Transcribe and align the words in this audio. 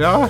ja. 0.00 0.28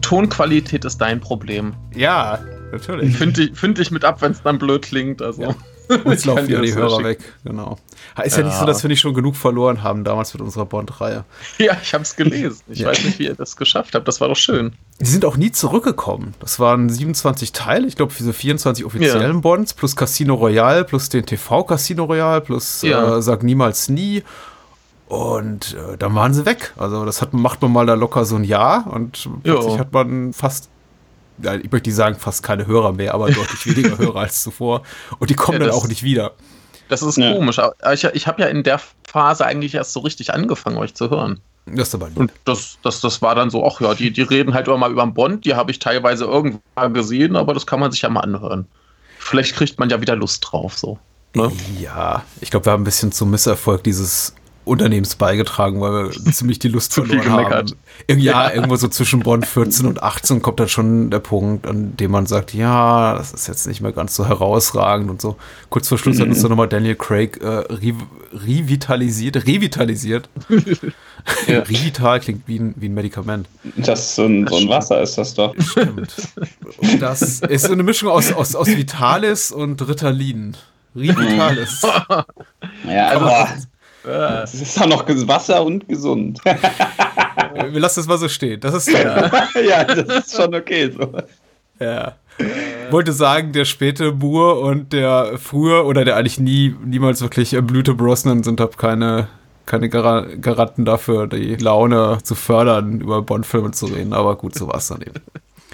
Tonqualität 0.00 0.84
ist 0.84 0.98
dein 0.98 1.20
Problem. 1.20 1.74
Ja, 1.94 2.38
natürlich. 2.72 3.16
Find 3.16 3.36
dich, 3.36 3.56
find 3.56 3.78
dich 3.78 3.90
mit 3.90 4.04
ab, 4.04 4.22
wenn 4.22 4.32
es 4.32 4.42
dann 4.42 4.58
blöd 4.58 4.82
klingt. 4.82 5.22
Also. 5.22 5.42
Ja. 5.42 5.54
Uns 6.04 6.24
laufen 6.24 6.48
wieder 6.48 6.62
die 6.62 6.74
Hörer 6.74 7.04
weg, 7.04 7.18
genau. 7.44 7.78
Ist 8.22 8.36
ja. 8.36 8.40
ja. 8.40 8.48
nicht 8.48 8.58
so, 8.58 8.64
dass 8.64 8.82
wir 8.82 8.88
nicht 8.88 9.00
schon 9.00 9.12
genug 9.12 9.36
verloren 9.36 9.82
haben 9.82 10.02
damals 10.02 10.32
mit 10.32 10.42
unserer 10.42 10.64
Bond-Reihe. 10.64 11.24
Ja, 11.58 11.76
ich 11.82 11.92
habe 11.92 12.02
es 12.02 12.16
gelesen. 12.16 12.62
Ich 12.68 12.78
ja. 12.78 12.88
weiß 12.88 13.04
nicht, 13.04 13.18
wie 13.18 13.24
ihr 13.24 13.34
das 13.34 13.56
geschafft 13.56 13.94
habt. 13.94 14.08
Das 14.08 14.20
war 14.20 14.28
doch 14.28 14.36
schön. 14.36 14.72
Die 15.00 15.06
sind 15.06 15.26
auch 15.26 15.36
nie 15.36 15.52
zurückgekommen. 15.52 16.34
Das 16.40 16.58
waren 16.58 16.88
27 16.88 17.52
Teile, 17.52 17.86
ich 17.86 17.96
glaube, 17.96 18.14
diese 18.18 18.32
24 18.32 18.84
offiziellen 18.84 19.34
ja. 19.34 19.40
Bonds, 19.40 19.74
plus 19.74 19.94
Casino 19.94 20.34
Royale, 20.34 20.84
plus 20.84 21.10
den 21.10 21.26
TV 21.26 21.64
Casino 21.64 22.04
Royale, 22.04 22.40
plus 22.40 22.82
äh, 22.82 23.20
Sag 23.20 23.42
niemals 23.42 23.90
nie. 23.90 24.22
Und 25.08 25.74
äh, 25.74 25.96
dann 25.98 26.14
waren 26.14 26.32
sie 26.32 26.46
weg. 26.46 26.72
Also 26.76 27.04
das 27.04 27.20
hat, 27.20 27.34
macht 27.34 27.60
man 27.62 27.72
mal 27.72 27.86
da 27.86 27.94
locker 27.94 28.24
so 28.24 28.36
ein 28.36 28.44
Jahr 28.44 28.86
und 28.90 29.28
plötzlich 29.42 29.78
hat 29.78 29.92
man 29.92 30.32
fast 30.32 30.70
ja, 31.42 31.54
ich 31.54 31.70
möchte 31.70 31.88
nicht 31.88 31.96
sagen, 31.96 32.16
fast 32.16 32.42
keine 32.42 32.66
Hörer 32.66 32.92
mehr, 32.92 33.14
aber 33.14 33.26
deutlich 33.26 33.66
weniger 33.76 33.98
Hörer 33.98 34.20
als 34.20 34.42
zuvor. 34.42 34.82
Und 35.18 35.30
die 35.30 35.34
kommen 35.34 35.60
ja, 35.60 35.66
dann 35.66 35.74
auch 35.74 35.88
nicht 35.88 36.02
wieder. 36.02 36.32
Das 36.88 37.02
ist 37.02 37.18
ja. 37.18 37.32
komisch. 37.32 37.58
Ich, 37.92 38.04
ich 38.04 38.26
habe 38.26 38.42
ja 38.42 38.48
in 38.48 38.62
der 38.62 38.80
Phase 39.06 39.44
eigentlich 39.44 39.74
erst 39.74 39.92
so 39.92 40.00
richtig 40.00 40.32
angefangen, 40.32 40.76
euch 40.76 40.94
zu 40.94 41.10
hören. 41.10 41.40
Das 41.66 41.88
ist 41.88 41.94
aber 41.94 42.10
Und 42.14 42.30
das, 42.44 42.78
das, 42.82 43.00
das 43.00 43.22
war 43.22 43.34
dann 43.34 43.48
so, 43.48 43.66
ach 43.66 43.80
ja, 43.80 43.94
die, 43.94 44.10
die 44.10 44.22
reden 44.22 44.52
halt 44.52 44.68
immer 44.68 44.76
mal 44.76 44.92
über 44.92 45.02
den 45.02 45.14
Bond, 45.14 45.46
die 45.46 45.54
habe 45.54 45.70
ich 45.70 45.78
teilweise 45.78 46.24
irgendwann 46.24 46.92
gesehen, 46.92 47.36
aber 47.36 47.54
das 47.54 47.66
kann 47.66 47.80
man 47.80 47.90
sich 47.90 48.02
ja 48.02 48.10
mal 48.10 48.20
anhören. 48.20 48.66
Vielleicht 49.18 49.56
kriegt 49.56 49.78
man 49.78 49.88
ja 49.88 50.00
wieder 50.00 50.14
Lust 50.14 50.46
drauf, 50.46 50.76
so. 50.76 50.98
Ne? 51.34 51.50
Ja, 51.80 52.22
ich 52.40 52.50
glaube, 52.50 52.66
wir 52.66 52.72
haben 52.72 52.82
ein 52.82 52.84
bisschen 52.84 53.12
zum 53.12 53.30
Misserfolg 53.30 53.82
dieses 53.82 54.34
Unternehmens 54.64 55.16
beigetragen, 55.16 55.80
weil 55.80 56.10
wir 56.10 56.10
ziemlich 56.32 56.58
die 56.58 56.68
Lust 56.68 56.94
verloren 56.94 57.30
haben. 57.30 57.72
Ja, 58.08 58.16
ja, 58.16 58.52
irgendwo 58.52 58.76
so 58.76 58.88
zwischen 58.88 59.20
Bonn 59.20 59.42
14 59.42 59.86
und 59.86 60.02
18 60.02 60.42
kommt 60.42 60.60
dann 60.60 60.68
schon 60.68 61.10
der 61.10 61.20
Punkt, 61.20 61.66
an 61.66 61.96
dem 61.96 62.10
man 62.10 62.26
sagt, 62.26 62.54
ja, 62.54 63.14
das 63.14 63.32
ist 63.32 63.48
jetzt 63.48 63.66
nicht 63.66 63.80
mehr 63.80 63.92
ganz 63.92 64.14
so 64.14 64.26
herausragend 64.26 65.10
und 65.10 65.20
so. 65.20 65.36
Kurz 65.70 65.88
vor 65.88 65.98
Schluss 65.98 66.16
mhm. 66.16 66.22
hat 66.22 66.28
uns 66.28 66.42
dann 66.42 66.50
nochmal 66.50 66.68
Daniel 66.68 66.96
Craig 66.96 67.40
äh, 67.42 67.46
re 67.46 67.94
revitalisiert, 68.32 69.36
revitalisiert. 69.46 70.28
ja. 71.46 71.60
Revital 71.60 72.18
klingt 72.18 72.48
wie 72.48 72.58
ein, 72.58 72.74
wie 72.76 72.88
ein 72.88 72.94
Medikament. 72.94 73.46
Das 73.76 74.00
ist 74.00 74.14
so 74.16 74.24
ein, 74.24 74.46
so 74.46 74.56
ein 74.56 74.68
Wasser 74.68 75.00
ist 75.02 75.16
das 75.16 75.34
doch. 75.34 75.54
Stimmt. 75.60 76.14
Das 76.98 77.40
ist 77.40 77.66
so 77.66 77.72
eine 77.72 77.82
Mischung 77.84 78.08
aus, 78.08 78.32
aus, 78.32 78.56
aus 78.56 78.66
Vitalis 78.66 79.52
und 79.52 79.86
Ritalin. 79.86 80.56
Revitalis. 80.96 81.82
ja, 82.88 83.08
also, 83.08 83.64
es 84.04 84.54
ist 84.54 84.80
auch 84.80 84.86
noch 84.86 85.04
Wasser 85.08 85.64
und 85.64 85.88
gesund. 85.88 86.40
Wir 86.44 87.80
lassen 87.80 88.00
es 88.00 88.06
mal 88.06 88.18
so 88.18 88.28
stehen. 88.28 88.60
Das 88.60 88.74
ist 88.74 88.88
ja. 88.92 89.30
ja, 89.60 89.84
das 89.84 90.26
ist 90.26 90.36
schon 90.36 90.54
okay 90.54 90.90
so. 90.90 91.12
Ja. 91.80 92.16
Wollte 92.90 93.12
sagen, 93.12 93.52
der 93.52 93.64
späte 93.64 94.12
Moore 94.12 94.60
und 94.60 94.92
der 94.92 95.38
früher 95.38 95.86
oder 95.86 96.04
der 96.04 96.16
eigentlich 96.16 96.40
nie, 96.40 96.74
niemals 96.84 97.20
wirklich 97.22 97.54
erblühte 97.54 97.94
Brosnan 97.94 98.42
sind 98.42 98.60
ab 98.60 98.76
keine, 98.76 99.28
keine 99.66 99.88
Gar 99.88 100.26
Garanten 100.36 100.84
dafür, 100.84 101.26
die 101.26 101.54
Laune 101.56 102.18
zu 102.22 102.34
fördern, 102.34 103.00
über 103.00 103.22
Bond-Filme 103.22 103.70
zu 103.70 103.86
reden. 103.86 104.12
Aber 104.12 104.36
gut, 104.36 104.54
so 104.56 104.66
war 104.66 104.76
es 104.76 104.88
dann 104.88 105.02
eben. 105.02 105.20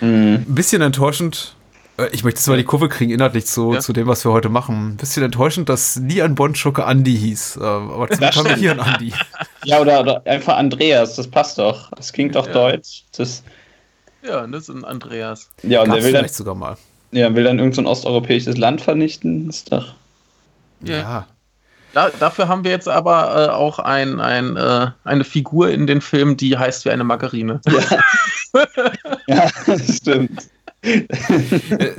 Mhm. 0.00 0.34
Ein 0.34 0.54
bisschen 0.54 0.82
enttäuschend 0.82 1.54
äh, 1.54 1.59
ich 2.12 2.24
möchte 2.24 2.40
zwar 2.40 2.56
die 2.56 2.64
Kurve 2.64 2.88
kriegen, 2.88 3.10
inhaltlich 3.10 3.46
zu, 3.46 3.74
ja. 3.74 3.80
zu 3.80 3.92
dem, 3.92 4.06
was 4.06 4.24
wir 4.24 4.32
heute 4.32 4.48
machen. 4.48 4.92
Ein 4.92 4.96
bisschen 4.96 5.22
enttäuschend, 5.22 5.68
dass 5.68 5.96
nie 5.96 6.22
ein 6.22 6.34
Bond-Schurke 6.34 6.82
Andy 6.82 7.16
hieß. 7.16 7.56
Äh, 7.56 7.64
aber 7.64 8.08
zum 8.08 8.26
haben 8.26 8.48
wir 8.48 8.56
hier 8.56 8.70
einen 8.72 8.80
Andy. 8.80 9.12
Ja, 9.64 9.78
oder, 9.78 10.00
oder, 10.00 10.22
einfach 10.24 10.56
Andreas, 10.56 11.16
das 11.16 11.28
passt 11.28 11.58
doch. 11.58 11.90
Das 11.90 12.14
klingt 12.14 12.34
doch 12.34 12.46
ja. 12.46 12.52
deutsch. 12.54 13.04
Das 13.14 13.42
ja, 14.22 14.46
das 14.46 14.68
ist 14.68 14.74
ein 14.74 14.84
Andreas. 14.84 15.50
Ja, 15.62 15.82
und 15.82 15.88
Gab's 15.88 15.98
der 15.98 16.06
will 16.06 16.12
dann, 16.12 16.28
sogar 16.28 16.54
mal. 16.54 16.76
Ja, 17.12 17.34
will 17.34 17.44
dann 17.44 17.58
irgendein 17.58 17.84
so 17.84 17.90
osteuropäisches 17.90 18.56
Land 18.56 18.80
vernichten. 18.80 19.46
Das 19.46 19.56
ist 19.58 19.72
doch. 19.72 19.94
Ja. 20.82 20.96
ja. 20.96 21.26
Da, 21.92 22.10
dafür 22.20 22.46
haben 22.46 22.62
wir 22.62 22.70
jetzt 22.70 22.88
aber 22.88 23.48
äh, 23.48 23.50
auch 23.50 23.80
ein, 23.80 24.20
ein, 24.20 24.56
äh, 24.56 24.88
eine 25.02 25.24
Figur 25.24 25.70
in 25.70 25.86
den 25.86 26.00
Filmen, 26.00 26.36
die 26.36 26.56
heißt 26.56 26.84
wie 26.84 26.90
eine 26.90 27.02
Margarine. 27.02 27.60
Ja, 27.66 28.64
ja 29.26 29.50
das 29.66 29.96
stimmt. 29.96 30.48
Äh, 30.82 31.92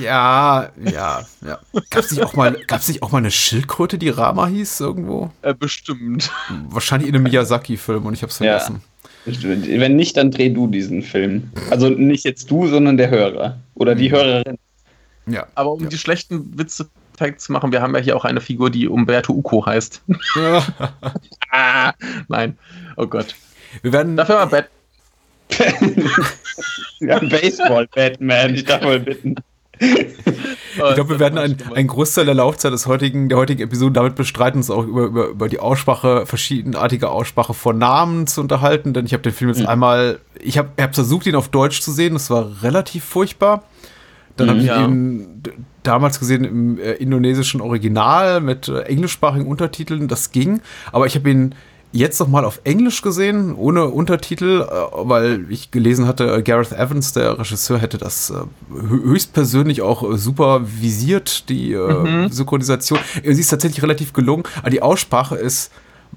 ja, 0.00 0.70
ja, 0.84 1.24
ja. 1.46 1.58
Gab 1.90 2.04
es 2.04 2.10
nicht, 2.10 2.22
auch 2.22 2.34
mal, 2.34 2.52
nicht 2.52 3.02
auch 3.02 3.12
mal 3.12 3.18
eine 3.18 3.30
Schildkröte, 3.30 3.98
die 3.98 4.08
Rama 4.08 4.46
hieß 4.46 4.80
irgendwo? 4.80 5.30
Äh, 5.42 5.54
bestimmt. 5.54 6.30
Wahrscheinlich 6.68 7.08
in 7.08 7.14
einem 7.14 7.24
Miyazaki-Film 7.24 8.06
und 8.06 8.14
ich 8.14 8.22
hab's 8.22 8.38
vergessen. 8.38 8.82
Ja. 8.82 9.40
Wenn 9.80 9.94
nicht, 9.94 10.16
dann 10.16 10.32
dreh 10.32 10.48
du 10.48 10.66
diesen 10.66 11.02
Film. 11.02 11.50
Also 11.70 11.88
nicht 11.88 12.24
jetzt 12.24 12.50
du, 12.50 12.66
sondern 12.66 12.96
der 12.96 13.10
Hörer. 13.10 13.60
Oder 13.74 13.94
die 13.94 14.08
mhm. 14.08 14.14
Hörerin. 14.14 14.58
Ja. 15.26 15.46
Aber 15.54 15.72
um 15.72 15.82
ja. 15.84 15.88
die 15.88 15.98
schlechten 15.98 16.58
Witze 16.58 16.88
zu 17.36 17.52
machen, 17.52 17.70
wir 17.70 17.80
haben 17.80 17.94
ja 17.94 18.00
hier 18.00 18.16
auch 18.16 18.24
eine 18.24 18.40
Figur, 18.40 18.68
die 18.68 18.88
Umberto 18.88 19.32
Uco 19.32 19.64
heißt. 19.64 20.02
Ah, 21.54 21.92
nein. 22.28 22.56
Oh 22.96 23.06
Gott. 23.06 23.34
Wir 23.82 23.92
werden. 23.92 24.16
Dafür 24.16 24.36
mal 24.36 24.46
Bad 24.46 24.70
ja, 27.00 27.18
Baseball-Batman, 27.18 28.54
ich 28.54 28.64
darf 28.64 28.82
mal 28.82 29.00
bitten. 29.00 29.36
Ich 29.82 30.94
glaube, 30.94 31.10
wir 31.10 31.18
werden 31.18 31.38
einen, 31.38 31.56
einen 31.74 31.88
Großteil 31.88 32.24
der 32.24 32.34
Laufzeit 32.34 32.72
des 32.72 32.86
heutigen, 32.86 33.28
der 33.28 33.38
heutigen 33.38 33.62
Episode 33.62 33.92
damit 33.92 34.14
bestreiten, 34.14 34.58
uns 34.58 34.70
auch 34.70 34.84
über, 34.84 35.04
über, 35.04 35.26
über 35.26 35.48
die 35.48 35.58
Aussprache, 35.58 36.24
verschiedenartige 36.26 37.10
Aussprache 37.10 37.54
von 37.54 37.78
Namen 37.78 38.26
zu 38.26 38.40
unterhalten, 38.40 38.92
denn 38.92 39.06
ich 39.06 39.12
habe 39.12 39.22
den 39.22 39.32
Film 39.32 39.50
jetzt 39.50 39.60
mhm. 39.60 39.66
einmal, 39.66 40.20
ich 40.40 40.58
habe 40.58 40.70
hab 40.80 40.94
versucht, 40.94 41.26
ihn 41.26 41.34
auf 41.34 41.48
Deutsch 41.48 41.80
zu 41.80 41.90
sehen, 41.90 42.14
das 42.14 42.30
war 42.30 42.62
relativ 42.62 43.04
furchtbar. 43.04 43.64
Dann 44.36 44.46
mhm, 44.46 44.50
habe 44.50 44.60
ich 44.60 44.66
ja. 44.66 44.84
ihn 44.84 45.42
damals 45.82 46.18
gesehen 46.20 46.44
im 46.44 46.78
äh, 46.78 46.92
indonesischen 46.92 47.60
Original 47.60 48.40
mit 48.40 48.68
äh, 48.68 48.82
englischsprachigen 48.82 49.46
Untertiteln, 49.46 50.08
das 50.08 50.30
ging, 50.30 50.60
aber 50.92 51.06
ich 51.06 51.16
habe 51.16 51.30
ihn 51.30 51.54
jetzt 51.92 52.18
noch 52.20 52.28
mal 52.28 52.44
auf 52.44 52.60
Englisch 52.64 53.02
gesehen, 53.02 53.54
ohne 53.54 53.86
Untertitel, 53.86 54.62
äh, 54.62 54.66
weil 54.94 55.46
ich 55.50 55.70
gelesen 55.70 56.06
hatte, 56.06 56.36
äh, 56.36 56.42
Gareth 56.42 56.72
Evans, 56.72 57.12
der 57.12 57.38
Regisseur, 57.38 57.78
hätte 57.78 57.98
das 57.98 58.30
äh, 58.30 58.34
höchstpersönlich 58.74 59.82
auch 59.82 60.16
super 60.16 60.62
visiert, 60.64 61.48
die 61.48 61.74
mhm. 61.74 62.28
Synchronisation. 62.30 62.98
Sie 63.22 63.40
ist 63.40 63.48
tatsächlich 63.48 63.82
relativ 63.82 64.12
gelungen, 64.12 64.44
aber 64.60 64.70
die 64.70 64.82
Aussprache 64.82 65.36
ist 65.36 65.70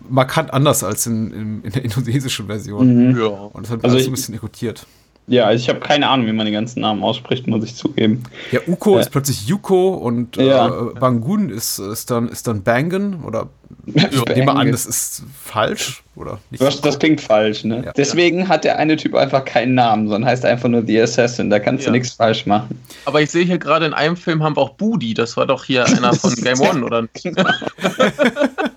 markant 0.09 0.53
anders 0.53 0.83
als 0.83 1.05
in, 1.05 1.31
in, 1.31 1.63
in 1.63 1.71
der 1.71 1.83
indonesischen 1.83 2.47
Version. 2.47 3.09
Mhm. 3.11 3.19
Ja. 3.19 3.27
Und 3.27 3.65
das 3.65 3.71
hat 3.71 3.83
mich 3.83 3.91
also 3.91 3.99
so 3.99 4.09
ein 4.09 4.13
bisschen 4.13 4.35
irritiert. 4.35 4.85
Ja, 5.27 5.45
also 5.45 5.61
ich 5.61 5.69
habe 5.69 5.79
keine 5.79 6.07
Ahnung, 6.07 6.27
wie 6.27 6.33
man 6.33 6.45
die 6.45 6.51
ganzen 6.51 6.81
Namen 6.81 7.03
ausspricht, 7.03 7.47
muss 7.47 7.63
ich 7.63 7.75
zugeben. 7.75 8.23
Ja, 8.51 8.59
Uko 8.67 8.97
äh, 8.97 9.01
ist 9.01 9.09
plötzlich 9.09 9.47
Yuko 9.47 9.95
und 9.95 10.37
ja. 10.37 10.67
äh, 10.67 10.99
Bangun 10.99 11.49
ist, 11.49 11.79
ist, 11.79 12.11
dann, 12.11 12.29
ist 12.29 12.47
dann 12.47 12.61
Bangen 12.61 13.23
oder 13.23 13.49
ich 13.93 14.25
nehme 14.35 14.55
an, 14.55 14.71
das 14.71 14.85
ist 14.85 15.23
falsch 15.43 16.03
oder 16.15 16.39
nicht. 16.49 16.61
Das, 16.61 16.81
das 16.81 16.97
klingt 16.97 17.21
falsch, 17.21 17.63
ne? 17.63 17.83
Ja. 17.85 17.93
Deswegen 17.93 18.47
hat 18.47 18.63
der 18.63 18.77
eine 18.79 18.95
Typ 18.97 19.15
einfach 19.15 19.45
keinen 19.45 19.75
Namen, 19.75 20.07
sondern 20.07 20.29
heißt 20.29 20.45
einfach 20.45 20.69
nur 20.69 20.85
The 20.85 21.01
Assassin. 21.01 21.49
Da 21.49 21.59
kannst 21.59 21.83
ja. 21.83 21.91
du 21.91 21.97
nichts 21.97 22.13
falsch 22.13 22.45
machen. 22.45 22.81
Aber 23.05 23.21
ich 23.21 23.29
sehe 23.29 23.45
hier 23.45 23.57
gerade 23.57 23.85
in 23.85 23.93
einem 23.93 24.17
Film 24.17 24.43
haben 24.43 24.55
wir 24.55 24.61
auch 24.61 24.71
Budi, 24.71 25.13
das 25.13 25.37
war 25.37 25.45
doch 25.45 25.65
hier 25.65 25.85
einer 25.85 26.13
von 26.13 26.33
Game 26.43 26.59
One, 26.59 26.83
oder? 26.83 27.07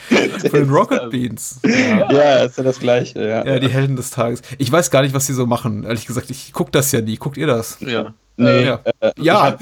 Von 0.50 0.50
den 0.50 0.70
Rocket 0.70 1.10
Beans. 1.10 1.60
Ja. 1.64 2.12
ja, 2.12 2.34
ist 2.44 2.58
ja 2.58 2.64
das 2.64 2.78
Gleiche. 2.78 3.20
Ja. 3.20 3.44
ja, 3.44 3.58
die 3.58 3.68
Helden 3.68 3.96
des 3.96 4.10
Tages. 4.10 4.42
Ich 4.58 4.70
weiß 4.70 4.90
gar 4.90 5.02
nicht, 5.02 5.14
was 5.14 5.26
sie 5.26 5.34
so 5.34 5.46
machen. 5.46 5.84
Ehrlich 5.84 6.06
gesagt, 6.06 6.30
ich 6.30 6.52
gucke 6.52 6.70
das 6.70 6.92
ja 6.92 7.00
nie. 7.00 7.16
Guckt 7.16 7.36
ihr 7.36 7.46
das? 7.46 7.78
Ja. 7.80 8.14
Nee, 8.36 8.64
ja. 8.64 8.80
Äh, 9.00 9.12
ja. 9.18 9.56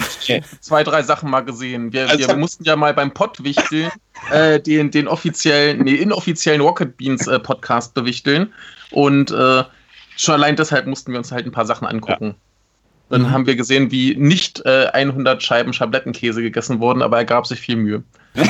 zwei, 0.60 0.84
drei 0.84 1.02
Sachen 1.02 1.30
mal 1.30 1.40
gesehen. 1.40 1.92
Wir, 1.92 2.08
also 2.08 2.28
wir 2.28 2.36
mussten 2.36 2.64
ja 2.64 2.76
mal 2.76 2.94
beim 2.94 3.12
Pott 3.12 3.42
wichteln, 3.42 3.90
äh, 4.30 4.60
den, 4.60 4.90
den 4.90 5.08
offiziellen, 5.08 5.82
nee, 5.82 5.94
inoffiziellen 5.94 6.60
Rocket 6.60 6.96
Beans 6.96 7.26
äh, 7.26 7.38
Podcast 7.38 7.94
bewichteln. 7.94 8.52
Und 8.92 9.30
äh, 9.32 9.64
schon 10.16 10.34
allein 10.34 10.56
deshalb 10.56 10.86
mussten 10.86 11.12
wir 11.12 11.18
uns 11.18 11.32
halt 11.32 11.46
ein 11.46 11.52
paar 11.52 11.66
Sachen 11.66 11.86
angucken. 11.86 12.26
Ja. 12.26 12.34
Dann 13.10 13.22
mhm. 13.22 13.30
haben 13.32 13.46
wir 13.46 13.56
gesehen, 13.56 13.90
wie 13.90 14.14
nicht 14.14 14.64
100 14.64 15.38
äh, 15.38 15.40
Scheiben 15.40 15.72
Schablettenkäse 15.72 16.42
gegessen 16.42 16.78
wurden, 16.80 17.02
aber 17.02 17.18
er 17.18 17.24
gab 17.24 17.46
sich 17.46 17.60
viel 17.60 17.76
Mühe. 17.76 18.04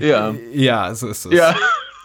ja. 0.00 0.34
Ja, 0.52 0.94
so 0.94 1.08
ist 1.08 1.26
es. 1.26 1.32
Ja. 1.32 1.54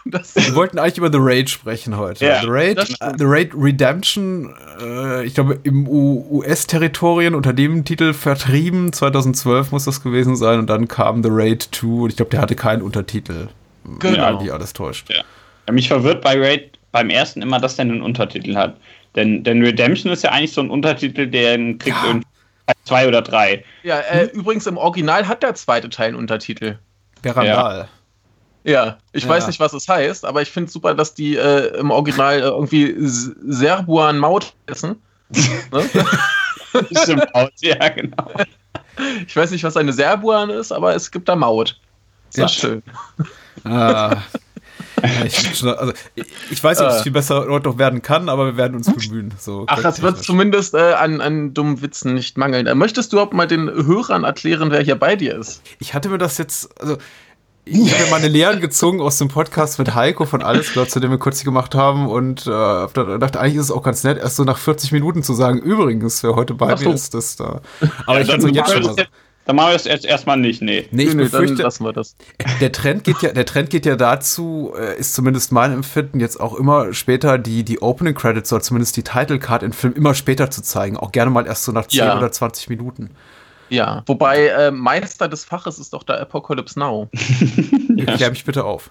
Wir 0.04 0.54
wollten 0.56 0.78
eigentlich 0.78 0.98
über 0.98 1.12
The 1.12 1.18
Raid 1.20 1.48
sprechen 1.48 1.96
heute. 1.96 2.24
Ja, 2.24 2.40
The, 2.40 2.46
Raid, 2.48 2.78
The 3.18 3.24
Raid 3.24 3.52
Redemption, 3.54 4.52
äh, 4.80 5.24
ich 5.24 5.34
glaube, 5.34 5.60
im 5.62 5.86
US-Territorien 5.88 7.36
unter 7.36 7.52
dem 7.52 7.84
Titel 7.84 8.12
vertrieben. 8.12 8.92
2012 8.92 9.70
muss 9.70 9.84
das 9.84 10.02
gewesen 10.02 10.34
sein. 10.34 10.58
Und 10.58 10.68
dann 10.68 10.88
kam 10.88 11.22
The 11.22 11.28
Raid 11.30 11.68
2 11.70 11.86
und 11.86 12.10
ich 12.10 12.16
glaube, 12.16 12.30
der 12.30 12.40
hatte 12.40 12.56
keinen 12.56 12.82
Untertitel. 12.82 13.48
Genau. 14.00 14.38
Die 14.42 14.50
alles 14.50 14.72
täuscht. 14.72 15.08
Ja. 15.10 15.22
Mich 15.72 15.88
verwirrt 15.88 16.22
bei 16.22 16.36
Raid 16.38 16.78
beim 16.90 17.08
ersten 17.08 17.40
immer, 17.40 17.60
dass 17.60 17.76
der 17.76 17.84
einen 17.84 18.02
Untertitel 18.02 18.56
hat. 18.56 18.76
Denn, 19.14 19.44
denn 19.44 19.62
Redemption 19.62 20.12
ist 20.12 20.24
ja 20.24 20.30
eigentlich 20.30 20.52
so 20.52 20.60
ein 20.60 20.70
Untertitel, 20.70 21.26
der 21.26 21.56
kriegt 21.56 21.86
ja. 21.86 22.04
irgendwie 22.06 22.26
zwei 22.84 23.08
oder 23.08 23.22
drei. 23.22 23.64
Ja, 23.82 24.00
äh, 24.00 24.28
hm? 24.28 24.40
übrigens 24.40 24.66
im 24.66 24.76
Original 24.76 25.26
hat 25.28 25.42
der 25.42 25.54
zweite 25.54 25.90
Teil 25.90 26.08
einen 26.08 26.16
Untertitel. 26.16 26.78
Der 27.24 27.36
Randal. 27.36 27.88
Ja, 28.64 28.98
ich 29.12 29.24
ja. 29.24 29.28
weiß 29.28 29.48
nicht, 29.48 29.58
was 29.58 29.72
es 29.72 29.88
heißt, 29.88 30.24
aber 30.24 30.42
ich 30.42 30.50
finde 30.50 30.68
es 30.68 30.72
super, 30.72 30.94
dass 30.94 31.14
die 31.14 31.36
äh, 31.36 31.76
im 31.78 31.90
Original 31.90 32.38
äh, 32.38 32.42
irgendwie 32.42 32.94
Serbuan 32.98 34.18
Maut 34.18 34.54
essen. 34.66 35.02
ne? 35.30 35.84
Stimmt, 37.02 37.26
Maut, 37.34 37.52
ja, 37.60 37.88
genau. 37.88 38.30
Ich 39.26 39.34
weiß 39.34 39.50
nicht, 39.52 39.64
was 39.64 39.76
eine 39.76 39.92
Serbuan 39.92 40.50
ist, 40.50 40.70
aber 40.70 40.94
es 40.94 41.10
gibt 41.10 41.26
da 41.26 41.34
Maut. 41.34 41.80
Sehr 42.28 42.44
ja. 42.44 42.48
schön. 42.48 42.82
Ah. 43.64 44.16
Ich, 45.24 45.64
also, 45.64 45.92
ich, 46.14 46.62
weiß 46.62 46.78
nicht, 46.78 46.86
ob 46.86 46.92
es 46.92 47.00
äh. 47.00 47.02
viel 47.02 47.12
besser 47.12 47.46
dort 47.46 47.64
noch 47.64 47.78
werden 47.78 48.02
kann, 48.02 48.28
aber 48.28 48.46
wir 48.46 48.56
werden 48.56 48.74
uns 48.76 48.92
bemühen. 48.92 49.32
So 49.38 49.64
Ach, 49.66 49.80
das 49.80 50.02
wird 50.02 50.22
zumindest 50.22 50.74
äh, 50.74 50.92
an, 50.94 51.20
an 51.20 51.54
dummen 51.54 51.82
Witzen 51.82 52.14
nicht 52.14 52.38
mangeln. 52.38 52.66
Äh, 52.66 52.74
möchtest 52.74 53.12
du 53.12 53.20
auch 53.20 53.32
mal 53.32 53.46
den 53.46 53.68
Hörern 53.68 54.24
erklären, 54.24 54.70
wer 54.70 54.80
hier 54.80 54.96
bei 54.96 55.16
dir 55.16 55.36
ist? 55.36 55.62
Ich 55.78 55.94
hatte 55.94 56.08
mir 56.08 56.18
das 56.18 56.38
jetzt, 56.38 56.80
also 56.80 56.98
ich 57.64 57.92
habe 58.00 58.10
meine 58.10 58.28
Lehren 58.28 58.60
gezogen 58.60 59.00
aus 59.00 59.18
dem 59.18 59.28
Podcast 59.28 59.78
mit 59.78 59.94
Heiko 59.94 60.24
von 60.24 60.42
Alles 60.42 60.72
zu 60.72 61.00
dem 61.00 61.10
wir 61.10 61.18
kurz 61.18 61.44
gemacht 61.44 61.74
haben 61.74 62.08
und 62.08 62.46
äh, 62.46 62.50
dachte, 62.50 63.40
eigentlich 63.40 63.56
ist 63.56 63.66
es 63.66 63.70
auch 63.70 63.82
ganz 63.82 64.02
nett, 64.04 64.18
erst 64.18 64.36
so 64.36 64.44
nach 64.44 64.58
40 64.58 64.92
Minuten 64.92 65.22
zu 65.22 65.32
sagen, 65.32 65.58
übrigens, 65.58 66.22
wer 66.22 66.34
heute 66.34 66.54
bei 66.54 66.74
mir 66.74 66.94
ist, 66.94 67.14
das 67.14 67.36
da. 67.36 67.60
Aber 68.06 68.16
ja, 68.16 68.20
ich 68.20 68.28
kann 68.28 68.40
es 68.40 68.54
jetzt 68.54 68.72
schon 68.72 68.82
mal 68.82 69.06
dann 69.44 69.56
machen 69.56 69.70
wir 69.70 69.76
es 69.76 69.84
jetzt 69.84 70.04
erstmal 70.04 70.36
nicht, 70.36 70.62
nee. 70.62 70.86
Nee, 70.92 71.04
ich 71.04 71.14
nee, 71.14 71.24
befürchte, 71.24 71.62
lassen 71.62 71.84
wir 71.84 71.92
das. 71.92 72.14
Der 72.60 72.70
Trend 72.70 73.04
geht 73.04 73.22
ja, 73.22 73.32
der 73.32 73.44
Trend 73.44 73.70
geht 73.70 73.86
ja 73.86 73.96
dazu, 73.96 74.72
äh, 74.78 74.98
ist 74.98 75.14
zumindest 75.14 75.50
mein 75.50 75.72
Empfinden, 75.72 76.20
jetzt 76.20 76.38
auch 76.40 76.54
immer 76.54 76.92
später 76.92 77.38
die, 77.38 77.64
die 77.64 77.82
Opening 77.82 78.14
Credits 78.14 78.52
oder 78.52 78.62
zumindest 78.62 78.96
die 78.96 79.02
Title 79.02 79.38
Card 79.38 79.62
in 79.62 79.72
Film 79.72 79.94
immer 79.94 80.14
später 80.14 80.50
zu 80.50 80.62
zeigen. 80.62 80.96
Auch 80.96 81.10
gerne 81.10 81.30
mal 81.30 81.46
erst 81.46 81.64
so 81.64 81.72
nach 81.72 81.86
10 81.86 81.98
ja. 81.98 82.16
oder 82.16 82.30
20 82.30 82.68
Minuten. 82.68 83.10
Ja, 83.68 84.02
wobei 84.06 84.48
äh, 84.48 84.70
Meister 84.70 85.28
des 85.28 85.44
Faches 85.44 85.78
ist 85.78 85.92
doch 85.92 86.02
der 86.02 86.20
Apocalypse 86.20 86.78
Now. 86.78 87.08
ja. 87.96 88.16
Klär 88.16 88.30
mich 88.30 88.44
bitte 88.44 88.64
auf. 88.64 88.90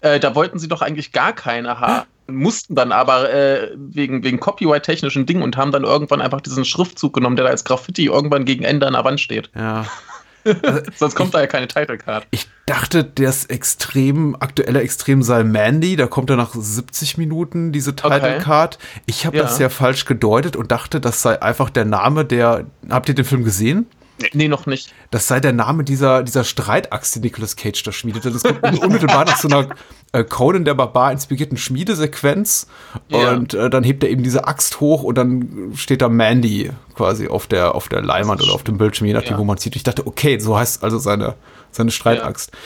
Äh, 0.00 0.20
da 0.20 0.34
wollten 0.34 0.58
sie 0.58 0.68
doch 0.68 0.82
eigentlich 0.82 1.12
gar 1.12 1.32
keine 1.32 1.80
haben, 1.80 2.06
mussten 2.28 2.74
dann 2.74 2.92
aber 2.92 3.32
äh, 3.32 3.70
wegen, 3.76 4.22
wegen 4.22 4.38
Copyright-technischen 4.38 5.26
Dingen 5.26 5.42
und 5.42 5.56
haben 5.56 5.72
dann 5.72 5.84
irgendwann 5.84 6.20
einfach 6.20 6.40
diesen 6.40 6.64
Schriftzug 6.64 7.14
genommen, 7.14 7.36
der 7.36 7.46
da 7.46 7.50
als 7.50 7.64
Graffiti 7.64 8.06
irgendwann 8.06 8.44
gegen 8.44 8.64
Ende 8.64 8.86
an 8.86 8.92
der 8.92 9.04
Wand 9.04 9.20
steht. 9.20 9.50
Ja. 9.54 9.86
Also, 10.62 10.82
Sonst 10.96 11.14
kommt 11.14 11.28
ich, 11.28 11.32
da 11.32 11.40
ja 11.40 11.46
keine 11.46 11.68
Title 11.68 11.98
Card. 11.98 12.26
Ich 12.30 12.48
dachte, 12.64 13.04
das 13.04 13.44
extrem, 13.46 14.34
aktuelle 14.40 14.80
Extrem 14.80 15.22
sei 15.22 15.42
Mandy, 15.44 15.96
da 15.96 16.06
kommt 16.06 16.30
er 16.30 16.36
nach 16.36 16.54
70 16.54 17.18
Minuten, 17.18 17.72
diese 17.72 17.94
Title 17.94 18.38
Card. 18.38 18.76
Okay. 18.76 19.02
Ich 19.06 19.26
habe 19.26 19.36
ja. 19.36 19.42
das 19.42 19.58
ja 19.58 19.68
falsch 19.68 20.06
gedeutet 20.06 20.56
und 20.56 20.70
dachte, 20.70 21.00
das 21.00 21.20
sei 21.20 21.42
einfach 21.42 21.68
der 21.68 21.84
Name 21.84 22.24
der. 22.24 22.64
Habt 22.88 23.08
ihr 23.10 23.14
den 23.14 23.26
Film 23.26 23.44
gesehen? 23.44 23.86
Nee, 24.32 24.48
noch 24.48 24.66
nicht. 24.66 24.92
Das 25.10 25.28
sei 25.28 25.40
der 25.40 25.52
Name 25.52 25.84
dieser, 25.84 26.22
dieser 26.22 26.44
Streitachs, 26.44 27.12
die 27.12 27.20
Nicolas 27.20 27.56
Cage 27.56 27.82
da 27.82 27.92
schmiedete. 27.92 28.30
Das 28.30 28.42
kommt 28.42 28.62
unmittelbar 28.82 29.24
nach 29.24 29.36
so 29.36 29.48
einer 29.48 29.68
äh, 30.12 30.24
Conan 30.24 30.64
der 30.64 30.74
Barbar 30.74 31.12
inspirierten 31.12 31.56
Schmiedesequenz. 31.56 32.66
Ja. 33.08 33.32
Und 33.32 33.54
äh, 33.54 33.70
dann 33.70 33.84
hebt 33.84 34.02
er 34.02 34.10
eben 34.10 34.22
diese 34.22 34.46
Axt 34.46 34.80
hoch 34.80 35.02
und 35.02 35.16
dann 35.16 35.72
steht 35.74 36.02
da 36.02 36.08
Mandy 36.08 36.70
quasi 36.94 37.28
auf 37.28 37.46
der, 37.46 37.74
auf 37.74 37.88
der 37.88 38.02
Leinwand 38.02 38.42
oder 38.42 38.52
auf 38.52 38.64
dem 38.64 38.78
Bildschirm, 38.78 39.06
je 39.06 39.14
nachdem, 39.14 39.32
ja. 39.32 39.38
wo 39.38 39.44
man 39.44 39.58
sieht. 39.58 39.76
Ich 39.76 39.84
dachte, 39.84 40.06
okay, 40.06 40.38
so 40.38 40.58
heißt 40.58 40.82
also 40.82 40.98
seine, 40.98 41.34
seine 41.70 41.90
Streitaxt. 41.90 42.50
Ja. 42.52 42.58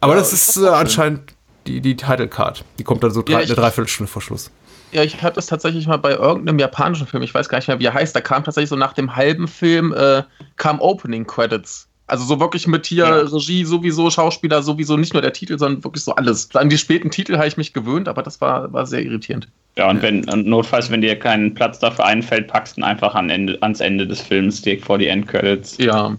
Aber 0.00 0.14
das 0.14 0.32
ist 0.32 0.56
äh, 0.56 0.68
anscheinend 0.68 1.32
die, 1.66 1.80
die 1.80 1.96
Title 1.96 2.28
Card. 2.28 2.64
Die 2.78 2.84
kommt 2.84 3.02
dann 3.02 3.10
so 3.10 3.22
drei, 3.22 3.38
eine 3.38 3.46
Dreiviertelstunde 3.46 4.10
vor 4.10 4.22
Schluss. 4.22 4.50
Ja, 4.96 5.02
ich 5.02 5.20
hatte 5.22 5.38
es 5.38 5.44
tatsächlich 5.44 5.86
mal 5.86 5.98
bei 5.98 6.12
irgendeinem 6.12 6.58
japanischen 6.58 7.06
Film, 7.06 7.22
ich 7.22 7.34
weiß 7.34 7.50
gar 7.50 7.58
nicht 7.58 7.68
mehr, 7.68 7.78
wie 7.78 7.84
er 7.84 7.92
heißt, 7.92 8.16
da 8.16 8.22
kam 8.22 8.44
tatsächlich 8.44 8.70
so 8.70 8.76
nach 8.76 8.94
dem 8.94 9.14
halben 9.14 9.46
Film, 9.46 9.92
äh, 9.92 10.22
kam 10.56 10.80
Opening 10.80 11.26
Credits. 11.26 11.86
Also 12.06 12.24
so 12.24 12.40
wirklich 12.40 12.66
mit 12.66 12.86
hier 12.86 13.04
ja. 13.04 13.16
Regie 13.16 13.66
sowieso, 13.66 14.08
Schauspieler 14.08 14.62
sowieso, 14.62 14.96
nicht 14.96 15.12
nur 15.12 15.20
der 15.20 15.34
Titel, 15.34 15.58
sondern 15.58 15.84
wirklich 15.84 16.02
so 16.02 16.14
alles. 16.14 16.48
An 16.54 16.70
die 16.70 16.78
späten 16.78 17.10
Titel 17.10 17.36
habe 17.36 17.46
ich 17.46 17.58
mich 17.58 17.74
gewöhnt, 17.74 18.08
aber 18.08 18.22
das 18.22 18.40
war, 18.40 18.72
war 18.72 18.86
sehr 18.86 19.02
irritierend. 19.02 19.48
Ja, 19.76 19.90
und 19.90 20.00
wenn 20.00 20.26
und 20.30 20.46
notfalls, 20.46 20.90
wenn 20.90 21.02
dir 21.02 21.18
keinen 21.18 21.52
Platz 21.52 21.78
dafür 21.78 22.06
einfällt, 22.06 22.48
packst 22.48 22.78
du 22.78 22.80
ihn 22.80 22.84
einfach 22.84 23.14
an 23.14 23.28
Ende, 23.28 23.58
ans 23.60 23.80
Ende 23.80 24.06
des 24.06 24.22
Films 24.22 24.62
direkt 24.62 24.86
vor 24.86 24.96
die 24.96 25.08
Endcredits. 25.08 25.76
Ja. 25.76 26.16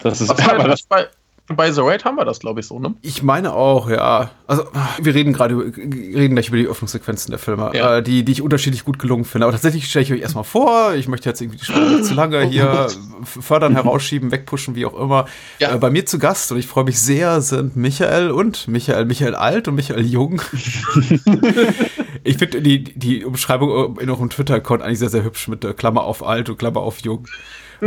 Das 0.00 0.20
ist 0.20 0.28
aber 0.50 0.68
das 0.68 0.82
bei, 0.82 1.06
bei 1.48 1.72
The 1.72 1.80
Raid 1.80 2.04
haben 2.04 2.16
wir 2.16 2.24
das, 2.24 2.38
glaube 2.38 2.60
ich, 2.60 2.66
so, 2.66 2.78
ne? 2.78 2.94
Ich 3.02 3.22
meine 3.22 3.52
auch, 3.52 3.90
ja. 3.90 4.30
Also, 4.46 4.64
wir 5.00 5.14
reden 5.14 5.32
gerade 5.32 5.56
reden 5.56 6.34
gleich 6.34 6.48
über 6.48 6.56
die 6.56 6.66
Öffnungssequenzen 6.66 7.30
der 7.30 7.38
Filme, 7.38 7.72
ja. 7.74 7.98
äh, 7.98 8.02
die, 8.02 8.24
die 8.24 8.32
ich 8.32 8.42
unterschiedlich 8.42 8.84
gut 8.84 8.98
gelungen 8.98 9.24
finde. 9.24 9.46
Aber 9.46 9.52
tatsächlich 9.52 9.88
stelle 9.88 10.04
ich 10.04 10.12
euch 10.12 10.20
erstmal 10.20 10.44
vor, 10.44 10.94
ich 10.94 11.08
möchte 11.08 11.28
jetzt 11.28 11.40
irgendwie 11.40 11.58
die 11.58 11.64
Sprache 11.64 12.02
zu 12.02 12.14
lange 12.14 12.42
hier 12.42 12.88
fördern, 13.24 13.74
herausschieben, 13.74 14.30
wegpushen, 14.30 14.76
wie 14.76 14.86
auch 14.86 14.98
immer. 14.98 15.26
Ja. 15.58 15.74
Äh, 15.74 15.78
bei 15.78 15.90
mir 15.90 16.06
zu 16.06 16.20
Gast, 16.20 16.52
und 16.52 16.58
ich 16.58 16.66
freue 16.66 16.84
mich 16.84 17.00
sehr, 17.00 17.40
sind 17.40 17.76
Michael 17.76 18.30
und 18.30 18.68
Michael, 18.68 19.04
Michael 19.04 19.34
Alt 19.34 19.66
und 19.66 19.74
Michael 19.74 20.06
Jung. 20.06 20.42
ich 22.22 22.38
finde 22.38 22.62
die, 22.62 22.84
die 22.84 23.24
Umschreibung 23.24 23.98
in 23.98 24.08
eurem 24.08 24.30
Twitter-Account 24.30 24.82
eigentlich 24.82 25.00
sehr, 25.00 25.10
sehr 25.10 25.24
hübsch 25.24 25.48
mit 25.48 25.64
der 25.64 25.74
Klammer 25.74 26.04
auf 26.04 26.24
Alt 26.24 26.48
und 26.48 26.58
Klammer 26.58 26.80
auf 26.80 27.00
Jung 27.00 27.26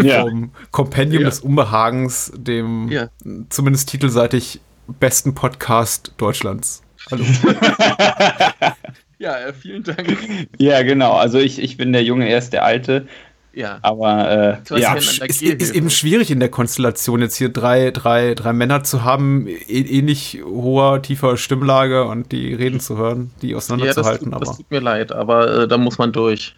ja. 0.03 0.21
vom 0.21 0.51
Kompendium 0.71 1.23
ja. 1.23 1.29
des 1.29 1.39
Unbehagens, 1.39 2.31
dem 2.35 2.89
ja. 2.89 3.09
zumindest 3.49 3.89
titelseitig 3.89 4.59
besten 4.99 5.33
Podcast 5.33 6.13
Deutschlands. 6.17 6.83
Hallo. 7.11 7.23
ja, 9.19 9.37
äh, 9.37 9.53
vielen 9.53 9.83
Dank. 9.83 10.17
Ja, 10.57 10.81
genau. 10.83 11.13
Also 11.13 11.37
ich, 11.37 11.59
ich 11.59 11.77
bin 11.77 11.93
der 11.93 12.03
Junge, 12.03 12.27
er 12.27 12.37
ist 12.37 12.51
der 12.51 12.63
Alte. 12.63 13.07
Ja. 13.53 13.79
Aber 13.83 14.61
äh, 14.69 14.79
ja. 14.79 14.95
Es 14.97 15.19
ist, 15.19 15.41
ist, 15.41 15.73
eben 15.73 15.89
schwierig 15.89 16.29
in 16.29 16.41
der 16.41 16.49
Konstellation, 16.49 17.21
jetzt 17.21 17.37
hier 17.37 17.49
drei, 17.49 17.91
drei, 17.91 18.33
drei 18.33 18.51
Männer 18.51 18.83
zu 18.83 19.05
haben, 19.05 19.47
ähnlich 19.67 20.41
hoher, 20.43 21.01
tiefer 21.01 21.37
Stimmlage 21.37 22.03
und 22.03 22.33
die 22.33 22.53
Reden 22.53 22.81
zu 22.81 22.97
hören, 22.97 23.31
die 23.41 23.55
auseinanderzuhalten. 23.55 24.31
Ja, 24.31 24.39
das, 24.39 24.49
das 24.49 24.57
tut 24.57 24.71
mir 24.71 24.81
leid, 24.81 25.13
aber 25.13 25.63
äh, 25.63 25.67
da 25.69 25.77
muss 25.77 25.97
man 25.97 26.11
durch. 26.11 26.55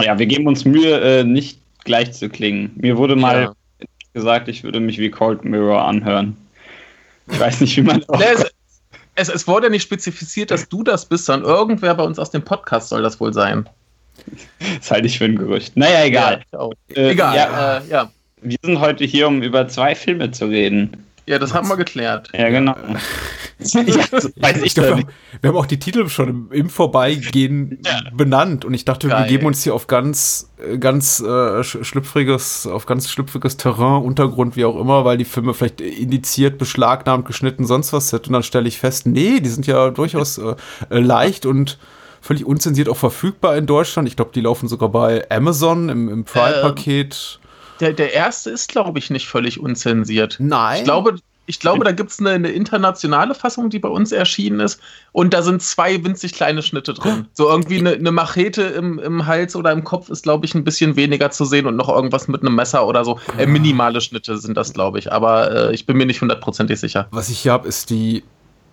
Ja, 0.00 0.18
wir 0.18 0.26
geben 0.26 0.46
uns 0.46 0.64
Mühe, 0.64 1.00
äh, 1.00 1.24
nicht 1.24 1.60
gleich 1.86 2.12
zu 2.12 2.28
klingen. 2.28 2.72
Mir 2.76 2.98
wurde 2.98 3.16
mal 3.16 3.42
ja. 3.42 3.86
gesagt, 4.12 4.48
ich 4.48 4.62
würde 4.62 4.80
mich 4.80 4.98
wie 4.98 5.10
Cold 5.10 5.44
Mirror 5.44 5.82
anhören. 5.82 6.36
Ich 7.28 7.40
weiß 7.40 7.62
nicht, 7.62 7.76
wie 7.78 7.82
man. 7.82 8.04
es, 8.20 8.44
es, 9.14 9.28
es, 9.30 9.48
wurde 9.48 9.70
nicht 9.70 9.82
spezifiziert, 9.82 10.50
dass 10.50 10.68
du 10.68 10.82
das 10.82 11.06
bist, 11.06 11.24
sondern 11.24 11.48
irgendwer 11.48 11.94
bei 11.94 12.04
uns 12.04 12.18
aus 12.18 12.30
dem 12.30 12.42
Podcast 12.42 12.90
soll 12.90 13.02
das 13.02 13.18
wohl 13.18 13.32
sein. 13.32 13.66
Das 14.78 14.90
halte 14.90 15.06
ich 15.06 15.18
für 15.18 15.24
ein 15.24 15.36
Gerücht. 15.36 15.76
Naja, 15.76 16.04
egal. 16.04 16.42
Ja, 16.52 16.68
äh, 16.94 17.10
egal, 17.10 17.36
ja, 17.36 17.78
äh, 17.78 17.88
ja. 17.88 18.10
Wir 18.42 18.58
sind 18.62 18.80
heute 18.80 19.04
hier, 19.04 19.28
um 19.28 19.42
über 19.42 19.66
zwei 19.68 19.94
Filme 19.94 20.30
zu 20.30 20.46
reden. 20.46 21.05
Ja, 21.26 21.40
das 21.40 21.52
haben 21.52 21.68
wir 21.68 21.76
geklärt. 21.76 22.30
Ja, 22.32 22.48
genau. 22.50 22.76
ja, 23.58 23.82
weiß 24.36 24.62
ich 24.62 24.74
glaub, 24.74 24.98
wir, 25.40 25.48
haben 25.48 25.56
auch 25.56 25.66
die 25.66 25.78
Titel 25.78 26.08
schon 26.08 26.28
im, 26.28 26.52
im 26.52 26.70
Vorbeigehen 26.70 27.80
ja. 27.84 28.00
benannt 28.14 28.64
und 28.64 28.74
ich 28.74 28.84
dachte, 28.84 29.08
Geil. 29.08 29.24
wir 29.24 29.26
geben 29.26 29.46
uns 29.46 29.64
hier 29.64 29.74
auf 29.74 29.88
ganz, 29.88 30.52
äh, 30.58 30.78
ganz 30.78 31.18
äh, 31.20 31.64
schlüpfriges, 31.64 32.68
auf 32.68 32.86
ganz 32.86 33.10
schlüpfriges 33.10 33.56
Terrain, 33.56 34.04
Untergrund, 34.04 34.54
wie 34.54 34.64
auch 34.64 34.78
immer, 34.78 35.04
weil 35.04 35.18
die 35.18 35.24
Filme 35.24 35.52
vielleicht 35.52 35.80
indiziert, 35.80 36.58
beschlagnahmt, 36.58 37.26
geschnitten, 37.26 37.66
sonst 37.66 37.92
was 37.92 38.10
sind. 38.10 38.28
Und 38.28 38.32
dann 38.32 38.44
stelle 38.44 38.68
ich 38.68 38.78
fest, 38.78 39.06
nee, 39.06 39.40
die 39.40 39.48
sind 39.48 39.66
ja 39.66 39.90
durchaus 39.90 40.38
äh, 40.38 40.54
äh 40.90 41.00
leicht 41.00 41.44
und 41.44 41.78
völlig 42.20 42.44
unzensiert 42.44 42.88
auch 42.88 42.96
verfügbar 42.96 43.56
in 43.56 43.66
Deutschland. 43.66 44.06
Ich 44.08 44.14
glaube, 44.14 44.30
die 44.32 44.42
laufen 44.42 44.68
sogar 44.68 44.90
bei 44.90 45.28
Amazon 45.28 45.88
im, 45.88 46.08
im 46.08 46.24
Prime-Paket. 46.24 47.40
Ähm 47.40 47.45
der, 47.80 47.92
der 47.92 48.12
erste 48.12 48.50
ist, 48.50 48.68
glaube 48.68 48.98
ich, 48.98 49.10
nicht 49.10 49.26
völlig 49.26 49.60
unzensiert. 49.60 50.36
Nein. 50.38 50.78
Ich 50.78 50.84
glaube, 50.84 51.16
ich 51.46 51.60
glaube, 51.60 51.84
da 51.84 51.92
gibt 51.92 52.10
es 52.10 52.18
eine, 52.18 52.30
eine, 52.30 52.50
internationale 52.50 53.34
Fassung, 53.34 53.70
die 53.70 53.78
bei 53.78 53.88
uns 53.88 54.12
erschienen 54.12 54.60
ist. 54.60 54.80
Und 55.12 55.32
da 55.32 55.42
sind 55.42 55.62
zwei 55.62 56.02
winzig 56.04 56.32
kleine 56.32 56.62
Schnitte 56.62 56.92
drin. 56.92 57.28
So 57.32 57.48
irgendwie 57.48 57.78
eine, 57.78 57.92
eine 57.92 58.10
Machete 58.10 58.62
im, 58.62 58.98
im 58.98 59.26
Hals 59.26 59.54
oder 59.54 59.70
im 59.72 59.84
Kopf 59.84 60.08
ist, 60.10 60.24
glaube 60.24 60.44
ich, 60.44 60.54
ein 60.54 60.64
bisschen 60.64 60.96
weniger 60.96 61.30
zu 61.30 61.44
sehen 61.44 61.66
und 61.66 61.76
noch 61.76 61.88
irgendwas 61.88 62.28
mit 62.28 62.42
einem 62.42 62.54
Messer 62.54 62.86
oder 62.86 63.04
so. 63.04 63.20
Äh, 63.38 63.46
minimale 63.46 64.00
Schnitte 64.00 64.38
sind 64.38 64.56
das, 64.56 64.72
glaube 64.72 64.98
ich. 64.98 65.12
Aber 65.12 65.68
äh, 65.70 65.74
ich 65.74 65.86
bin 65.86 65.96
mir 65.96 66.06
nicht 66.06 66.20
hundertprozentig 66.20 66.80
sicher. 66.80 67.06
Was 67.12 67.28
ich 67.28 67.38
hier 67.38 67.52
habe, 67.52 67.68
ist 67.68 67.90
die 67.90 68.24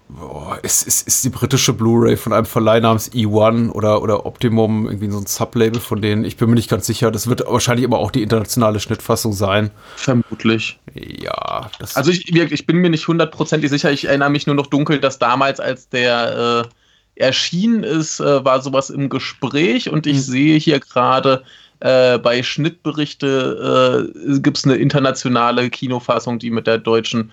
Boah, 0.10 0.60
ist, 0.62 0.86
ist, 0.86 1.07
ist 1.07 1.24
die 1.24 1.29
britische 1.29 1.74
Blu-ray 1.74 2.17
von 2.17 2.33
einem 2.33 2.45
Verleih 2.45 2.79
namens 2.79 3.12
E1 3.12 3.72
oder, 3.72 4.01
oder 4.01 4.25
Optimum, 4.25 4.86
irgendwie 4.86 5.10
so 5.10 5.17
ein 5.17 5.25
Sublabel 5.25 5.79
von 5.79 6.01
denen. 6.01 6.24
Ich 6.24 6.38
bin 6.38 6.50
mir 6.50 6.55
nicht 6.55 6.69
ganz 6.69 6.86
sicher. 6.86 7.10
Das 7.10 7.27
wird 7.27 7.43
wahrscheinlich 7.48 7.86
aber 7.86 8.00
auch 8.00 8.12
die 8.12 8.22
internationale 8.22 8.79
Schnittfassung 8.79 9.33
sein. 9.33 9.72
Vermutlich. 9.95 10.79
Ja. 10.93 11.69
also 11.95 12.12
ich, 12.12 12.36
ich 12.36 12.65
bin 12.67 12.77
mir 12.77 12.89
nicht 12.89 13.07
hundertprozentig 13.07 13.69
sicher. 13.69 13.91
Ich 13.91 14.05
erinnere 14.05 14.29
mich 14.29 14.45
nur 14.45 14.55
noch 14.55 14.67
dunkel, 14.67 15.00
dass 15.00 15.17
damals, 15.19 15.60
als 15.60 15.89
der 15.89 16.65
äh, 16.65 17.22
erschienen 17.22 17.83
ist, 17.83 18.19
äh, 18.19 18.45
war 18.45 18.62
sowas 18.62 18.89
im 18.89 19.10
Gespräch 19.10 19.89
und 19.89 20.05
ich 20.05 20.17
mhm. 20.17 20.22
sehe 20.22 20.57
hier 20.57 20.79
gerade 20.79 21.43
äh, 21.79 22.17
bei 22.17 22.43
Schnittberichte 22.43 24.12
äh, 24.15 24.39
gibt 24.39 24.57
es 24.57 24.65
eine 24.65 24.75
internationale 24.75 25.69
Kinofassung, 25.69 26.39
die 26.39 26.50
mit 26.50 26.67
der 26.67 26.77
deutschen 26.77 27.31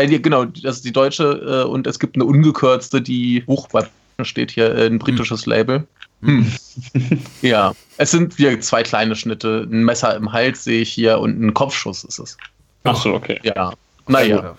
äh, 0.00 0.18
genau, 0.18 0.44
das 0.44 0.76
ist 0.76 0.84
die 0.84 0.92
deutsche 0.92 1.64
äh, 1.64 1.68
und 1.68 1.86
es 1.86 1.98
gibt 1.98 2.16
eine 2.16 2.24
ungekürzte, 2.24 3.00
die 3.00 3.44
Hochwart 3.46 3.90
steht 4.22 4.50
hier, 4.50 4.74
äh, 4.74 4.86
ein 4.86 4.98
britisches 4.98 5.44
hm. 5.44 5.50
Label. 5.50 5.86
Hm. 6.22 6.50
ja, 7.42 7.74
es 7.98 8.10
sind 8.10 8.38
wieder 8.38 8.58
zwei 8.60 8.82
kleine 8.82 9.16
Schnitte. 9.16 9.68
Ein 9.70 9.84
Messer 9.84 10.14
im 10.16 10.32
Hals 10.32 10.64
sehe 10.64 10.82
ich 10.82 10.90
hier 10.90 11.18
und 11.18 11.40
ein 11.40 11.54
Kopfschuss 11.54 12.04
ist 12.04 12.18
es. 12.18 12.36
Ach 12.84 12.96
so, 12.96 13.14
okay. 13.14 13.40
Ja, 13.42 13.72
naja. 14.06 14.56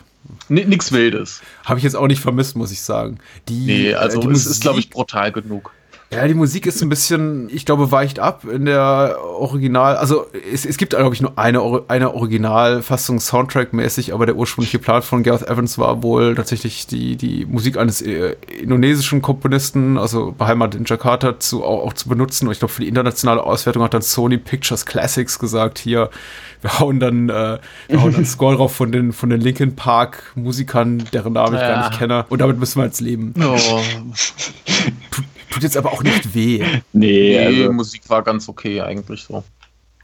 Nichts 0.49 0.91
Wildes. 0.91 1.41
Habe 1.65 1.79
ich 1.79 1.83
jetzt 1.83 1.95
auch 1.95 2.07
nicht 2.07 2.19
vermisst, 2.19 2.55
muss 2.55 2.71
ich 2.71 2.81
sagen. 2.81 3.19
Die, 3.47 3.65
nee, 3.65 3.93
also 3.93 4.19
die 4.19 4.27
es 4.29 4.47
ist, 4.47 4.61
glaube 4.61 4.79
ich, 4.79 4.89
brutal 4.89 5.31
genug. 5.31 5.71
Ja, 6.11 6.27
die 6.27 6.35
Musik 6.35 6.67
ist 6.67 6.81
ein 6.81 6.89
bisschen, 6.89 7.49
ich 7.49 7.65
glaube, 7.65 7.91
weicht 7.91 8.19
ab 8.19 8.43
in 8.45 8.65
der 8.65 9.17
Original. 9.21 9.97
Also 9.97 10.27
es, 10.53 10.65
es 10.65 10.77
gibt, 10.77 10.95
glaube 10.95 11.15
ich, 11.15 11.21
nur 11.21 11.37
eine, 11.37 11.81
eine 11.87 12.13
Originalfassung 12.13 13.19
Soundtrack-mäßig, 13.19 14.13
aber 14.13 14.27
der 14.27 14.35
ursprüngliche 14.35 14.77
Plan 14.77 15.01
von 15.01 15.23
Gareth 15.23 15.49
Evans 15.49 15.77
war 15.79 16.03
wohl 16.03 16.35
tatsächlich 16.35 16.85
die, 16.85 17.15
die 17.15 17.45
Musik 17.45 17.77
eines 17.77 18.01
äh, 18.01 18.35
indonesischen 18.61 19.21
Komponisten, 19.23 19.97
also 19.97 20.31
beheimatet 20.31 20.79
in 20.79 20.85
Jakarta, 20.85 21.39
zu, 21.39 21.63
auch, 21.63 21.87
auch 21.87 21.93
zu 21.93 22.07
benutzen. 22.07 22.47
Und 22.47 22.51
ich 22.51 22.59
glaube, 22.59 22.73
für 22.73 22.81
die 22.81 22.87
internationale 22.87 23.43
Auswertung 23.43 23.81
hat 23.83 23.95
dann 23.95 24.03
Sony 24.03 24.37
Pictures 24.37 24.85
Classics 24.85 25.39
gesagt, 25.39 25.79
hier, 25.79 26.11
wir 26.61 26.79
hauen 26.79 26.99
dann, 26.99 27.29
äh, 27.29 27.57
wir 27.87 28.01
hauen 28.01 28.13
dann 28.13 28.25
Score 28.25 28.55
drauf 28.55 28.75
von 28.75 28.91
den, 28.91 29.11
von 29.11 29.31
den 29.31 29.41
Linkin 29.41 29.75
Park 29.75 30.31
Musikern, 30.35 31.03
deren 31.13 31.33
Namen 31.33 31.55
ich 31.55 31.61
ja. 31.61 31.67
gar 31.67 31.89
nicht 31.89 31.99
kenne. 31.99 32.25
Und 32.29 32.39
damit 32.41 32.59
müssen 32.59 32.79
wir 32.79 32.85
jetzt 32.85 33.01
leben. 33.01 33.33
Oh. 33.39 33.81
Tut, 35.11 35.25
tut, 35.49 35.63
jetzt 35.63 35.77
aber 35.77 35.91
auch 35.91 36.03
nicht 36.03 36.33
weh. 36.35 36.59
Nee, 36.59 36.81
nee 36.93 37.39
also. 37.39 37.73
Musik 37.73 38.09
war 38.09 38.23
ganz 38.23 38.47
okay 38.49 38.81
eigentlich 38.81 39.23
so. 39.23 39.43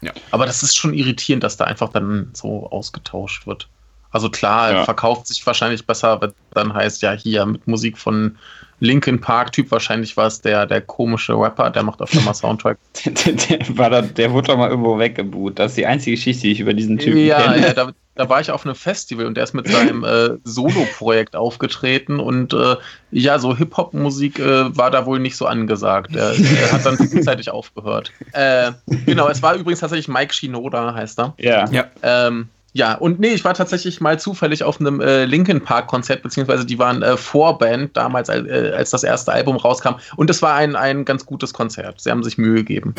Ja. 0.02 0.12
Aber 0.32 0.46
das 0.46 0.64
ist 0.64 0.76
schon 0.76 0.94
irritierend, 0.94 1.44
dass 1.44 1.58
da 1.58 1.66
einfach 1.66 1.90
dann 1.90 2.32
so 2.34 2.68
ausgetauscht 2.70 3.46
wird. 3.46 3.68
Also 4.12 4.30
klar, 4.30 4.72
ja. 4.74 4.84
verkauft 4.84 5.28
sich 5.28 5.46
wahrscheinlich 5.46 5.86
besser, 5.86 6.20
wenn 6.22 6.34
dann 6.54 6.74
heißt 6.74 7.02
ja 7.02 7.14
hier 7.14 7.46
mit 7.46 7.66
Musik 7.68 7.98
von 7.98 8.38
Linkin 8.82 9.22
Park 9.22 9.54
Typ, 9.54 9.72
wahrscheinlich 9.72 10.18
war 10.18 10.26
es 10.26 10.42
der, 10.42 10.66
der 10.66 10.82
komische 10.82 11.34
Rapper, 11.34 11.70
der 11.70 11.84
macht 11.84 12.02
öfter 12.02 12.20
mal 12.22 12.34
Soundtrack. 12.34 12.78
der, 13.06 13.34
der, 13.34 13.78
war 13.78 13.90
da, 13.90 14.02
der 14.02 14.34
wurde 14.34 14.48
doch 14.48 14.58
mal 14.58 14.70
irgendwo 14.70 14.98
weggeboot. 14.98 15.60
Das 15.60 15.74
ist 15.74 15.78
die 15.78 15.86
einzige 15.86 16.16
Geschichte, 16.16 16.42
die 16.42 16.52
ich 16.52 16.60
über 16.60 16.74
diesen 16.74 16.98
Typen 16.98 17.26
ja, 17.26 17.42
kenne. 17.42 17.68
Ja, 17.68 17.74
da, 17.74 17.92
da 18.16 18.30
war 18.30 18.42
ich 18.42 18.52
auf 18.52 18.66
einem 18.66 18.76
Festival 18.76 19.26
und 19.26 19.36
der 19.36 19.46
ist 19.46 19.54
mit 19.54 19.68
seinem 19.68 20.04
äh, 20.04 20.38
Solo-Projekt 20.44 21.36
aufgetreten 21.36 22.20
und 22.20 22.54
äh, 22.54 22.76
ja, 23.12 23.40
so 23.40 23.56
Hip-Hop-Musik 23.56 24.40
äh, 24.40 24.76
war 24.78 24.92
da 24.92 25.06
wohl 25.06 25.20
nicht 25.20 25.38
so 25.38 25.46
angesagt. 25.46 26.16
Er, 26.16 26.34
er 26.34 26.72
hat 26.72 26.86
dann 26.86 26.98
frühzeitig 26.98 27.50
aufgehört. 27.52 28.12
Äh, 28.34 28.72
genau, 29.06 29.28
es 29.30 29.42
war 29.42 29.56
übrigens 29.56 29.80
tatsächlich 29.80 30.08
Mike 30.08 30.34
Shinoda, 30.34 30.94
heißt 30.94 31.20
er. 31.20 31.34
Ja. 31.38 31.70
ja. 31.70 31.86
Ähm, 32.04 32.50
ja, 32.74 32.94
und 32.94 33.20
nee, 33.20 33.30
ich 33.30 33.44
war 33.44 33.54
tatsächlich 33.54 34.00
mal 34.00 34.18
zufällig 34.18 34.64
auf 34.64 34.80
einem 34.80 35.02
äh, 35.02 35.26
Linkin 35.26 35.62
Park 35.62 35.88
Konzert, 35.88 36.24
beziehungsweise 36.24 36.66
die 36.66 36.80
waren 36.80 37.02
äh, 37.02 37.18
Vorband 37.18 37.98
damals, 37.98 38.30
äh, 38.30 38.72
als 38.76 38.92
das 38.92 39.04
erste 39.04 39.34
Album 39.34 39.58
rauskam. 39.58 39.96
Und 40.16 40.30
es 40.30 40.42
war 40.42 40.56
ein, 40.56 40.78
ein 40.78 41.04
ganz 41.04 41.26
gutes 41.26 41.54
Konzert. 41.54 42.00
Sie 42.00 42.10
haben 42.10 42.24
sich 42.24 42.38
Mühe 42.38 42.56
gegeben. 42.56 42.96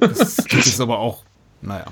Das 0.00 0.38
ist 0.50 0.80
aber 0.80 0.98
auch, 0.98 1.24
naja. 1.60 1.84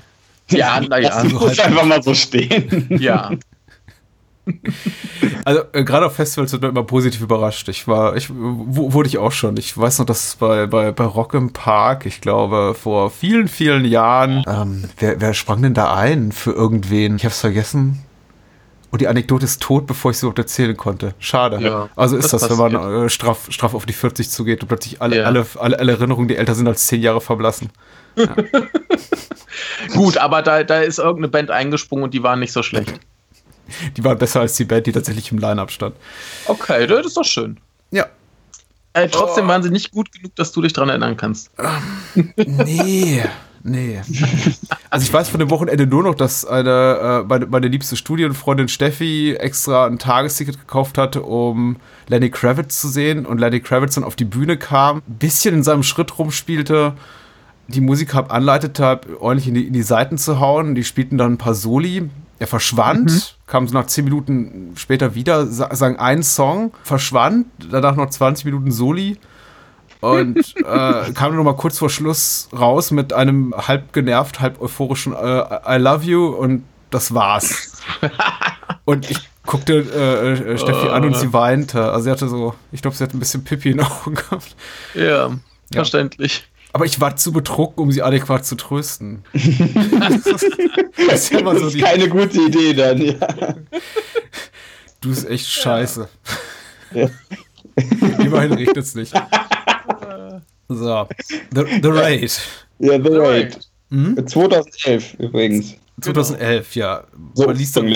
Ja, 0.51 0.79
naja. 0.81 1.09
Das 1.09 1.31
muss 1.31 1.47
halt 1.47 1.59
einfach 1.61 1.85
mal 1.85 2.03
so 2.03 2.13
stehen. 2.13 2.87
Ja. 2.99 3.31
Also 5.45 5.61
äh, 5.73 5.83
gerade 5.83 6.05
auf 6.05 6.15
Festivals 6.15 6.51
wird 6.51 6.61
man 6.61 6.71
immer 6.71 6.83
positiv 6.83 7.21
überrascht. 7.21 7.67
Ich 7.69 7.87
war, 7.87 8.15
ich 8.15 8.29
wurde 8.31 9.07
ich 9.07 9.17
auch 9.17 9.31
schon. 9.31 9.57
Ich 9.57 9.77
weiß 9.77 9.99
noch, 9.99 10.05
dass 10.05 10.35
bei, 10.35 10.67
bei, 10.67 10.91
bei 10.91 11.03
Rock 11.03 11.33
im 11.33 11.53
Park, 11.53 12.05
ich 12.05 12.21
glaube, 12.21 12.75
vor 12.79 13.11
vielen, 13.11 13.47
vielen 13.47 13.85
Jahren, 13.85 14.43
ähm, 14.47 14.85
wer, 14.97 15.21
wer 15.21 15.33
sprang 15.33 15.61
denn 15.61 15.73
da 15.73 15.93
ein 15.95 16.31
für 16.31 16.51
irgendwen? 16.51 17.15
Ich 17.15 17.25
hab's 17.25 17.39
vergessen. 17.39 18.03
Und 18.91 18.99
die 18.99 19.07
Anekdote 19.07 19.45
ist 19.45 19.61
tot, 19.61 19.87
bevor 19.87 20.11
ich 20.11 20.17
sie 20.17 20.25
überhaupt 20.25 20.39
erzählen 20.39 20.75
konnte. 20.75 21.13
Schade. 21.17 21.59
Ja, 21.61 21.89
also 21.95 22.17
ist 22.17 22.33
das, 22.33 22.41
das 22.41 22.49
wenn 22.51 22.57
man 22.57 23.05
äh, 23.05 23.09
straff, 23.09 23.47
straff 23.49 23.73
auf 23.73 23.85
die 23.85 23.93
40 23.93 24.29
zugeht 24.29 24.61
und 24.61 24.67
plötzlich 24.67 25.01
alle, 25.01 25.17
ja. 25.17 25.23
alle, 25.23 25.45
alle, 25.59 25.79
alle 25.79 25.91
Erinnerungen, 25.93 26.27
die 26.27 26.35
älter 26.35 26.55
sind 26.55 26.67
als 26.67 26.87
10 26.87 27.01
Jahre, 27.01 27.21
verblassen. 27.21 27.69
Ja. 28.17 28.35
Gut, 29.89 30.17
aber 30.17 30.41
da, 30.41 30.63
da 30.63 30.79
ist 30.79 30.99
irgendeine 30.99 31.27
Band 31.29 31.51
eingesprungen 31.51 32.05
und 32.05 32.13
die 32.13 32.23
waren 32.23 32.39
nicht 32.39 32.53
so 32.53 32.63
schlecht. 32.63 32.93
Die 33.95 34.03
war 34.03 34.15
besser 34.15 34.41
als 34.41 34.55
die 34.55 34.65
Band, 34.65 34.87
die 34.87 34.91
tatsächlich 34.91 35.31
im 35.31 35.37
Line-Up 35.37 35.71
stand. 35.71 35.95
Okay, 36.45 36.87
das 36.87 37.05
ist 37.05 37.17
doch 37.17 37.23
schön. 37.23 37.57
Ja. 37.91 38.07
Äh, 38.93 39.07
trotzdem 39.07 39.45
oh. 39.45 39.47
waren 39.47 39.63
sie 39.63 39.69
nicht 39.69 39.91
gut 39.91 40.11
genug, 40.11 40.35
dass 40.35 40.51
du 40.51 40.61
dich 40.61 40.73
daran 40.73 40.89
erinnern 40.89 41.15
kannst. 41.15 41.51
Ähm, 41.57 42.33
nee. 42.35 43.23
Nee. 43.63 44.01
Also 44.89 45.05
ich 45.05 45.13
weiß 45.13 45.29
von 45.29 45.39
dem 45.39 45.49
Wochenende 45.49 45.85
nur 45.85 46.03
noch, 46.03 46.15
dass 46.15 46.45
eine, 46.45 47.21
äh, 47.23 47.27
meine, 47.27 47.45
meine 47.45 47.67
liebste 47.67 47.95
Studienfreundin 47.95 48.67
Steffi 48.67 49.35
extra 49.35 49.85
ein 49.85 49.99
Tagesticket 49.99 50.59
gekauft 50.59 50.97
hatte, 50.97 51.21
um 51.21 51.77
Lenny 52.07 52.29
Kravitz 52.29 52.81
zu 52.81 52.87
sehen 52.87 53.25
und 53.25 53.37
Lenny 53.37 53.59
Kravitz 53.59 53.95
dann 53.95 54.03
auf 54.03 54.15
die 54.15 54.25
Bühne 54.25 54.57
kam, 54.57 54.97
ein 54.97 55.17
bisschen 55.19 55.55
in 55.55 55.63
seinem 55.63 55.83
Schritt 55.83 56.17
rumspielte, 56.17 56.93
die 57.75 57.81
Musik 57.81 58.15
anleitete, 58.15 59.01
ordentlich 59.19 59.47
in 59.47 59.53
die, 59.53 59.67
in 59.67 59.73
die 59.73 59.83
Seiten 59.83 60.17
zu 60.17 60.39
hauen. 60.39 60.75
Die 60.75 60.83
spielten 60.83 61.17
dann 61.17 61.33
ein 61.33 61.37
paar 61.37 61.55
Soli. 61.55 62.09
Er 62.39 62.47
verschwand, 62.47 63.11
mhm. 63.11 63.21
kam 63.47 63.67
so 63.67 63.73
nach 63.73 63.85
zehn 63.85 64.03
Minuten 64.03 64.73
später 64.75 65.13
wieder, 65.13 65.45
sang 65.45 65.97
einen 65.97 66.23
Song, 66.23 66.73
verschwand, 66.83 67.45
danach 67.69 67.95
noch 67.95 68.09
20 68.09 68.45
Minuten 68.45 68.71
Soli 68.71 69.17
und 70.01 70.37
äh, 70.57 71.11
kam 71.13 71.35
noch 71.35 71.43
mal 71.43 71.55
kurz 71.55 71.77
vor 71.77 71.89
Schluss 71.89 72.49
raus 72.51 72.91
mit 72.91 73.13
einem 73.13 73.53
halb 73.55 73.93
genervt, 73.93 74.41
halb 74.41 74.59
euphorischen 74.59 75.13
äh, 75.13 75.77
I 75.77 75.77
love 75.77 76.03
you 76.03 76.27
und 76.27 76.63
das 76.89 77.13
war's. 77.13 77.81
und 78.85 79.09
ich 79.09 79.19
guckte 79.45 79.73
äh, 79.73 80.53
äh 80.53 80.57
Steffi 80.57 80.89
an 80.89 81.05
und 81.05 81.15
sie 81.15 81.31
weinte. 81.31 81.91
Also 81.91 82.05
sie 82.05 82.11
hatte 82.11 82.27
so, 82.27 82.55
ich 82.71 82.81
glaube, 82.81 82.97
sie 82.97 83.03
hat 83.03 83.13
ein 83.13 83.19
bisschen 83.19 83.43
Pipi 83.43 83.71
in 83.71 83.77
den 83.77 83.85
Augen 83.85 84.15
gehabt. 84.15 84.55
Ja, 84.95 85.29
ja. 85.73 85.85
Aber 86.73 86.85
ich 86.85 86.99
war 87.01 87.15
zu 87.15 87.31
betrunken, 87.33 87.83
um 87.83 87.91
sie 87.91 88.01
adäquat 88.01 88.45
zu 88.45 88.55
trösten. 88.55 89.23
das 89.33 90.25
ist, 90.25 91.31
immer 91.31 91.53
so 91.53 91.59
das 91.59 91.67
ist 91.67 91.75
die 91.75 91.81
keine 91.81 92.07
gute 92.07 92.41
Idee 92.41 92.73
dann, 92.73 93.01
ja. 93.01 93.15
Du 95.01 95.09
bist 95.09 95.27
echt 95.27 95.47
scheiße. 95.47 96.07
Ja. 96.93 97.09
Immerhin 98.19 98.53
regnet 98.53 98.77
es 98.77 98.95
nicht. 98.95 99.13
So, 100.67 101.07
The, 101.53 101.65
the 101.81 101.89
Raid. 101.89 102.41
Ja, 102.79 103.01
The 103.01 103.09
Raid. 103.09 103.59
Mhm. 103.89 104.25
2011 104.25 105.15
übrigens. 105.15 105.75
2011, 105.99 106.75
ja. 106.75 107.03
So 107.33 107.45
man 107.45 107.57
liest 107.57 107.75
dann, 107.75 107.93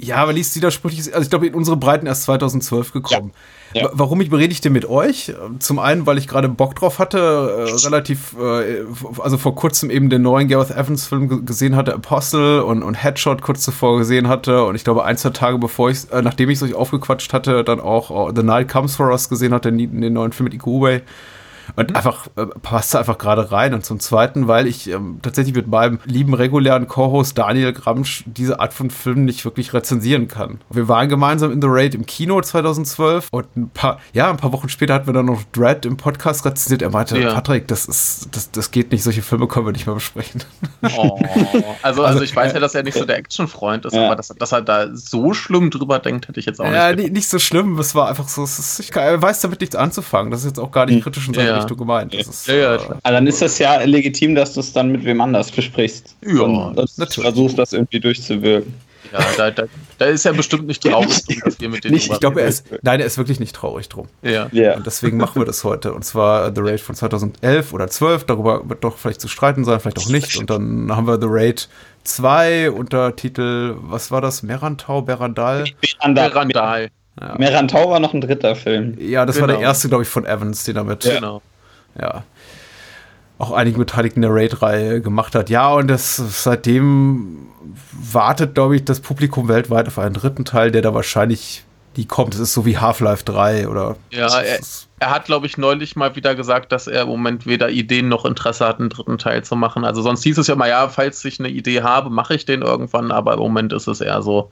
ja, 0.00 0.16
aber 0.16 0.32
liest 0.32 0.54
widersprüchlich. 0.54 1.12
Also 1.12 1.24
ich 1.24 1.30
glaube, 1.30 1.48
in 1.48 1.54
unsere 1.54 1.76
Breiten 1.76 2.06
erst 2.06 2.22
2012 2.22 2.92
gekommen. 2.92 3.32
Ja. 3.74 3.82
Ja. 3.82 3.90
Warum 3.92 4.20
ich 4.20 4.30
berede 4.30 4.52
ich 4.52 4.60
denn 4.60 4.72
mit 4.72 4.86
euch? 4.86 5.34
Zum 5.58 5.78
einen, 5.78 6.06
weil 6.06 6.16
ich 6.16 6.26
gerade 6.26 6.48
Bock 6.48 6.74
drauf 6.74 6.98
hatte, 6.98 7.18
äh, 7.18 7.86
relativ, 7.86 8.34
äh, 8.38 8.84
also 9.18 9.36
vor 9.36 9.54
kurzem 9.54 9.90
eben 9.90 10.08
den 10.08 10.22
neuen 10.22 10.48
Gareth 10.48 10.70
Evans 10.70 11.06
Film 11.06 11.44
gesehen 11.44 11.76
hatte, 11.76 11.94
Apostle 11.94 12.64
und, 12.64 12.82
und 12.82 12.94
Headshot 12.94 13.42
kurz 13.42 13.62
zuvor 13.62 13.98
gesehen 13.98 14.28
hatte 14.28 14.64
und 14.64 14.74
ich 14.74 14.84
glaube 14.84 15.04
ein, 15.04 15.18
zwei 15.18 15.30
Tage 15.30 15.58
bevor 15.58 15.90
ich, 15.90 16.10
äh, 16.10 16.22
nachdem 16.22 16.48
ich 16.48 16.56
es 16.56 16.62
euch 16.62 16.74
aufgequatscht 16.74 17.32
hatte, 17.32 17.62
dann 17.62 17.80
auch 17.80 18.10
uh, 18.10 18.32
The 18.34 18.42
Night 18.42 18.68
Comes 18.68 18.96
For 18.96 19.10
Us 19.10 19.28
gesehen 19.28 19.52
hatte, 19.52 19.70
den, 19.70 20.00
den 20.00 20.12
neuen 20.12 20.32
Film 20.32 20.44
mit 20.44 20.54
Iko 20.54 20.70
Uwe. 20.70 21.02
Und 21.76 21.90
mhm. 21.90 21.96
einfach 21.96 22.26
äh, 22.36 22.46
passt 22.46 22.94
einfach 22.96 23.18
gerade 23.18 23.50
rein. 23.50 23.74
Und 23.74 23.84
zum 23.84 24.00
Zweiten, 24.00 24.48
weil 24.48 24.66
ich 24.66 24.88
ähm, 24.88 25.20
tatsächlich 25.22 25.54
mit 25.54 25.68
meinem 25.68 25.98
lieben 26.04 26.34
regulären 26.34 26.86
Co-Host 26.88 27.38
Daniel 27.38 27.72
Gramsch 27.72 28.24
diese 28.26 28.60
Art 28.60 28.72
von 28.72 28.90
Film 28.90 29.24
nicht 29.24 29.44
wirklich 29.44 29.72
rezensieren 29.72 30.28
kann. 30.28 30.60
Wir 30.70 30.88
waren 30.88 31.08
gemeinsam 31.08 31.52
in 31.52 31.60
The 31.60 31.68
Raid 31.70 31.94
im 31.94 32.06
Kino 32.06 32.40
2012 32.40 33.28
und 33.30 33.56
ein 33.56 33.70
paar, 33.70 34.00
ja, 34.12 34.30
ein 34.30 34.36
paar 34.36 34.52
Wochen 34.52 34.68
später 34.68 34.94
hatten 34.94 35.06
wir 35.06 35.14
dann 35.14 35.26
noch 35.26 35.42
Dread 35.52 35.86
im 35.86 35.96
Podcast 35.96 36.44
rezensiert. 36.44 36.82
Er 36.82 36.90
meinte, 36.90 37.18
ja. 37.18 37.32
Patrick, 37.34 37.68
das 37.68 37.86
ist, 37.86 38.28
das, 38.32 38.50
das 38.50 38.70
geht 38.70 38.92
nicht, 38.92 39.02
solche 39.02 39.22
Filme 39.22 39.46
können 39.46 39.66
wir 39.66 39.72
nicht 39.72 39.86
mehr 39.86 39.94
besprechen. 39.94 40.42
Oh. 40.96 41.18
Also, 41.82 42.02
also 42.02 42.22
ich 42.22 42.34
weiß 42.34 42.52
ja, 42.52 42.60
dass 42.60 42.74
er 42.74 42.82
nicht 42.82 42.96
so 42.96 43.04
der 43.04 43.16
Actionfreund 43.16 43.84
ist, 43.84 43.94
ja. 43.94 44.06
aber 44.06 44.16
dass, 44.16 44.28
dass, 44.28 44.52
er 44.52 44.62
da 44.62 44.88
so 44.94 45.32
schlimm 45.32 45.70
drüber 45.70 45.98
denkt, 45.98 46.28
hätte 46.28 46.40
ich 46.40 46.46
jetzt 46.46 46.60
auch 46.60 46.64
nicht. 46.64 46.74
Ja, 46.74 46.92
nicht 46.92 47.28
so 47.28 47.38
schlimm, 47.38 47.78
es 47.78 47.94
war 47.94 48.08
einfach 48.08 48.28
so, 48.28 48.44
ist, 48.44 48.80
ich 48.80 48.94
weiß 48.94 49.40
damit 49.40 49.60
nichts 49.60 49.76
anzufangen. 49.76 50.30
Das 50.30 50.40
ist 50.40 50.46
jetzt 50.46 50.58
auch 50.58 50.70
gar 50.70 50.86
nicht 50.86 50.96
hm. 50.96 51.02
kritisch 51.02 51.26
seiner 51.26 51.44
ja. 51.44 51.57
Richtung 51.58 51.76
gemeint. 51.78 52.14
Das 52.14 52.26
ist, 52.26 52.46
ja, 52.46 52.54
ja, 52.54 52.74
äh, 52.76 52.78
dann 53.02 53.26
ist 53.26 53.42
das 53.42 53.58
ja 53.58 53.82
legitim, 53.82 54.34
dass 54.34 54.54
du 54.54 54.60
es 54.60 54.72
dann 54.72 54.90
mit 54.90 55.04
wem 55.04 55.20
anders 55.20 55.50
besprichst. 55.50 56.16
Ja, 56.24 56.42
und 56.42 56.76
natürlich. 56.76 57.14
versuchst 57.14 57.58
das 57.58 57.72
irgendwie 57.72 58.00
durchzuwirken. 58.00 58.74
Ja, 59.12 59.20
da, 59.36 59.50
da, 59.50 59.64
da, 59.98 60.04
ist 60.06 60.26
er 60.26 60.32
bestimmt 60.32 60.66
nicht 60.66 60.82
traurig 60.86 61.24
drum, 61.24 61.40
dass 61.44 61.60
wir 61.60 61.68
mit 61.68 61.84
dem 61.84 61.92
nicht, 61.92 62.10
Ich 62.10 62.20
glaube, 62.20 62.42
er 62.42 62.48
ist, 62.48 62.66
nein, 62.82 63.00
er 63.00 63.06
ist 63.06 63.16
wirklich 63.16 63.40
nicht 63.40 63.54
traurig 63.54 63.88
drum. 63.88 64.08
Ja. 64.22 64.48
ja. 64.52 64.76
Und 64.76 64.86
deswegen 64.86 65.16
machen 65.16 65.40
wir 65.40 65.46
das 65.46 65.64
heute. 65.64 65.92
Und 65.94 66.04
zwar 66.04 66.54
The 66.54 66.60
Raid 66.60 66.80
von 66.80 66.94
2011 66.94 67.72
oder 67.72 67.88
12. 67.88 68.24
Darüber 68.24 68.68
wird 68.68 68.84
doch 68.84 68.98
vielleicht 68.98 69.20
zu 69.20 69.28
streiten 69.28 69.64
sein, 69.64 69.80
vielleicht 69.80 69.98
auch 69.98 70.08
nicht. 70.08 70.36
Und 70.36 70.50
dann 70.50 70.94
haben 70.94 71.06
wir 71.06 71.18
The 71.20 71.28
Raid 71.28 71.68
2 72.04 72.70
unter 72.70 73.16
Titel, 73.16 73.76
was 73.80 74.10
war 74.10 74.20
das? 74.20 74.42
Merantau, 74.42 75.02
Berandal? 75.02 75.64
Berandal. 76.14 76.88
Ja. 77.20 77.34
Merantau 77.36 77.90
war 77.90 78.00
noch 78.00 78.14
ein 78.14 78.20
dritter 78.20 78.54
Film. 78.54 78.96
Ja, 79.00 79.26
das 79.26 79.36
genau. 79.36 79.42
war 79.42 79.48
der 79.48 79.56
genau. 79.56 79.68
erste, 79.68 79.88
glaube 79.88 80.04
ich, 80.04 80.08
von 80.08 80.24
Evans, 80.24 80.64
den 80.64 80.76
damit. 80.76 81.04
Ja. 81.04 81.14
Genau. 81.16 81.42
Ja. 82.00 82.24
Auch 83.38 83.52
einige 83.52 83.78
Beteiligten 83.78 84.22
der 84.22 84.32
Raid-Reihe 84.32 85.00
gemacht 85.00 85.34
hat. 85.34 85.48
Ja, 85.48 85.72
und 85.72 85.88
das 85.88 86.16
seitdem 86.16 87.48
wartet, 87.92 88.54
glaube 88.54 88.76
ich, 88.76 88.84
das 88.84 89.00
Publikum 89.00 89.48
weltweit 89.48 89.86
auf 89.86 89.98
einen 89.98 90.14
dritten 90.14 90.44
Teil, 90.44 90.70
der 90.70 90.82
da 90.82 90.92
wahrscheinlich 90.94 91.64
nie 91.96 92.06
kommt. 92.06 92.34
Es 92.34 92.40
ist 92.40 92.54
so 92.54 92.64
wie 92.64 92.78
Half-Life 92.78 93.24
3 93.24 93.68
oder. 93.68 93.96
Ja, 94.10 94.26
er, 94.40 94.58
er 94.98 95.10
hat, 95.10 95.26
glaube 95.26 95.46
ich, 95.46 95.58
neulich 95.58 95.96
mal 95.96 96.16
wieder 96.16 96.34
gesagt, 96.34 96.72
dass 96.72 96.86
er 96.86 97.02
im 97.02 97.08
Moment 97.08 97.46
weder 97.46 97.68
Ideen 97.70 98.08
noch 98.08 98.24
Interesse 98.24 98.66
hat, 98.66 98.80
einen 98.80 98.88
dritten 98.88 99.18
Teil 99.18 99.44
zu 99.44 99.56
machen. 99.56 99.84
Also 99.84 100.02
sonst 100.02 100.22
hieß 100.22 100.38
es 100.38 100.46
ja 100.46 100.56
mal, 100.56 100.68
ja, 100.68 100.88
falls 100.88 101.24
ich 101.24 101.38
eine 101.38 101.48
Idee 101.48 101.82
habe, 101.82 102.10
mache 102.10 102.34
ich 102.34 102.44
den 102.44 102.62
irgendwann, 102.62 103.12
aber 103.12 103.34
im 103.34 103.40
Moment 103.40 103.72
ist 103.72 103.86
es 103.86 104.00
eher 104.00 104.22
so, 104.22 104.50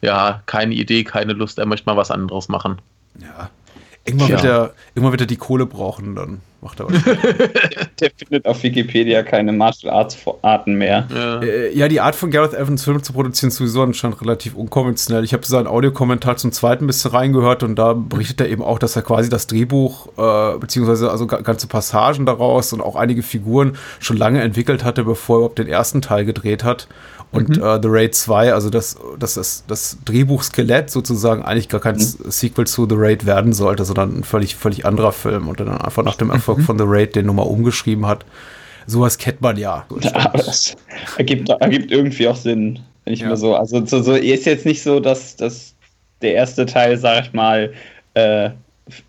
ja, 0.00 0.42
keine 0.46 0.74
Idee, 0.74 1.04
keine 1.04 1.32
Lust, 1.32 1.58
er 1.58 1.66
möchte 1.66 1.88
mal 1.88 1.96
was 1.96 2.10
anderes 2.10 2.48
machen. 2.48 2.80
Ja. 3.20 3.50
Irgendwann, 4.04 4.28
ja. 4.28 4.34
wird 4.36 4.44
er, 4.44 4.74
irgendwann 4.94 5.12
wird 5.12 5.22
er 5.22 5.26
die 5.26 5.36
Kohle 5.36 5.66
brauchen, 5.66 6.14
dann 6.14 6.40
macht 6.60 6.80
er 6.80 6.86
was. 6.86 7.02
der 8.00 8.10
findet 8.16 8.46
auf 8.46 8.62
Wikipedia 8.62 9.22
keine 9.22 9.52
Martial 9.52 9.92
Arts 9.92 10.16
Arten 10.42 10.74
mehr. 10.74 11.06
Ja. 11.14 11.40
Äh, 11.40 11.76
ja, 11.76 11.88
die 11.88 12.00
Art 12.00 12.16
von 12.16 12.30
Gareth 12.30 12.54
Evans 12.54 12.84
Film 12.84 13.02
zu 13.02 13.12
produzieren 13.12 13.48
ist 13.48 13.56
sowieso 13.56 13.82
anscheinend 13.82 14.20
relativ 14.20 14.54
unkonventionell. 14.54 15.24
Ich 15.24 15.32
habe 15.32 15.44
seinen 15.46 15.66
Audiokommentar 15.66 16.36
zum 16.36 16.52
zweiten 16.52 16.86
bisschen 16.86 17.10
reingehört 17.10 17.62
und 17.62 17.76
da 17.76 17.92
berichtet 17.92 18.40
er 18.40 18.48
eben 18.48 18.62
auch, 18.62 18.78
dass 18.78 18.96
er 18.96 19.02
quasi 19.02 19.28
das 19.28 19.46
Drehbuch, 19.46 20.08
äh, 20.16 20.58
beziehungsweise 20.58 21.10
also 21.10 21.26
ganze 21.26 21.68
Passagen 21.68 22.26
daraus 22.26 22.72
und 22.72 22.80
auch 22.80 22.96
einige 22.96 23.22
Figuren 23.22 23.76
schon 24.00 24.16
lange 24.16 24.42
entwickelt 24.42 24.84
hatte, 24.84 25.04
bevor 25.04 25.36
er 25.36 25.38
überhaupt 25.38 25.58
den 25.58 25.68
ersten 25.68 26.02
Teil 26.02 26.24
gedreht 26.24 26.64
hat. 26.64 26.88
Und 27.30 27.56
mhm. 27.56 27.62
äh, 27.62 27.78
The 27.82 27.88
Raid 27.88 28.14
2, 28.14 28.54
also 28.54 28.70
das, 28.70 28.96
das, 29.18 29.34
das, 29.34 29.64
das 29.66 29.98
Drehbuch-Skelett 30.04 30.90
sozusagen 30.90 31.42
eigentlich 31.42 31.68
gar 31.68 31.80
kein 31.80 31.96
mhm. 31.96 32.30
Sequel 32.30 32.66
zu 32.66 32.88
The 32.88 32.94
Raid 32.96 33.26
werden 33.26 33.52
sollte, 33.52 33.84
sondern 33.84 34.18
ein 34.18 34.24
völlig, 34.24 34.56
völlig 34.56 34.86
anderer 34.86 35.12
Film 35.12 35.48
und 35.48 35.60
dann 35.60 35.68
einfach 35.68 36.02
nach 36.02 36.16
dem 36.16 36.30
Erfolg 36.30 36.58
mhm. 36.58 36.62
von 36.62 36.78
The 36.78 36.84
Raid 36.86 37.16
den 37.16 37.26
nochmal 37.26 37.46
umgeschrieben 37.46 38.06
hat. 38.06 38.24
Sowas 38.86 39.18
kennt 39.18 39.42
man 39.42 39.58
ja. 39.58 39.84
ja 40.00 40.28
das 40.32 40.74
ergibt, 41.18 41.50
ergibt 41.50 41.90
irgendwie 41.90 42.26
auch 42.28 42.36
Sinn, 42.36 42.78
wenn 43.04 43.12
ich 43.12 43.20
ja. 43.20 43.28
mal 43.28 43.36
so. 43.36 43.54
Also 43.54 43.84
so, 43.84 44.02
so, 44.02 44.14
ist 44.14 44.46
jetzt 44.46 44.64
nicht 44.64 44.82
so, 44.82 44.98
dass, 44.98 45.36
dass 45.36 45.74
der 46.22 46.32
erste 46.34 46.64
Teil, 46.64 46.96
sag 46.96 47.26
ich 47.26 47.32
mal, 47.34 47.74
äh, 48.14 48.50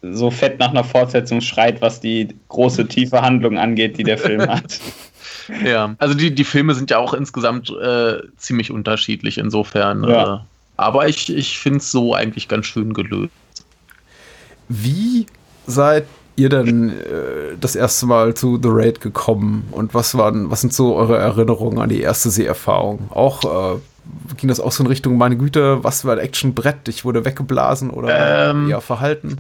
so 0.02 0.30
fett 0.30 0.60
nach 0.60 0.72
einer 0.72 0.84
Fortsetzung 0.84 1.40
schreit, 1.40 1.82
was 1.82 2.02
die 2.02 2.28
große, 2.50 2.88
tiefe 2.90 3.22
Handlung 3.22 3.58
angeht, 3.58 3.98
die 3.98 4.04
der 4.04 4.18
Film 4.18 4.42
hat. 4.50 4.80
Ja, 5.64 5.96
also 5.98 6.14
die, 6.14 6.34
die 6.34 6.44
Filme 6.44 6.76
sind 6.76 6.90
ja 6.90 6.98
auch 6.98 7.14
insgesamt 7.14 7.70
äh, 7.70 8.22
ziemlich 8.38 8.72
unterschiedlich 8.72 9.38
insofern. 9.38 10.04
Ja. 10.04 10.36
Äh, 10.36 10.40
aber 10.78 11.08
ich, 11.08 11.34
ich 11.34 11.60
finde 11.60 11.80
es 11.80 11.92
so 11.92 12.14
eigentlich 12.14 12.48
ganz 12.48 12.66
schön 12.66 12.94
gelöst. 12.94 13.34
Wie 14.70 15.26
seid 15.68 16.06
ihr 16.36 16.50
denn 16.50 16.90
äh, 16.90 17.58
das 17.60 17.76
erste 17.76 18.06
Mal 18.06 18.34
zu 18.34 18.60
The 18.62 18.70
Raid 18.72 19.02
gekommen 19.02 19.68
und 19.72 19.94
was 19.94 20.18
waren, 20.18 20.50
was 20.50 20.62
sind 20.62 20.74
so 20.74 20.96
eure 20.96 21.18
Erinnerungen 21.18 21.80
an 21.80 21.90
die 21.90 22.02
erste 22.02 22.30
Seherfahrung? 22.30 23.10
Auch 23.12 23.76
äh, 23.76 23.80
ging 24.38 24.48
das 24.48 24.60
auch 24.60 24.72
so 24.72 24.84
in 24.84 24.88
Richtung, 24.88 25.18
meine 25.18 25.38
Güte, 25.38 25.84
was 25.84 26.06
war 26.06 26.14
ein 26.14 26.20
Actionbrett? 26.20 26.88
Ich 26.88 27.04
wurde 27.04 27.26
weggeblasen 27.26 27.90
oder 27.90 28.52
ähm, 28.52 28.70
eher 28.70 28.82
verhalten? 28.82 29.38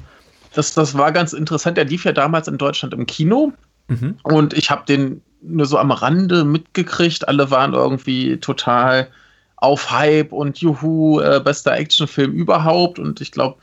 Das, 0.53 0.73
das 0.73 0.97
war 0.97 1.11
ganz 1.11 1.33
interessant. 1.33 1.77
Der 1.77 1.85
lief 1.85 2.03
ja 2.03 2.11
damals 2.11 2.47
in 2.47 2.57
Deutschland 2.57 2.93
im 2.93 3.05
Kino. 3.05 3.53
Mhm. 3.87 4.17
Und 4.23 4.53
ich 4.53 4.69
habe 4.69 4.83
den 4.87 5.21
nur 5.41 5.65
so 5.65 5.77
am 5.77 5.91
Rande 5.91 6.43
mitgekriegt. 6.43 7.27
Alle 7.27 7.51
waren 7.51 7.73
irgendwie 7.73 8.37
total 8.37 9.09
auf 9.57 9.91
Hype 9.91 10.31
und 10.31 10.59
juhu, 10.59 11.19
äh, 11.19 11.41
bester 11.43 11.73
Actionfilm 11.73 12.33
überhaupt. 12.33 12.99
Und 12.99 13.21
ich 13.21 13.31
glaube, 13.31 13.57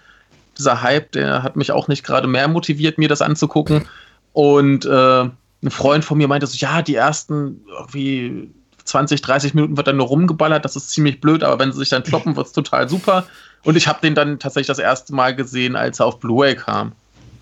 dieser 0.58 0.82
Hype, 0.82 1.12
der 1.12 1.42
hat 1.42 1.56
mich 1.56 1.72
auch 1.72 1.88
nicht 1.88 2.04
gerade 2.04 2.28
mehr 2.28 2.48
motiviert, 2.48 2.98
mir 2.98 3.08
das 3.08 3.22
anzugucken. 3.22 3.86
Und 4.32 4.84
äh, 4.84 5.20
ein 5.62 5.70
Freund 5.70 6.04
von 6.04 6.18
mir 6.18 6.28
meinte 6.28 6.46
so, 6.46 6.56
ja, 6.58 6.82
die 6.82 6.94
ersten 6.94 7.64
irgendwie 7.78 8.50
20, 8.84 9.20
30 9.20 9.54
Minuten 9.54 9.76
wird 9.76 9.86
dann 9.86 9.96
nur 9.96 10.06
rumgeballert, 10.06 10.64
das 10.64 10.76
ist 10.76 10.90
ziemlich 10.90 11.20
blöd, 11.20 11.42
aber 11.42 11.58
wenn 11.58 11.72
sie 11.72 11.78
sich 11.78 11.88
dann 11.88 12.02
kloppen, 12.04 12.36
wird 12.36 12.46
es 12.46 12.52
total 12.52 12.88
super. 12.88 13.26
Und 13.64 13.76
ich 13.76 13.88
habe 13.88 14.00
den 14.00 14.14
dann 14.14 14.38
tatsächlich 14.38 14.68
das 14.68 14.78
erste 14.78 15.14
Mal 15.14 15.34
gesehen, 15.34 15.76
als 15.76 16.00
er 16.00 16.06
auf 16.06 16.20
Blu-ray 16.20 16.54
kam. 16.54 16.92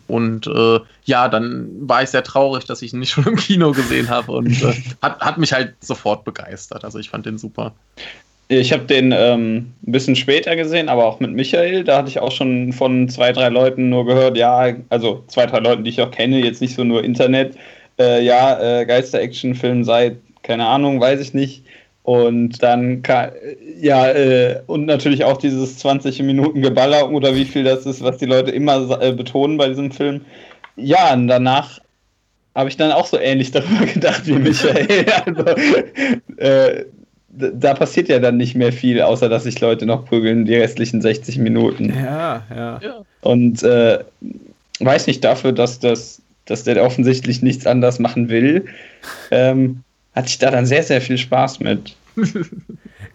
Und 0.06 0.46
äh, 0.46 0.80
ja, 1.04 1.28
dann 1.28 1.68
war 1.80 2.02
ich 2.02 2.10
sehr 2.10 2.24
traurig, 2.24 2.64
dass 2.64 2.82
ich 2.82 2.92
ihn 2.92 3.00
nicht 3.00 3.10
schon 3.12 3.26
im 3.26 3.36
Kino 3.36 3.72
gesehen 3.72 4.08
habe 4.08 4.32
und 4.32 4.62
äh, 4.62 4.74
hat, 5.02 5.20
hat 5.20 5.38
mich 5.38 5.52
halt 5.52 5.74
sofort 5.80 6.24
begeistert. 6.24 6.84
Also 6.84 6.98
ich 6.98 7.10
fand 7.10 7.26
den 7.26 7.38
super. 7.38 7.72
Ich 8.48 8.72
habe 8.72 8.84
den 8.84 9.10
ähm, 9.12 9.72
ein 9.86 9.92
bisschen 9.92 10.16
später 10.16 10.54
gesehen, 10.54 10.90
aber 10.90 11.06
auch 11.06 11.18
mit 11.18 11.32
Michael. 11.32 11.82
Da 11.82 11.98
hatte 11.98 12.08
ich 12.08 12.20
auch 12.20 12.32
schon 12.32 12.74
von 12.74 13.08
zwei, 13.08 13.32
drei 13.32 13.48
Leuten 13.48 13.88
nur 13.88 14.04
gehört, 14.04 14.36
ja, 14.36 14.74
also 14.90 15.24
zwei, 15.28 15.46
drei 15.46 15.60
Leuten, 15.60 15.84
die 15.84 15.90
ich 15.90 16.02
auch 16.02 16.10
kenne, 16.10 16.44
jetzt 16.44 16.60
nicht 16.60 16.74
so 16.74 16.84
nur 16.84 17.02
Internet. 17.02 17.56
Äh, 17.98 18.22
ja, 18.22 18.80
äh, 18.80 18.84
Geister-Action-Film 18.84 19.84
seit, 19.84 20.18
keine 20.42 20.66
Ahnung, 20.66 21.00
weiß 21.00 21.20
ich 21.20 21.32
nicht. 21.32 21.62
Und 22.04 22.62
dann, 22.62 23.02
ja, 23.80 24.10
äh, 24.10 24.60
und 24.66 24.84
natürlich 24.84 25.24
auch 25.24 25.38
dieses 25.38 25.78
20 25.78 26.22
Minuten 26.22 26.60
Geballer 26.60 27.10
oder 27.10 27.34
wie 27.34 27.46
viel 27.46 27.64
das 27.64 27.86
ist, 27.86 28.04
was 28.04 28.18
die 28.18 28.26
Leute 28.26 28.50
immer 28.50 29.00
äh, 29.00 29.12
betonen 29.12 29.56
bei 29.56 29.68
diesem 29.68 29.90
Film. 29.90 30.20
Ja, 30.76 31.14
und 31.14 31.28
danach 31.28 31.80
habe 32.54 32.68
ich 32.68 32.76
dann 32.76 32.92
auch 32.92 33.06
so 33.06 33.18
ähnlich 33.18 33.50
darüber 33.52 33.86
gedacht 33.86 34.26
wie 34.26 34.34
Michael. 34.34 35.06
also, 35.24 35.44
äh, 36.36 36.84
da 37.30 37.72
passiert 37.72 38.08
ja 38.08 38.18
dann 38.18 38.36
nicht 38.36 38.54
mehr 38.54 38.72
viel, 38.72 39.00
außer 39.00 39.30
dass 39.30 39.44
sich 39.44 39.58
Leute 39.60 39.86
noch 39.86 40.04
prügeln, 40.04 40.44
die 40.44 40.56
restlichen 40.56 41.00
60 41.00 41.38
Minuten. 41.38 41.94
Ja, 41.94 42.42
ja. 42.54 42.80
Und 43.22 43.62
äh, 43.62 44.00
weiß 44.80 45.06
nicht 45.06 45.24
dafür, 45.24 45.52
dass 45.52 45.80
das, 45.80 46.20
dass 46.44 46.64
der 46.64 46.84
offensichtlich 46.84 47.40
nichts 47.40 47.66
anders 47.66 47.98
machen 47.98 48.28
will. 48.28 48.66
Ähm, 49.30 49.82
hatte 50.14 50.28
ich 50.28 50.38
da 50.38 50.50
dann 50.50 50.66
sehr, 50.66 50.82
sehr 50.82 51.00
viel 51.00 51.18
Spaß 51.18 51.60
mit. 51.60 51.96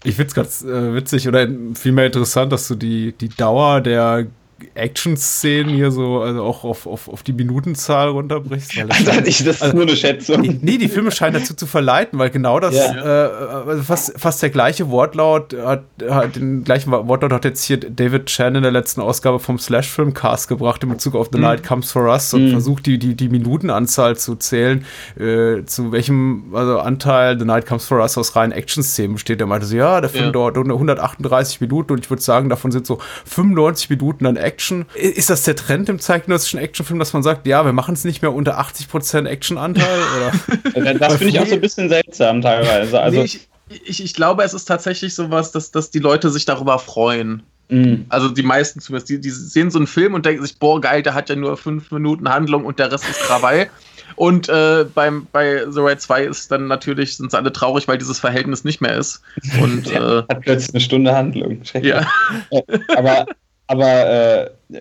ich 0.04 0.16
finde 0.16 0.28
es 0.28 0.34
ganz 0.34 0.64
äh, 0.64 0.94
witzig 0.94 1.28
oder 1.28 1.48
vielmehr 1.76 2.08
interessant, 2.08 2.52
dass 2.52 2.68
du 2.68 2.76
die, 2.76 3.14
die 3.14 3.30
Dauer 3.30 3.82
der 3.82 4.28
Action-Szenen 4.76 5.74
hier 5.74 5.92
so, 5.92 6.22
also 6.22 6.44
auch 6.44 6.64
auf, 6.64 6.88
auf, 6.88 7.08
auf 7.08 7.24
die 7.24 7.34
Minutenzahl 7.34 8.10
runterbrichst. 8.10 8.78
Weil 8.78 8.88
das, 8.88 9.08
also, 9.08 9.22
ich, 9.26 9.44
das 9.44 9.62
ist 9.62 9.74
nur 9.74 9.84
eine 9.84 9.96
Schätzung. 9.96 10.42
Nee, 10.62 10.78
die 10.78 10.88
Filme 10.88 11.12
scheinen 11.12 11.34
dazu 11.34 11.54
zu 11.54 11.66
verleiten, 11.68 12.20
weil 12.20 12.30
genau 12.30 12.60
das, 12.60 12.76
ja. 12.76 12.96
äh, 12.96 13.68
also 13.70 13.84
fast, 13.84 14.20
fast 14.20 14.42
der 14.42 14.50
gleiche 14.50 14.90
Wortlaut 14.90 15.56
hat, 15.56 15.84
hat, 16.10 16.36
den 16.36 16.64
gleichen 16.64 16.92
Wortlaut 16.92 17.32
hat 17.32 17.46
jetzt 17.46 17.64
hier 17.64 17.78
David 17.78 18.28
Chan 18.28 18.56
in 18.56 18.64
der 18.64 18.72
letzten 18.72 19.02
Ausgabe 19.02 19.40
vom 19.40 19.60
Slash-Film-Cast 19.60 20.48
gebracht 20.48 20.84
in 20.84 20.90
Bezug 20.90 21.16
auf 21.16 21.30
The 21.32 21.38
mhm. 21.38 21.44
Night 21.44 21.64
Comes 21.64 21.92
For 21.92 22.10
Us 22.10 22.34
und 22.34 22.48
mhm. 22.48 22.52
versucht 22.52 22.86
die, 22.86 22.98
die, 22.98 23.16
die 23.16 23.30
Minutenanzahl 23.30 24.18
zu 24.18 24.36
zählen, 24.36 24.86
äh, 25.18 25.64
zu 25.66 25.92
welchem 25.92 26.54
also 26.54 26.80
Anteil 26.80 27.38
The 27.38 27.46
Night 27.46 27.66
Comes 27.66 27.86
For 27.86 28.00
Us 28.00 28.18
aus 28.18 28.36
reinen 28.36 28.52
Action-Szenen 28.52 29.14
besteht. 29.14 29.42
Er 29.42 29.48
meinte 29.48 29.66
so, 29.66 29.76
ja, 29.76 30.02
der 30.02 30.10
Film 30.10 30.26
ja. 30.26 30.32
dauert 30.32 30.58
138 30.58 31.62
Minuten 31.62 31.94
und 31.94 32.00
ich 32.00 32.10
würde 32.10 32.22
sagen, 32.22 32.50
davon 32.50 32.72
sind 32.72 32.86
so 32.86 33.00
95 33.26 33.90
Minuten 33.90 34.24
dann 34.26 34.36
Action 34.36 34.49
Action. 34.50 34.86
Ist 34.96 35.30
das 35.30 35.44
der 35.44 35.56
Trend 35.56 35.90
im 35.90 36.00
zeitgenössischen 36.00 36.60
Actionfilm, 36.60 36.98
dass 36.98 37.14
man 37.14 37.22
sagt, 37.22 37.46
ja, 37.46 37.64
wir 37.66 37.74
machen 37.74 37.94
es 37.94 38.04
nicht 38.04 38.24
mehr 38.24 38.34
unter 38.34 38.60
80% 38.60 39.28
Actionanteil? 39.28 39.86
das 41.00 41.18
finde 41.18 41.30
ich 41.30 41.40
auch 41.40 41.46
so 41.46 41.54
ein 41.54 41.62
bisschen 41.62 41.88
seltsam 41.90 42.42
teilweise. 42.42 43.00
Also 43.00 43.20
nee, 43.20 43.26
ich, 43.26 43.48
ich, 43.86 44.04
ich, 44.04 44.14
glaube, 44.16 44.44
es 44.44 44.54
ist 44.54 44.66
tatsächlich 44.66 45.14
sowas, 45.14 45.52
dass, 45.52 45.70
dass 45.70 45.92
die 45.92 46.00
Leute 46.00 46.32
sich 46.32 46.46
darüber 46.46 46.80
freuen. 46.80 47.44
Mhm. 47.70 48.06
Also 48.10 48.30
die 48.30 48.42
meisten 48.42 48.80
zumindest, 48.80 49.10
die, 49.10 49.22
die 49.22 49.30
sehen 49.30 49.70
so 49.70 49.78
einen 49.78 49.88
Film 49.88 50.16
und 50.16 50.26
denken 50.26 50.44
sich, 50.44 50.58
boah, 50.58 50.82
geil, 50.82 51.04
der 51.04 51.14
hat 51.14 51.30
ja 51.30 51.36
nur 51.36 51.56
fünf 51.56 51.92
Minuten 51.92 52.28
Handlung 52.28 52.66
und 52.66 52.80
der 52.80 52.92
Rest 52.92 53.08
ist 53.08 53.22
Krawall. 53.22 53.70
Und 54.16 54.50
äh, 54.50 54.86
beim, 54.94 55.28
bei 55.32 55.64
The 55.70 55.80
Raid 55.80 56.02
2 56.02 56.24
ist 56.26 56.52
dann 56.52 56.68
natürlich, 56.68 57.16
sind 57.16 57.32
sie 57.32 57.38
alle 57.38 57.54
traurig, 57.54 57.88
weil 57.88 57.98
dieses 57.98 58.20
Verhältnis 58.20 58.66
nicht 58.66 58.82
mehr 58.82 58.98
ist. 58.98 59.22
Und, 59.62 59.90
äh, 59.92 60.24
hat 60.28 60.42
plötzlich 60.42 60.74
eine 60.74 60.82
Stunde 60.82 61.16
Handlung. 61.16 61.62
Ja. 61.82 62.06
aber 62.98 63.28
aber 63.70 64.50
äh, 64.72 64.80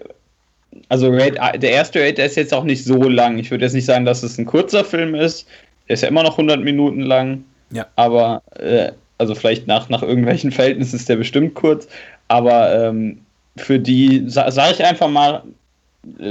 also 0.89 1.11
Raid, 1.11 1.37
der 1.37 1.71
erste 1.71 2.01
Raid, 2.01 2.17
der 2.17 2.25
ist 2.25 2.37
jetzt 2.37 2.55
auch 2.55 2.65
nicht 2.65 2.85
so 2.85 3.03
lang. 3.03 3.39
Ich 3.39 3.51
würde 3.51 3.65
jetzt 3.65 3.75
nicht 3.75 3.85
sagen, 3.85 4.07
dass 4.07 4.23
es 4.23 4.39
ein 4.39 4.47
kurzer 4.47 4.83
Film 4.83 5.15
ist. 5.15 5.47
Der 5.87 5.95
ist 5.95 6.03
ja 6.03 6.09
immer 6.09 6.23
noch 6.23 6.33
100 6.33 6.65
Minuten 6.65 7.03
lang. 7.03 7.45
Ja. 7.71 7.87
Aber, 7.97 8.43
äh, 8.59 8.93
also 9.19 9.35
vielleicht 9.35 9.67
nach, 9.67 9.91
nach 9.91 10.03
irgendwelchen 10.03 10.53
Verhältnissen 10.53 10.97
ist 10.97 11.09
der 11.09 11.17
bestimmt 11.17 11.55
kurz. 11.55 11.87
Aber 12.29 12.73
ähm, 12.83 13.21
für 13.59 13.79
die, 13.79 14.25
sage 14.27 14.53
sag 14.53 14.73
ich 14.73 14.83
einfach 14.83 15.09
mal, 15.09 15.43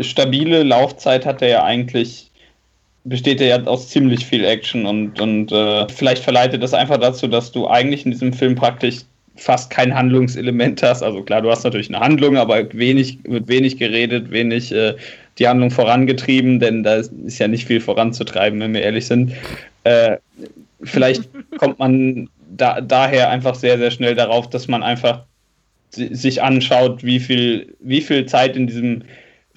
stabile 0.01 0.63
Laufzeit 0.63 1.27
hat 1.27 1.43
er 1.43 1.49
ja 1.49 1.63
eigentlich, 1.63 2.31
besteht 3.03 3.39
er 3.39 3.47
ja 3.47 3.63
aus 3.65 3.89
ziemlich 3.89 4.25
viel 4.25 4.43
Action 4.43 4.87
und, 4.87 5.21
und 5.21 5.51
äh, 5.51 5.87
vielleicht 5.89 6.23
verleitet 6.23 6.63
das 6.63 6.73
einfach 6.73 6.97
dazu, 6.97 7.27
dass 7.27 7.51
du 7.51 7.67
eigentlich 7.67 8.03
in 8.03 8.11
diesem 8.11 8.33
Film 8.33 8.55
praktisch 8.55 9.01
fast 9.37 9.69
kein 9.69 9.93
Handlungselement 9.93 10.81
hast. 10.83 11.03
Also 11.03 11.23
klar, 11.23 11.41
du 11.41 11.49
hast 11.49 11.63
natürlich 11.63 11.89
eine 11.89 11.99
Handlung, 11.99 12.37
aber 12.37 12.73
wenig, 12.73 13.19
wird 13.23 13.47
wenig 13.47 13.77
geredet, 13.77 14.31
wenig 14.31 14.71
äh, 14.71 14.95
die 15.37 15.47
Handlung 15.47 15.71
vorangetrieben, 15.71 16.59
denn 16.59 16.83
da 16.83 16.95
ist 16.95 17.39
ja 17.39 17.47
nicht 17.47 17.67
viel 17.67 17.79
voranzutreiben, 17.79 18.59
wenn 18.59 18.73
wir 18.73 18.81
ehrlich 18.81 19.05
sind. 19.05 19.33
Äh, 19.83 20.17
vielleicht 20.83 21.29
kommt 21.57 21.79
man 21.79 22.29
da, 22.55 22.81
daher 22.81 23.29
einfach 23.29 23.55
sehr, 23.55 23.77
sehr 23.77 23.91
schnell 23.91 24.15
darauf, 24.15 24.49
dass 24.49 24.67
man 24.67 24.83
einfach 24.83 25.23
sich 25.91 26.41
anschaut, 26.41 27.03
wie 27.03 27.19
viel, 27.19 27.75
wie 27.79 28.01
viel 28.01 28.25
Zeit 28.25 28.57
in 28.57 28.67
diesem 28.67 29.03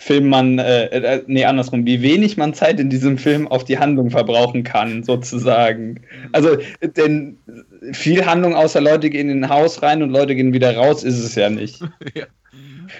Film 0.02 0.30
man, 0.30 0.58
äh, 0.58 0.86
äh, 0.86 1.22
nee, 1.26 1.44
andersrum, 1.44 1.84
wie 1.84 2.00
wenig 2.00 2.38
man 2.38 2.54
Zeit 2.54 2.80
in 2.80 2.88
diesem 2.88 3.18
Film 3.18 3.46
auf 3.46 3.64
die 3.64 3.78
Handlung 3.78 4.10
verbrauchen 4.10 4.64
kann, 4.64 5.04
sozusagen. 5.04 6.00
Also, 6.32 6.56
denn 6.96 7.36
viel 7.92 8.24
Handlung 8.24 8.54
außer 8.54 8.80
Leute 8.80 9.10
gehen 9.10 9.28
in 9.28 9.44
ein 9.44 9.50
Haus 9.50 9.82
rein 9.82 10.02
und 10.02 10.08
Leute 10.08 10.34
gehen 10.34 10.54
wieder 10.54 10.74
raus, 10.74 11.04
ist 11.04 11.18
es 11.18 11.34
ja 11.34 11.50
nicht. 11.50 11.82
ja. 12.14 12.24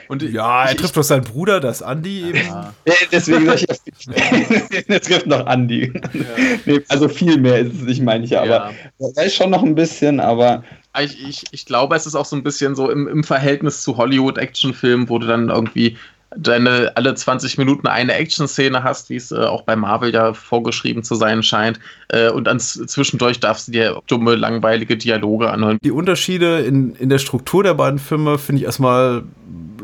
Und 0.09 0.23
ja, 0.23 0.67
er 0.67 0.77
trifft 0.77 0.95
doch 0.95 1.03
seinen 1.03 1.25
Bruder, 1.25 1.59
das 1.59 1.83
Andi 1.83 2.29
eben. 2.29 2.37
Ja. 2.37 2.75
Deswegen 3.11 3.47
sage 3.47 3.65
ich, 3.67 4.87
er 4.87 5.01
trifft 5.01 5.27
noch 5.27 5.47
Andi. 5.47 5.91
Ja. 6.13 6.23
Nee, 6.67 6.81
also 6.89 7.09
viel 7.09 7.39
mehr 7.39 7.61
ist 7.61 7.77
es 7.77 7.83
nicht, 7.83 8.03
meine 8.03 8.27
ich, 8.27 8.37
aber 8.37 8.73
ja. 8.99 9.09
da 9.17 9.23
ist 9.23 9.37
schon 9.37 9.51
noch 9.51 9.63
ein 9.63 9.75
bisschen, 9.75 10.21
aber 10.21 10.63
Ich, 11.01 11.27
ich, 11.27 11.45
ich 11.51 11.65
glaube, 11.65 11.97
es 11.97 12.05
ist 12.05 12.15
auch 12.15 12.27
so 12.27 12.37
ein 12.37 12.43
bisschen 12.43 12.75
so 12.75 12.91
im, 12.91 13.09
im 13.09 13.25
Verhältnis 13.25 13.83
zu 13.83 13.97
Hollywood-Actionfilmen, 13.97 15.09
wo 15.09 15.19
du 15.19 15.27
dann 15.27 15.49
irgendwie 15.49 15.97
deine 16.37 16.93
alle 16.97 17.15
20 17.15 17.59
Minuten 17.59 17.87
eine 17.87 18.15
Action-Szene 18.15 18.85
hast, 18.85 19.11
wie 19.11 19.17
es 19.17 19.33
äh, 19.33 19.37
auch 19.37 19.63
bei 19.63 19.75
Marvel 19.75 20.13
ja 20.15 20.33
vorgeschrieben 20.33 21.03
zu 21.03 21.15
sein 21.15 21.43
scheint. 21.43 21.81
Äh, 22.09 22.31
und 22.31 22.45
dann 22.45 22.61
zwischendurch 22.61 23.41
darfst 23.41 23.69
du 23.69 23.73
dir 23.73 24.01
dumme, 24.07 24.37
langweilige 24.37 24.97
Dialoge 24.97 25.51
anhören. 25.51 25.79
Die 25.83 25.91
Unterschiede 25.91 26.61
in, 26.61 26.95
in 26.95 27.09
der 27.09 27.19
Struktur 27.19 27.63
der 27.63 27.75
beiden 27.75 27.99
Filme 27.99 28.39
finde 28.39 28.61
ich 28.61 28.67
erstmal 28.67 29.25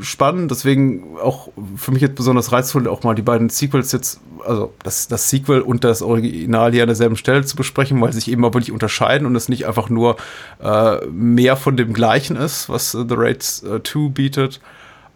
spannend. 0.01 0.51
Deswegen 0.51 1.17
auch 1.21 1.49
für 1.77 1.91
mich 1.91 2.03
jetzt 2.03 2.15
besonders 2.15 2.53
reizvoll, 2.53 2.87
auch 2.87 3.03
mal 3.03 3.15
die 3.15 3.23
beiden 3.23 3.49
Sequels 3.49 3.91
jetzt, 3.91 4.21
also 4.45 4.73
das, 4.85 5.09
das 5.09 5.31
Sequel 5.31 5.61
und 5.61 5.83
das 5.83 6.03
Original 6.03 6.73
hier 6.73 6.83
an 6.83 6.89
derselben 6.89 7.17
Stelle 7.17 7.45
zu 7.45 7.57
besprechen, 7.57 8.01
weil 8.01 8.13
sie 8.13 8.21
sich 8.21 8.31
eben 8.31 8.45
auch 8.45 8.55
wirklich 8.55 8.73
unterscheiden 8.73 9.27
und 9.27 9.35
es 9.35 9.49
nicht 9.49 9.67
einfach 9.67 9.89
nur 9.89 10.17
äh, 10.63 11.05
mehr 11.07 11.57
von 11.57 11.77
dem 11.77 11.93
Gleichen 11.93 12.37
ist, 12.37 12.69
was 12.69 12.95
äh, 12.95 13.05
The 13.09 13.15
Raid 13.17 13.43
2 13.43 13.69
äh, 13.69 14.09
bietet. 14.11 14.61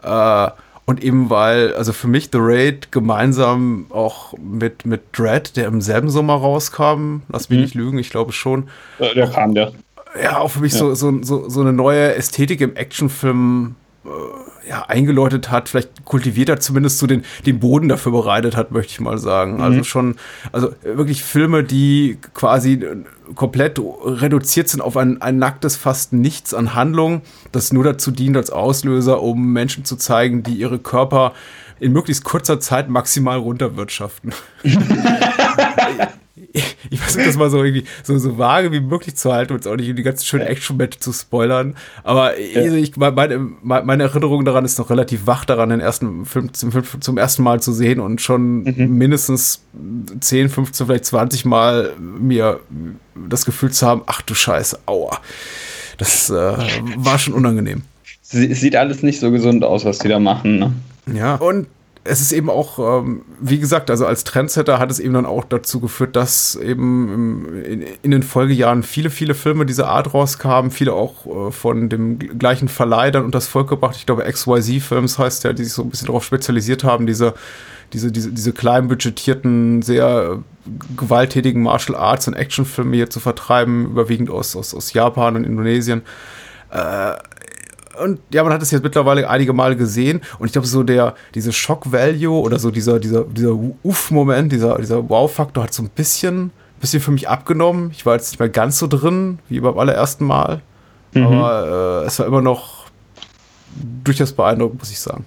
Äh, 0.03 0.49
und 0.90 1.05
eben 1.05 1.31
weil, 1.31 1.72
also 1.74 1.92
für 1.92 2.09
mich 2.09 2.31
The 2.33 2.38
Raid 2.40 2.90
gemeinsam 2.90 3.87
auch 3.90 4.35
mit, 4.37 4.85
mit 4.85 5.03
Dread, 5.12 5.57
der 5.57 5.68
im 5.68 5.81
selben 5.81 6.11
Sommer 6.11 6.35
rauskam, 6.35 7.20
lass 7.29 7.48
mich 7.48 7.59
mhm. 7.59 7.62
nicht 7.62 7.74
lügen, 7.76 7.98
ich 7.98 8.11
glaube 8.11 8.33
schon. 8.33 8.68
Ja, 8.98 9.14
der 9.14 9.29
kam, 9.29 9.55
der. 9.55 9.72
Ja, 10.20 10.38
auch 10.38 10.50
für 10.50 10.59
mich 10.59 10.72
ja. 10.72 10.81
so, 10.81 10.94
so, 10.96 11.22
so, 11.22 11.48
so 11.48 11.61
eine 11.61 11.72
neue 11.72 12.16
Ästhetik 12.16 12.61
im 12.61 12.74
Actionfilm 12.74 13.76
äh, 13.76 13.80
ja, 14.66 14.86
eingeläutet 14.86 15.50
hat, 15.50 15.68
vielleicht 15.68 16.04
kultiviert 16.06 16.48
hat, 16.48 16.62
zumindest 16.62 16.98
so 16.98 17.06
den, 17.06 17.22
den 17.44 17.60
Boden 17.60 17.88
dafür 17.88 18.12
bereitet 18.12 18.56
hat, 18.56 18.70
möchte 18.70 18.92
ich 18.92 19.00
mal 19.00 19.18
sagen. 19.18 19.56
Mhm. 19.56 19.60
Also 19.60 19.84
schon, 19.84 20.16
also 20.52 20.72
wirklich 20.82 21.22
Filme, 21.22 21.64
die 21.64 22.18
quasi 22.32 22.82
komplett 23.34 23.78
reduziert 23.78 24.68
sind 24.68 24.80
auf 24.80 24.96
ein, 24.96 25.20
ein 25.20 25.38
nacktes 25.38 25.76
fast 25.76 26.14
nichts 26.14 26.54
an 26.54 26.74
Handlung, 26.74 27.20
das 27.52 27.72
nur 27.72 27.84
dazu 27.84 28.10
dient 28.10 28.36
als 28.36 28.50
Auslöser, 28.50 29.22
um 29.22 29.52
Menschen 29.52 29.84
zu 29.84 29.96
zeigen, 29.96 30.42
die 30.42 30.54
ihre 30.54 30.78
Körper 30.78 31.34
in 31.78 31.92
möglichst 31.92 32.24
kurzer 32.24 32.58
Zeit 32.58 32.88
maximal 32.88 33.38
runterwirtschaften. 33.38 34.32
ich 36.90 37.00
versuche 37.00 37.24
das 37.24 37.37
mal 37.37 37.50
so 37.50 37.62
irgendwie 37.62 37.85
so, 38.03 38.16
so 38.18 38.38
vage 38.38 38.72
wie 38.72 38.81
möglich 38.81 39.16
zu 39.16 39.33
halten 39.33 39.53
und 39.53 39.66
auch 39.66 39.76
nicht 39.76 39.88
in 39.88 39.96
die 39.96 40.03
ganzen 40.03 40.24
schönen 40.24 40.46
Action-Match 40.46 40.98
zu 40.98 41.12
spoilern. 41.12 41.76
Aber 42.03 42.38
ja. 42.38 42.72
ich, 42.72 42.96
meine, 42.96 43.38
meine 43.62 44.03
Erinnerung 44.03 44.44
daran 44.44 44.64
ist 44.64 44.79
noch 44.79 44.90
relativ 44.90 45.26
wach 45.26 45.44
daran, 45.44 45.70
den 45.70 45.81
ersten 45.81 46.24
Film 46.24 46.53
zum, 46.53 46.72
zum 47.00 47.18
ersten 47.18 47.42
Mal 47.42 47.61
zu 47.61 47.72
sehen 47.72 48.00
und 48.00 48.20
schon 48.20 48.62
mhm. 48.62 48.96
mindestens 48.96 49.62
10, 50.20 50.48
15, 50.48 50.87
vielleicht 50.87 51.05
20 51.07 51.44
Mal 51.44 51.94
mir 51.98 52.61
das 53.29 53.44
Gefühl 53.44 53.70
zu 53.70 53.87
haben, 53.87 54.03
ach 54.07 54.22
du 54.22 54.35
Scheiße, 54.35 54.81
aua. 54.87 55.18
Das 55.98 56.31
äh, 56.31 56.35
war 56.35 57.18
schon 57.18 57.35
unangenehm. 57.35 57.83
Es 58.33 58.61
sieht 58.61 58.76
alles 58.76 59.03
nicht 59.03 59.20
so 59.20 59.31
gesund 59.31 59.64
aus, 59.64 59.85
was 59.85 59.98
die 59.98 60.09
da 60.09 60.18
machen, 60.18 60.59
ne? 60.59 60.72
Ja, 61.12 61.35
und 61.35 61.66
es 62.02 62.20
ist 62.20 62.32
eben 62.32 62.48
auch, 62.48 62.78
ähm, 62.78 63.22
wie 63.40 63.58
gesagt, 63.58 63.90
also 63.90 64.06
als 64.06 64.24
Trendsetter 64.24 64.78
hat 64.78 64.90
es 64.90 64.98
eben 64.98 65.12
dann 65.12 65.26
auch 65.26 65.44
dazu 65.44 65.80
geführt, 65.80 66.16
dass 66.16 66.56
eben 66.56 67.62
in, 67.62 67.82
in, 68.02 68.10
den 68.10 68.22
Folgejahren 68.22 68.82
viele, 68.82 69.10
viele 69.10 69.34
Filme 69.34 69.66
dieser 69.66 69.88
Art 69.88 70.14
rauskamen, 70.14 70.70
viele 70.70 70.94
auch 70.94 71.26
äh, 71.26 71.52
von 71.52 71.90
dem 71.90 72.18
gleichen 72.18 72.68
Verleih 72.68 73.10
dann 73.10 73.24
unters 73.24 73.48
Volk 73.48 73.68
gebracht. 73.68 73.96
Ich 73.96 74.06
glaube, 74.06 74.24
XYZ-Films 74.24 75.18
heißt 75.18 75.44
ja, 75.44 75.52
die 75.52 75.64
sich 75.64 75.74
so 75.74 75.82
ein 75.82 75.90
bisschen 75.90 76.06
darauf 76.06 76.24
spezialisiert 76.24 76.84
haben, 76.84 77.06
diese, 77.06 77.34
diese, 77.92 78.10
diese, 78.10 78.32
diese 78.32 78.52
klein 78.54 78.88
budgetierten, 78.88 79.82
sehr 79.82 80.38
gewalttätigen 80.96 81.62
Martial 81.62 81.98
Arts 81.98 82.28
und 82.28 82.34
Actionfilme 82.34 82.96
hier 82.96 83.10
zu 83.10 83.20
vertreiben, 83.20 83.86
überwiegend 83.86 84.30
aus, 84.30 84.56
aus, 84.56 84.74
aus 84.74 84.94
Japan 84.94 85.36
und 85.36 85.44
Indonesien. 85.44 86.00
Äh, 86.70 87.14
und 88.00 88.20
ja, 88.32 88.42
man 88.42 88.52
hat 88.52 88.62
es 88.62 88.70
jetzt 88.70 88.82
mittlerweile 88.82 89.28
einige 89.28 89.52
Male 89.52 89.76
gesehen 89.76 90.20
und 90.38 90.46
ich 90.46 90.52
glaube, 90.52 90.66
so 90.66 90.82
der, 90.82 91.14
diese 91.34 91.52
Shock-Value 91.52 92.40
oder 92.40 92.58
so 92.58 92.70
dieser, 92.70 92.98
dieser, 92.98 93.24
dieser 93.24 93.56
Uff-Moment, 93.82 94.52
dieser, 94.52 94.78
dieser 94.78 95.08
Wow-Faktor 95.08 95.64
hat 95.64 95.74
so 95.74 95.82
ein 95.82 95.90
bisschen, 95.90 96.50
bisschen 96.80 97.00
für 97.00 97.10
mich 97.10 97.28
abgenommen. 97.28 97.90
Ich 97.92 98.06
war 98.06 98.14
jetzt 98.14 98.32
nicht 98.32 98.40
mehr 98.40 98.48
ganz 98.48 98.78
so 98.78 98.86
drin 98.86 99.38
wie 99.48 99.60
beim 99.60 99.78
allerersten 99.78 100.24
Mal, 100.24 100.62
mhm. 101.14 101.26
aber 101.26 102.02
äh, 102.02 102.06
es 102.06 102.18
war 102.18 102.26
immer 102.26 102.42
noch 102.42 102.86
durchaus 104.04 104.32
beeindruckend, 104.32 104.80
muss 104.80 104.90
ich 104.90 105.00
sagen 105.00 105.24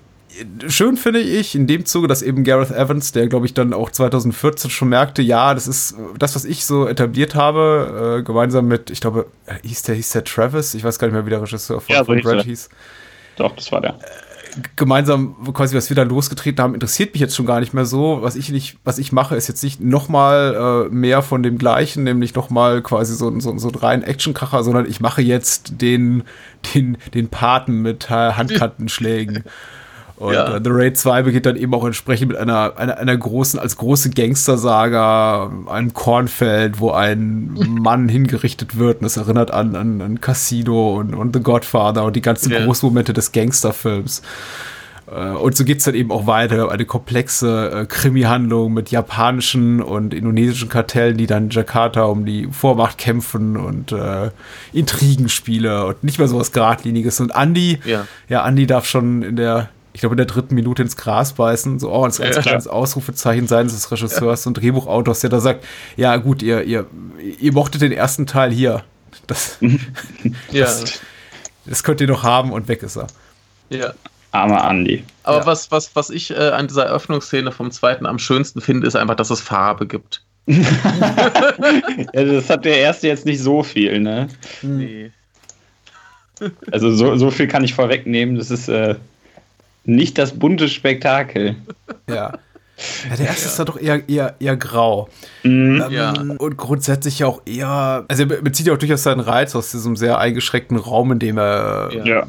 schön 0.67 0.97
finde 0.97 1.19
ich 1.19 1.55
in 1.55 1.67
dem 1.67 1.85
Zuge, 1.85 2.07
dass 2.07 2.21
eben 2.21 2.43
Gareth 2.43 2.71
Evans, 2.71 3.11
der 3.11 3.27
glaube 3.27 3.45
ich 3.45 3.53
dann 3.53 3.73
auch 3.73 3.91
2014 3.91 4.69
schon 4.71 4.89
merkte, 4.89 5.21
ja, 5.21 5.53
das 5.53 5.67
ist 5.67 5.95
das, 6.17 6.35
was 6.35 6.45
ich 6.45 6.65
so 6.65 6.87
etabliert 6.87 7.35
habe, 7.35 8.19
äh, 8.19 8.23
gemeinsam 8.23 8.67
mit, 8.67 8.89
ich 8.89 9.01
glaube, 9.01 9.27
äh, 9.45 9.55
hieß 9.67 9.83
der, 9.83 9.95
hieß 9.95 10.11
der 10.11 10.23
Travis? 10.23 10.73
Ich 10.73 10.83
weiß 10.83 10.99
gar 10.99 11.07
nicht 11.07 11.13
mehr, 11.13 11.25
wie 11.25 11.29
der 11.29 11.41
Regisseur 11.41 11.81
von, 11.81 11.95
ja, 11.95 12.03
von 12.03 12.19
Brad 12.21 12.43
hieß. 12.43 12.69
Doch, 13.35 13.55
das 13.55 13.71
war 13.71 13.81
der. 13.81 13.91
Äh, 13.91 14.63
gemeinsam 14.75 15.35
quasi, 15.53 15.75
was 15.75 15.89
wir 15.89 15.95
da 15.95 16.03
losgetreten 16.03 16.61
haben, 16.61 16.73
interessiert 16.73 17.13
mich 17.13 17.21
jetzt 17.21 17.35
schon 17.35 17.45
gar 17.45 17.59
nicht 17.59 17.73
mehr 17.73 17.85
so. 17.85 18.19
Was 18.21 18.35
ich 18.35 18.49
nicht, 18.49 18.77
was 18.83 18.99
ich 18.99 19.11
mache, 19.11 19.35
ist 19.35 19.47
jetzt 19.47 19.63
nicht 19.63 19.81
nochmal 19.81 20.87
äh, 20.89 20.93
mehr 20.93 21.21
von 21.21 21.43
dem 21.43 21.57
Gleichen, 21.57 22.03
nämlich 22.03 22.35
nochmal 22.35 22.81
quasi 22.81 23.15
so, 23.15 23.39
so, 23.39 23.57
so 23.57 23.67
einen 23.67 23.75
reinen 23.75 24.03
Actionkracher, 24.03 24.63
sondern 24.63 24.87
ich 24.87 24.99
mache 24.99 25.21
jetzt 25.21 25.81
den, 25.81 26.23
den, 26.73 26.97
den 27.13 27.29
Paten 27.29 27.81
mit 27.81 28.09
äh, 28.09 28.33
Handkantenschlägen. 28.33 29.43
Und 30.17 30.33
ja. 30.33 30.55
äh, 30.55 30.61
The 30.63 30.69
Raid 30.71 30.97
2 30.97 31.23
beginnt 31.23 31.45
dann 31.45 31.55
eben 31.55 31.73
auch 31.73 31.85
entsprechend 31.85 32.29
mit 32.29 32.37
einer, 32.37 32.77
einer, 32.77 32.97
einer 32.97 33.17
großen, 33.17 33.59
als 33.59 33.77
große 33.77 34.11
Gangstersaga, 34.11 35.51
einem 35.67 35.93
Kornfeld, 35.93 36.79
wo 36.79 36.91
ein 36.91 37.53
Mann 37.67 38.09
hingerichtet 38.09 38.77
wird. 38.77 38.97
Und 38.97 39.03
das 39.03 39.17
erinnert 39.17 39.51
an, 39.51 39.75
an, 39.75 40.01
an 40.01 40.21
Casino 40.21 40.95
und, 40.97 41.15
und 41.15 41.35
The 41.35 41.41
Godfather 41.41 42.03
und 42.03 42.15
die 42.15 42.21
ganzen 42.21 42.51
ja. 42.51 42.63
Großmomente 42.63 43.13
des 43.13 43.31
Gangsterfilms. 43.31 44.21
Äh, 45.11 45.29
und 45.29 45.55
so 45.55 45.63
geht 45.63 45.79
es 45.79 45.85
dann 45.85 45.95
eben 45.95 46.11
auch 46.11 46.27
weiter. 46.27 46.71
Eine 46.71 46.85
komplexe 46.85 47.71
äh, 47.71 47.85
Krimi-Handlung 47.85 48.73
mit 48.73 48.91
japanischen 48.91 49.81
und 49.81 50.13
indonesischen 50.13 50.69
Kartellen, 50.69 51.17
die 51.17 51.27
dann 51.27 51.45
in 51.45 51.49
Jakarta 51.49 52.03
um 52.03 52.25
die 52.25 52.47
Vormacht 52.51 52.97
kämpfen 52.97 53.57
und 53.57 53.91
äh, 53.91 54.29
Intrigenspiele 54.71 55.85
und 55.85 56.03
nicht 56.03 56.19
mehr 56.19 56.27
so 56.27 56.39
was 56.39 56.51
Geradliniges. 56.51 57.19
Und 57.19 57.31
Andy, 57.35 57.79
ja. 57.85 58.07
ja, 58.29 58.47
Andy 58.47 58.67
darf 58.67 58.85
schon 58.85 59.23
in 59.23 59.35
der 59.35 59.69
ich 59.93 59.99
glaube, 59.99 60.13
in 60.13 60.17
der 60.17 60.25
dritten 60.25 60.55
Minute 60.55 60.81
ins 60.81 60.97
Gras 60.97 61.33
beißen, 61.33 61.79
so 61.79 61.91
oh, 61.91 62.03
als, 62.03 62.19
als 62.19 62.35
ja, 62.35 62.41
kleines 62.41 62.67
Ausrufezeichen 62.67 63.47
seines 63.47 63.73
des 63.73 63.91
Regisseurs 63.91 64.43
ja. 64.43 64.49
und 64.49 64.55
Drehbuchautors, 64.55 65.19
der 65.19 65.29
da 65.29 65.39
sagt, 65.39 65.63
ja 65.95 66.17
gut, 66.17 66.41
ihr, 66.41 66.63
ihr, 66.63 66.87
ihr 67.39 67.53
mochtet 67.53 67.81
den 67.81 67.91
ersten 67.91 68.25
Teil 68.25 68.51
hier. 68.51 68.83
Das, 69.27 69.59
ja. 70.51 70.65
das, 70.65 70.99
das 71.65 71.83
könnt 71.83 72.01
ihr 72.01 72.07
noch 72.07 72.23
haben 72.23 72.51
und 72.51 72.67
weg 72.67 72.81
ist 72.81 72.97
er. 72.97 73.07
Ja. 73.69 73.93
Armer 74.31 74.63
Andi. 74.63 75.03
Aber 75.21 75.39
ja. 75.39 75.45
was, 75.45 75.71
was, 75.71 75.95
was 75.95 76.09
ich 76.09 76.31
äh, 76.31 76.49
an 76.49 76.67
dieser 76.67 76.85
Eröffnungsszene 76.85 77.51
vom 77.51 77.69
zweiten 77.69 78.07
am 78.07 78.17
schönsten 78.17 78.61
finde, 78.61 78.87
ist 78.87 78.95
einfach, 78.95 79.15
dass 79.15 79.29
es 79.29 79.41
Farbe 79.41 79.85
gibt. 79.85 80.23
ja, 80.47 80.63
das 82.13 82.49
hat 82.49 82.65
der 82.65 82.79
erste 82.79 83.07
jetzt 83.07 83.25
nicht 83.25 83.39
so 83.39 83.61
viel, 83.61 83.99
ne? 83.99 84.27
Nee. 84.63 85.11
Also 86.71 86.91
so, 86.91 87.15
so 87.15 87.29
viel 87.29 87.47
kann 87.47 87.63
ich 87.63 87.75
vorwegnehmen. 87.75 88.35
Das 88.35 88.49
ist 88.51 88.67
äh, 88.67 88.95
nicht 89.85 90.17
das 90.17 90.37
bunte 90.37 90.69
Spektakel. 90.69 91.55
Ja. 92.09 92.33
Ja, 93.09 93.15
der 93.15 93.27
erste 93.27 93.43
ja. 93.43 93.49
ist 93.49 93.59
da 93.59 93.65
doch 93.65 93.79
eher, 93.79 94.09
eher, 94.09 94.35
eher 94.39 94.57
grau. 94.57 95.07
Mhm. 95.43 95.83
Ähm, 95.85 95.91
ja. 95.91 96.13
Und 96.37 96.57
grundsätzlich 96.57 97.19
ja 97.19 97.27
auch 97.27 97.41
eher, 97.45 98.03
also 98.07 98.23
er 98.23 98.41
bezieht 98.41 98.67
ja 98.67 98.73
auch 98.73 98.77
durchaus 98.77 99.03
seinen 99.03 99.19
Reiz 99.19 99.55
aus 99.55 99.71
diesem 99.71 99.95
sehr 99.95 100.17
eingeschränkten 100.17 100.77
Raum, 100.77 101.11
in 101.11 101.19
dem 101.19 101.37
er 101.37 101.91
ja. 102.03 102.25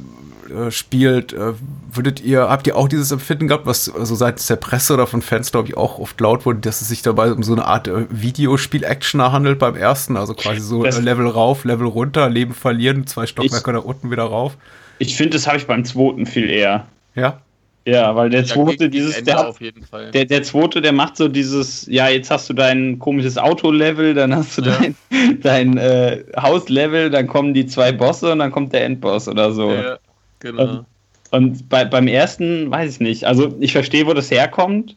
äh, 0.55 0.71
spielt. 0.71 1.33
Äh, 1.33 1.55
würdet 1.91 2.21
ihr, 2.21 2.51
habt 2.51 2.67
ihr 2.67 2.77
auch 2.77 2.89
dieses 2.89 3.11
Empfinden 3.11 3.49
gehabt, 3.49 3.67
was 3.67 3.87
so 3.87 3.95
also 3.95 4.15
seitens 4.15 4.47
der 4.47 4.57
Presse 4.57 4.95
oder 4.95 5.07
von 5.07 5.23
Fans, 5.23 5.51
glaube 5.51 5.69
ich, 5.69 5.77
auch 5.77 5.99
oft 5.99 6.21
laut 6.21 6.45
wurde, 6.45 6.61
dass 6.61 6.83
es 6.83 6.89
sich 6.89 7.03
dabei 7.03 7.33
um 7.33 7.43
so 7.43 7.55
eine 7.55 7.65
Art 7.65 7.89
äh, 7.89 8.05
Videospiel-Action 8.11 9.23
handelt 9.23 9.59
beim 9.59 9.77
ersten? 9.77 10.17
Also 10.17 10.35
quasi 10.35 10.61
so 10.61 10.83
das 10.83 11.01
Level 11.01 11.27
rauf, 11.27 11.65
Level 11.65 11.87
runter, 11.87 12.29
Leben 12.29 12.53
verlieren, 12.53 13.07
zwei 13.07 13.27
Stockwerke 13.27 13.73
nach 13.73 13.85
unten 13.85 14.11
wieder 14.11 14.25
rauf. 14.25 14.57
Ich 14.99 15.17
finde, 15.17 15.31
das 15.31 15.47
habe 15.47 15.57
ich 15.57 15.67
beim 15.67 15.85
zweiten 15.85 16.27
viel 16.27 16.51
eher. 16.51 16.87
Ja. 17.15 17.41
Ja, 17.87 18.17
weil 18.17 18.31
der 18.31 18.45
zweite, 18.47 18.89
dieses, 18.89 19.23
der, 19.25 19.53
der, 20.13 20.25
der 20.25 20.43
zweite, 20.43 20.81
der 20.81 20.93
macht 20.93 21.19
so 21.19 21.29
dieses, 21.29 21.87
ja, 21.87 22.09
jetzt 22.09 22.31
hast 22.31 22.49
du 22.49 22.55
dein 22.55 22.99
komisches 22.99 23.37
Auto-Level, 23.37 24.15
dann 24.15 24.35
hast 24.35 24.57
du 24.57 24.63
ja. 24.63 24.79
dein, 24.79 24.97
dein 25.43 25.77
äh, 25.77 26.25
Haus-Level, 26.41 27.11
dann 27.11 27.27
kommen 27.27 27.53
die 27.53 27.67
zwei 27.67 27.93
Bosse 27.93 28.33
und 28.33 28.39
dann 28.39 28.51
kommt 28.51 28.73
der 28.73 28.87
Endboss 28.87 29.29
oder 29.29 29.53
so. 29.53 29.71
Ja, 29.71 29.99
genau. 30.41 30.63
Und, 30.63 30.87
und 31.31 31.69
bei, 31.69 31.85
beim 31.85 32.07
ersten 32.07 32.71
weiß 32.71 32.95
ich 32.95 33.01
nicht. 33.01 33.25
Also 33.25 33.55
ich 33.61 33.73
verstehe, 33.73 34.07
wo 34.07 34.15
das 34.15 34.31
herkommt. 34.31 34.97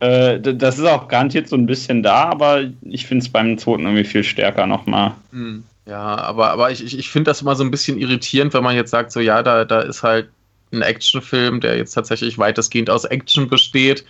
Äh, 0.00 0.38
das 0.40 0.78
ist 0.78 0.84
auch 0.84 1.08
garantiert 1.08 1.48
so 1.48 1.56
ein 1.56 1.64
bisschen 1.64 2.02
da, 2.02 2.24
aber 2.24 2.64
ich 2.82 3.06
finde 3.06 3.24
es 3.24 3.32
beim 3.32 3.56
zweiten 3.56 3.84
irgendwie 3.84 4.04
viel 4.04 4.24
stärker 4.24 4.66
nochmal. 4.66 5.14
Hm. 5.30 5.64
Ja, 5.86 6.16
aber, 6.18 6.50
aber 6.50 6.70
ich, 6.70 6.84
ich, 6.84 6.98
ich 6.98 7.08
finde 7.08 7.30
das 7.30 7.40
immer 7.40 7.56
so 7.56 7.64
ein 7.64 7.70
bisschen 7.70 7.96
irritierend, 7.96 8.52
wenn 8.52 8.64
man 8.64 8.76
jetzt 8.76 8.90
sagt, 8.90 9.12
so 9.12 9.20
ja, 9.20 9.42
da, 9.42 9.64
da 9.64 9.80
ist 9.80 10.02
halt 10.02 10.28
ein 10.72 10.82
Actionfilm, 10.82 11.60
der 11.60 11.76
jetzt 11.76 11.92
tatsächlich 11.92 12.38
weitestgehend 12.38 12.90
aus 12.90 13.04
Action 13.04 13.48
besteht. 13.48 14.04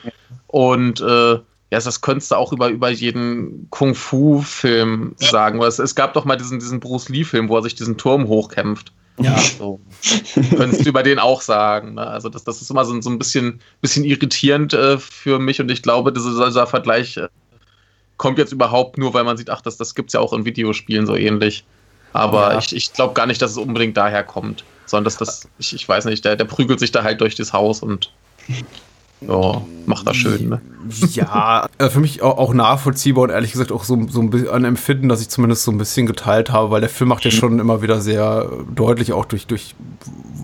Und 0.46 1.00
äh, 1.00 1.34
ja, 1.34 1.80
das 1.80 2.00
könntest 2.00 2.30
du 2.30 2.36
auch 2.36 2.52
über, 2.52 2.68
über 2.68 2.90
jeden 2.90 3.68
Kung-Fu-Film 3.70 5.16
ja. 5.18 5.30
sagen. 5.30 5.60
Es, 5.62 5.78
es 5.78 5.94
gab 5.94 6.14
doch 6.14 6.24
mal 6.24 6.36
diesen, 6.36 6.58
diesen 6.58 6.80
Bruce 6.80 7.08
Lee-Film, 7.08 7.48
wo 7.48 7.56
er 7.56 7.62
sich 7.62 7.74
diesen 7.74 7.96
Turm 7.96 8.28
hochkämpft. 8.28 8.92
Ja. 9.18 9.36
So. 9.38 9.80
Könntest 10.56 10.84
du 10.84 10.90
über 10.90 11.02
den 11.02 11.18
auch 11.18 11.40
sagen. 11.40 11.94
Ne? 11.94 12.06
Also, 12.06 12.28
das, 12.28 12.44
das 12.44 12.60
ist 12.60 12.70
immer 12.70 12.84
so, 12.84 13.00
so 13.00 13.10
ein 13.10 13.18
bisschen, 13.18 13.60
bisschen 13.80 14.04
irritierend 14.04 14.74
äh, 14.74 14.98
für 14.98 15.38
mich 15.38 15.60
und 15.60 15.70
ich 15.70 15.82
glaube, 15.82 16.12
dieser, 16.12 16.46
dieser 16.46 16.66
Vergleich 16.66 17.16
äh, 17.16 17.28
kommt 18.16 18.38
jetzt 18.38 18.52
überhaupt 18.52 18.98
nur, 18.98 19.14
weil 19.14 19.24
man 19.24 19.36
sieht, 19.36 19.50
ach, 19.50 19.60
das, 19.60 19.76
das 19.76 19.94
gibt 19.94 20.10
es 20.10 20.12
ja 20.14 20.20
auch 20.20 20.32
in 20.32 20.44
Videospielen 20.44 21.06
so 21.06 21.16
ähnlich. 21.16 21.64
Aber 22.12 22.52
ja. 22.52 22.58
ich, 22.58 22.74
ich 22.74 22.92
glaube 22.92 23.14
gar 23.14 23.26
nicht, 23.26 23.42
dass 23.42 23.52
es 23.52 23.56
unbedingt 23.56 23.96
daher 23.96 24.22
kommt, 24.22 24.64
sondern 24.86 25.04
dass 25.04 25.16
das, 25.16 25.48
ich, 25.58 25.74
ich 25.74 25.88
weiß 25.88 26.06
nicht, 26.06 26.24
der, 26.24 26.36
der 26.36 26.44
prügelt 26.44 26.80
sich 26.80 26.92
da 26.92 27.02
halt 27.02 27.20
durch 27.20 27.34
das 27.34 27.52
Haus 27.52 27.82
und 27.82 28.12
ja, 29.20 29.62
macht 29.86 30.06
das 30.06 30.16
schön, 30.16 30.48
ne? 30.50 30.60
Ja, 31.12 31.68
äh, 31.78 31.88
für 31.88 32.00
mich 32.00 32.22
auch, 32.22 32.52
nachvollziehbar 32.52 33.24
und 33.24 33.30
ehrlich 33.30 33.52
gesagt 33.52 33.72
auch 33.72 33.82
so, 33.82 34.06
so 34.08 34.20
ein 34.20 34.30
bisschen 34.30 34.50
ein 34.50 34.64
Empfinden, 34.64 35.08
das 35.08 35.22
ich 35.22 35.30
zumindest 35.30 35.64
so 35.64 35.72
ein 35.72 35.78
bisschen 35.78 36.06
geteilt 36.06 36.52
habe, 36.52 36.70
weil 36.70 36.80
der 36.80 36.90
Film 36.90 37.08
macht 37.08 37.24
ja 37.24 37.30
mhm. 37.30 37.34
schon 37.34 37.58
immer 37.58 37.80
wieder 37.80 38.00
sehr 38.00 38.50
deutlich, 38.74 39.12
auch 39.12 39.24
durch, 39.24 39.46
durch 39.46 39.74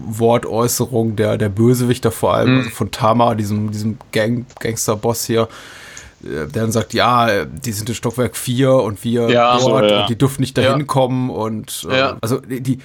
Wortäußerung 0.06 1.16
der, 1.16 1.36
der 1.36 1.50
Bösewichter 1.50 2.10
vor 2.10 2.34
allem, 2.34 2.52
mhm. 2.52 2.58
also 2.58 2.70
von 2.70 2.90
Tama, 2.90 3.34
diesem, 3.34 3.70
diesem 3.70 3.98
Gang, 4.10 4.46
Gangster-Boss 4.58 5.26
hier, 5.26 5.48
äh, 6.24 6.46
der 6.48 6.62
dann 6.62 6.72
sagt, 6.72 6.94
ja, 6.94 7.44
die 7.44 7.72
sind 7.72 7.90
in 7.90 7.94
Stockwerk 7.94 8.36
4 8.36 8.72
und 8.72 9.04
wir 9.04 9.28
ja, 9.28 9.58
dort 9.58 9.62
so, 9.62 9.78
ja. 9.80 10.00
und 10.00 10.08
die 10.08 10.16
dürfen 10.16 10.40
nicht 10.40 10.56
dahin 10.56 10.80
ja. 10.80 10.86
kommen 10.86 11.28
und 11.28 11.86
äh, 11.90 12.14
also 12.22 12.40
die, 12.40 12.78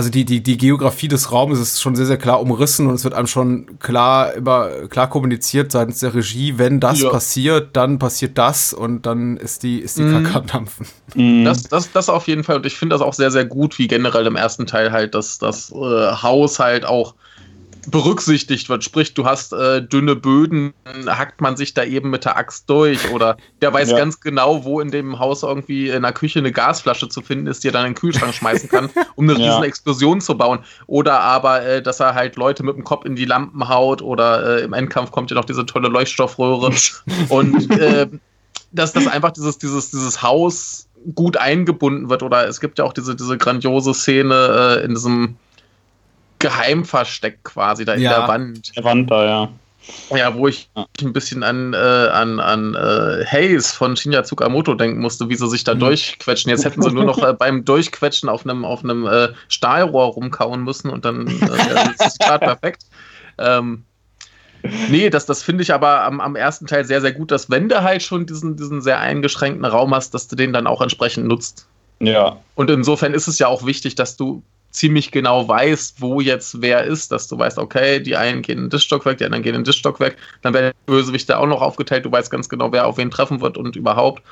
also 0.00 0.08
die, 0.08 0.24
die, 0.24 0.42
die 0.42 0.56
Geografie 0.56 1.08
des 1.08 1.30
Raumes 1.30 1.60
ist 1.60 1.78
schon 1.78 1.94
sehr, 1.94 2.06
sehr 2.06 2.16
klar 2.16 2.40
umrissen 2.40 2.86
und 2.86 2.94
es 2.94 3.04
wird 3.04 3.12
einem 3.12 3.26
schon 3.26 3.78
klar, 3.80 4.32
immer 4.32 4.88
klar 4.88 5.10
kommuniziert 5.10 5.70
seitens 5.70 6.00
der 6.00 6.14
Regie, 6.14 6.56
wenn 6.56 6.80
das 6.80 7.02
ja. 7.02 7.10
passiert, 7.10 7.76
dann 7.76 7.98
passiert 7.98 8.38
das 8.38 8.72
und 8.72 9.04
dann 9.04 9.36
ist 9.36 9.62
die, 9.62 9.78
ist 9.78 9.98
die 9.98 10.04
mhm. 10.04 10.24
Kacke 10.24 10.38
am 10.38 10.46
Dampfen. 10.46 10.86
Mhm. 11.14 11.44
Das, 11.44 11.64
das, 11.64 11.92
das 11.92 12.08
auf 12.08 12.28
jeden 12.28 12.44
Fall 12.44 12.56
und 12.56 12.64
ich 12.64 12.78
finde 12.78 12.94
das 12.94 13.02
auch 13.02 13.12
sehr, 13.12 13.30
sehr 13.30 13.44
gut, 13.44 13.78
wie 13.78 13.88
generell 13.88 14.26
im 14.26 14.36
ersten 14.36 14.66
Teil 14.66 14.90
halt 14.90 15.14
das, 15.14 15.36
das 15.36 15.70
äh, 15.70 15.74
Haus 15.74 16.58
halt 16.58 16.86
auch 16.86 17.14
berücksichtigt 17.88 18.68
wird. 18.68 18.84
Sprich, 18.84 19.14
du 19.14 19.24
hast 19.24 19.52
äh, 19.52 19.82
dünne 19.82 20.16
Böden, 20.16 20.74
hackt 21.06 21.40
man 21.40 21.56
sich 21.56 21.74
da 21.74 21.84
eben 21.84 22.10
mit 22.10 22.24
der 22.24 22.36
Axt 22.36 22.68
durch. 22.68 23.10
Oder 23.10 23.36
der 23.60 23.72
weiß 23.72 23.90
ja. 23.90 23.98
ganz 23.98 24.20
genau, 24.20 24.64
wo 24.64 24.80
in 24.80 24.90
dem 24.90 25.18
Haus 25.18 25.42
irgendwie 25.42 25.88
in 25.88 26.02
der 26.02 26.12
Küche 26.12 26.38
eine 26.38 26.52
Gasflasche 26.52 27.08
zu 27.08 27.22
finden 27.22 27.46
ist, 27.46 27.64
die 27.64 27.68
er 27.68 27.72
dann 27.72 27.86
in 27.86 27.92
den 27.92 27.98
Kühlschrank 27.98 28.34
schmeißen 28.34 28.68
kann, 28.68 28.90
um 29.16 29.28
eine 29.28 29.38
ja. 29.38 29.52
riesen 29.52 29.64
Explosion 29.64 30.20
zu 30.20 30.36
bauen. 30.36 30.60
Oder 30.86 31.20
aber, 31.20 31.62
äh, 31.62 31.82
dass 31.82 32.00
er 32.00 32.14
halt 32.14 32.36
Leute 32.36 32.62
mit 32.62 32.76
dem 32.76 32.84
Kopf 32.84 33.04
in 33.04 33.16
die 33.16 33.24
Lampen 33.24 33.68
haut. 33.68 34.02
Oder 34.02 34.58
äh, 34.58 34.64
im 34.64 34.72
Endkampf 34.72 35.10
kommt 35.10 35.30
ja 35.30 35.36
noch 35.36 35.44
diese 35.44 35.66
tolle 35.66 35.88
Leuchtstoffröhre. 35.88 36.72
Und 37.28 37.70
äh, 37.70 38.08
dass 38.72 38.92
das 38.92 39.06
einfach 39.06 39.32
dieses, 39.32 39.58
dieses, 39.58 39.90
dieses 39.90 40.22
Haus 40.22 40.86
gut 41.14 41.36
eingebunden 41.36 42.10
wird. 42.10 42.22
Oder 42.22 42.46
es 42.46 42.60
gibt 42.60 42.78
ja 42.78 42.84
auch 42.84 42.92
diese, 42.92 43.16
diese 43.16 43.38
grandiose 43.38 43.94
Szene 43.94 44.78
äh, 44.80 44.84
in 44.84 44.94
diesem 44.94 45.36
Geheimversteck 46.40 47.44
quasi 47.44 47.84
da 47.84 47.94
ja, 47.94 47.98
in 47.98 48.18
der 48.18 48.28
Wand. 48.28 48.76
Der 48.76 48.84
Wand 48.84 49.10
da, 49.10 49.24
ja. 49.24 49.48
Ja, 50.14 50.34
wo 50.34 50.46
ich 50.46 50.68
ja. 50.76 50.86
ein 51.00 51.12
bisschen 51.12 51.42
an, 51.42 51.72
äh, 51.72 51.76
an, 51.76 52.38
an 52.38 52.74
äh, 52.74 53.24
Haze 53.24 53.74
von 53.74 53.96
Shinya 53.96 54.22
Tsukamoto 54.22 54.74
denken 54.74 55.00
musste, 55.00 55.28
wie 55.28 55.36
sie 55.36 55.48
sich 55.48 55.64
da 55.64 55.74
mhm. 55.74 55.80
durchquetschen. 55.80 56.50
Jetzt 56.50 56.64
hätten 56.64 56.82
sie 56.82 56.92
nur 56.92 57.04
noch 57.04 57.18
äh, 57.22 57.32
beim 57.32 57.64
Durchquetschen 57.64 58.28
auf 58.28 58.44
einem 58.44 58.64
auf 58.64 58.84
einem 58.84 59.06
äh, 59.06 59.28
Stahlrohr 59.48 60.06
rumkauen 60.06 60.62
müssen 60.64 60.90
und 60.90 61.04
dann 61.04 61.26
äh, 61.26 61.90
ist 61.90 62.12
Zitat 62.12 62.40
perfekt. 62.40 62.82
Ähm, 63.38 63.84
nee, 64.88 65.08
das, 65.08 65.26
das 65.26 65.42
finde 65.42 65.62
ich 65.62 65.72
aber 65.72 66.02
am, 66.04 66.20
am 66.20 66.36
ersten 66.36 66.66
Teil 66.66 66.84
sehr, 66.84 67.00
sehr 67.00 67.12
gut, 67.12 67.30
dass 67.30 67.50
wenn 67.50 67.68
du 67.68 67.82
halt 67.82 68.02
schon 68.02 68.26
diesen, 68.26 68.56
diesen 68.56 68.82
sehr 68.82 69.00
eingeschränkten 69.00 69.64
Raum 69.64 69.94
hast, 69.94 70.12
dass 70.14 70.28
du 70.28 70.36
den 70.36 70.52
dann 70.52 70.66
auch 70.66 70.82
entsprechend 70.82 71.26
nutzt. 71.26 71.66
Ja. 72.00 72.38
Und 72.54 72.70
insofern 72.70 73.14
ist 73.14 73.28
es 73.28 73.38
ja 73.38 73.48
auch 73.48 73.64
wichtig, 73.64 73.94
dass 73.94 74.16
du 74.16 74.42
ziemlich 74.70 75.10
genau 75.10 75.48
weißt, 75.48 76.00
wo 76.00 76.20
jetzt 76.20 76.62
wer 76.62 76.84
ist, 76.84 77.10
dass 77.12 77.26
du 77.28 77.38
weißt, 77.38 77.58
okay, 77.58 78.00
die 78.00 78.16
einen 78.16 78.42
gehen 78.42 78.58
in 78.58 78.70
das 78.70 78.84
Stockwerk, 78.84 79.18
die 79.18 79.24
anderen 79.24 79.42
gehen 79.42 79.54
in 79.54 79.64
das 79.64 79.76
Stockwerk, 79.76 80.16
dann 80.42 80.54
werden 80.54 80.72
die 80.72 80.92
Bösewichte 80.92 81.38
auch 81.38 81.46
noch 81.46 81.60
aufgeteilt, 81.60 82.04
du 82.04 82.12
weißt 82.12 82.30
ganz 82.30 82.48
genau, 82.48 82.70
wer 82.72 82.86
auf 82.86 82.96
wen 82.96 83.10
treffen 83.10 83.40
wird 83.40 83.58
und 83.58 83.76
überhaupt. 83.76 84.22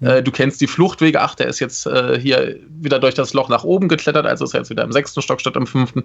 Mhm. 0.00 0.06
Äh, 0.08 0.22
du 0.22 0.30
kennst 0.30 0.60
die 0.60 0.66
Fluchtwege, 0.66 1.20
ach, 1.20 1.34
der 1.34 1.46
ist 1.46 1.60
jetzt 1.60 1.86
äh, 1.86 2.20
hier 2.20 2.56
wieder 2.68 2.98
durch 2.98 3.14
das 3.14 3.32
Loch 3.32 3.48
nach 3.48 3.64
oben 3.64 3.88
geklettert, 3.88 4.26
also 4.26 4.44
ist 4.44 4.54
er 4.54 4.60
jetzt 4.60 4.70
wieder 4.70 4.84
im 4.84 4.92
sechsten 4.92 5.22
Stock 5.22 5.40
statt 5.40 5.56
im 5.56 5.66
fünften. 5.66 6.04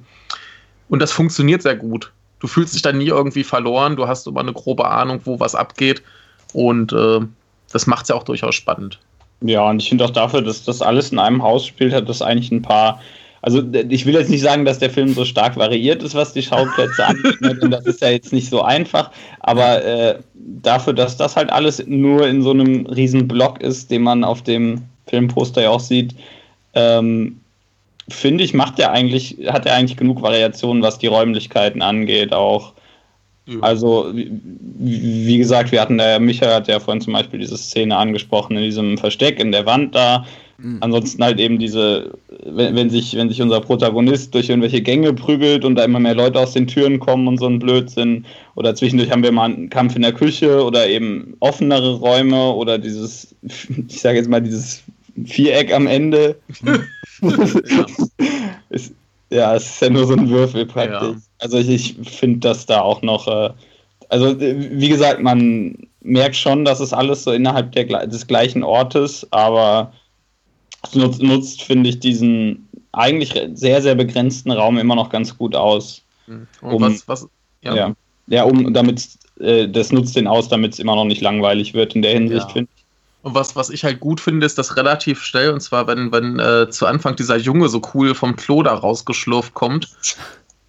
Und 0.89 1.01
das 1.01 1.11
funktioniert 1.11 1.61
sehr 1.61 1.75
gut. 1.75 2.11
Du 2.39 2.47
fühlst 2.47 2.73
dich 2.73 2.81
dann 2.81 2.97
nie 2.97 3.07
irgendwie 3.07 3.43
verloren, 3.43 3.95
du 3.95 4.07
hast 4.07 4.25
immer 4.25 4.39
eine 4.39 4.53
grobe 4.53 4.87
Ahnung, 4.87 5.21
wo 5.25 5.39
was 5.39 5.53
abgeht 5.53 6.01
und 6.53 6.91
äh, 6.93 7.19
das 7.71 7.87
macht 7.87 8.03
es 8.03 8.09
ja 8.09 8.15
auch 8.15 8.23
durchaus 8.23 8.55
spannend. 8.55 8.99
Ja, 9.41 9.67
und 9.69 9.81
ich 9.81 9.89
finde 9.89 10.05
auch 10.05 10.11
dafür, 10.11 10.41
dass 10.41 10.63
das 10.63 10.81
alles 10.81 11.11
in 11.11 11.19
einem 11.19 11.41
Haus 11.41 11.65
spielt, 11.65 11.93
hat 11.93 12.07
das 12.07 12.21
eigentlich 12.21 12.51
ein 12.51 12.61
paar 12.61 13.01
also 13.41 13.63
ich 13.89 14.05
will 14.05 14.13
jetzt 14.13 14.29
nicht 14.29 14.41
sagen, 14.41 14.65
dass 14.65 14.79
der 14.79 14.89
Film 14.89 15.13
so 15.13 15.25
stark 15.25 15.57
variiert 15.57 16.03
ist, 16.03 16.13
was 16.13 16.33
die 16.33 16.43
Schauplätze 16.43 17.05
angeht, 17.05 17.61
und 17.61 17.71
das 17.71 17.85
ist 17.85 18.01
ja 18.01 18.09
jetzt 18.09 18.33
nicht 18.33 18.49
so 18.49 18.61
einfach, 18.61 19.11
aber 19.39 19.83
äh, 19.83 20.19
dafür, 20.33 20.93
dass 20.93 21.17
das 21.17 21.35
halt 21.35 21.51
alles 21.51 21.83
nur 21.87 22.27
in 22.27 22.41
so 22.41 22.51
einem 22.51 22.85
riesen 22.85 23.27
Block 23.27 23.61
ist, 23.61 23.89
den 23.89 24.03
man 24.03 24.23
auf 24.23 24.43
dem 24.43 24.83
Filmposter 25.07 25.63
ja 25.63 25.69
auch 25.71 25.79
sieht, 25.79 26.15
ähm, 26.73 27.39
finde 28.09 28.43
ich, 28.43 28.53
macht 28.53 28.79
er 28.79 28.91
eigentlich, 28.91 29.37
hat 29.47 29.65
er 29.65 29.75
eigentlich 29.75 29.97
genug 29.97 30.21
Variationen, 30.21 30.83
was 30.83 30.99
die 30.99 31.07
Räumlichkeiten 31.07 31.81
angeht, 31.81 32.33
auch. 32.33 32.73
Also, 33.59 34.11
wie, 34.13 35.37
gesagt, 35.37 35.71
wir 35.71 35.81
hatten 35.81 35.97
der 35.97 36.19
Michael 36.19 36.53
hat 36.53 36.67
ja 36.67 36.79
vorhin 36.79 37.01
zum 37.01 37.13
Beispiel 37.13 37.39
diese 37.39 37.57
Szene 37.57 37.97
angesprochen 37.97 38.55
in 38.55 38.63
diesem 38.63 38.97
Versteck 38.97 39.39
in 39.39 39.51
der 39.51 39.65
Wand 39.65 39.95
da. 39.95 40.25
Mhm. 40.61 40.77
Ansonsten 40.81 41.23
halt 41.23 41.39
eben 41.39 41.57
diese, 41.57 42.11
wenn, 42.45 42.75
wenn, 42.75 42.89
sich, 42.89 43.15
wenn 43.15 43.29
sich 43.29 43.41
unser 43.41 43.61
Protagonist 43.61 44.33
durch 44.33 44.49
irgendwelche 44.49 44.81
Gänge 44.81 45.13
prügelt 45.13 45.65
und 45.65 45.75
da 45.75 45.83
immer 45.83 45.99
mehr 45.99 46.15
Leute 46.15 46.39
aus 46.39 46.53
den 46.53 46.67
Türen 46.67 46.99
kommen 46.99 47.27
und 47.27 47.39
so 47.39 47.47
ein 47.47 47.59
Blödsinn. 47.59 48.25
Oder 48.55 48.75
zwischendurch 48.75 49.11
haben 49.11 49.23
wir 49.23 49.31
mal 49.31 49.51
einen 49.51 49.69
Kampf 49.69 49.95
in 49.95 50.03
der 50.03 50.13
Küche 50.13 50.63
oder 50.63 50.87
eben 50.87 51.35
offenere 51.39 51.95
Räume 51.95 52.51
oder 52.51 52.77
dieses, 52.77 53.35
ich 53.87 54.01
sage 54.01 54.17
jetzt 54.17 54.29
mal, 54.29 54.41
dieses 54.41 54.83
Viereck 55.25 55.73
am 55.73 55.87
Ende. 55.87 56.35
ja. 56.63 56.77
ist, 58.69 58.93
ja, 59.29 59.55
es 59.55 59.65
ist 59.65 59.81
ja 59.81 59.89
nur 59.89 60.05
so 60.05 60.13
ein 60.13 60.29
Würfel 60.29 60.65
praktisch. 60.65 61.15
Ja. 61.15 61.21
Also 61.39 61.57
ich, 61.57 61.99
ich 61.99 62.11
finde 62.11 62.39
das 62.39 62.65
da 62.65 62.81
auch 62.81 63.01
noch, 63.01 63.27
äh, 63.27 63.49
also 64.09 64.39
wie 64.39 64.89
gesagt, 64.89 65.21
man 65.21 65.87
merkt 66.01 66.35
schon, 66.35 66.65
dass 66.65 66.79
es 66.79 66.93
alles 66.93 67.23
so 67.23 67.31
innerhalb 67.31 67.71
der, 67.71 68.07
des 68.07 68.27
gleichen 68.27 68.63
Ortes, 68.63 69.25
aber 69.31 69.93
nutzt, 70.93 71.21
nutzt 71.21 71.61
finde 71.61 71.89
ich, 71.89 71.99
diesen 71.99 72.67
eigentlich 72.91 73.39
sehr, 73.53 73.81
sehr 73.81 73.95
begrenzten 73.95 74.51
Raum 74.51 74.77
immer 74.77 74.95
noch 74.95 75.09
ganz 75.09 75.37
gut 75.37 75.55
aus. 75.55 76.01
Hm. 76.25 76.47
Und 76.61 76.73
um, 76.73 76.81
was, 76.81 77.07
was, 77.07 77.27
ja. 77.61 77.75
ja. 77.75 77.95
Ja, 78.27 78.43
um 78.43 78.73
damit 78.73 79.09
äh, 79.39 79.67
das 79.67 79.91
nutzt 79.91 80.15
den 80.15 80.27
aus, 80.27 80.47
damit 80.47 80.73
es 80.73 80.79
immer 80.79 80.95
noch 80.95 81.05
nicht 81.05 81.21
langweilig 81.21 81.73
wird 81.73 81.95
in 81.95 82.01
der 82.01 82.13
Hinsicht, 82.13 82.47
ja. 82.47 82.53
finde 82.53 82.71
ich. 82.75 82.81
Und 83.23 83.35
was, 83.35 83.55
was 83.55 83.69
ich 83.69 83.83
halt 83.83 83.99
gut 83.99 84.19
finde, 84.19 84.45
ist, 84.45 84.57
dass 84.57 84.77
relativ 84.77 85.21
schnell, 85.21 85.51
und 85.51 85.61
zwar, 85.61 85.85
wenn, 85.87 86.11
wenn 86.11 86.39
äh, 86.39 86.69
zu 86.69 86.87
Anfang 86.87 87.15
dieser 87.15 87.37
Junge 87.37 87.69
so 87.69 87.81
cool 87.93 88.15
vom 88.15 88.35
Klo 88.35 88.63
da 88.63 88.73
rausgeschlurft 88.73 89.53
kommt, 89.53 89.89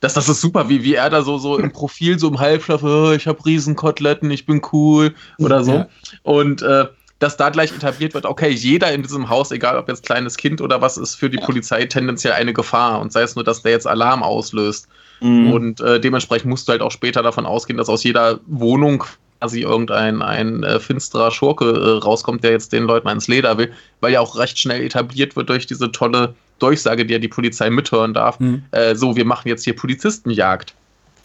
dass 0.00 0.14
das 0.14 0.28
ist 0.28 0.40
super, 0.40 0.68
wie, 0.68 0.82
wie 0.82 0.94
er 0.94 1.08
da 1.08 1.22
so, 1.22 1.38
so 1.38 1.56
im 1.56 1.72
Profil, 1.72 2.18
so 2.18 2.28
im 2.28 2.38
Halbschlaf, 2.38 2.82
oh, 2.82 3.12
ich 3.12 3.26
habe 3.26 3.44
Riesenkoteletten, 3.44 4.30
ich 4.30 4.44
bin 4.44 4.60
cool 4.72 5.14
oder 5.38 5.64
so. 5.64 5.72
Ja. 5.72 5.88
Und 6.24 6.60
äh, 6.62 6.86
dass 7.22 7.36
da 7.36 7.50
gleich 7.50 7.72
etabliert 7.72 8.14
wird, 8.14 8.26
okay, 8.26 8.48
jeder 8.48 8.92
in 8.92 9.02
diesem 9.02 9.28
Haus, 9.28 9.52
egal 9.52 9.78
ob 9.78 9.88
jetzt 9.88 10.04
kleines 10.04 10.36
Kind 10.36 10.60
oder 10.60 10.80
was, 10.80 10.96
ist 10.96 11.14
für 11.14 11.30
die 11.30 11.38
ja. 11.38 11.46
Polizei 11.46 11.84
tendenziell 11.84 12.32
eine 12.32 12.52
Gefahr 12.52 13.00
und 13.00 13.12
sei 13.12 13.22
es 13.22 13.36
nur, 13.36 13.44
dass 13.44 13.62
der 13.62 13.70
jetzt 13.70 13.86
Alarm 13.86 14.24
auslöst. 14.24 14.88
Mhm. 15.20 15.52
Und 15.52 15.80
äh, 15.80 16.00
dementsprechend 16.00 16.50
musst 16.50 16.66
du 16.66 16.72
halt 16.72 16.82
auch 16.82 16.90
später 16.90 17.22
davon 17.22 17.46
ausgehen, 17.46 17.76
dass 17.76 17.88
aus 17.88 18.02
jeder 18.02 18.40
Wohnung 18.46 19.04
quasi 19.38 19.60
irgendein 19.60 20.20
ein 20.20 20.64
äh, 20.64 20.80
finsterer 20.80 21.30
Schurke 21.30 21.66
äh, 21.66 22.04
rauskommt, 22.04 22.42
der 22.42 22.50
jetzt 22.50 22.72
den 22.72 22.84
Leuten 22.84 23.06
ans 23.06 23.28
Leder 23.28 23.56
will, 23.56 23.72
weil 24.00 24.12
ja 24.12 24.20
auch 24.20 24.36
recht 24.36 24.58
schnell 24.58 24.82
etabliert 24.82 25.36
wird 25.36 25.48
durch 25.48 25.66
diese 25.66 25.92
tolle 25.92 26.34
Durchsage, 26.58 27.06
die 27.06 27.12
ja 27.12 27.20
die 27.20 27.28
Polizei 27.28 27.70
mithören 27.70 28.14
darf. 28.14 28.40
Mhm. 28.40 28.64
Äh, 28.72 28.96
so, 28.96 29.14
wir 29.14 29.24
machen 29.24 29.46
jetzt 29.46 29.62
hier 29.62 29.76
Polizistenjagd. 29.76 30.74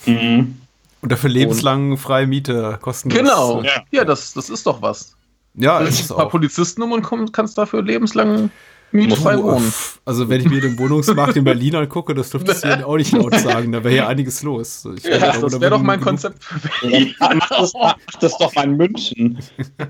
Mhm. 0.05 0.57
Und 1.01 1.11
dafür 1.11 1.31
lebenslang 1.31 1.97
freie 1.97 2.27
Miete 2.27 2.77
kostenlos. 2.81 3.17
Genau. 3.17 3.63
Ja, 3.63 3.83
ja 3.89 4.05
das, 4.05 4.33
das 4.33 4.51
ist 4.51 4.67
doch 4.67 4.81
was. 4.83 5.16
Ja, 5.57 5.81
es 5.81 5.99
ist 5.99 6.11
ein 6.11 6.17
paar 6.17 6.27
auch. 6.27 6.31
Polizisten 6.31 6.81
um 6.83 6.91
und 6.91 7.01
komm, 7.01 7.31
kannst 7.31 7.57
dafür 7.57 7.81
lebenslang 7.81 8.51
mietfrei 8.91 9.37
wohnen. 9.37 9.73
Also 10.05 10.29
wenn 10.29 10.39
ich 10.39 10.47
mir 10.47 10.61
den 10.61 10.79
Wohnungsmarkt 10.79 11.35
in 11.35 11.43
Berlin 11.43 11.75
angucke, 11.75 12.15
das 12.15 12.29
dürfte 12.29 12.53
ich 12.53 12.59
hier 12.59 12.87
auch 12.87 12.95
nicht 12.95 13.11
laut 13.11 13.35
sagen. 13.35 13.73
Da 13.73 13.83
wäre 13.83 13.93
hier 13.93 14.07
einiges 14.07 14.41
los. 14.41 14.87
Ich 14.95 15.03
ja, 15.03 15.17
das 15.17 15.59
wäre 15.59 15.71
doch 15.71 15.81
mein 15.81 15.99
Konzept. 15.99 16.41
Ja, 16.83 17.33
mach, 17.35 17.49
das, 17.49 17.73
mach 17.73 17.95
das 18.21 18.37
doch 18.37 18.55
mal 18.55 18.63
in 18.63 18.77
München. 18.77 19.37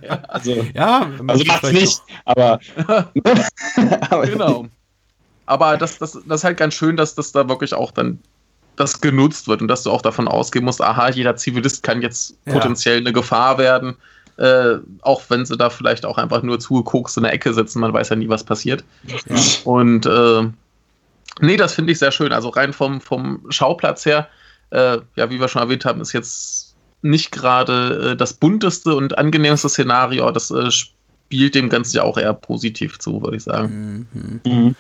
Ja, 0.02 0.16
also, 0.28 0.66
ja 0.74 1.12
also 1.28 1.44
macht's 1.46 1.72
nicht, 1.72 2.02
aber, 2.26 2.60
aber 4.10 4.26
genau. 4.26 4.66
Aber 5.46 5.78
das, 5.78 6.00
das, 6.00 6.14
das 6.14 6.42
ist 6.42 6.44
halt 6.44 6.58
ganz 6.58 6.74
schön, 6.74 6.98
dass 6.98 7.14
das 7.14 7.32
da 7.32 7.48
wirklich 7.48 7.76
auch 7.76 7.92
dann 7.92 8.20
das 8.76 9.00
genutzt 9.00 9.48
wird 9.48 9.62
und 9.62 9.68
dass 9.68 9.84
du 9.84 9.92
auch 9.92 10.02
davon 10.02 10.28
ausgehen 10.28 10.66
musst, 10.66 10.82
aha, 10.82 11.10
jeder 11.10 11.36
Zivilist 11.36 11.84
kann 11.84 12.02
jetzt 12.02 12.38
ja. 12.46 12.54
potenziell 12.54 12.98
eine 12.98 13.14
Gefahr 13.14 13.60
werden 13.60 13.98
Äh, 14.38 14.78
auch 15.02 15.24
wenn 15.30 15.46
sie 15.46 15.58
da 15.58 15.70
vielleicht 15.70 16.06
auch 16.06 16.18
einfach 16.18 16.44
nur 16.44 16.60
zugekokst 16.60 17.18
in 17.18 17.24
der 17.24 17.34
Ecke 17.34 17.54
sitzen, 17.54 17.80
man 17.80 17.94
weiß 17.94 18.10
ja 18.10 18.16
nie, 18.16 18.30
was 18.30 18.44
passiert. 18.44 18.84
Ja. 19.06 19.36
Und 19.64 20.06
äh, 20.06 20.48
nee, 21.40 21.58
das 21.58 21.74
finde 21.74 21.92
ich 21.92 22.00
sehr 22.00 22.12
schön. 22.12 22.32
Also 22.32 22.50
rein 22.50 22.72
vom, 22.72 23.02
vom 23.02 23.46
Schauplatz 23.50 24.06
her, 24.06 24.28
äh, 24.70 25.00
ja, 25.16 25.30
wie 25.30 25.40
wir 25.40 25.48
schon 25.48 25.62
erwähnt 25.64 25.86
haben, 25.86 26.02
ist 26.02 26.14
jetzt 26.14 26.76
nicht 27.02 27.32
gerade 27.32 28.12
äh, 28.12 28.16
das 28.16 28.34
bunteste 28.34 28.96
und 28.96 29.18
angenehmste 29.18 29.70
Szenario. 29.70 30.30
Das 30.32 30.52
äh, 30.52 30.70
spielt 30.70 31.56
dem 31.56 31.70
Ganzen 31.70 31.98
ja 31.98 32.04
auch 32.04 32.18
eher 32.18 32.34
positiv 32.34 33.00
zu, 33.00 33.22
würde 33.22 33.38
ich 33.38 33.44
sagen. 33.44 34.08
Mhm. 34.14 34.42
Mhm. 34.46 34.76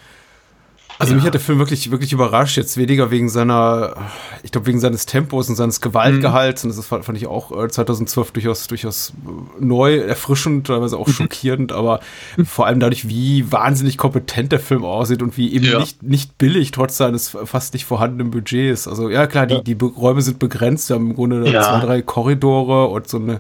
Also 0.99 1.12
ja. 1.12 1.17
mich 1.17 1.25
hat 1.25 1.33
der 1.33 1.41
Film 1.41 1.60
wirklich, 1.60 1.91
wirklich 1.91 2.12
überrascht. 2.12 2.57
Jetzt 2.57 2.77
weniger 2.77 3.12
wegen 3.12 3.29
seiner, 3.29 3.95
ich 4.43 4.51
glaube, 4.51 4.67
wegen 4.67 4.79
seines 4.79 5.05
Tempos 5.05 5.47
und 5.47 5.55
seines 5.55 5.79
Gewaltgehalts. 5.81 6.63
Mhm. 6.63 6.71
Und 6.71 6.77
das 6.77 6.88
fand 6.88 7.17
ich 7.17 7.27
auch 7.27 7.67
2012 7.67 8.29
äh, 8.29 8.31
durchaus, 8.33 8.67
durchaus 8.67 9.10
äh, 9.10 9.63
neu, 9.63 9.97
erfrischend, 9.97 10.67
teilweise 10.67 10.97
auch 10.97 11.07
mhm. 11.07 11.12
schockierend, 11.12 11.71
aber 11.71 11.99
vor 12.45 12.65
allem 12.65 12.79
dadurch, 12.79 13.07
wie 13.07 13.51
wahnsinnig 13.51 13.97
kompetent 13.97 14.51
der 14.51 14.60
Film 14.60 14.83
aussieht 14.83 15.21
und 15.21 15.38
wie 15.38 15.53
eben 15.53 15.65
ja. 15.65 15.79
nicht, 15.79 16.01
nicht 16.01 16.38
billig, 16.38 16.71
trotz 16.71 16.97
seines 16.97 17.29
fast 17.29 17.73
nicht 17.73 17.86
vorhandenen 17.86 18.31
Budgets. 18.31 18.88
Also 18.88 19.10
ja, 19.10 19.27
klar, 19.27 19.45
die, 19.45 19.63
die 19.63 19.77
Räume 19.79 20.21
sind 20.21 20.39
begrenzt. 20.39 20.89
Wir 20.89 20.95
haben 20.95 21.12
im 21.12 21.15
Grunde 21.15 21.43
zwei, 21.43 21.79
drei 21.79 22.01
Korridore 22.01 22.88
und 22.88 23.07
so 23.07 23.17
eine 23.17 23.39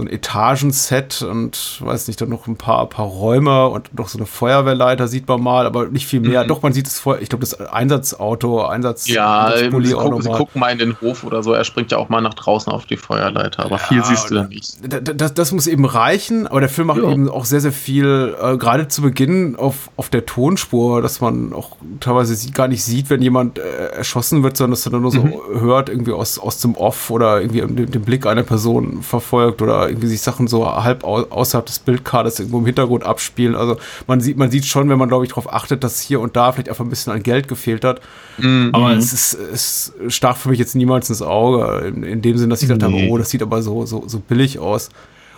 so 0.00 0.06
ein 0.06 0.12
Etagenset 0.12 1.22
und 1.22 1.80
weiß 1.80 2.08
nicht, 2.08 2.20
dann 2.20 2.30
noch 2.30 2.46
ein 2.46 2.56
paar, 2.56 2.88
paar 2.88 3.04
Räume 3.04 3.68
und 3.68 3.96
noch 3.98 4.08
so 4.08 4.18
eine 4.18 4.26
Feuerwehrleiter 4.26 5.08
sieht 5.08 5.28
man 5.28 5.42
mal, 5.42 5.66
aber 5.66 5.88
nicht 5.88 6.06
viel 6.06 6.20
mehr. 6.20 6.44
Mhm. 6.44 6.48
Doch, 6.48 6.62
man 6.62 6.72
sieht 6.72 6.86
es 6.86 6.98
vorher, 6.98 7.22
ich 7.22 7.28
glaube, 7.28 7.42
das 7.42 7.60
Einsatzauto, 7.60 8.64
Einsatz. 8.64 9.06
Ja, 9.08 9.52
sie, 9.56 9.68
gucken, 9.68 10.22
sie 10.22 10.30
gucken 10.30 10.60
mal 10.60 10.70
in 10.70 10.78
den 10.78 11.00
Hof 11.00 11.24
oder 11.24 11.42
so, 11.42 11.52
er 11.52 11.64
springt 11.64 11.92
ja 11.92 11.98
auch 11.98 12.08
mal 12.08 12.22
nach 12.22 12.34
draußen 12.34 12.72
auf 12.72 12.86
die 12.86 12.96
Feuerleiter, 12.96 13.64
aber 13.64 13.76
ja, 13.76 13.78
viel 13.78 14.04
siehst 14.04 14.30
du 14.30 14.34
da 14.36 14.44
nicht. 14.44 14.78
Das, 15.20 15.34
das, 15.34 15.52
muss 15.52 15.66
eben 15.66 15.84
reichen, 15.84 16.46
aber 16.46 16.60
der 16.60 16.68
Film 16.68 16.86
macht 16.86 17.02
ja. 17.02 17.10
eben 17.10 17.28
auch 17.28 17.44
sehr, 17.44 17.60
sehr 17.60 17.72
viel, 17.72 18.34
äh, 18.40 18.56
gerade 18.56 18.88
zu 18.88 19.02
Beginn 19.02 19.56
auf, 19.56 19.90
auf 19.96 20.08
der 20.08 20.24
Tonspur, 20.24 21.02
dass 21.02 21.20
man 21.20 21.52
auch 21.52 21.76
teilweise 22.00 22.50
gar 22.52 22.68
nicht 22.68 22.84
sieht, 22.84 23.10
wenn 23.10 23.20
jemand 23.20 23.58
äh, 23.58 23.88
erschossen 23.88 24.42
wird, 24.42 24.56
sondern 24.56 24.72
dass 24.72 24.86
man 24.86 24.92
dann 24.92 25.02
nur 25.02 25.10
so 25.10 25.22
mhm. 25.22 25.60
hört, 25.60 25.90
irgendwie 25.90 26.12
aus, 26.12 26.38
aus 26.38 26.58
dem 26.60 26.74
Off 26.76 27.10
oder 27.10 27.40
irgendwie 27.40 27.60
den, 27.60 27.90
den 27.90 28.02
Blick 28.02 28.26
einer 28.26 28.44
Person 28.44 29.02
verfolgt 29.02 29.60
oder 29.60 29.89
irgendwie 29.90 30.06
sich 30.06 30.20
Sachen 30.20 30.48
so 30.48 30.66
halb 30.66 31.04
außerhalb 31.04 31.66
des 31.66 31.80
Bildkaders 31.80 32.38
irgendwo 32.38 32.58
im 32.58 32.66
Hintergrund 32.66 33.04
abspielen. 33.04 33.54
Also 33.54 33.76
man 34.06 34.20
sieht, 34.20 34.36
man 34.36 34.50
sieht 34.50 34.64
schon, 34.64 34.88
wenn 34.88 34.98
man, 34.98 35.08
glaube 35.08 35.24
ich, 35.24 35.30
darauf 35.30 35.52
achtet, 35.52 35.84
dass 35.84 36.00
hier 36.00 36.20
und 36.20 36.36
da 36.36 36.52
vielleicht 36.52 36.68
einfach 36.68 36.84
ein 36.84 36.90
bisschen 36.90 37.12
an 37.12 37.22
Geld 37.22 37.48
gefehlt 37.48 37.84
hat. 37.84 38.00
Mhm. 38.38 38.70
Aber 38.72 38.92
es 38.92 39.12
ist, 39.12 39.34
es 39.34 39.92
stach 40.08 40.36
für 40.36 40.48
mich 40.48 40.58
jetzt 40.58 40.74
niemals 40.74 41.10
ins 41.10 41.22
Auge, 41.22 41.86
in, 41.86 42.02
in 42.02 42.22
dem 42.22 42.38
Sinn, 42.38 42.50
dass 42.50 42.62
ich 42.62 42.68
nee. 42.68 42.76
dachte, 42.78 42.94
oh, 43.08 43.18
das 43.18 43.30
sieht 43.30 43.42
aber 43.42 43.62
so, 43.62 43.84
so, 43.86 44.04
so 44.06 44.20
billig 44.20 44.58
aus. 44.58 44.88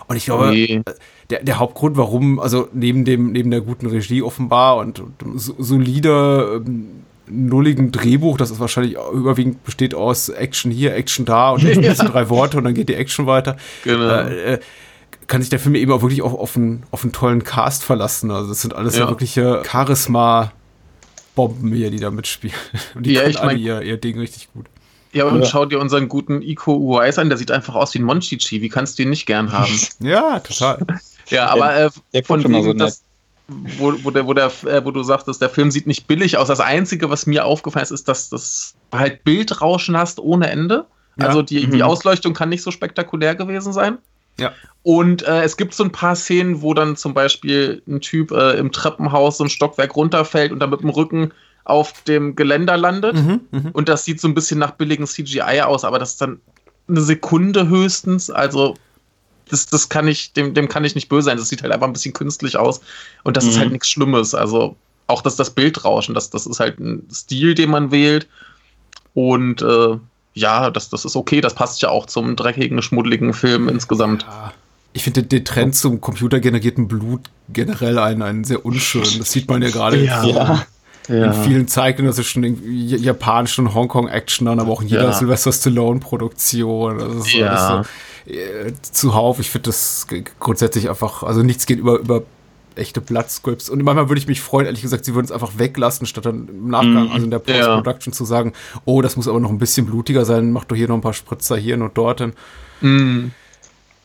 Und 0.07 0.17
ich 0.17 0.25
glaube, 0.25 0.49
nee. 0.51 0.81
der, 1.29 1.43
der 1.43 1.59
Hauptgrund, 1.59 1.97
warum, 1.97 2.39
also 2.39 2.67
neben 2.73 3.05
dem, 3.05 3.31
neben 3.31 3.51
der 3.51 3.61
guten 3.61 3.87
Regie 3.87 4.21
offenbar 4.21 4.77
und, 4.77 4.99
und 4.99 5.39
solide, 5.39 6.61
ähm, 6.65 7.03
nulligen 7.27 7.91
Drehbuch, 7.91 8.37
das 8.37 8.51
ist 8.51 8.59
wahrscheinlich 8.59 8.97
überwiegend 9.13 9.63
besteht 9.63 9.95
aus 9.95 10.27
Action 10.29 10.71
hier, 10.71 10.95
Action 10.95 11.25
da 11.25 11.51
und 11.51 11.63
ja. 11.63 11.93
drei 11.95 12.29
Worte 12.29 12.57
und 12.57 12.63
dann 12.65 12.73
geht 12.73 12.89
die 12.89 12.95
Action 12.95 13.27
weiter. 13.27 13.57
Genau. 13.83 14.09
Äh, 14.09 14.55
äh, 14.55 14.59
kann 15.27 15.41
sich 15.41 15.49
der 15.49 15.59
Film 15.59 15.75
eben 15.75 15.91
auch 15.91 16.01
wirklich 16.01 16.21
auf, 16.21 16.33
auf, 16.33 16.57
einen, 16.57 16.83
auf 16.91 17.03
einen 17.03 17.13
tollen 17.13 17.43
Cast 17.43 17.83
verlassen. 17.83 18.31
Also 18.31 18.49
das 18.49 18.61
sind 18.61 18.75
alles 18.75 18.95
ja. 18.95 19.03
so 19.03 19.09
wirkliche 19.09 19.63
Charisma-Bomben 19.65 21.73
hier, 21.73 21.91
die 21.91 21.99
da 21.99 22.11
mitspielen. 22.11 22.55
Und 22.95 23.05
die 23.05 23.13
ja, 23.13 23.23
können 23.23 23.37
alle 23.37 23.55
ihr, 23.55 23.81
ihr 23.81 23.97
Ding 23.97 24.19
richtig 24.19 24.49
gut. 24.53 24.65
Ja, 25.13 25.25
und 25.25 25.41
ja. 25.41 25.45
schau 25.45 25.65
dir 25.65 25.79
unseren 25.79 26.09
guten 26.09 26.41
Iko 26.41 26.73
Uwais 26.73 27.19
an, 27.19 27.29
der 27.29 27.37
sieht 27.37 27.51
einfach 27.51 27.75
aus 27.75 27.93
wie 27.93 27.99
ein 27.99 28.03
Monchichi. 28.03 28.63
Wie 28.63 28.69
kannst 28.69 28.97
du 28.97 29.03
ihn 29.03 29.11
nicht 29.11 29.27
gern 29.27 29.51
haben? 29.51 29.71
ja, 29.99 30.39
total. 30.39 30.79
ja, 31.29 31.49
aber 31.49 31.91
äh, 32.11 32.23
von 32.23 32.43
wegen, 32.43 32.63
so 32.63 32.73
das, 32.73 33.03
wo, 33.47 33.93
wo, 34.03 34.11
der, 34.11 34.25
wo, 34.25 34.33
der, 34.33 34.51
äh, 34.65 34.83
wo 34.85 34.91
du 34.91 35.03
sagtest, 35.03 35.41
der 35.41 35.49
Film 35.49 35.69
sieht 35.69 35.87
nicht 35.87 36.07
billig 36.07 36.37
aus. 36.37 36.47
Das 36.47 36.59
Einzige, 36.59 37.09
was 37.09 37.25
mir 37.25 37.45
aufgefallen 37.45 37.83
ist, 37.83 37.91
ist, 37.91 38.07
dass 38.07 38.29
das 38.29 38.75
halt 38.91 39.23
Bildrauschen 39.23 39.97
hast 39.97 40.19
ohne 40.19 40.49
Ende. 40.49 40.85
Ja. 41.17 41.27
Also 41.27 41.41
die, 41.41 41.67
mhm. 41.67 41.71
die 41.71 41.83
Ausleuchtung 41.83 42.33
kann 42.33 42.49
nicht 42.49 42.63
so 42.63 42.71
spektakulär 42.71 43.35
gewesen 43.35 43.73
sein. 43.73 43.97
Ja. 44.39 44.51
Und 44.81 45.23
äh, 45.23 45.43
es 45.43 45.57
gibt 45.57 45.73
so 45.73 45.83
ein 45.83 45.91
paar 45.91 46.15
Szenen, 46.15 46.61
wo 46.61 46.73
dann 46.73 46.95
zum 46.95 47.13
Beispiel 47.13 47.83
ein 47.87 48.01
Typ 48.01 48.31
äh, 48.31 48.57
im 48.57 48.71
Treppenhaus 48.71 49.37
so 49.37 49.43
ein 49.43 49.49
Stockwerk 49.49 49.95
runterfällt 49.95 50.51
und 50.51 50.59
dann 50.59 50.69
mit 50.69 50.81
dem 50.81 50.89
Rücken 50.89 51.31
auf 51.65 52.01
dem 52.03 52.35
Geländer 52.35 52.77
landet. 52.77 53.15
Mhm, 53.15 53.41
mh. 53.51 53.69
Und 53.73 53.89
das 53.89 54.05
sieht 54.05 54.19
so 54.19 54.27
ein 54.27 54.33
bisschen 54.33 54.59
nach 54.59 54.71
billigen 54.71 55.05
CGI 55.05 55.61
aus, 55.61 55.85
aber 55.85 55.99
das 55.99 56.11
ist 56.11 56.21
dann 56.21 56.41
eine 56.87 57.01
Sekunde 57.01 57.67
höchstens. 57.69 58.29
Also 58.29 58.75
das, 59.53 59.67
das 59.67 59.87
kann 59.87 60.07
ich, 60.07 60.33
dem, 60.33 60.53
dem 60.53 60.67
kann 60.67 60.83
ich 60.83 60.95
nicht 60.95 61.07
böse 61.07 61.25
sein. 61.25 61.37
Das 61.37 61.47
sieht 61.47 61.61
halt 61.61 61.71
einfach 61.71 61.87
ein 61.87 61.93
bisschen 61.93 62.13
künstlich 62.13 62.57
aus. 62.57 62.81
Und 63.23 63.37
das 63.37 63.45
mhm. 63.45 63.49
ist 63.51 63.57
halt 63.57 63.67
mhm. 63.67 63.73
nichts 63.73 63.89
Schlimmes. 63.89 64.33
Also 64.33 64.75
auch 65.07 65.21
das, 65.21 65.35
das 65.35 65.51
Bildrauschen, 65.51 66.15
das, 66.15 66.29
das 66.29 66.47
ist 66.47 66.59
halt 66.59 66.79
ein 66.79 67.07
Stil, 67.13 67.55
den 67.55 67.69
man 67.69 67.91
wählt. 67.91 68.27
Und 69.13 69.61
äh, 69.61 69.97
ja, 70.33 70.71
das, 70.71 70.89
das 70.89 71.05
ist 71.05 71.15
okay. 71.15 71.39
Das 71.39 71.53
passt 71.53 71.81
ja 71.81 71.89
auch 71.89 72.07
zum 72.07 72.35
dreckigen, 72.35 72.81
schmuddeligen 72.81 73.33
Film 73.33 73.69
insgesamt. 73.69 74.23
Ja. 74.23 74.53
Ich 74.93 75.03
finde 75.03 75.23
den 75.23 75.45
Trend 75.45 75.75
zum 75.75 76.01
computergenerierten 76.01 76.87
Blut 76.87 77.29
generell 77.49 77.97
einen, 77.97 78.21
einen 78.21 78.43
sehr 78.43 78.65
unschönen. 78.65 79.19
Das 79.19 79.31
sieht 79.31 79.49
man 79.49 79.61
ja 79.61 79.69
gerade 79.69 80.03
ja. 80.03 80.23
ja. 80.25 80.65
In 81.07 81.33
vielen 81.33 81.67
zeitgenössischen 81.67 82.61
japanischen 82.63 83.73
Hongkong-Actionern, 83.73 84.59
aber 84.59 84.71
auch 84.71 84.81
in 84.81 84.87
jeder 84.87 85.05
ja. 85.05 85.13
Sylvester 85.13 85.51
Stallone-Produktion. 85.51 87.19
Ist, 87.19 87.33
ja. 87.33 87.83
so, 88.25 88.31
äh, 88.31 88.71
zuhauf. 88.81 89.39
Ich 89.39 89.49
finde 89.49 89.69
das 89.69 90.07
grundsätzlich 90.39 90.89
einfach, 90.89 91.23
also 91.23 91.43
nichts 91.43 91.65
geht 91.65 91.79
über, 91.79 91.99
über 91.99 92.23
echte 92.75 93.01
Blattscripts. 93.01 93.69
Und 93.69 93.83
manchmal 93.83 94.09
würde 94.09 94.19
ich 94.19 94.27
mich 94.27 94.41
freuen, 94.41 94.65
ehrlich 94.65 94.81
gesagt, 94.81 95.05
sie 95.05 95.13
würden 95.13 95.25
es 95.25 95.31
einfach 95.31 95.57
weglassen, 95.57 96.07
statt 96.07 96.25
dann 96.25 96.47
im 96.47 96.69
Nachgang, 96.69 97.09
mm, 97.09 97.11
also 97.11 97.25
in 97.25 97.31
der 97.31 97.39
Post-Production 97.39 98.13
ja. 98.13 98.17
zu 98.17 98.25
sagen, 98.25 98.53
oh, 98.85 99.01
das 99.01 99.15
muss 99.15 99.27
aber 99.27 99.39
noch 99.39 99.49
ein 99.49 99.59
bisschen 99.59 99.85
blutiger 99.85 100.25
sein, 100.25 100.51
mach 100.51 100.65
doch 100.65 100.75
hier 100.75 100.87
noch 100.87 100.95
ein 100.95 101.01
paar 101.01 101.13
Spritzer 101.13 101.57
hier 101.57 101.79
und 101.79 101.97
dort. 101.97 102.23
Mm. 102.81 103.27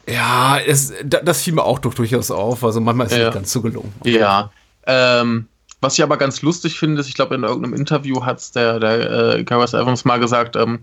Ja, 0.07 0.59
es, 0.67 0.93
das 1.05 1.43
fiel 1.43 1.55
mir 1.55 1.65
auch 1.65 1.79
doch 1.79 1.95
durchaus 1.95 2.31
auf. 2.31 2.65
Also 2.65 2.81
manchmal 2.81 3.07
ist 3.07 3.13
es 3.13 3.19
ja. 3.19 3.25
nicht 3.27 3.35
ganz 3.35 3.53
so 3.53 3.61
gelungen. 3.61 3.93
Ja. 4.05 4.51
Ähm, 4.87 5.49
was 5.81 5.95
ich 5.95 6.03
aber 6.03 6.17
ganz 6.17 6.43
lustig 6.43 6.79
finde, 6.79 7.01
ist, 7.01 7.09
ich 7.09 7.15
glaube, 7.15 7.35
in 7.35 7.45
irgendeinem 7.45 7.75
Interview 7.75 8.25
hat 8.25 8.39
es 8.39 8.53
der, 8.53 8.81
der 8.81 9.37
äh, 9.37 9.45
Gareth 9.45 9.75
Evans 9.75 10.05
mal 10.05 10.19
gesagt, 10.19 10.57
ähm, 10.57 10.81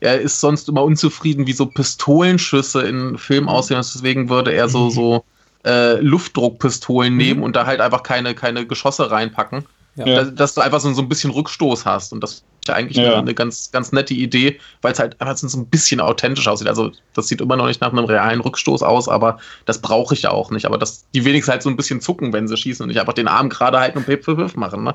er 0.00 0.20
ist 0.20 0.40
sonst 0.40 0.68
immer 0.68 0.84
unzufrieden, 0.84 1.46
wie 1.46 1.52
so 1.52 1.66
Pistolenschüsse 1.66 2.82
in 2.82 3.16
Filmen 3.16 3.48
aussehen. 3.48 3.78
Deswegen 3.78 4.28
würde 4.28 4.52
er 4.52 4.68
so, 4.68 4.86
mhm. 4.86 4.90
so 4.90 5.24
äh, 5.64 5.98
Luftdruckpistolen 6.00 7.16
nehmen 7.16 7.40
mhm. 7.40 7.44
und 7.44 7.56
da 7.56 7.64
halt 7.64 7.80
einfach 7.80 8.02
keine, 8.02 8.34
keine 8.34 8.66
Geschosse 8.66 9.10
reinpacken. 9.10 9.64
Ja. 9.96 10.04
Dass, 10.04 10.34
dass, 10.34 10.54
du 10.54 10.60
einfach 10.60 10.80
so, 10.80 10.92
so 10.92 11.02
ein 11.02 11.08
bisschen 11.08 11.30
Rückstoß 11.30 11.84
hast. 11.84 12.12
Und 12.12 12.20
das 12.20 12.32
ist 12.32 12.44
ja 12.66 12.74
eigentlich 12.74 12.96
ja. 12.96 13.12
Eine, 13.12 13.16
eine, 13.18 13.34
ganz, 13.34 13.70
ganz 13.70 13.92
nette 13.92 14.14
Idee, 14.14 14.58
weil 14.82 14.92
es 14.92 14.98
halt 14.98 15.20
einfach 15.20 15.36
so 15.36 15.58
ein 15.58 15.66
bisschen 15.66 16.00
authentisch 16.00 16.48
aussieht. 16.48 16.68
Also, 16.68 16.90
das 17.14 17.28
sieht 17.28 17.40
immer 17.40 17.56
noch 17.56 17.66
nicht 17.66 17.80
nach 17.80 17.92
einem 17.92 18.04
realen 18.04 18.40
Rückstoß 18.40 18.82
aus, 18.82 19.08
aber 19.08 19.38
das 19.66 19.80
brauche 19.80 20.14
ich 20.14 20.22
ja 20.22 20.30
auch 20.30 20.50
nicht. 20.50 20.66
Aber 20.66 20.78
dass 20.78 21.04
die 21.14 21.24
wenigstens 21.24 21.52
halt 21.52 21.62
so 21.62 21.70
ein 21.70 21.76
bisschen 21.76 22.00
zucken, 22.00 22.32
wenn 22.32 22.48
sie 22.48 22.56
schießen 22.56 22.82
und 22.82 22.88
nicht 22.88 23.00
einfach 23.00 23.12
den 23.12 23.28
Arm 23.28 23.48
gerade 23.48 23.78
halten 23.78 23.98
und 23.98 24.06
Pip 24.06 24.24
für 24.24 24.34
machen. 24.56 24.84
Ne? 24.84 24.94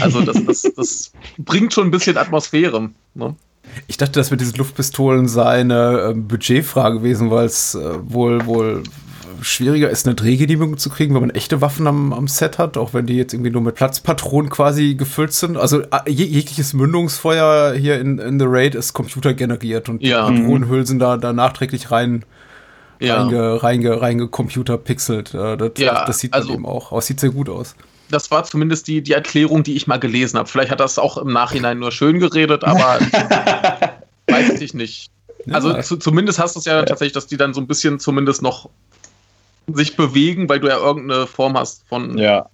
Also, 0.00 0.20
das, 0.20 0.44
das, 0.44 0.62
das 0.76 1.12
bringt 1.38 1.72
schon 1.72 1.88
ein 1.88 1.90
bisschen 1.90 2.18
Atmosphäre. 2.18 2.90
Ne? 3.14 3.34
Ich 3.86 3.96
dachte, 3.96 4.12
das 4.12 4.30
mit 4.30 4.40
diesen 4.40 4.56
Luftpistolen 4.56 5.28
sei 5.28 5.60
eine 5.60 6.10
äh, 6.10 6.14
Budgetfrage 6.14 6.98
gewesen, 6.98 7.30
weil 7.30 7.46
es 7.46 7.74
äh, 7.74 7.94
wohl, 8.02 8.44
wohl 8.46 8.82
schwieriger 9.42 9.90
ist, 9.90 10.06
eine 10.06 10.14
Drehgenehmigung 10.14 10.78
zu 10.78 10.90
kriegen, 10.90 11.14
wenn 11.14 11.22
man 11.22 11.30
echte 11.30 11.60
Waffen 11.60 11.86
am, 11.86 12.12
am 12.12 12.28
Set 12.28 12.58
hat, 12.58 12.76
auch 12.76 12.94
wenn 12.94 13.06
die 13.06 13.16
jetzt 13.16 13.32
irgendwie 13.32 13.50
nur 13.50 13.62
mit 13.62 13.74
Platzpatronen 13.74 14.50
quasi 14.50 14.94
gefüllt 14.94 15.32
sind. 15.32 15.56
Also 15.56 15.82
äh, 15.82 16.10
jegliches 16.10 16.72
Mündungsfeuer 16.72 17.74
hier 17.74 18.00
in, 18.00 18.18
in 18.18 18.38
The 18.38 18.46
Raid 18.48 18.74
ist 18.74 18.92
computergeneriert 18.92 19.88
und 19.88 20.02
ja. 20.02 20.30
die 20.30 20.38
Patronenhülsen 20.38 20.98
da, 20.98 21.16
da 21.16 21.32
nachträglich 21.32 21.90
rein 21.90 22.24
ja. 23.00 23.22
reinge, 23.22 23.62
reinge, 23.62 24.00
reinge 24.00 24.28
computerpixelt. 24.28 25.34
Äh, 25.34 25.56
das, 25.56 25.72
ja, 25.76 26.04
das 26.04 26.18
sieht 26.20 26.34
also, 26.34 26.52
eben 26.52 26.66
auch 26.66 26.92
aus. 26.92 27.06
Sieht 27.06 27.20
sehr 27.20 27.30
gut 27.30 27.48
aus 27.48 27.74
das 28.12 28.30
war 28.30 28.44
zumindest 28.44 28.86
die, 28.88 29.02
die 29.02 29.12
Erklärung, 29.12 29.62
die 29.62 29.74
ich 29.74 29.86
mal 29.86 29.98
gelesen 29.98 30.38
habe. 30.38 30.48
Vielleicht 30.48 30.70
hat 30.70 30.80
das 30.80 30.98
auch 30.98 31.16
im 31.16 31.32
Nachhinein 31.32 31.78
nur 31.78 31.92
schön 31.92 32.20
geredet, 32.20 32.62
aber 32.62 33.00
weiß 34.28 34.60
ich 34.60 34.74
nicht. 34.74 35.10
Also 35.50 35.80
zu, 35.80 35.96
zumindest 35.96 36.38
hast 36.38 36.54
du 36.54 36.60
es 36.60 36.66
ja, 36.66 36.76
ja 36.76 36.84
tatsächlich, 36.84 37.14
dass 37.14 37.26
die 37.26 37.36
dann 37.36 37.54
so 37.54 37.60
ein 37.60 37.66
bisschen 37.66 37.98
zumindest 37.98 38.42
noch 38.42 38.68
sich 39.68 39.96
bewegen, 39.96 40.48
weil 40.48 40.60
du 40.60 40.68
ja 40.68 40.78
irgendeine 40.78 41.26
Form 41.26 41.56
hast 41.56 41.86
von 41.88 42.18
ja. 42.18 42.48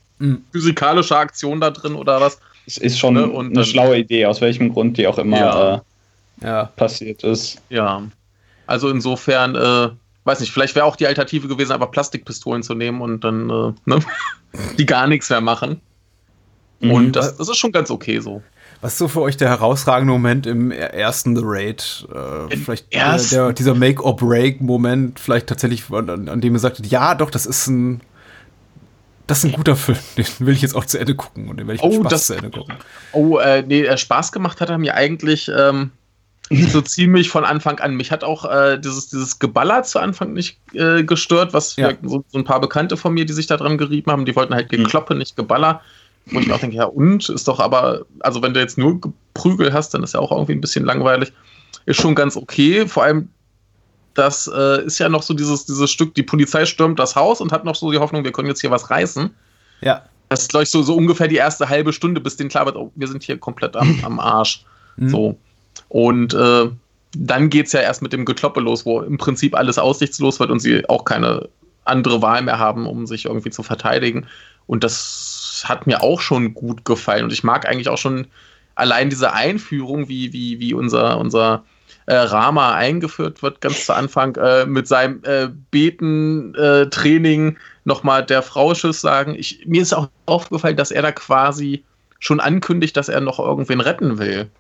physikalischer 0.52 1.18
Aktion 1.18 1.60
da 1.60 1.70
drin 1.70 1.94
oder 1.94 2.20
was. 2.20 2.38
Es 2.66 2.76
ist 2.76 2.98
schon 2.98 3.14
ne? 3.14 3.26
Und, 3.26 3.56
eine 3.56 3.64
schlaue 3.64 3.98
Idee, 3.98 4.26
aus 4.26 4.40
welchem 4.40 4.72
Grund 4.72 4.98
die 4.98 5.06
auch 5.06 5.18
immer 5.18 5.38
ja. 5.38 5.74
Äh, 5.74 5.80
ja. 6.46 6.64
passiert 6.76 7.24
ist. 7.24 7.62
Ja. 7.70 8.02
Also 8.66 8.90
insofern, 8.90 9.54
äh, 9.54 9.88
weiß 10.24 10.40
nicht, 10.40 10.52
vielleicht 10.52 10.74
wäre 10.74 10.84
auch 10.84 10.96
die 10.96 11.06
Alternative 11.06 11.48
gewesen, 11.48 11.72
aber 11.72 11.86
Plastikpistolen 11.86 12.62
zu 12.62 12.74
nehmen 12.74 13.00
und 13.00 13.24
dann, 13.24 13.48
äh, 13.48 13.72
ne? 13.86 14.00
die 14.78 14.86
gar 14.86 15.06
nichts 15.06 15.30
mehr 15.30 15.40
machen. 15.40 15.80
Mhm. 16.80 16.90
Und 16.90 17.12
das, 17.16 17.36
das, 17.36 17.48
ist 17.48 17.56
schon 17.56 17.72
ganz 17.72 17.90
okay 17.90 18.18
so. 18.20 18.42
Was 18.80 18.92
ist 18.92 18.98
so 18.98 19.08
für 19.08 19.20
euch 19.20 19.36
der 19.36 19.48
herausragende 19.48 20.12
Moment 20.12 20.46
im 20.46 20.70
ersten 20.70 21.34
The 21.34 21.42
Raid? 21.44 22.06
Äh, 22.14 22.56
vielleicht 22.56 22.94
der, 22.94 23.16
der, 23.16 23.52
dieser 23.52 23.74
Make-or-Break-Moment, 23.74 25.18
vielleicht 25.18 25.48
tatsächlich, 25.48 25.90
an, 25.90 26.28
an 26.28 26.40
dem 26.40 26.54
ihr 26.54 26.60
sagtet, 26.60 26.86
ja, 26.86 27.16
doch, 27.16 27.30
das 27.30 27.44
ist 27.44 27.66
ein, 27.66 28.00
das 29.26 29.38
ist 29.38 29.44
ein 29.46 29.52
guter 29.52 29.74
Film. 29.74 29.98
Den 30.16 30.26
will 30.38 30.54
ich 30.54 30.62
jetzt 30.62 30.76
auch 30.76 30.84
zu 30.84 30.98
Ende 30.98 31.16
gucken 31.16 31.48
und 31.48 31.58
den 31.58 31.66
werde 31.66 31.76
ich 31.76 31.82
oh, 31.82 32.00
Spaß 32.00 32.10
das, 32.10 32.26
zu 32.26 32.34
Ende 32.34 32.50
gucken. 32.50 32.74
Oh, 33.12 33.38
äh, 33.38 33.62
nee, 33.62 33.82
äh, 33.82 33.98
Spaß 33.98 34.30
gemacht 34.30 34.60
hat 34.60 34.70
er 34.70 34.78
mir 34.78 34.94
eigentlich 34.94 35.50
ähm, 35.54 35.90
so 36.50 36.80
ziemlich 36.80 37.28
von 37.28 37.44
Anfang 37.44 37.78
an. 37.80 37.94
Mich 37.96 38.12
hat 38.12 38.22
auch 38.22 38.44
äh, 38.44 38.78
dieses, 38.78 39.10
dieses 39.10 39.38
Geballer 39.40 39.82
zu 39.82 39.98
Anfang 39.98 40.32
nicht 40.32 40.58
äh, 40.72 41.02
gestört, 41.02 41.52
was 41.52 41.76
ja. 41.76 41.92
so, 42.02 42.24
so, 42.28 42.38
ein 42.38 42.44
paar 42.44 42.60
Bekannte 42.60 42.96
von 42.96 43.12
mir, 43.12 43.26
die 43.26 43.32
sich 43.32 43.48
da 43.48 43.56
dran 43.56 43.76
gerieben 43.76 44.10
haben, 44.10 44.24
die 44.24 44.36
wollten 44.36 44.54
halt 44.54 44.70
Gekloppe, 44.70 45.14
mhm. 45.14 45.18
nicht 45.18 45.36
Geballer. 45.36 45.82
Wo 46.30 46.40
ich 46.40 46.52
auch 46.52 46.60
denke, 46.60 46.76
ja, 46.76 46.84
und 46.84 47.28
ist 47.28 47.48
doch 47.48 47.60
aber, 47.60 48.06
also 48.20 48.42
wenn 48.42 48.54
du 48.54 48.60
jetzt 48.60 48.78
nur 48.78 49.00
Prügel 49.34 49.72
hast, 49.72 49.94
dann 49.94 50.02
ist 50.02 50.14
ja 50.14 50.20
auch 50.20 50.30
irgendwie 50.30 50.52
ein 50.52 50.60
bisschen 50.60 50.84
langweilig. 50.84 51.32
Ist 51.86 52.00
schon 52.00 52.14
ganz 52.14 52.36
okay. 52.36 52.86
Vor 52.86 53.04
allem, 53.04 53.28
das 54.14 54.50
äh, 54.52 54.84
ist 54.84 54.98
ja 54.98 55.08
noch 55.08 55.22
so 55.22 55.32
dieses, 55.34 55.64
dieses 55.66 55.90
Stück, 55.90 56.14
die 56.14 56.22
Polizei 56.22 56.66
stürmt 56.66 56.98
das 56.98 57.16
Haus 57.16 57.40
und 57.40 57.52
hat 57.52 57.64
noch 57.64 57.74
so 57.74 57.90
die 57.92 57.98
Hoffnung, 57.98 58.24
wir 58.24 58.32
können 58.32 58.48
jetzt 58.48 58.60
hier 58.60 58.70
was 58.70 58.90
reißen. 58.90 59.30
Ja. 59.80 60.02
Das 60.28 60.42
ist, 60.42 60.50
glaube 60.50 60.64
ich, 60.64 60.70
so, 60.70 60.82
so 60.82 60.94
ungefähr 60.94 61.28
die 61.28 61.36
erste 61.36 61.68
halbe 61.68 61.92
Stunde, 61.92 62.20
bis 62.20 62.36
denen 62.36 62.50
klar 62.50 62.66
wird, 62.66 62.76
oh, 62.76 62.92
wir 62.94 63.08
sind 63.08 63.22
hier 63.22 63.38
komplett 63.38 63.76
am, 63.76 63.98
am 64.04 64.20
Arsch. 64.20 64.64
Mhm. 64.96 65.08
So. 65.08 65.38
Und 65.88 66.34
äh, 66.34 66.68
dann 67.16 67.48
geht 67.48 67.66
es 67.66 67.72
ja 67.72 67.80
erst 67.80 68.02
mit 68.02 68.12
dem 68.12 68.24
Gekloppe 68.24 68.60
los, 68.60 68.84
wo 68.84 69.00
im 69.00 69.16
Prinzip 69.16 69.56
alles 69.56 69.78
aussichtslos 69.78 70.40
wird 70.40 70.50
und 70.50 70.60
sie 70.60 70.86
auch 70.88 71.04
keine 71.04 71.48
andere 71.84 72.20
Wahl 72.20 72.42
mehr 72.42 72.58
haben, 72.58 72.86
um 72.86 73.06
sich 73.06 73.24
irgendwie 73.24 73.50
zu 73.50 73.62
verteidigen. 73.62 74.26
Und 74.68 74.84
das 74.84 75.64
hat 75.64 75.88
mir 75.88 76.02
auch 76.02 76.20
schon 76.20 76.54
gut 76.54 76.84
gefallen. 76.84 77.24
Und 77.24 77.32
ich 77.32 77.42
mag 77.42 77.68
eigentlich 77.68 77.88
auch 77.88 77.98
schon 77.98 78.28
allein 78.76 79.10
diese 79.10 79.32
Einführung, 79.32 80.08
wie, 80.08 80.32
wie, 80.32 80.60
wie 80.60 80.74
unser, 80.74 81.18
unser 81.18 81.64
äh, 82.06 82.14
Rama 82.14 82.74
eingeführt 82.74 83.42
wird, 83.42 83.60
ganz 83.60 83.86
zu 83.86 83.94
Anfang, 83.94 84.36
äh, 84.36 84.66
mit 84.66 84.86
seinem 84.86 85.20
äh, 85.24 85.48
Beten-Training 85.70 87.56
nochmal 87.84 88.24
der 88.24 88.42
Frau 88.42 88.74
Schiss 88.74 89.00
sagen. 89.00 89.34
Ich, 89.36 89.66
mir 89.66 89.82
ist 89.82 89.94
auch 89.94 90.08
aufgefallen, 90.26 90.76
dass 90.76 90.90
er 90.90 91.02
da 91.02 91.12
quasi 91.12 91.82
schon 92.20 92.38
ankündigt, 92.38 92.96
dass 92.96 93.08
er 93.08 93.20
noch 93.20 93.38
irgendwen 93.38 93.80
retten 93.80 94.18
will. 94.18 94.50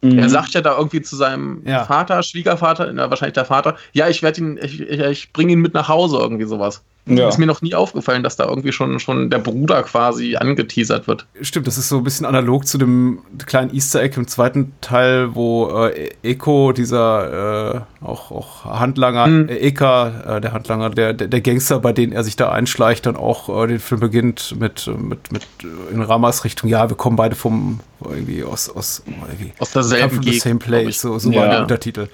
Mhm. 0.00 0.18
Er 0.18 0.28
sagt 0.30 0.54
ja 0.54 0.62
da 0.62 0.76
irgendwie 0.76 1.02
zu 1.02 1.14
seinem 1.14 1.62
ja. 1.66 1.84
Vater, 1.84 2.22
Schwiegervater, 2.22 2.90
na, 2.92 3.10
wahrscheinlich 3.10 3.34
der 3.34 3.44
Vater, 3.44 3.76
ja, 3.92 4.08
ich 4.08 4.22
werde 4.22 4.40
ihn, 4.40 4.58
ich, 4.62 4.80
ich, 4.80 5.00
ich 5.00 5.32
bringe 5.32 5.52
ihn 5.52 5.60
mit 5.60 5.74
nach 5.74 5.88
Hause, 5.88 6.16
irgendwie 6.18 6.46
sowas. 6.46 6.82
Ja. 7.08 7.28
Ist 7.28 7.38
mir 7.38 7.46
noch 7.46 7.62
nie 7.62 7.74
aufgefallen, 7.74 8.24
dass 8.24 8.34
da 8.34 8.48
irgendwie 8.48 8.72
schon, 8.72 8.98
schon 8.98 9.30
der 9.30 9.38
Bruder 9.38 9.84
quasi 9.84 10.34
angeteasert 10.34 11.06
wird. 11.06 11.26
Stimmt, 11.40 11.68
das 11.68 11.78
ist 11.78 11.88
so 11.88 11.98
ein 11.98 12.04
bisschen 12.04 12.26
analog 12.26 12.66
zu 12.66 12.78
dem 12.78 13.20
kleinen 13.46 13.72
Easter 13.72 14.02
Egg 14.02 14.16
im 14.16 14.26
zweiten 14.26 14.72
Teil, 14.80 15.34
wo 15.36 15.86
äh, 15.86 16.10
Eko, 16.24 16.72
dieser 16.72 17.74
äh, 17.74 17.80
auch, 18.06 18.30
auch 18.30 18.64
Handlanger, 18.64 19.26
mhm. 19.26 19.48
äh, 19.48 19.56
Eka, 19.56 20.36
äh, 20.36 20.40
der 20.40 20.52
Handlanger, 20.52 20.90
der, 20.90 21.12
der, 21.12 21.28
der, 21.28 21.40
Gangster, 21.40 21.78
bei 21.80 21.92
dem 21.92 22.12
er 22.12 22.24
sich 22.24 22.36
da 22.36 22.50
einschleicht, 22.50 23.06
dann 23.06 23.16
auch 23.16 23.64
äh, 23.64 23.66
den 23.66 23.78
Film 23.78 24.00
beginnt 24.00 24.56
mit, 24.58 24.86
mit, 24.86 25.32
mit 25.32 25.42
in 25.92 26.02
Ramas 26.02 26.44
Richtung, 26.44 26.70
ja, 26.70 26.88
wir 26.88 26.96
kommen 26.96 27.16
beide 27.16 27.34
vom 27.34 27.80
irgendwie 28.04 28.44
aus, 28.44 28.68
aus, 28.68 29.02
irgendwie 29.06 29.52
aus 29.58 29.70
derselben 29.70 30.20
Gegend, 30.20 30.42
same 30.42 30.58
place, 30.58 31.00
so, 31.00 31.18
so 31.18 31.30
ja. 31.30 31.40
war 31.40 31.48
der 31.48 31.60
Untertitel. 31.62 32.08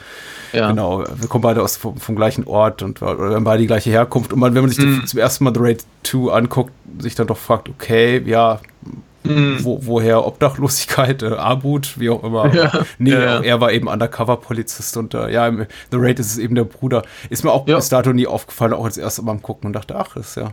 Ja. 0.52 0.68
Genau, 0.68 1.00
wir 1.00 1.28
kommen 1.28 1.42
beide 1.42 1.62
aus 1.62 1.76
vom, 1.76 1.96
vom 1.96 2.14
gleichen 2.14 2.44
Ort 2.44 2.82
und 2.82 3.00
oder 3.02 3.34
haben 3.34 3.44
beide 3.44 3.62
die 3.62 3.66
gleiche 3.66 3.90
Herkunft. 3.90 4.32
Und 4.32 4.38
man, 4.38 4.54
wenn 4.54 4.62
man 4.62 4.70
sich 4.70 4.84
mm. 4.84 5.06
zum 5.06 5.18
ersten 5.18 5.44
Mal 5.44 5.54
The 5.54 5.60
Raid 5.60 5.84
2 6.02 6.30
anguckt, 6.30 6.72
sich 6.98 7.14
dann 7.14 7.26
doch 7.26 7.38
fragt, 7.38 7.70
okay, 7.70 8.22
ja, 8.26 8.60
mm. 9.24 9.58
wo, 9.62 9.78
woher 9.82 10.26
Obdachlosigkeit, 10.26 11.22
äh, 11.22 11.34
Armut, 11.34 11.98
wie 11.98 12.10
auch 12.10 12.22
immer. 12.22 12.52
Ja. 12.54 12.84
Nee, 12.98 13.12
ja, 13.12 13.40
er 13.40 13.60
war 13.60 13.72
eben 13.72 13.88
Undercover-Polizist 13.88 14.96
und 14.96 15.14
äh, 15.14 15.30
ja, 15.32 15.46
im 15.48 15.66
The 15.90 15.96
Raid 15.98 16.18
ist 16.18 16.32
es 16.32 16.38
eben 16.38 16.54
der 16.54 16.64
Bruder. 16.64 17.02
Ist 17.30 17.44
mir 17.44 17.50
auch 17.50 17.64
bis 17.64 17.88
dato 17.88 18.12
nie 18.12 18.26
aufgefallen, 18.26 18.72
auch 18.72 18.84
als 18.84 18.98
erste 18.98 19.22
Mal 19.22 19.32
am 19.32 19.42
Gucken 19.42 19.68
und 19.68 19.72
dachte, 19.72 19.96
ach, 19.96 20.16
ist 20.16 20.36
ja, 20.36 20.52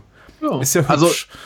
ist 0.60 0.74
ja 0.74 0.82
also 0.86 1.06
hübsch. 1.06 1.28
Also, 1.30 1.40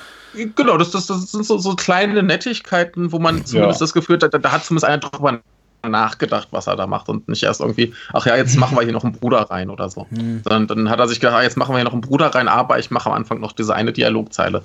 Genau, 0.57 0.77
das, 0.77 0.91
das, 0.91 1.07
das 1.07 1.31
sind 1.31 1.47
so, 1.47 1.59
so 1.59 1.77
kleine 1.77 2.23
Nettigkeiten, 2.23 3.13
wo 3.13 3.19
man 3.19 3.45
zumindest 3.47 3.81
das 3.81 3.93
Gefühl 3.95 4.19
hat, 4.21 4.35
da, 4.35 4.39
da 4.39 4.51
hat 4.51 4.65
zumindest 4.65 4.85
einer 4.85 4.99
drüber 4.99 5.41
nachgedacht, 5.89 6.49
was 6.51 6.67
er 6.67 6.77
da 6.77 6.87
macht 6.87 7.09
und 7.09 7.29
nicht 7.29 7.43
erst 7.43 7.61
irgendwie, 7.61 7.95
ach 8.13 8.27
ja, 8.27 8.37
jetzt 8.37 8.57
machen 8.57 8.77
wir 8.77 8.83
hier 8.83 8.93
noch 8.93 9.05
einen 9.05 9.13
Bruder 9.13 9.43
rein 9.51 9.71
oder 9.71 9.89
so. 9.89 10.07
Hm. 10.11 10.41
Sondern 10.43 10.67
dann 10.67 10.91
hat 10.91 10.99
er 10.99 11.09
sich 11.09 11.21
gedacht, 11.21 11.37
ah, 11.37 11.43
jetzt 11.43 11.57
machen 11.57 11.73
wir 11.73 11.79
hier 11.79 11.85
noch 11.85 11.93
einen 11.93 12.01
Bruder 12.01 12.35
rein, 12.35 12.49
aber 12.49 12.79
ich 12.79 12.91
mache 12.91 13.11
am 13.11 13.17
Anfang 13.17 13.41
noch 13.41 13.53
diese 13.53 13.75
eine 13.75 13.93
Dialogzeile. 13.93 14.65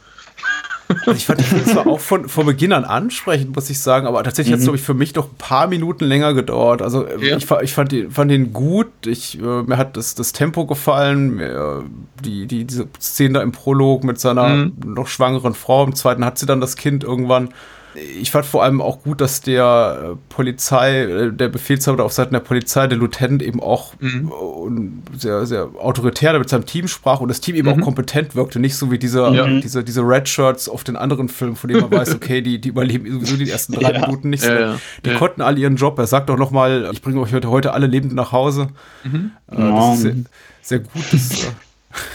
Also 0.90 1.12
ich 1.12 1.28
fand 1.28 1.40
den 1.40 1.66
zwar 1.66 1.86
auch 1.86 2.00
von, 2.00 2.28
von 2.28 2.48
Beginn 2.48 2.74
an 2.74 2.84
ansprechend, 2.84 3.56
muss 3.56 3.70
ich 3.70 3.80
sagen, 3.80 4.08
aber 4.08 4.24
tatsächlich 4.24 4.52
mhm. 4.52 4.54
hat 4.54 4.60
es, 4.60 4.66
glaube 4.66 4.78
ich, 4.78 4.84
für 4.84 4.96
mich 4.96 5.14
doch 5.14 5.26
ein 5.26 5.38
paar 5.38 5.68
Minuten 5.68 6.06
länger 6.06 6.34
gedauert. 6.34 6.82
Also 6.82 7.08
ja. 7.08 7.38
ich, 7.38 7.50
ich 7.50 7.74
fand, 7.74 7.92
den, 7.92 8.10
fand 8.10 8.32
den 8.32 8.54
gut, 8.54 8.88
ich, 9.06 9.40
äh, 9.40 9.64
mir 9.64 9.78
hat 9.78 9.98
das, 9.98 10.16
das 10.16 10.34
Tempo 10.34 10.66
gefallen, 10.66 11.36
mir, 11.36 11.84
die, 12.24 12.48
die, 12.48 12.66
diese 12.66 12.88
Szene 13.00 13.36
da 13.36 13.42
im 13.42 13.52
Prolog 13.52 14.04
mit 14.04 14.20
seiner 14.20 14.50
mhm. 14.50 14.74
noch 14.84 15.08
schwangeren 15.08 15.54
Frau, 15.54 15.84
im 15.84 15.94
zweiten 15.94 16.26
hat 16.26 16.40
sie 16.40 16.48
dann 16.48 16.60
das 16.60 16.76
Kind 16.76 17.04
irgendwann 17.04 17.50
ich 17.96 18.30
fand 18.32 18.46
vor 18.46 18.64
allem 18.64 18.82
auch 18.82 19.02
gut, 19.04 19.20
dass 19.20 19.42
der 19.42 20.12
äh, 20.14 20.16
Polizei, 20.30 21.02
äh, 21.02 21.34
der 21.34 21.50
Befehlshaber 21.50 22.06
auf 22.06 22.14
Seiten 22.14 22.34
der 22.34 22.40
Polizei, 22.40 22.88
der 22.88 22.98
Lieutenant 22.98 23.42
eben 23.42 23.62
auch 23.62 23.94
mhm. 24.00 25.02
sehr, 25.18 25.46
sehr 25.46 25.70
autoritär 25.80 26.38
mit 26.38 26.50
seinem 26.50 26.66
Team 26.66 26.88
sprach 26.88 27.20
und 27.20 27.30
das 27.30 27.42
Team 27.42 27.56
eben 27.56 27.68
mhm. 27.68 27.82
auch 27.82 27.86
kompetent 27.86 28.36
wirkte, 28.36 28.60
nicht 28.60 28.76
so 28.76 28.92
wie 28.92 29.00
dieser, 29.00 29.32
ja. 29.32 29.48
diese, 29.60 29.84
diese 29.84 30.02
Red 30.02 30.30
Shirts 30.30 30.70
auf 30.70 30.84
den 30.84 30.96
anderen 30.96 31.30
Filmen, 31.30 31.56
von 31.56 31.68
denen 31.68 31.82
man 31.82 31.92
weiß, 31.92 32.16
okay, 32.16 32.42
die, 32.42 32.62
die 32.62 32.70
überleben 32.70 33.12
sowieso 33.12 33.38
die 33.38 33.50
ersten 33.50 33.74
drei 33.74 33.94
ja. 33.94 34.02
Minuten 34.02 34.30
nicht 34.30 34.44
so. 34.44 34.52
Ja, 34.52 34.80
die 35.06 35.14
konnten 35.16 35.42
alle 35.42 35.60
ihren 35.60 35.76
Job. 35.76 35.98
Er 35.98 36.08
sagt 36.08 36.30
auch 36.30 36.38
noch 36.38 36.52
mal, 36.52 36.90
ich 36.94 37.02
bringe 37.02 37.20
euch 37.20 37.34
heute, 37.34 37.50
heute 37.50 37.74
alle 37.74 37.88
lebend 37.88 38.14
nach 38.14 38.32
Hause. 38.32 38.68
Mhm. 39.04 39.32
Äh, 39.52 39.56
das 39.58 39.96
ist 39.96 40.02
sehr, 40.02 40.16
sehr 40.62 40.80
gut. 40.80 41.04
Das, 41.12 41.44
äh, 41.44 41.48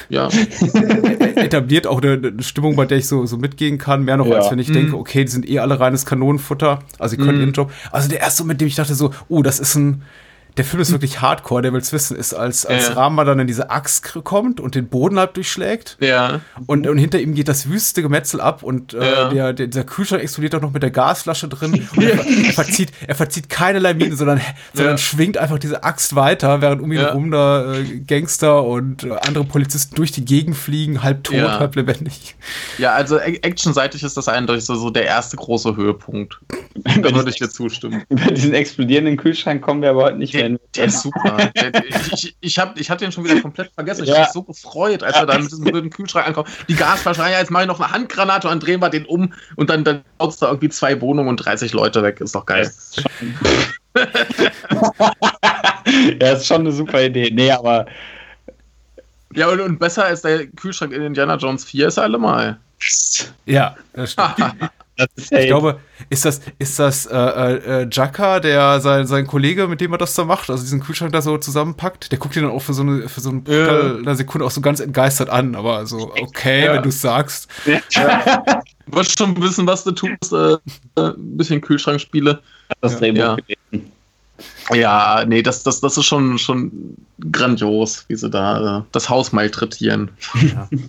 ja. 0.09 0.29
etabliert 1.37 1.87
auch 1.87 2.01
eine, 2.01 2.13
eine, 2.13 2.43
Stimmung, 2.43 2.77
bei 2.77 2.87
der 2.87 2.99
ich 2.99 3.09
so, 3.09 3.27
so 3.27 3.37
mitgehen 3.37 3.79
kann. 3.79 4.05
Mehr 4.05 4.17
noch, 4.17 4.27
ja. 4.27 4.37
als 4.37 4.51
wenn 4.51 4.59
ich 4.59 4.69
mhm. 4.69 4.75
denke, 4.75 4.97
okay, 4.97 5.25
die 5.25 5.31
sind 5.31 5.49
eh 5.49 5.59
alle 5.59 5.81
reines 5.81 6.07
Kanonenfutter. 6.07 6.81
Also, 6.99 7.17
sie 7.17 7.23
können 7.23 7.39
mhm. 7.39 7.45
ihren 7.45 7.53
Job. 7.53 7.73
Also, 7.91 8.09
der 8.09 8.21
erste, 8.21 8.45
mit 8.45 8.61
dem 8.61 8.69
ich 8.69 8.77
dachte 8.77 8.95
so, 8.95 9.13
oh, 9.29 9.43
das 9.43 9.61
ist 9.61 9.75
ein, 9.75 10.03
der 10.57 10.65
Film 10.65 10.81
ist 10.81 10.93
wirklich 10.93 11.21
hardcore, 11.21 11.63
der 11.63 11.73
will's 11.73 11.93
wissen, 11.93 12.17
ist, 12.17 12.33
als, 12.33 12.65
als 12.65 12.89
ja. 12.89 12.95
Rama 12.95 13.25
dann 13.25 13.41
in 13.41 13.47
diese 13.49 13.71
Axt 13.71 14.15
kommt 14.23 14.61
und 14.61 14.77
den 14.77 14.87
Boden 14.87 15.19
halb 15.19 15.35
durchschlägt. 15.35 15.97
Ja. 16.01 16.43
Und, 16.67 16.87
und 16.87 16.97
hinter 16.99 17.19
ihm 17.19 17.35
geht 17.35 17.49
das 17.49 17.69
wüste 17.69 18.03
Gemetzel 18.03 18.41
ab 18.41 18.63
und 18.63 18.95
äh, 18.95 19.05
ja. 19.05 19.29
der, 19.31 19.53
der, 19.53 19.67
dieser 19.67 19.85
Kühlschrank 19.85 20.23
explodiert 20.23 20.55
auch 20.55 20.61
noch 20.61 20.73
mit 20.73 20.83
der 20.83 20.93
Gasflasche 20.93 21.49
drin. 21.49 21.89
Und 21.97 22.03
er, 22.03 22.25
er, 22.25 22.53
verzieht, 22.53 22.93
er 23.07 23.17
verzieht 23.17 23.49
keinerlei 23.49 23.95
Miene, 23.95 24.15
sondern, 24.15 24.41
sondern 24.73 24.99
schwingt 24.99 25.39
einfach 25.39 25.59
diese 25.59 25.83
Axt 25.83 26.15
weiter, 26.15 26.61
während 26.61 26.81
um 26.83 26.93
ihn 26.93 26.99
herum 26.99 27.33
da 27.33 27.75
äh, 27.75 28.01
Gangster 28.07 28.63
und 28.63 29.03
äh, 29.03 29.11
andere 29.11 29.45
Polizisten 29.45 29.97
durch 29.97 30.13
die 30.13 30.25
Gegend 30.25 30.57
fliegen, 30.57 31.03
halb 31.03 31.25
tot, 31.25 31.37
halb 31.37 31.75
lebendig. 31.75 32.37
Ja, 32.79 32.93
also 32.93 33.19
actionseitig 33.19 34.05
ist 34.05 34.17
das 34.17 34.29
eindeutig 34.29 34.65
so, 34.65 34.77
so 34.77 34.91
der 34.91 35.05
erste 35.05 35.37
große 35.37 35.75
Höhepunkt. 35.75 36.39
da 36.85 37.15
würde 37.15 37.31
ich 37.31 37.37
dir 37.37 37.49
zustimmen. 37.49 38.05
Über 38.09 38.31
diesen 38.31 38.55
explodierenden 38.55 39.17
Kühlschrank 39.17 39.63
kommen 39.63 39.83
wir 39.83 39.91
aber 39.91 40.05
heute 40.05 40.19
nicht 40.19 40.35
mehr 40.35 40.44
der, 40.51 40.59
der 40.75 40.85
ist 40.85 41.03
super. 41.03 41.51
Der, 41.55 41.73
ich, 42.13 42.37
ich, 42.41 42.59
hab, 42.59 42.79
ich 42.79 42.91
hatte 42.91 43.05
den 43.05 43.13
schon 43.13 43.25
wieder 43.25 43.41
komplett 43.41 43.73
vergessen. 43.73 44.05
Ich 44.05 44.11
ja. 44.11 44.17
habe 44.17 44.25
mich 44.25 44.33
so 44.33 44.43
gefreut, 44.43 45.03
als 45.03 45.17
er 45.17 45.27
da 45.27 45.39
mit 45.39 45.51
diesem 45.51 45.65
blöden 45.65 45.91
Kühlschrank 45.91 46.27
ankommt. 46.27 46.49
Die 46.69 46.75
Gasflasche, 46.75 47.23
ja, 47.23 47.39
jetzt 47.39 47.51
mache 47.51 47.65
ich 47.65 47.69
noch 47.69 47.81
eine 47.81 47.93
Handgranate 47.93 48.49
und 48.49 48.65
drehen 48.65 48.81
wir 48.81 48.91
den 48.91 49.07
um 49.07 49.33
und 49.57 49.71
dann, 49.71 49.85
dann 49.85 50.05
haut 50.21 50.31
es 50.31 50.39
da 50.39 50.49
irgendwie 50.49 50.69
zwei 50.69 51.01
Wohnungen 51.01 51.29
und 51.29 51.37
30 51.37 51.73
Leute 51.73 52.03
weg. 52.03 52.21
Ist 52.21 52.35
doch 52.35 52.47
geil. 52.47 52.71
ja, 56.21 56.33
ist 56.33 56.47
schon 56.47 56.61
eine 56.61 56.73
super 56.73 57.03
Idee. 57.03 57.31
Nee, 57.33 57.51
aber. 57.51 57.87
Ja, 59.35 59.49
und, 59.49 59.61
und 59.61 59.79
besser 59.79 60.05
als 60.05 60.23
der 60.23 60.47
Kühlschrank 60.47 60.93
in 60.93 61.03
Indiana 61.03 61.37
Jones 61.37 61.65
4 61.65 61.89
ist 61.89 61.97
er 61.97 62.05
allemal. 62.05 62.59
Ja, 63.47 63.77
das 63.95 64.13
stimmt. 64.13 64.37
ich 64.97 65.47
glaube, 65.47 65.81
ist 66.11 66.25
das, 66.25 66.41
ist 66.59 66.79
das 66.79 67.07
äh, 67.07 67.17
äh, 67.17 67.83
äh, 67.83 67.89
Jaka, 67.91 68.41
der 68.41 68.81
sein, 68.81 69.07
sein 69.07 69.27
Kollege, 69.27 69.67
mit 69.67 69.81
dem 69.81 69.93
er 69.93 69.99
das 69.99 70.15
da 70.15 70.25
macht, 70.25 70.51
also 70.51 70.63
diesen 70.63 70.81
Kühlschrank 70.81 71.13
da 71.13 71.23
so 71.23 71.37
zusammenpackt, 71.39 72.13
der 72.13 72.19
guckt 72.19 72.37
ihn 72.37 72.43
dann 72.43 72.53
auch 72.53 72.63
für 72.63 72.75
so 72.75 72.83
eine, 72.83 73.09
für 73.09 73.21
so 73.21 73.31
eine, 73.31 73.43
ja. 73.49 73.97
eine 73.97 74.17
Sekunde 74.17 74.47
auch 74.47 74.51
so 74.51 74.61
ganz 74.61 74.81
entgeistert 74.81 75.31
an, 75.31 75.55
aber 75.57 75.87
so, 75.87 76.13
okay, 76.21 76.67
ja. 76.67 76.75
wenn 76.75 76.83
du 76.83 76.91
es 76.91 77.01
sagst. 77.01 77.49
Ja. 77.67 77.81
Du 78.87 78.99
wirst 78.99 79.19
schon 79.19 79.41
wissen, 79.41 79.67
was 79.67 79.83
du 79.85 79.93
tust, 79.93 80.33
äh, 80.33 80.57
ein 80.97 81.37
bisschen 81.37 81.61
Kühlschrankspiele. 81.61 82.41
Das 82.81 83.01
ja. 83.01 83.37
Ja, 84.73 85.25
nee, 85.27 85.43
das, 85.43 85.63
das, 85.63 85.81
das 85.81 85.97
ist 85.97 86.07
schon, 86.07 86.39
schon 86.39 86.97
grandios, 87.31 88.05
wie 88.09 88.17
sie 88.17 88.31
da 88.31 88.79
äh, 88.79 88.83
das 88.93 89.09
Haus 89.09 89.33
malträtieren. 89.33 90.11
Ja. 90.41 90.69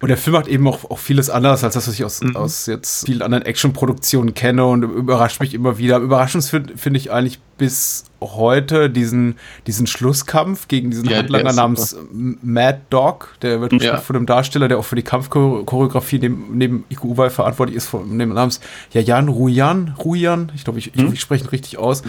Und 0.00 0.08
der 0.08 0.16
Film 0.16 0.34
macht 0.34 0.48
eben 0.48 0.66
auch, 0.66 0.90
auch 0.90 0.98
vieles 0.98 1.28
anders 1.28 1.62
als 1.62 1.74
das, 1.74 1.86
was 1.86 1.94
ich 1.94 2.04
aus, 2.04 2.22
mhm. 2.22 2.34
aus 2.34 2.66
jetzt 2.66 3.04
vielen 3.04 3.20
anderen 3.20 3.44
Action-Produktionen 3.44 4.32
kenne 4.32 4.64
und 4.64 4.82
überrascht 4.82 5.40
mich 5.40 5.52
immer 5.52 5.76
wieder. 5.76 5.96
Am 5.96 6.02
überraschendsten 6.02 6.60
finde 6.60 6.78
find 6.78 6.96
ich 6.96 7.12
eigentlich 7.12 7.38
bis 7.58 8.04
heute 8.22 8.88
diesen, 8.88 9.36
diesen 9.66 9.86
Schlusskampf 9.86 10.68
gegen 10.68 10.90
diesen 10.90 11.10
ja, 11.10 11.18
Handlanger 11.18 11.52
namens 11.52 11.94
Mad 12.10 12.80
Dog. 12.88 13.36
Der 13.42 13.60
wird 13.60 13.74
ja. 13.82 13.98
von 13.98 14.16
einem 14.16 14.24
Darsteller, 14.24 14.68
der 14.68 14.78
auch 14.78 14.86
für 14.86 14.96
die 14.96 15.02
Kampfchoreografie 15.02 16.18
neben, 16.18 16.56
neben 16.56 16.84
Iko 16.88 17.08
Uwei 17.08 17.28
verantwortlich 17.28 17.76
ist, 17.76 17.86
von 17.86 18.18
dem 18.18 18.32
namens 18.32 18.60
Jajan 18.92 19.28
Ruyan. 19.28 19.94
Ruyan, 20.02 20.50
ich 20.54 20.64
glaube, 20.64 20.78
ich, 20.78 20.94
ich, 20.94 21.02
hm? 21.02 21.12
ich 21.12 21.20
spreche 21.20 21.44
ihn 21.44 21.50
richtig 21.50 21.76
aus. 21.76 22.02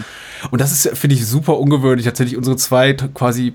Und 0.49 0.61
das 0.61 0.71
ist, 0.71 0.97
finde 0.97 1.17
ich, 1.17 1.27
super 1.27 1.59
ungewöhnlich. 1.59 2.05
Tatsächlich 2.05 2.37
unsere 2.37 2.55
zwei 2.55 2.93
quasi 2.93 3.53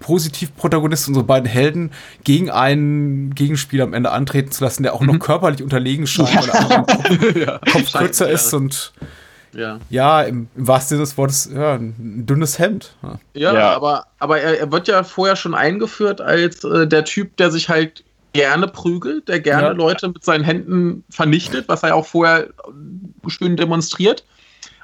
Positiv-Protagonisten, 0.00 1.10
unsere 1.10 1.26
beiden 1.26 1.48
Helden, 1.48 1.92
gegen 2.24 2.50
einen 2.50 3.34
Gegenspieler 3.34 3.84
am 3.84 3.94
Ende 3.94 4.10
antreten 4.10 4.50
zu 4.50 4.64
lassen, 4.64 4.82
der 4.82 4.94
auch 4.94 5.00
mhm. 5.00 5.06
noch 5.08 5.18
körperlich 5.20 5.62
unterlegen 5.62 6.06
scheint, 6.06 6.30
ja. 6.34 6.42
weil 6.42 6.70
er 6.70 6.82
Kopf, 6.82 7.36
ja. 7.36 7.58
Kopf 7.72 7.92
kürzer 7.92 8.28
ist 8.28 8.52
und 8.52 8.92
ja, 9.52 9.78
ja 9.88 10.22
im, 10.22 10.48
im, 10.56 10.68
wahrsten 10.68 10.96
Sinne 10.96 11.00
des 11.02 11.16
Wortes, 11.16 11.50
ja, 11.52 11.74
ein 11.74 12.24
dünnes 12.26 12.58
Hemd. 12.58 12.94
Ja, 13.02 13.18
ja, 13.34 13.54
ja. 13.54 13.76
aber, 13.76 14.06
aber 14.18 14.40
er, 14.40 14.58
er, 14.60 14.72
wird 14.72 14.88
ja 14.88 15.02
vorher 15.02 15.36
schon 15.36 15.54
eingeführt 15.54 16.20
als 16.20 16.64
äh, 16.64 16.86
der 16.86 17.04
Typ, 17.04 17.36
der 17.36 17.50
sich 17.50 17.68
halt 17.68 18.04
gerne 18.32 18.68
prügelt, 18.68 19.28
der 19.28 19.40
gerne 19.40 19.68
ja. 19.68 19.72
Leute 19.72 20.08
mit 20.08 20.24
seinen 20.24 20.44
Händen 20.44 21.04
vernichtet, 21.10 21.68
was 21.68 21.82
er 21.82 21.96
auch 21.96 22.06
vorher 22.06 22.48
schön 23.26 23.56
demonstriert. 23.56 24.24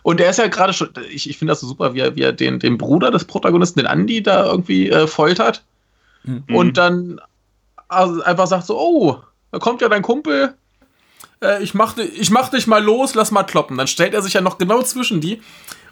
Und 0.07 0.20
er 0.20 0.30
ist 0.30 0.38
ja 0.38 0.46
gerade 0.46 0.72
schon, 0.72 0.90
ich, 1.11 1.28
ich 1.28 1.36
finde 1.36 1.50
das 1.50 1.61
so 1.61 1.66
super, 1.66 1.92
wie 1.94 1.98
er, 1.98 2.14
wie 2.14 2.22
er 2.22 2.32
den, 2.32 2.61
den 2.61 2.78
Bruder 2.78 3.11
des 3.11 3.24
Protagonisten, 3.24 3.80
den 3.80 3.88
Andy, 3.88 4.22
da 4.22 4.44
irgendwie 4.46 4.88
äh, 4.88 5.09
foltert. 5.09 5.64
Mhm. 6.22 6.44
Und 6.46 6.76
dann 6.76 7.20
also 7.88 8.22
einfach 8.22 8.46
sagt 8.46 8.66
so, 8.66 8.78
oh, 8.78 9.16
da 9.50 9.59
kommt 9.59 9.80
ja 9.80 9.88
dein 9.88 10.02
Kumpel, 10.02 10.54
äh, 11.42 11.61
ich, 11.61 11.74
mach, 11.74 11.96
ich 11.96 12.30
mach 12.30 12.50
dich 12.50 12.68
mal 12.68 12.84
los, 12.84 13.16
lass 13.16 13.32
mal 13.32 13.42
kloppen. 13.42 13.76
Dann 13.76 13.88
stellt 13.88 14.14
er 14.14 14.22
sich 14.22 14.34
ja 14.34 14.40
noch 14.40 14.59
genau 14.59 14.80
zwischen 14.82 15.20
die. 15.20 15.42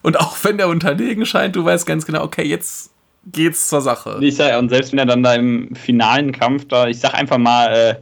Und 0.03 0.21
auch 0.21 0.37
wenn 0.45 0.59
der 0.59 0.69
unterlegen 0.69 1.27
scheint, 1.27 1.57
du 1.57 1.65
weißt 1.65 1.85
ganz 1.85 2.07
genau, 2.07 2.23
okay, 2.23 2.45
jetzt 2.45 2.93
geht's 3.27 3.69
zur 3.69 3.81
Sache. 3.81 4.19
Ich 4.21 4.37
sag, 4.37 4.57
und 4.61 4.69
selbst 4.69 4.93
wenn 4.93 5.01
er 5.01 5.07
dann 5.07 5.25
da 5.25 5.35
im 5.35 5.75
finalen 5.75 6.31
Kampf 6.31 6.69
da, 6.69 6.87
ich 6.87 7.01
sag 7.01 7.15
einfach 7.15 7.39
mal, 7.39 7.67
äh, 7.67 7.95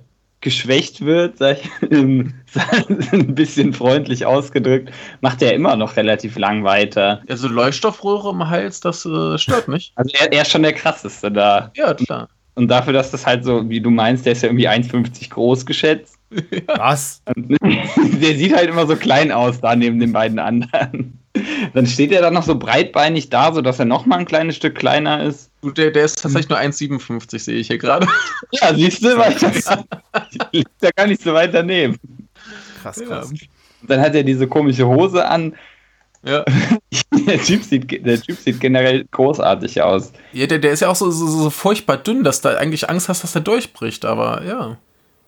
geschwächt 0.43 1.05
wird, 1.05 1.39
sag 1.39 1.59
ich, 1.63 1.71
ein 1.91 3.35
bisschen 3.35 3.73
freundlich 3.73 4.27
ausgedrückt, 4.27 4.93
macht 5.23 5.41
er 5.41 5.55
immer 5.55 5.77
noch 5.77 5.97
relativ 5.97 6.37
lang 6.37 6.65
weiter. 6.65 7.23
Also 7.29 7.49
Leuchtstoffröhre 7.49 8.31
im 8.31 8.49
Hals, 8.49 8.81
das 8.81 9.07
äh, 9.07 9.39
stört 9.39 9.69
nicht. 9.69 9.93
Also 9.97 10.11
er, 10.21 10.33
er 10.33 10.43
ist 10.43 10.51
schon 10.51 10.63
der 10.63 10.75
krasseste 10.75 11.33
da. 11.33 11.73
Ja, 11.75 11.95
klar. 11.95 12.29
Und 12.55 12.69
dafür, 12.69 12.93
dass 12.93 13.11
das 13.11 13.25
halt 13.25 13.45
so, 13.45 13.69
wie 13.71 13.81
du 13.81 13.91
meinst, 13.91 14.27
der 14.27 14.33
ist 14.33 14.43
ja 14.43 14.49
irgendwie 14.49 14.69
1,50 14.69 15.31
groß 15.31 15.65
geschätzt. 15.65 16.19
Was? 16.67 17.23
Der 17.37 18.37
sieht 18.37 18.55
halt 18.55 18.69
immer 18.69 18.87
so 18.87 18.97
klein 18.97 19.33
aus 19.33 19.61
da 19.61 19.75
neben 19.75 20.01
den 20.01 20.13
beiden 20.13 20.39
anderen. 20.39 21.19
Dann 21.73 21.87
steht 21.87 22.13
er 22.13 22.21
dann 22.21 22.35
noch 22.35 22.43
so 22.43 22.59
breitbeinig 22.59 23.31
da, 23.31 23.53
sodass 23.53 23.79
er 23.79 23.87
noch 23.87 24.05
mal 24.05 24.19
ein 24.19 24.27
kleines 24.27 24.57
Stück 24.57 24.75
kleiner 24.75 25.23
ist. 25.23 25.51
Der, 25.63 25.91
der 25.91 26.05
ist 26.05 26.21
tatsächlich 26.21 26.51
nur 26.51 26.59
1,57, 26.59 27.39
sehe 27.39 27.57
ich 27.57 27.69
hier 27.69 27.79
gerade. 27.79 28.07
Ja, 28.53 28.75
siehst 28.75 29.03
du, 29.03 29.17
weil 29.17 29.33
das 29.33 29.79
liegt 30.53 30.71
ja 30.83 30.91
gar 30.95 31.07
nicht 31.07 31.23
so 31.23 31.33
weit 31.33 31.55
daneben. 31.55 31.99
Krass, 32.83 33.01
krass. 33.01 33.33
Ja. 33.33 33.47
Dann 33.89 34.01
hat 34.01 34.15
er 34.15 34.25
diese 34.25 34.47
komische 34.47 34.87
Hose 34.87 35.27
an. 35.27 35.55
Ja. 36.23 36.45
der, 37.27 37.39
typ 37.43 37.65
sieht, 37.65 38.05
der 38.05 38.21
Typ 38.21 38.39
sieht 38.39 38.61
generell 38.61 39.07
großartig 39.11 39.81
aus. 39.81 40.13
Ja, 40.33 40.47
der, 40.47 40.59
der 40.59 40.73
ist 40.73 40.81
ja 40.81 40.89
auch 40.89 40.97
so, 40.97 41.11
so, 41.11 41.27
so 41.27 41.51
furchtbar 41.51 41.97
dünn, 41.97 42.25
dass 42.25 42.43
du 42.43 42.57
eigentlich 42.57 42.91
Angst 42.91 43.09
hast, 43.09 43.25
dass 43.25 43.35
er 43.35 43.41
durchbricht, 43.41 44.05
aber 44.05 44.45
ja. 44.45 44.77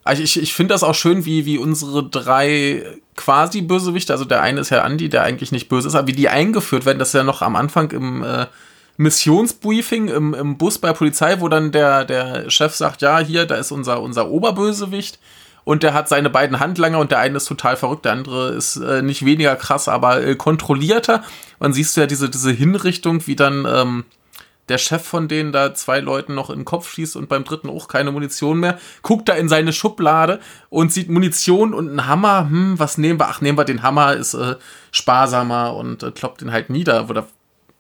Also 0.05 0.23
ich, 0.23 0.41
ich 0.41 0.53
finde 0.53 0.75
das 0.75 0.85
auch 0.85 0.95
schön, 0.95 1.25
wie, 1.25 1.47
wie 1.47 1.57
unsere 1.57 2.09
drei 2.09 2.85
quasi 3.17 3.63
Bösewichte, 3.63 4.13
also 4.13 4.25
der 4.25 4.43
eine 4.43 4.61
ist 4.61 4.71
ja 4.71 4.85
Andy, 4.85 5.09
der 5.09 5.23
eigentlich 5.23 5.53
nicht 5.53 5.69
böse 5.69 5.89
ist, 5.89 5.95
aber 5.95 6.09
wie 6.09 6.13
die 6.13 6.29
eingeführt 6.29 6.87
werden, 6.87 6.99
das 6.99 7.09
ist 7.09 7.15
ja 7.15 7.23
noch 7.23 7.43
am 7.43 7.57
Anfang 7.57 7.91
im 7.91 8.23
äh, 8.23 8.47
Missionsbriefing 8.97 10.09
im, 10.09 10.35
im 10.35 10.57
Bus 10.57 10.79
bei 10.79 10.93
Polizei, 10.93 11.41
wo 11.41 11.49
dann 11.49 11.73
der, 11.73 12.05
der 12.05 12.51
Chef 12.51 12.75
sagt, 12.75 13.03
ja, 13.03 13.19
hier, 13.19 13.47
da 13.47 13.57
ist 13.57 13.73
unser, 13.73 14.01
unser 14.01 14.29
Oberbösewicht 14.29 15.19
und 15.65 15.83
der 15.83 15.95
hat 15.95 16.09
seine 16.09 16.31
beiden 16.31 16.61
Handlanger 16.61 16.99
und 16.99 17.11
der 17.11 17.19
eine 17.19 17.39
ist 17.39 17.47
total 17.47 17.77
verrückt, 17.77 18.05
der 18.05 18.13
andere 18.13 18.51
ist 18.51 18.77
äh, 18.77 19.03
nicht 19.03 19.25
weniger 19.25 19.57
krass, 19.57 19.89
aber 19.89 20.23
äh, 20.23 20.37
kontrollierter. 20.37 21.25
Und 21.59 21.73
siehst 21.73 21.97
du 21.97 22.03
ja 22.03 22.07
diese, 22.07 22.29
diese 22.29 22.51
Hinrichtung, 22.51 23.27
wie 23.27 23.37
dann 23.37 23.67
ähm, 23.67 24.05
der 24.69 24.79
Chef 24.79 25.03
von 25.03 25.29
denen 25.29 25.53
da 25.53 25.75
zwei 25.75 26.01
Leuten 26.01 26.35
noch 26.35 26.51
in 26.51 26.61
den 26.61 26.65
Kopf 26.65 26.91
schießt 26.93 27.17
und 27.17 27.29
beim 27.29 27.45
dritten 27.45 27.69
auch 27.69 27.89
keine 27.89 28.13
Munition 28.13 28.61
mehr, 28.61 28.79
guckt 29.03 29.29
da 29.29 29.35
in 29.35 29.49
seine 29.49 29.73
Schublade 29.73 30.41
und 30.71 30.93
sieht 30.93 31.11
Munition 31.11 31.75
und 31.75 31.89
einen 31.89 32.07
Hammer. 32.07 32.49
Hm, 32.49 32.79
was 32.79 32.99
nehmen 32.99 33.21
wir? 33.21 33.29
Ach, 33.29 33.41
nehmen 33.41 33.59
wir 33.59 33.65
den 33.65 33.83
Hammer, 33.83 34.15
ist 34.15 34.35
äh, 34.35 34.57
sparsamer 34.91 35.77
und 35.77 36.03
äh, 36.03 36.11
kloppt 36.11 36.41
den 36.41 36.53
halt 36.53 36.71
nieder. 36.71 37.09
Oder, 37.11 37.27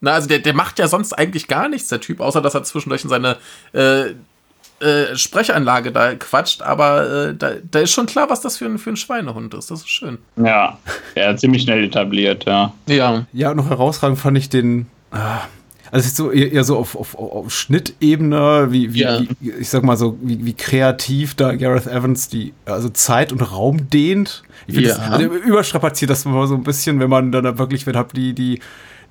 na, 0.00 0.12
also 0.12 0.28
der, 0.28 0.40
der 0.40 0.54
macht 0.54 0.78
ja 0.78 0.86
sonst 0.86 1.12
eigentlich 1.14 1.48
gar 1.48 1.68
nichts, 1.68 1.88
der 1.88 2.00
Typ, 2.00 2.20
außer 2.20 2.42
dass 2.42 2.54
er 2.54 2.64
zwischendurch 2.64 3.04
in 3.04 3.10
seine 3.10 3.38
äh, 3.72 4.14
äh, 4.80 5.16
Sprechanlage 5.16 5.92
da 5.92 6.14
quatscht, 6.14 6.60
aber 6.60 7.28
äh, 7.28 7.34
da, 7.34 7.52
da, 7.70 7.78
ist 7.80 7.92
schon 7.92 8.06
klar, 8.06 8.28
was 8.28 8.40
das 8.40 8.58
für 8.58 8.66
ein, 8.66 8.78
für 8.78 8.90
ein 8.90 8.96
Schweinehund 8.96 9.54
ist. 9.54 9.70
Das 9.70 9.80
ist 9.80 9.88
schön. 9.88 10.18
Ja, 10.36 10.78
er 11.14 11.36
ziemlich 11.36 11.62
schnell 11.62 11.84
etabliert, 11.84 12.44
ja. 12.44 12.74
Ja. 12.86 13.24
Ja, 13.32 13.54
noch 13.54 13.70
herausragend 13.70 14.18
fand 14.18 14.36
ich 14.36 14.50
den. 14.50 14.86
Ah, 15.10 15.42
also 15.94 16.06
ist 16.08 16.16
so 16.16 16.32
eher, 16.32 16.64
so 16.64 16.76
auf, 16.76 16.96
auf, 16.96 17.14
auf 17.16 17.52
Schnittebene, 17.52 18.66
wie, 18.70 18.94
wie, 18.94 19.00
ja. 19.00 19.20
wie, 19.20 19.52
ich 19.60 19.68
sag 19.68 19.84
mal 19.84 19.96
so, 19.96 20.18
wie, 20.22 20.44
wie 20.44 20.52
kreativ 20.52 21.36
da 21.36 21.54
Gareth 21.54 21.86
Evans 21.86 22.28
die 22.28 22.52
also 22.64 22.88
Zeit 22.88 23.30
und 23.30 23.40
Raum 23.40 23.88
dehnt. 23.90 24.42
Ich 24.66 24.74
finde, 24.74 24.88
ja. 24.88 24.96
das, 24.96 25.08
also 25.08 25.24
überstrapaziert 25.26 26.10
das 26.10 26.24
mal 26.24 26.48
so 26.48 26.56
ein 26.56 26.64
bisschen, 26.64 26.98
wenn 26.98 27.10
man 27.10 27.30
dann 27.30 27.58
wirklich, 27.58 27.86
wenn 27.86 27.96
habt 27.96 28.16
die, 28.16 28.32
die 28.32 28.58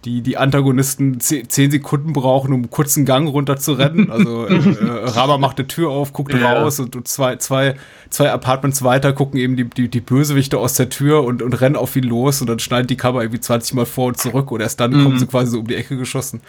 die, 0.05 0.21
die 0.21 0.37
Antagonisten 0.37 1.19
zehn 1.19 1.71
Sekunden 1.71 2.13
brauchen, 2.13 2.53
um 2.53 2.61
einen 2.61 2.69
kurzen 2.69 3.05
Gang 3.05 3.29
runter 3.29 3.57
zu 3.57 3.73
rennen. 3.73 4.11
Also 4.11 4.45
äh, 4.47 4.55
äh, 4.55 5.05
Rama 5.05 5.37
macht 5.37 5.59
eine 5.59 5.67
Tür 5.67 5.89
auf, 5.89 6.13
guckt 6.13 6.33
ja. 6.33 6.53
raus 6.53 6.79
und 6.79 7.07
zwei, 7.07 7.37
zwei, 7.37 7.75
zwei 8.09 8.31
Apartments 8.31 8.83
weiter 8.83 9.13
gucken 9.13 9.39
eben 9.39 9.55
die, 9.55 9.65
die, 9.65 9.89
die 9.89 10.01
Bösewichte 10.01 10.57
aus 10.57 10.75
der 10.75 10.89
Tür 10.89 11.23
und, 11.23 11.41
und 11.41 11.53
rennen 11.53 11.75
auf 11.75 11.95
ihn 11.95 12.03
los 12.03 12.41
und 12.41 12.47
dann 12.47 12.59
schneidet 12.59 12.89
die 12.89 12.97
Kamera 12.97 13.23
irgendwie 13.23 13.41
20 13.41 13.75
Mal 13.75 13.85
vor 13.85 14.07
und 14.07 14.17
zurück 14.17 14.51
und 14.51 14.61
erst 14.61 14.79
dann 14.79 14.91
mhm. 14.91 15.03
kommen 15.03 15.19
sie 15.19 15.27
quasi 15.27 15.51
so 15.51 15.59
um 15.59 15.67
die 15.67 15.75
Ecke 15.75 15.97
geschossen. 15.97 16.41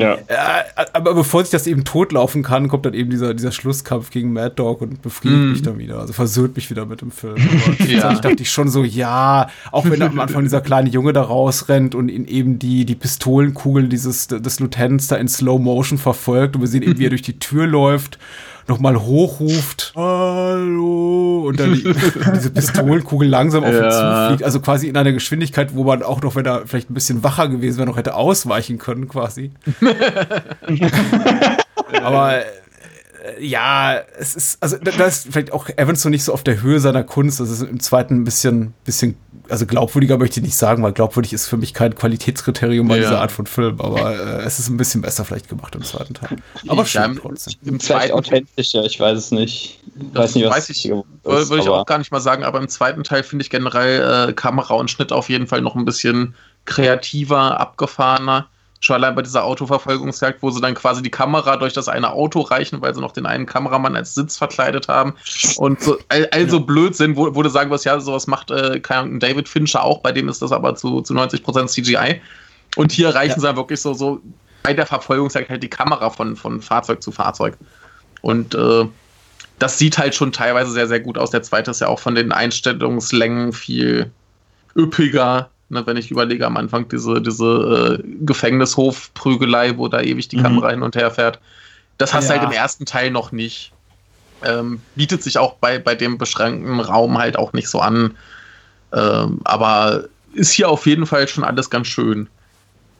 Ja. 0.00 0.14
Äh, 0.14 0.86
aber 0.92 1.14
bevor 1.14 1.42
sich 1.42 1.50
das 1.50 1.66
eben 1.66 1.84
totlaufen 1.84 2.42
kann, 2.42 2.68
kommt 2.68 2.86
dann 2.86 2.94
eben 2.94 3.10
dieser, 3.10 3.34
dieser 3.34 3.52
Schlusskampf 3.52 4.10
gegen 4.10 4.32
Mad 4.32 4.54
Dog 4.56 4.80
und 4.80 5.02
befriedigt 5.02 5.40
mm. 5.40 5.50
mich 5.50 5.62
dann 5.62 5.78
wieder. 5.78 5.98
Also 5.98 6.12
versöhnt 6.12 6.56
mich 6.56 6.70
wieder 6.70 6.86
mit 6.86 7.00
dem 7.00 7.10
Film. 7.10 7.36
ja. 7.86 8.12
Ich 8.12 8.20
dachte 8.20 8.42
ich 8.42 8.50
schon 8.50 8.68
so, 8.68 8.84
ja, 8.84 9.48
auch 9.70 9.88
wenn 9.88 10.02
am 10.02 10.18
Anfang 10.20 10.42
dieser 10.42 10.60
kleine 10.60 10.88
Junge 10.88 11.12
da 11.12 11.22
rausrennt 11.22 11.94
und 11.94 12.08
ihn 12.08 12.26
eben 12.26 12.58
die, 12.58 12.84
die 12.84 12.94
Pistolenkugeln 12.94 13.88
dieses, 13.88 14.28
des 14.28 14.60
Lieutenants 14.60 15.08
da 15.08 15.16
in 15.16 15.28
Slow 15.28 15.58
Motion 15.58 15.98
verfolgt 15.98 16.56
und 16.56 16.62
wir 16.62 16.68
sehen 16.68 16.82
eben, 16.82 16.98
wie 16.98 17.06
er 17.06 17.10
durch 17.10 17.22
die 17.22 17.38
Tür 17.38 17.66
läuft 17.66 18.18
nochmal 18.68 19.00
hochruft, 19.00 19.92
hallo, 19.96 21.44
und 21.48 21.58
dann 21.58 21.74
die, 21.74 21.82
diese 22.34 22.50
Pistolenkugel 22.50 23.28
langsam 23.28 23.64
auf 23.64 23.74
ihn 23.74 23.90
zufliegt. 23.90 24.44
Also 24.44 24.60
quasi 24.60 24.88
in 24.88 24.96
einer 24.96 25.12
Geschwindigkeit, 25.12 25.74
wo 25.74 25.84
man 25.84 26.02
auch 26.02 26.22
noch, 26.22 26.34
wenn 26.36 26.46
er 26.46 26.66
vielleicht 26.66 26.90
ein 26.90 26.94
bisschen 26.94 27.22
wacher 27.22 27.48
gewesen 27.48 27.78
wäre, 27.78 27.88
noch 27.88 27.96
hätte 27.96 28.14
ausweichen 28.14 28.78
können, 28.78 29.08
quasi. 29.08 29.50
Aber 32.02 32.38
äh, 32.38 32.44
ja, 33.38 34.00
es 34.18 34.34
ist, 34.34 34.62
also 34.62 34.76
da 34.78 35.04
ist 35.04 35.28
vielleicht 35.30 35.52
auch 35.52 35.68
Evans 35.68 36.04
noch 36.04 36.10
nicht 36.10 36.24
so 36.24 36.32
auf 36.32 36.42
der 36.42 36.62
Höhe 36.62 36.80
seiner 36.80 37.04
Kunst. 37.04 37.40
Das 37.40 37.50
ist 37.50 37.62
im 37.62 37.80
zweiten 37.80 38.20
ein 38.20 38.24
bisschen, 38.24 38.74
bisschen 38.84 39.16
also 39.48 39.66
glaubwürdiger 39.66 40.18
möchte 40.18 40.40
ich 40.40 40.46
nicht 40.46 40.56
sagen, 40.56 40.82
weil 40.82 40.92
glaubwürdig 40.92 41.32
ist 41.32 41.46
für 41.46 41.56
mich 41.56 41.74
kein 41.74 41.94
Qualitätskriterium 41.94 42.88
bei 42.88 42.96
ja. 42.96 43.02
dieser 43.02 43.20
Art 43.20 43.32
von 43.32 43.46
Film, 43.46 43.80
aber 43.80 44.14
äh, 44.14 44.42
es 44.44 44.58
ist 44.58 44.68
ein 44.68 44.76
bisschen 44.76 45.02
besser 45.02 45.24
vielleicht 45.24 45.48
gemacht 45.48 45.74
im 45.74 45.82
zweiten 45.82 46.14
Teil. 46.14 46.36
Aber 46.68 46.84
schön 46.86 47.16
trotzdem. 47.16 47.54
Im 47.64 47.80
zweiten 47.80 48.14
authentischer, 48.14 48.84
ich 48.84 48.98
weiß 48.98 49.18
es 49.18 49.30
nicht. 49.30 49.80
Ich 49.96 50.14
weiß 50.14 50.34
nicht, 50.34 50.46
was 50.46 50.56
weiß 50.56 50.70
ich, 50.70 50.90
würde 50.90 51.62
ich 51.62 51.68
auch 51.68 51.86
gar 51.86 51.98
nicht 51.98 52.12
mal 52.12 52.20
sagen, 52.20 52.44
aber 52.44 52.60
im 52.60 52.68
zweiten 52.68 53.04
Teil 53.04 53.22
finde 53.22 53.44
ich 53.44 53.50
generell 53.50 54.28
äh, 54.28 54.32
Kamera 54.32 54.74
und 54.74 54.90
Schnitt 54.90 55.12
auf 55.12 55.28
jeden 55.28 55.46
Fall 55.46 55.60
noch 55.60 55.76
ein 55.76 55.84
bisschen 55.84 56.34
kreativer, 56.64 57.60
abgefahrener. 57.60 58.48
Schon 58.84 58.94
allein 58.94 59.14
bei 59.14 59.22
dieser 59.22 59.44
Autoverfolgungsjagd, 59.44 60.42
wo 60.42 60.50
sie 60.50 60.60
dann 60.60 60.74
quasi 60.74 61.02
die 61.02 61.10
Kamera 61.10 61.56
durch 61.56 61.72
das 61.72 61.88
eine 61.88 62.12
Auto 62.12 62.40
reichen, 62.40 62.82
weil 62.82 62.92
sie 62.92 63.00
noch 63.00 63.12
den 63.12 63.26
einen 63.26 63.46
Kameramann 63.46 63.94
als 63.94 64.16
Sitz 64.16 64.36
verkleidet 64.36 64.88
haben. 64.88 65.14
Und 65.56 65.80
so, 65.80 65.98
all, 66.08 66.28
all 66.32 66.50
so 66.50 66.58
Blödsinn, 66.58 67.14
wo, 67.14 67.32
wo 67.32 67.44
du 67.44 67.48
sagen 67.48 67.70
wirst, 67.70 67.84
ja, 67.84 68.00
sowas 68.00 68.26
macht 68.26 68.50
äh, 68.50 68.80
David 68.80 69.48
Fincher 69.48 69.84
auch, 69.84 70.00
bei 70.00 70.10
dem 70.10 70.28
ist 70.28 70.42
das 70.42 70.50
aber 70.50 70.74
zu, 70.74 71.00
zu 71.00 71.14
90% 71.14 71.68
CGI. 71.68 72.20
Und 72.74 72.90
hier 72.90 73.14
reichen 73.14 73.34
ja. 73.34 73.38
sie 73.38 73.46
dann 73.46 73.56
wirklich 73.56 73.80
so, 73.80 73.94
so 73.94 74.20
bei 74.64 74.74
der 74.74 74.86
Verfolgungsjagd 74.86 75.48
halt 75.48 75.62
die 75.62 75.70
Kamera 75.70 76.10
von, 76.10 76.34
von 76.34 76.60
Fahrzeug 76.60 77.04
zu 77.04 77.12
Fahrzeug. 77.12 77.56
Und 78.20 78.56
äh, 78.56 78.88
das 79.60 79.78
sieht 79.78 79.96
halt 79.96 80.16
schon 80.16 80.32
teilweise 80.32 80.72
sehr, 80.72 80.88
sehr 80.88 80.98
gut 80.98 81.18
aus. 81.18 81.30
Der 81.30 81.44
zweite 81.44 81.70
ist 81.70 81.80
ja 81.80 81.86
auch 81.86 82.00
von 82.00 82.16
den 82.16 82.32
Einstellungslängen 82.32 83.52
viel 83.52 84.10
üppiger 84.76 85.51
Ne, 85.72 85.86
wenn 85.86 85.96
ich 85.96 86.10
überlege 86.10 86.46
am 86.46 86.58
Anfang 86.58 86.86
diese, 86.90 87.22
diese 87.22 87.98
äh, 87.98 88.06
Gefängnishof-Prügelei, 88.26 89.78
wo 89.78 89.88
da 89.88 90.02
ewig 90.02 90.28
die 90.28 90.36
mhm. 90.36 90.42
Kamera 90.42 90.68
hin 90.68 90.82
und 90.82 90.96
her 90.96 91.10
fährt. 91.10 91.40
Das 91.96 92.12
hast 92.12 92.28
du 92.28 92.34
halt 92.34 92.42
im 92.42 92.50
ersten 92.50 92.84
Teil 92.84 93.10
noch 93.10 93.32
nicht. 93.32 93.72
Ähm, 94.44 94.82
bietet 94.96 95.22
sich 95.22 95.38
auch 95.38 95.54
bei, 95.54 95.78
bei 95.78 95.94
dem 95.94 96.18
beschränkten 96.18 96.78
Raum 96.78 97.16
halt 97.16 97.38
auch 97.38 97.54
nicht 97.54 97.68
so 97.68 97.80
an. 97.80 98.18
Ähm, 98.92 99.40
aber 99.44 100.04
ist 100.34 100.52
hier 100.52 100.68
auf 100.68 100.84
jeden 100.84 101.06
Fall 101.06 101.26
schon 101.26 101.42
alles 101.42 101.70
ganz 101.70 101.86
schön. 101.86 102.28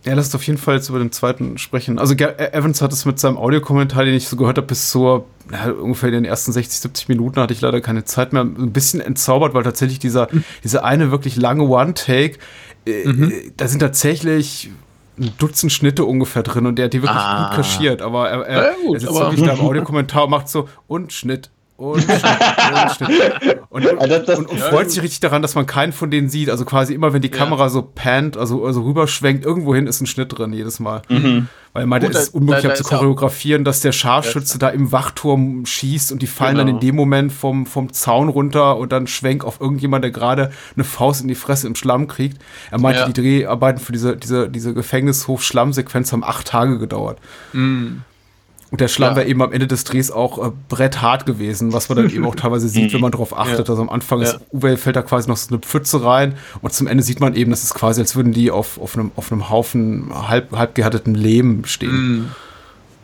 Ja, 0.05 0.15
lass 0.15 0.27
uns 0.27 0.35
auf 0.35 0.47
jeden 0.47 0.59
Fall 0.59 0.77
jetzt 0.77 0.89
über 0.89 0.99
den 0.99 1.13
zweiten 1.13 1.59
sprechen. 1.59 1.99
Also 1.99 2.15
Evans 2.15 2.83
hat 2.83 2.93
es 2.93 3.05
mit 3.05 3.21
seinem 3.21 3.37
Audiokommentar, 3.37 4.05
den 4.05 4.15
ich 4.15 4.27
so 4.27 4.37
gehört 4.37 4.57
habe, 4.57 4.67
bis 4.67 4.91
zur 4.91 5.27
ja, 5.51 5.71
ungefähr 5.71 6.09
in 6.09 6.15
den 6.15 6.25
ersten 6.25 6.53
60, 6.53 6.81
70 6.81 7.09
Minuten 7.09 7.41
hatte 7.41 7.55
ich 7.55 7.61
leider 7.61 7.81
keine 7.81 8.05
Zeit 8.05 8.33
mehr, 8.33 8.43
ein 8.43 8.73
bisschen 8.73 9.01
entzaubert, 9.01 9.55
weil 9.55 9.63
tatsächlich 9.63 10.01
dieser, 10.01 10.29
mhm. 10.31 10.45
diese 10.65 10.83
eine 10.85 11.11
wirklich 11.13 11.37
lange 11.37 11.65
One-Take, 11.65 12.39
äh, 12.87 13.07
mhm. 13.07 13.33
da 13.57 13.69
sind 13.69 13.79
tatsächlich 13.79 14.71
ein 15.19 15.31
Dutzend 15.39 15.71
Schnitte 15.71 16.05
ungefähr 16.05 16.43
drin 16.43 16.67
und 16.67 16.77
der 16.77 16.87
hat 16.87 16.95
die 16.95 17.03
wirklich 17.03 17.21
ah. 17.21 17.49
gut 17.49 17.57
kaschiert, 17.57 18.03
aber 18.03 18.29
er, 18.29 18.43
er, 18.47 18.63
ja, 18.63 18.73
gut, 18.85 18.95
er 18.95 19.01
sitzt 19.01 19.15
wirklich 19.15 19.43
da 19.43 19.53
im 19.53 19.61
Audiokommentar 19.67 20.25
und 20.25 20.31
macht 20.31 20.49
so 20.49 20.69
und 20.89 21.13
Schnitt, 21.13 21.51
und, 21.91 22.09
und, 23.71 23.87
und, 23.87 24.11
das, 24.11 24.39
und, 24.39 24.49
und 24.49 24.61
freut 24.61 24.91
sich 24.91 25.03
richtig 25.03 25.21
daran, 25.21 25.43
dass 25.43 25.55
man 25.55 25.67
keinen 25.67 25.93
von 25.93 26.11
denen 26.11 26.29
sieht. 26.29 26.49
Also 26.49 26.65
quasi 26.65 26.95
immer, 26.95 27.13
wenn 27.13 27.23
die 27.23 27.31
Kamera 27.31 27.65
ja. 27.65 27.69
so 27.69 27.83
pannt, 27.83 28.37
also, 28.37 28.65
also 28.65 28.83
rüberschwenkt, 28.83 29.45
irgendwohin 29.45 29.87
ist 29.87 30.01
ein 30.01 30.07
Schnitt 30.07 30.37
drin 30.37 30.53
jedes 30.53 30.81
Mal. 30.81 31.03
Mhm. 31.09 31.49
Weil 31.73 31.87
man 31.87 32.03
es 32.03 32.17
ist 32.17 32.35
unmöglich 32.35 32.63
da, 32.63 32.69
da 32.69 32.75
zu 32.75 32.85
choreografieren, 32.85 33.65
dass 33.65 33.81
der 33.81 33.93
Scharfschütze 33.93 34.59
da 34.59 34.69
im 34.69 34.93
Wachturm 34.93 35.65
schießt 35.65 36.13
und 36.13 36.21
die 36.21 36.27
fallen 36.27 36.57
genau. 36.57 36.67
dann 36.67 36.75
in 36.75 36.81
dem 36.81 36.95
Moment 36.95 37.33
vom, 37.33 37.65
vom 37.65 37.93
Zaun 37.93 38.29
runter 38.29 38.77
und 38.77 38.93
dann 38.93 39.07
schwenkt 39.07 39.45
auf 39.45 39.61
irgendjemand, 39.61 40.05
der 40.05 40.11
gerade 40.11 40.53
eine 40.77 40.85
Faust 40.85 41.23
in 41.23 41.29
die 41.29 41.35
Fresse 41.35 41.67
im 41.67 41.75
Schlamm 41.75 42.09
kriegt. 42.09 42.39
Er 42.71 42.79
meinte, 42.79 43.01
ja. 43.01 43.07
die 43.09 43.15
Dreharbeiten 43.15 43.81
für 43.81 43.93
diese, 43.93 44.17
diese, 44.17 44.51
diese 44.51 44.75
Gefängnishof-Schlammsequenz 44.75 46.13
haben 46.13 46.25
acht 46.25 46.47
Tage 46.47 46.79
gedauert. 46.79 47.19
Mhm. 47.55 48.03
Und 48.73 48.81
der 48.81 48.89
Schlamm 48.89 49.11
ja. 49.11 49.17
wäre 49.17 49.29
eben 49.29 49.43
am 49.43 49.53
Ende 49.53 49.67
des 49.67 49.85
Drehs 49.85 50.11
auch 50.11 50.47
äh, 50.47 50.51
bretthart 50.71 51.27
gewesen, 51.27 51.75
was 51.75 51.91
man 51.91 51.97
dann 51.97 52.11
eben 52.15 52.25
auch 52.25 52.35
teilweise 52.35 52.71
sieht, 52.71 52.95
wenn 52.95 53.03
man 53.03 53.13
darauf 53.13 53.39
achtet. 53.39 53.69
Ja. 53.69 53.73
Also 53.75 53.83
am 53.83 53.91
Anfang 53.91 54.23
ist 54.23 54.41
Uwe 54.51 54.79
fällt 54.79 54.97
da 54.97 55.03
quasi 55.03 55.29
noch 55.29 55.37
so 55.37 55.51
eine 55.51 55.59
Pfütze 55.59 56.03
rein 56.03 56.37
und 56.63 56.73
zum 56.73 56.87
Ende 56.87 57.03
sieht 57.03 57.21
man 57.21 57.35
eben, 57.35 57.51
das 57.51 57.65
ist 57.65 57.75
quasi, 57.75 58.01
als 58.01 58.17
würden 58.17 58.33
die 58.33 58.51
auf, 58.51 58.81
auf, 58.81 58.97
einem, 58.97 59.13
auf 59.15 59.31
einem 59.31 59.51
Haufen 59.51 60.11
halb, 60.27 60.53
halb 60.53 60.75
gehärteten 60.75 61.15
Lehm 61.15 61.67
stehen. 61.67 61.91
Mhm. 61.93 62.31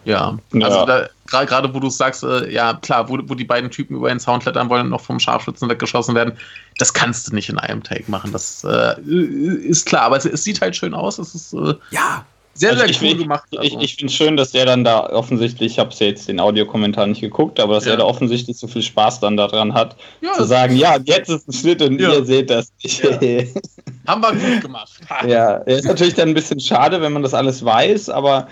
Ja, 0.06 0.38
also 0.54 0.86
ja. 0.86 1.44
gerade 1.44 1.74
wo 1.74 1.80
du 1.80 1.90
sagst, 1.90 2.22
äh, 2.22 2.50
ja 2.50 2.72
klar, 2.72 3.10
wo, 3.10 3.18
wo 3.26 3.34
die 3.34 3.44
beiden 3.44 3.70
Typen 3.70 3.94
über 3.94 4.08
den 4.08 4.20
Zaun 4.20 4.40
klettern 4.40 4.70
wollen 4.70 4.84
und 4.84 4.88
noch 4.88 5.02
vom 5.02 5.20
Scharfschützen 5.20 5.68
weggeschossen 5.68 6.14
werden, 6.14 6.32
das 6.78 6.94
kannst 6.94 7.28
du 7.28 7.34
nicht 7.34 7.50
in 7.50 7.58
einem 7.58 7.82
Take 7.82 8.10
machen. 8.10 8.32
Das 8.32 8.64
äh, 8.64 8.98
ist 9.02 9.84
klar, 9.84 10.04
aber 10.04 10.16
es, 10.16 10.24
es, 10.24 10.44
sieht 10.44 10.62
halt 10.62 10.76
schön 10.76 10.94
aus. 10.94 11.18
Es 11.18 11.34
ist 11.34 11.52
äh, 11.52 11.74
ja 11.90 12.24
sehr, 12.59 12.70
also 12.70 12.82
sehr 12.82 12.90
ich, 12.90 13.00
cool 13.00 13.09
ich, 13.09 13.18
gemacht. 13.18 13.48
Also. 13.56 13.62
Ich, 13.62 13.76
ich 13.82 13.96
finde 13.96 14.12
schön, 14.12 14.36
dass 14.36 14.52
der 14.52 14.66
dann 14.66 14.84
da 14.84 15.09
offensichtlich, 15.11 15.72
ich 15.72 15.78
habe 15.78 15.90
ja 15.98 16.06
jetzt 16.06 16.28
den 16.28 16.40
Audiokommentar 16.40 17.06
nicht 17.06 17.20
geguckt, 17.20 17.61
aber 17.61 17.74
dass 17.74 17.84
ja. 17.84 17.92
er 17.92 17.98
da 17.98 18.04
offensichtlich 18.04 18.59
so 18.59 18.66
viel 18.66 18.82
Spaß 18.82 19.20
dann 19.20 19.36
daran 19.36 19.74
hat, 19.74 19.96
ja, 20.20 20.32
zu 20.32 20.44
sagen, 20.44 20.76
ja, 20.76 20.98
jetzt 21.04 21.28
ist 21.30 21.48
ein 21.48 21.52
Schnitt 21.52 21.82
und 21.82 22.00
ja. 22.00 22.12
ihr 22.12 22.24
seht 22.24 22.50
das 22.50 22.72
nicht. 22.82 23.02
Haben 24.06 24.22
wir 24.22 24.32
gut 24.32 24.62
gemacht. 24.62 24.92
ja, 25.26 25.56
ist 25.56 25.84
natürlich 25.84 26.14
dann 26.14 26.28
ein 26.28 26.34
bisschen 26.34 26.61
schade, 26.61 27.00
wenn 27.00 27.12
man 27.12 27.22
das 27.22 27.34
alles 27.34 27.64
weiß, 27.64 28.09
aber 28.09 28.48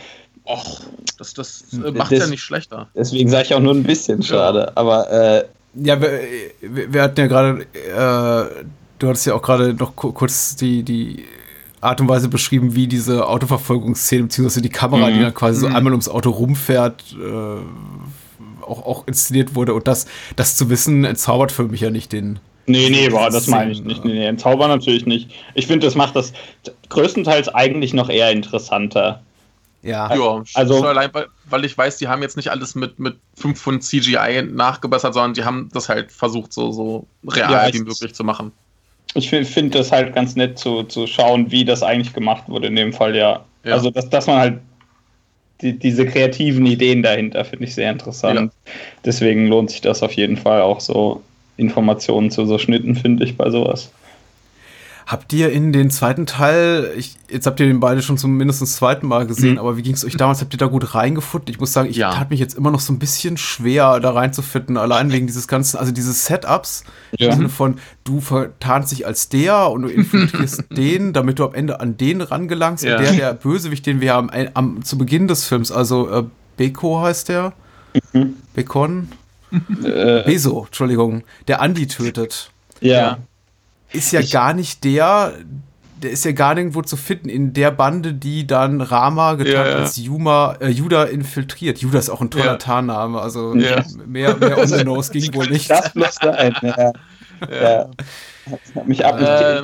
Och, 0.48 0.80
das, 1.18 1.34
das 1.34 1.64
äh, 1.72 1.90
macht 1.90 2.12
das, 2.12 2.20
ja 2.20 2.26
nicht 2.28 2.42
schlechter. 2.42 2.88
Deswegen 2.94 3.28
sage 3.28 3.44
ich 3.46 3.54
auch 3.54 3.60
nur 3.60 3.74
ein 3.74 3.82
bisschen 3.82 4.22
schade. 4.22 4.76
Aber 4.76 5.10
äh, 5.10 5.44
ja, 5.74 6.00
wir, 6.00 6.20
wir, 6.92 7.02
hatten 7.02 7.20
ja 7.20 7.26
gerade, 7.26 7.62
äh, 7.74 8.64
du 8.98 9.08
hattest 9.08 9.26
ja 9.26 9.34
auch 9.34 9.42
gerade 9.42 9.74
noch 9.74 9.96
kurz 9.96 10.54
die, 10.56 10.84
die 10.84 11.24
Art 11.86 12.00
und 12.00 12.08
Weise 12.08 12.28
beschrieben, 12.28 12.74
wie 12.74 12.86
diese 12.86 13.28
Autoverfolgungsszene, 13.28 14.24
beziehungsweise 14.24 14.62
die 14.62 14.68
Kamera, 14.68 15.08
mhm. 15.08 15.14
die 15.14 15.20
dann 15.20 15.34
quasi 15.34 15.60
so 15.60 15.68
mhm. 15.68 15.76
einmal 15.76 15.92
ums 15.92 16.08
Auto 16.08 16.30
rumfährt, 16.30 17.16
äh, 17.18 18.62
auch, 18.62 18.84
auch 18.84 19.06
inszeniert 19.06 19.54
wurde. 19.54 19.74
Und 19.74 19.86
das, 19.86 20.06
das 20.36 20.56
zu 20.56 20.70
wissen, 20.70 21.04
entzaubert 21.04 21.52
für 21.52 21.64
mich 21.64 21.80
ja 21.80 21.90
nicht 21.90 22.12
den. 22.12 22.38
Nee, 22.66 22.90
nee, 22.90 23.08
boah, 23.08 23.30
das 23.30 23.46
meine 23.46 23.70
ich 23.70 23.82
nicht. 23.84 24.04
Nee, 24.04 24.14
nee, 24.14 24.26
entzaubern 24.26 24.68
natürlich 24.68 25.06
nicht. 25.06 25.30
Ich 25.54 25.68
finde, 25.68 25.86
das 25.86 25.94
macht 25.94 26.16
das 26.16 26.32
größtenteils 26.88 27.48
eigentlich 27.48 27.94
noch 27.94 28.08
eher 28.08 28.32
interessanter. 28.32 29.22
Ja, 29.82 30.12
ja 30.12 30.42
also 30.54 30.84
allein, 30.84 31.10
weil, 31.12 31.26
weil 31.48 31.64
ich 31.64 31.78
weiß, 31.78 31.98
die 31.98 32.08
haben 32.08 32.22
jetzt 32.22 32.36
nicht 32.36 32.50
alles 32.50 32.74
mit, 32.74 32.98
mit 32.98 33.18
5 33.36 33.60
Pfund 33.60 33.84
CGI 33.84 34.42
nachgebessert, 34.42 35.14
sondern 35.14 35.34
die 35.34 35.44
haben 35.44 35.68
das 35.72 35.88
halt 35.88 36.10
versucht, 36.10 36.52
so, 36.52 36.72
so 36.72 37.06
real 37.28 37.52
ja, 37.52 37.72
wie 37.72 37.78
möglich 37.78 38.12
zu 38.12 38.24
machen 38.24 38.50
ich 39.16 39.30
finde 39.30 39.78
das 39.78 39.92
halt 39.92 40.14
ganz 40.14 40.36
nett 40.36 40.58
zu, 40.58 40.82
zu 40.84 41.06
schauen, 41.06 41.50
wie 41.50 41.64
das 41.64 41.82
eigentlich 41.82 42.12
gemacht 42.12 42.44
wurde 42.48 42.68
in 42.68 42.76
dem 42.76 42.92
Fall, 42.92 43.16
ja. 43.16 43.44
ja. 43.64 43.72
Also, 43.72 43.90
dass, 43.90 44.08
dass 44.08 44.26
man 44.26 44.38
halt 44.38 44.58
die, 45.62 45.78
diese 45.78 46.06
kreativen 46.06 46.66
Ideen 46.66 47.02
dahinter 47.02 47.44
finde 47.44 47.64
ich 47.64 47.74
sehr 47.74 47.90
interessant. 47.90 48.52
Ja. 48.52 48.72
Deswegen 49.04 49.48
lohnt 49.48 49.70
sich 49.70 49.80
das 49.80 50.02
auf 50.02 50.12
jeden 50.12 50.36
Fall 50.36 50.60
auch 50.60 50.80
so 50.80 51.22
Informationen 51.56 52.30
zu 52.30 52.44
so 52.44 52.58
Schnitten, 52.58 52.94
finde 52.94 53.24
ich, 53.24 53.36
bei 53.36 53.50
sowas. 53.50 53.90
Habt 55.06 55.32
ihr 55.32 55.52
in 55.52 55.72
den 55.72 55.92
zweiten 55.92 56.26
Teil, 56.26 56.92
ich, 56.96 57.16
jetzt 57.30 57.46
habt 57.46 57.60
ihr 57.60 57.66
den 57.66 57.78
beide 57.78 58.02
schon 58.02 58.18
zum 58.18 58.36
mindestens 58.36 58.74
zweiten 58.74 59.06
Mal 59.06 59.24
gesehen, 59.24 59.52
mhm. 59.52 59.58
aber 59.60 59.76
wie 59.76 59.82
ging 59.82 59.94
es 59.94 60.04
euch 60.04 60.16
damals? 60.16 60.40
Habt 60.40 60.52
ihr 60.52 60.58
da 60.58 60.66
gut 60.66 60.96
reingefunden? 60.96 61.48
Ich 61.48 61.60
muss 61.60 61.72
sagen, 61.72 61.88
ich 61.88 61.96
ja. 61.96 62.10
tat 62.10 62.30
mich 62.30 62.40
jetzt 62.40 62.56
immer 62.58 62.72
noch 62.72 62.80
so 62.80 62.92
ein 62.92 62.98
bisschen 62.98 63.36
schwer, 63.36 64.00
da 64.00 64.10
reinzufinden, 64.10 64.76
allein 64.76 65.12
wegen 65.12 65.28
dieses 65.28 65.46
ganzen, 65.46 65.76
also 65.76 65.92
diese 65.92 66.12
Setups, 66.12 66.82
ja. 67.16 67.28
im 67.28 67.36
Sinne 67.36 67.48
von, 67.50 67.76
du 68.02 68.20
vertarnst 68.20 68.90
dich 68.90 69.06
als 69.06 69.28
der 69.28 69.70
und 69.70 69.82
du 69.82 69.88
infiltrierst 69.88 70.64
den, 70.76 71.12
damit 71.12 71.38
du 71.38 71.44
am 71.44 71.54
Ende 71.54 71.78
an 71.78 71.96
den 71.96 72.20
rangelangst. 72.20 72.82
Ja. 72.82 72.96
Und 72.96 73.04
der, 73.04 73.12
der 73.12 73.34
Bösewicht, 73.34 73.86
den 73.86 74.00
wir 74.00 74.12
haben, 74.12 74.28
am, 74.54 74.82
zu 74.82 74.98
Beginn 74.98 75.28
des 75.28 75.44
Films, 75.44 75.70
also 75.70 76.10
äh, 76.10 76.24
Beko 76.56 77.00
heißt 77.00 77.28
der, 77.28 77.52
mhm. 78.12 78.34
Bekon, 78.54 79.12
äh. 79.84 80.24
Beso, 80.24 80.64
Entschuldigung, 80.66 81.22
der 81.46 81.60
Andi 81.60 81.86
tötet. 81.86 82.50
Ja 82.80 83.18
ist 83.92 84.12
ja 84.12 84.20
ich, 84.20 84.32
gar 84.32 84.54
nicht 84.54 84.84
der, 84.84 85.32
der 86.02 86.10
ist 86.10 86.24
ja 86.24 86.32
gar 86.32 86.54
nirgendwo 86.54 86.82
zu 86.82 86.96
finden 86.96 87.28
in 87.28 87.52
der 87.52 87.70
Bande, 87.70 88.12
die 88.12 88.46
dann 88.46 88.80
Rama 88.80 89.34
getan 89.34 89.52
ja, 89.52 89.68
ja. 89.68 89.76
als 89.76 89.96
Juma, 89.96 90.56
äh, 90.60 90.68
Juda 90.68 91.04
infiltriert. 91.04 91.78
Juda 91.78 91.98
ist 91.98 92.10
auch 92.10 92.20
ein 92.20 92.30
toller 92.30 92.44
ja. 92.44 92.56
Tarnname, 92.56 93.20
also 93.20 93.54
ja. 93.54 93.84
mehr, 94.06 94.36
mehr 94.36 94.58
on 94.58 94.66
the 94.66 94.84
nose 94.84 95.12
ging 95.12 95.32
wohl 95.34 95.48
nicht. 95.48 95.70
Das 95.70 95.94
muss 95.94 96.16
sein, 96.16 96.54
ja. 96.62 96.92
ja. 97.50 97.90
Mich 98.84 99.04
ab. 99.04 99.20
Äh, 99.20 99.62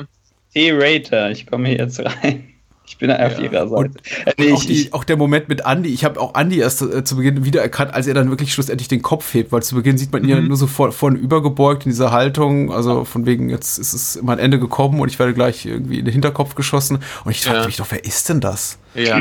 T-Rater, 0.53 1.31
ich 1.31 1.47
komme 1.47 1.75
jetzt 1.75 1.99
rein. 1.99 2.52
Ich 2.85 2.97
bin 2.97 3.09
auf 3.09 3.37
ja. 3.37 3.39
ihrer 3.39 3.67
Seite. 3.67 3.75
Und, 3.75 3.97
äh, 4.25 4.33
nee, 4.37 4.51
auch, 4.51 4.63
die, 4.63 4.91
auch, 4.91 5.03
der 5.03 5.15
Moment 5.15 5.47
mit 5.47 5.61
Andy, 5.65 5.89
ich 5.89 6.03
habe 6.03 6.19
auch 6.19 6.35
Andy 6.35 6.59
erst 6.59 6.81
äh, 6.81 7.03
zu 7.03 7.15
Beginn 7.15 7.45
wiedererkannt, 7.45 7.93
als 7.93 8.07
er 8.07 8.13
dann 8.13 8.29
wirklich 8.29 8.53
schlussendlich 8.53 8.89
den 8.89 9.01
Kopf 9.01 9.33
hebt, 9.33 9.51
weil 9.51 9.63
zu 9.63 9.75
Beginn 9.75 9.97
sieht 9.97 10.11
man 10.11 10.23
ihn 10.23 10.29
ja 10.29 10.41
mhm. 10.41 10.49
nur 10.49 10.57
so 10.57 10.67
vor, 10.67 10.91
vorne 10.91 11.17
übergebeugt 11.17 11.85
in 11.85 11.91
dieser 11.91 12.11
Haltung, 12.11 12.73
also 12.73 13.05
von 13.05 13.25
wegen, 13.25 13.49
jetzt 13.49 13.77
ist 13.77 13.93
es 13.93 14.21
mein 14.21 14.37
Ende 14.37 14.59
gekommen 14.59 14.99
und 14.99 15.09
ich 15.09 15.17
werde 15.17 15.33
gleich 15.33 15.65
irgendwie 15.65 15.99
in 15.99 16.05
den 16.05 16.11
Hinterkopf 16.11 16.55
geschossen 16.55 16.99
und 17.23 17.31
ich 17.31 17.41
fragte 17.41 17.61
ja. 17.61 17.65
mich 17.67 17.77
doch, 17.77 17.87
wer 17.89 18.03
ist 18.03 18.27
denn 18.27 18.41
das? 18.41 18.77
Ja, 18.95 19.19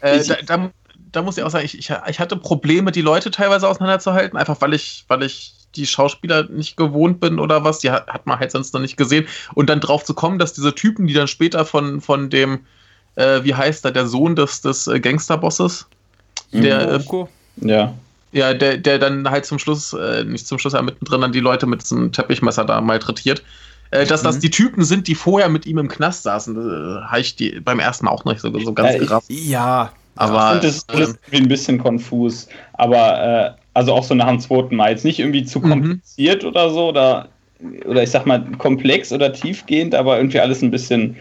äh, 0.00 0.24
da, 0.24 0.36
da, 0.44 0.70
da, 1.12 1.22
muss 1.22 1.38
ich 1.38 1.44
auch 1.44 1.50
sagen, 1.50 1.64
ich, 1.64 1.78
ich, 1.78 1.92
ich 2.08 2.20
hatte 2.20 2.36
Probleme, 2.36 2.90
die 2.90 3.00
Leute 3.00 3.30
teilweise 3.30 3.68
auseinanderzuhalten, 3.68 4.36
einfach 4.36 4.60
weil 4.60 4.74
ich, 4.74 5.04
weil 5.06 5.22
ich 5.22 5.54
die 5.76 5.86
Schauspieler 5.86 6.48
nicht 6.50 6.76
gewohnt 6.76 7.20
bin 7.20 7.38
oder 7.38 7.64
was, 7.64 7.78
die 7.78 7.90
hat, 7.90 8.08
hat 8.08 8.26
man 8.26 8.38
halt 8.38 8.50
sonst 8.50 8.74
noch 8.74 8.80
nicht 8.80 8.96
gesehen 8.96 9.26
und 9.54 9.70
dann 9.70 9.80
drauf 9.80 10.04
zu 10.04 10.14
kommen, 10.14 10.38
dass 10.38 10.52
diese 10.52 10.74
Typen, 10.74 11.06
die 11.06 11.14
dann 11.14 11.28
später 11.28 11.64
von, 11.64 12.00
von 12.00 12.30
dem 12.30 12.60
äh, 13.16 13.42
wie 13.44 13.54
heißt 13.54 13.84
er, 13.84 13.92
der 13.92 14.06
Sohn 14.06 14.36
des, 14.36 14.60
des 14.60 14.86
äh, 14.86 15.00
Gangsterbosses? 15.00 15.86
Der, 16.52 17.00
mhm. 17.00 17.28
ja. 17.68 17.94
Ja, 18.32 18.52
der, 18.52 18.78
der 18.78 18.98
dann 18.98 19.30
halt 19.30 19.46
zum 19.46 19.60
Schluss, 19.60 19.92
äh, 19.92 20.24
nicht 20.24 20.46
zum 20.46 20.58
Schluss, 20.58 20.72
ja 20.72 20.82
mittendrin 20.82 21.20
dann 21.20 21.32
die 21.32 21.40
Leute 21.40 21.66
mit 21.66 21.82
diesem 21.82 22.10
Teppichmesser 22.10 22.64
da 22.64 22.80
malträtiert. 22.80 23.42
Äh, 23.92 24.06
dass 24.06 24.22
mhm. 24.22 24.26
das 24.26 24.38
die 24.40 24.50
Typen 24.50 24.84
sind, 24.84 25.06
die 25.06 25.14
vorher 25.14 25.48
mit 25.48 25.66
ihm 25.66 25.78
im 25.78 25.86
Knast 25.86 26.24
saßen, 26.24 26.56
äh, 26.56 27.04
habe 27.04 27.20
ich 27.20 27.36
die 27.36 27.60
beim 27.60 27.78
ersten 27.78 28.06
Mal 28.06 28.10
auch 28.10 28.24
nicht 28.24 28.40
so, 28.40 28.50
so 28.58 28.72
ganz 28.72 28.94
ja, 28.94 28.98
gerafft. 28.98 29.26
Ja, 29.30 29.92
aber. 30.16 30.58
das 30.60 30.78
ist 30.78 30.90
ähm, 31.30 31.42
ein 31.42 31.48
bisschen 31.48 31.78
konfus. 31.78 32.48
Aber, 32.72 33.22
äh, 33.22 33.60
also 33.74 33.92
auch 33.92 34.02
so 34.02 34.14
nach 34.14 34.28
dem 34.28 34.40
zweiten 34.40 34.74
Mal. 34.74 34.90
Jetzt 34.90 35.04
nicht 35.04 35.20
irgendwie 35.20 35.44
zu 35.44 35.60
mhm. 35.60 35.70
kompliziert 35.70 36.42
mhm. 36.42 36.48
oder 36.48 36.70
so, 36.70 36.88
oder, 36.88 37.28
oder 37.84 38.02
ich 38.02 38.10
sag 38.10 38.26
mal 38.26 38.44
komplex 38.58 39.12
oder 39.12 39.32
tiefgehend, 39.32 39.94
aber 39.94 40.16
irgendwie 40.16 40.40
alles 40.40 40.60
ein 40.60 40.72
bisschen 40.72 41.14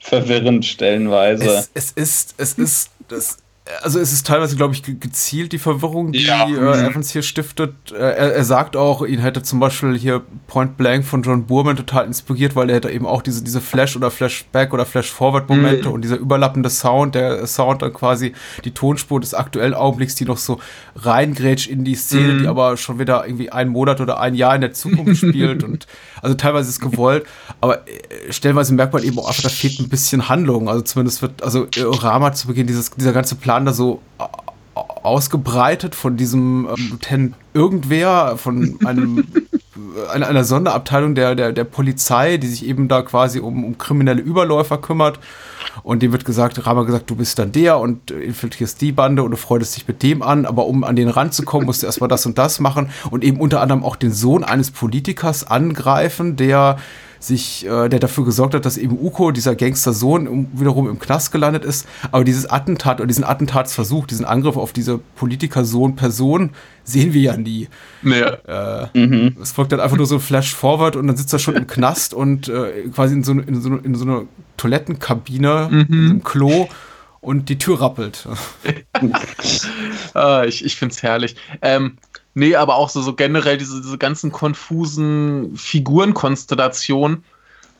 verwirrend 0.00 0.64
stellenweise. 0.64 1.44
Es, 1.46 1.70
es 1.74 1.90
ist, 1.92 2.34
es 2.38 2.54
ist, 2.54 2.90
das, 3.08 3.38
also 3.82 3.98
es 3.98 4.12
ist 4.12 4.26
teilweise, 4.26 4.56
glaube 4.56 4.74
ich, 4.74 4.82
gezielt 4.82 5.52
die 5.52 5.58
Verwirrung, 5.58 6.12
die 6.12 6.24
ja. 6.24 6.48
äh, 6.48 6.86
Evans 6.86 7.10
hier 7.10 7.22
stiftet. 7.22 7.74
Äh, 7.92 7.96
er, 7.96 8.34
er, 8.34 8.44
sagt 8.44 8.76
auch, 8.76 9.04
ihn 9.04 9.20
hätte 9.20 9.42
zum 9.42 9.60
Beispiel 9.60 9.96
hier 9.96 10.22
Point 10.46 10.76
Blank 10.76 11.04
von 11.04 11.22
John 11.22 11.46
Boorman 11.46 11.76
total 11.76 12.06
inspiriert, 12.06 12.56
weil 12.56 12.68
er 12.70 12.76
hätte 12.76 12.90
eben 12.90 13.06
auch 13.06 13.22
diese, 13.22 13.42
diese 13.42 13.60
Flash- 13.60 13.96
oder 13.96 14.10
Flashback- 14.10 14.72
oder 14.72 14.86
Flash-Forward-Momente 14.86 15.88
mhm. 15.88 15.94
und 15.94 16.02
dieser 16.02 16.16
überlappende 16.16 16.70
Sound, 16.70 17.14
der 17.14 17.46
Sound 17.46 17.82
dann 17.82 17.92
quasi 17.92 18.32
die 18.64 18.72
Tonspur 18.72 19.20
des 19.20 19.34
aktuellen 19.34 19.74
Augenblicks, 19.74 20.14
die 20.14 20.24
noch 20.24 20.38
so 20.38 20.60
reingrätscht 20.96 21.68
in 21.68 21.84
die 21.84 21.94
Szene, 21.94 22.34
mhm. 22.34 22.38
die 22.40 22.46
aber 22.46 22.76
schon 22.76 22.98
wieder 22.98 23.26
irgendwie 23.26 23.50
einen 23.50 23.70
Monat 23.70 24.00
oder 24.00 24.20
ein 24.20 24.34
Jahr 24.34 24.54
in 24.54 24.60
der 24.60 24.72
Zukunft 24.72 25.18
spielt 25.18 25.64
und 25.64 25.86
also 26.22 26.34
teilweise 26.34 26.68
ist 26.68 26.80
gewollt, 26.80 27.24
aber 27.60 27.88
äh, 27.88 28.32
stellenweise 28.32 28.74
merkt 28.74 28.92
man 28.92 29.02
eben 29.02 29.18
auch 29.18 29.28
einfach, 29.28 29.42
da 29.42 29.48
fehlt 29.48 29.78
ein 29.80 29.88
bisschen 29.88 30.28
Handlung. 30.28 30.68
Also 30.68 30.82
zumindest 30.82 31.22
wird, 31.22 31.42
also 31.42 31.66
Rama 31.76 32.32
zu 32.32 32.46
Beginn 32.46 32.66
dieses, 32.66 32.90
dieser 32.90 33.12
ganze 33.12 33.34
Plan 33.34 33.59
waren 33.60 33.66
da 33.66 33.72
so 33.72 34.00
ausgebreitet 34.74 35.94
von 35.94 36.16
diesem 36.16 36.66
ähm, 36.68 36.88
Lieutenant 36.90 37.34
irgendwer, 37.52 38.36
von 38.36 38.78
einem 38.84 39.26
einer, 40.12 40.28
einer 40.28 40.44
Sonderabteilung 40.44 41.14
der, 41.14 41.34
der, 41.34 41.52
der 41.52 41.64
Polizei, 41.64 42.36
die 42.36 42.46
sich 42.46 42.66
eben 42.66 42.88
da 42.88 43.02
quasi 43.02 43.40
um, 43.40 43.64
um 43.64 43.76
kriminelle 43.76 44.20
Überläufer 44.20 44.78
kümmert. 44.78 45.18
Und 45.82 46.02
dem 46.02 46.12
wird 46.12 46.24
gesagt, 46.24 46.64
Rama 46.66 46.82
gesagt, 46.84 47.10
du 47.10 47.16
bist 47.16 47.38
dann 47.38 47.52
der 47.52 47.78
und 47.78 48.10
infiltrierst 48.10 48.80
die 48.80 48.92
Bande 48.92 49.22
und 49.22 49.30
du 49.30 49.36
freudest 49.36 49.76
dich 49.76 49.88
mit 49.88 50.02
dem 50.02 50.22
an, 50.22 50.46
aber 50.46 50.66
um 50.66 50.84
an 50.84 50.96
den 50.96 51.08
ranzukommen, 51.08 51.66
musst 51.66 51.82
du 51.82 51.86
erstmal 51.86 52.08
das 52.08 52.26
und 52.26 52.38
das 52.38 52.60
machen 52.60 52.90
und 53.10 53.24
eben 53.24 53.40
unter 53.40 53.60
anderem 53.60 53.84
auch 53.84 53.96
den 53.96 54.12
Sohn 54.12 54.44
eines 54.44 54.70
Politikers 54.70 55.46
angreifen, 55.46 56.36
der 56.36 56.76
sich, 57.20 57.66
äh, 57.66 57.88
der 57.88 58.00
dafür 58.00 58.24
gesorgt 58.24 58.54
hat, 58.54 58.64
dass 58.64 58.78
eben 58.78 58.98
Uko, 58.98 59.30
dieser 59.30 59.54
Gangstersohn, 59.54 60.48
wiederum 60.54 60.88
im 60.88 60.98
Knast 60.98 61.30
gelandet 61.30 61.64
ist. 61.64 61.86
Aber 62.10 62.24
dieses 62.24 62.48
Attentat 62.48 62.98
oder 62.98 63.06
diesen 63.06 63.24
Attentatsversuch, 63.24 64.06
diesen 64.06 64.24
Angriff 64.24 64.56
auf 64.56 64.72
diese 64.72 64.98
Politikersohn-Person 65.16 66.50
sehen 66.82 67.12
wir 67.12 67.20
ja 67.20 67.36
nie. 67.36 67.68
Ja. 68.02 68.84
Äh, 68.84 68.98
mhm. 68.98 69.36
Es 69.40 69.52
folgt 69.52 69.72
dann 69.72 69.80
einfach 69.80 69.98
nur 69.98 70.06
so 70.06 70.16
ein 70.16 70.20
Flash-Forward 70.20 70.96
und 70.96 71.06
dann 71.06 71.16
sitzt 71.16 71.32
er 71.34 71.38
schon 71.38 71.56
im 71.56 71.66
Knast 71.66 72.14
und 72.14 72.48
äh, 72.48 72.88
quasi 72.94 73.14
in 73.14 73.22
so, 73.22 73.32
in, 73.32 73.60
so, 73.60 73.76
in 73.76 73.94
so 73.94 74.04
einer 74.04 74.22
Toilettenkabine, 74.56 75.68
mhm. 75.70 76.10
im 76.10 76.24
Klo 76.24 76.68
und 77.20 77.50
die 77.50 77.58
Tür 77.58 77.82
rappelt. 77.82 78.26
ah, 80.14 80.44
ich 80.44 80.64
ich 80.64 80.76
finde 80.76 80.94
es 80.94 81.02
herrlich. 81.02 81.36
Ähm, 81.60 81.98
Nee, 82.34 82.54
aber 82.54 82.76
auch 82.76 82.88
so, 82.88 83.02
so 83.02 83.14
generell 83.14 83.58
diese, 83.58 83.80
diese 83.80 83.98
ganzen 83.98 84.30
konfusen 84.30 85.56
Figurenkonstellationen. 85.56 87.24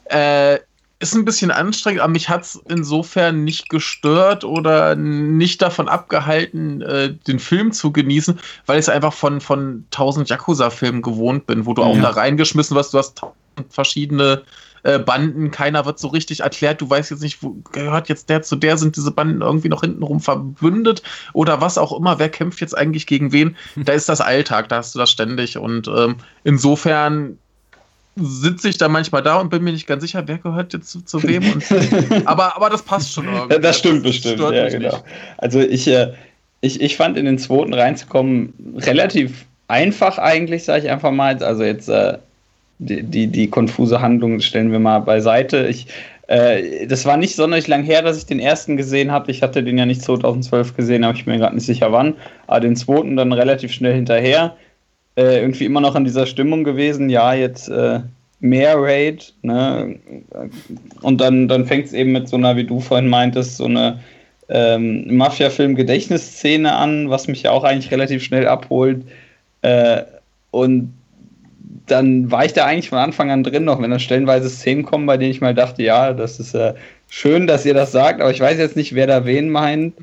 Äh, 0.06 0.58
ist 1.00 1.14
ein 1.14 1.24
bisschen 1.24 1.50
anstrengend, 1.50 2.02
aber 2.02 2.12
mich 2.12 2.28
hat 2.28 2.42
es 2.42 2.60
insofern 2.68 3.42
nicht 3.42 3.70
gestört 3.70 4.44
oder 4.44 4.94
nicht 4.94 5.62
davon 5.62 5.88
abgehalten, 5.88 6.82
äh, 6.82 7.14
den 7.14 7.38
Film 7.38 7.72
zu 7.72 7.90
genießen, 7.90 8.38
weil 8.66 8.78
ich 8.78 8.84
es 8.84 8.88
einfach 8.90 9.14
von, 9.14 9.40
von 9.40 9.86
tausend 9.90 10.28
Yakuza-Filmen 10.28 11.00
gewohnt 11.00 11.46
bin, 11.46 11.64
wo 11.64 11.72
du 11.72 11.82
auch 11.82 11.98
da 11.98 12.10
reingeschmissen 12.10 12.76
wirst. 12.76 12.92
Du 12.92 12.98
hast 12.98 13.22
verschiedene 13.70 14.42
äh, 14.82 14.98
Banden, 14.98 15.50
keiner 15.50 15.86
wird 15.86 15.98
so 15.98 16.08
richtig 16.08 16.40
erklärt, 16.40 16.80
du 16.80 16.88
weißt 16.88 17.10
jetzt 17.10 17.22
nicht, 17.22 17.42
wo 17.42 17.56
gehört 17.72 18.08
jetzt 18.08 18.28
der 18.28 18.42
zu 18.42 18.56
der, 18.56 18.76
sind 18.76 18.96
diese 18.96 19.10
Banden 19.10 19.42
irgendwie 19.42 19.68
noch 19.68 19.82
hintenrum 19.82 20.20
verbündet 20.20 21.02
oder 21.32 21.60
was 21.60 21.78
auch 21.78 21.96
immer, 21.96 22.18
wer 22.18 22.28
kämpft 22.28 22.60
jetzt 22.60 22.76
eigentlich 22.76 23.06
gegen 23.06 23.32
wen? 23.32 23.56
Da 23.90 23.92
ist 23.92 24.08
das 24.08 24.20
Alltag, 24.20 24.68
da 24.68 24.76
hast 24.76 24.94
du 24.94 24.98
das 24.98 25.10
ständig 25.10 25.56
und 25.56 25.88
ähm, 25.88 26.16
insofern 26.44 27.38
sitze 28.16 28.68
ich 28.68 28.78
da 28.78 28.88
manchmal 28.88 29.22
da 29.22 29.36
und 29.36 29.50
bin 29.50 29.62
mir 29.62 29.72
nicht 29.72 29.86
ganz 29.86 30.02
sicher, 30.02 30.22
wer 30.26 30.38
gehört 30.38 30.72
jetzt 30.72 30.90
zu, 30.90 31.02
zu 31.02 31.22
wem. 31.22 31.42
Und, 31.52 31.64
aber, 32.26 32.56
aber 32.56 32.70
das 32.70 32.82
passt 32.82 33.12
schon 33.12 33.26
irgendwie. 33.26 33.60
Das 33.60 33.78
stimmt 33.78 34.04
das 34.04 34.20
bestimmt, 34.20 34.40
ja, 34.40 34.68
genau. 34.68 34.88
Nicht. 34.88 35.04
Also 35.38 35.60
ich, 35.60 35.86
äh, 35.88 36.12
ich, 36.60 36.80
ich 36.80 36.96
fand 36.96 37.16
in 37.16 37.24
den 37.24 37.38
zweiten 37.38 37.72
reinzukommen 37.72 38.52
relativ 38.76 39.46
einfach 39.68 40.18
eigentlich, 40.18 40.64
sage 40.64 40.84
ich 40.84 40.90
einfach 40.90 41.12
mal. 41.12 41.42
Also 41.42 41.62
jetzt 41.62 41.88
äh, 41.88 42.18
die, 42.80 43.02
die, 43.02 43.26
die 43.26 43.48
konfuse 43.48 44.00
Handlung 44.00 44.40
stellen 44.40 44.72
wir 44.72 44.78
mal 44.78 45.00
beiseite. 45.00 45.66
Ich, 45.68 45.86
äh, 46.26 46.86
das 46.86 47.04
war 47.04 47.16
nicht 47.16 47.36
sonderlich 47.36 47.68
lang 47.68 47.84
her, 47.84 48.02
dass 48.02 48.16
ich 48.16 48.26
den 48.26 48.40
ersten 48.40 48.76
gesehen 48.76 49.12
habe. 49.12 49.30
Ich 49.30 49.42
hatte 49.42 49.62
den 49.62 49.78
ja 49.78 49.86
nicht 49.86 50.02
2012 50.02 50.76
gesehen, 50.76 51.04
aber 51.04 51.14
ich 51.14 51.26
mir 51.26 51.38
gerade 51.38 51.54
nicht 51.54 51.66
sicher 51.66 51.92
wann. 51.92 52.14
Aber 52.46 52.60
den 52.60 52.76
zweiten 52.76 53.16
dann 53.16 53.32
relativ 53.32 53.72
schnell 53.72 53.94
hinterher. 53.94 54.56
Äh, 55.16 55.40
irgendwie 55.40 55.66
immer 55.66 55.80
noch 55.80 55.94
in 55.94 56.04
dieser 56.04 56.26
Stimmung 56.26 56.64
gewesen. 56.64 57.10
Ja, 57.10 57.34
jetzt 57.34 57.68
äh, 57.68 58.00
mehr 58.40 58.74
Raid. 58.76 59.34
Ne? 59.42 59.96
Und 61.02 61.20
dann, 61.20 61.48
dann 61.48 61.66
fängt 61.66 61.86
es 61.86 61.92
eben 61.92 62.12
mit 62.12 62.28
so 62.28 62.36
einer, 62.36 62.56
wie 62.56 62.64
du 62.64 62.80
vorhin 62.80 63.08
meintest, 63.08 63.58
so 63.58 63.66
eine 63.66 64.00
ähm, 64.48 65.14
Mafia-Film-Gedächtnisszene 65.14 66.74
an, 66.74 67.10
was 67.10 67.28
mich 67.28 67.42
ja 67.42 67.50
auch 67.50 67.64
eigentlich 67.64 67.92
relativ 67.92 68.24
schnell 68.24 68.48
abholt. 68.48 69.04
Äh, 69.60 70.02
und 70.50 70.94
dann 71.90 72.30
war 72.30 72.44
ich 72.44 72.52
da 72.52 72.66
eigentlich 72.66 72.88
von 72.88 72.98
Anfang 72.98 73.30
an 73.30 73.42
drin, 73.42 73.64
noch 73.64 73.80
wenn 73.80 73.90
da 73.90 73.98
stellenweise 73.98 74.48
Szenen 74.48 74.84
kommen, 74.84 75.06
bei 75.06 75.16
denen 75.16 75.30
ich 75.30 75.40
mal 75.40 75.54
dachte, 75.54 75.82
ja, 75.82 76.12
das 76.12 76.40
ist 76.40 76.54
äh, 76.54 76.74
schön, 77.08 77.46
dass 77.46 77.66
ihr 77.66 77.74
das 77.74 77.92
sagt, 77.92 78.20
aber 78.20 78.30
ich 78.30 78.40
weiß 78.40 78.58
jetzt 78.58 78.76
nicht, 78.76 78.94
wer 78.94 79.06
da 79.06 79.26
wen 79.26 79.50
meint. 79.50 79.94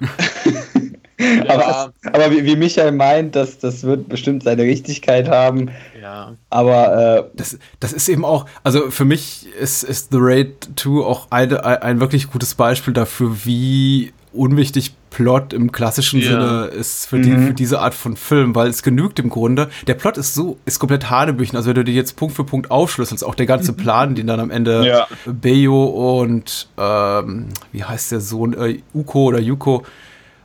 ja. 1.18 1.48
aber, 1.48 1.92
aber 2.04 2.30
wie, 2.30 2.44
wie, 2.44 2.56
Michael 2.56 2.92
meint, 2.92 3.36
das, 3.36 3.58
das 3.58 3.82
wird 3.82 4.08
bestimmt 4.08 4.44
seine 4.44 4.62
Richtigkeit 4.62 5.28
haben. 5.28 5.70
Ja. 6.00 6.34
Aber 6.50 7.18
äh, 7.18 7.24
das, 7.34 7.58
das 7.80 7.92
ist 7.92 8.08
eben 8.08 8.24
auch, 8.24 8.46
also 8.62 8.90
für 8.90 9.04
mich 9.04 9.46
ist, 9.60 9.82
ist 9.82 10.12
The 10.12 10.18
Raid 10.20 10.70
2 10.76 11.04
auch 11.04 11.26
eine, 11.30 11.82
ein 11.82 12.00
wirklich 12.00 12.30
gutes 12.30 12.54
Beispiel 12.54 12.94
dafür, 12.94 13.44
wie 13.44 14.12
unwichtig 14.38 14.94
Plot 15.10 15.52
im 15.52 15.72
klassischen 15.72 16.20
ja. 16.20 16.30
Sinne 16.30 16.64
ist 16.66 17.06
für, 17.06 17.18
die, 17.18 17.30
mhm. 17.30 17.48
für 17.48 17.54
diese 17.54 17.80
Art 17.80 17.94
von 17.94 18.16
Film, 18.16 18.54
weil 18.54 18.68
es 18.68 18.82
genügt 18.82 19.18
im 19.18 19.30
Grunde. 19.30 19.68
Der 19.86 19.94
Plot 19.94 20.18
ist 20.18 20.34
so, 20.34 20.58
ist 20.64 20.78
komplett 20.78 21.10
Hanebüchen. 21.10 21.56
Also 21.56 21.68
wenn 21.68 21.76
du 21.76 21.84
dir 21.84 21.94
jetzt 21.94 22.16
Punkt 22.16 22.36
für 22.36 22.44
Punkt 22.44 22.70
aufschlüsselst, 22.70 23.24
auch 23.24 23.34
der 23.34 23.46
ganze 23.46 23.72
mhm. 23.72 23.76
Plan, 23.76 24.14
den 24.14 24.26
dann 24.26 24.40
am 24.40 24.50
Ende 24.50 24.86
ja. 24.86 25.06
Beyo 25.26 26.20
und 26.20 26.68
ähm, 26.78 27.48
wie 27.72 27.84
heißt 27.84 28.12
der 28.12 28.20
Sohn, 28.20 28.54
äh, 28.54 28.78
Uko 28.94 29.24
oder 29.24 29.40
Yuko 29.40 29.84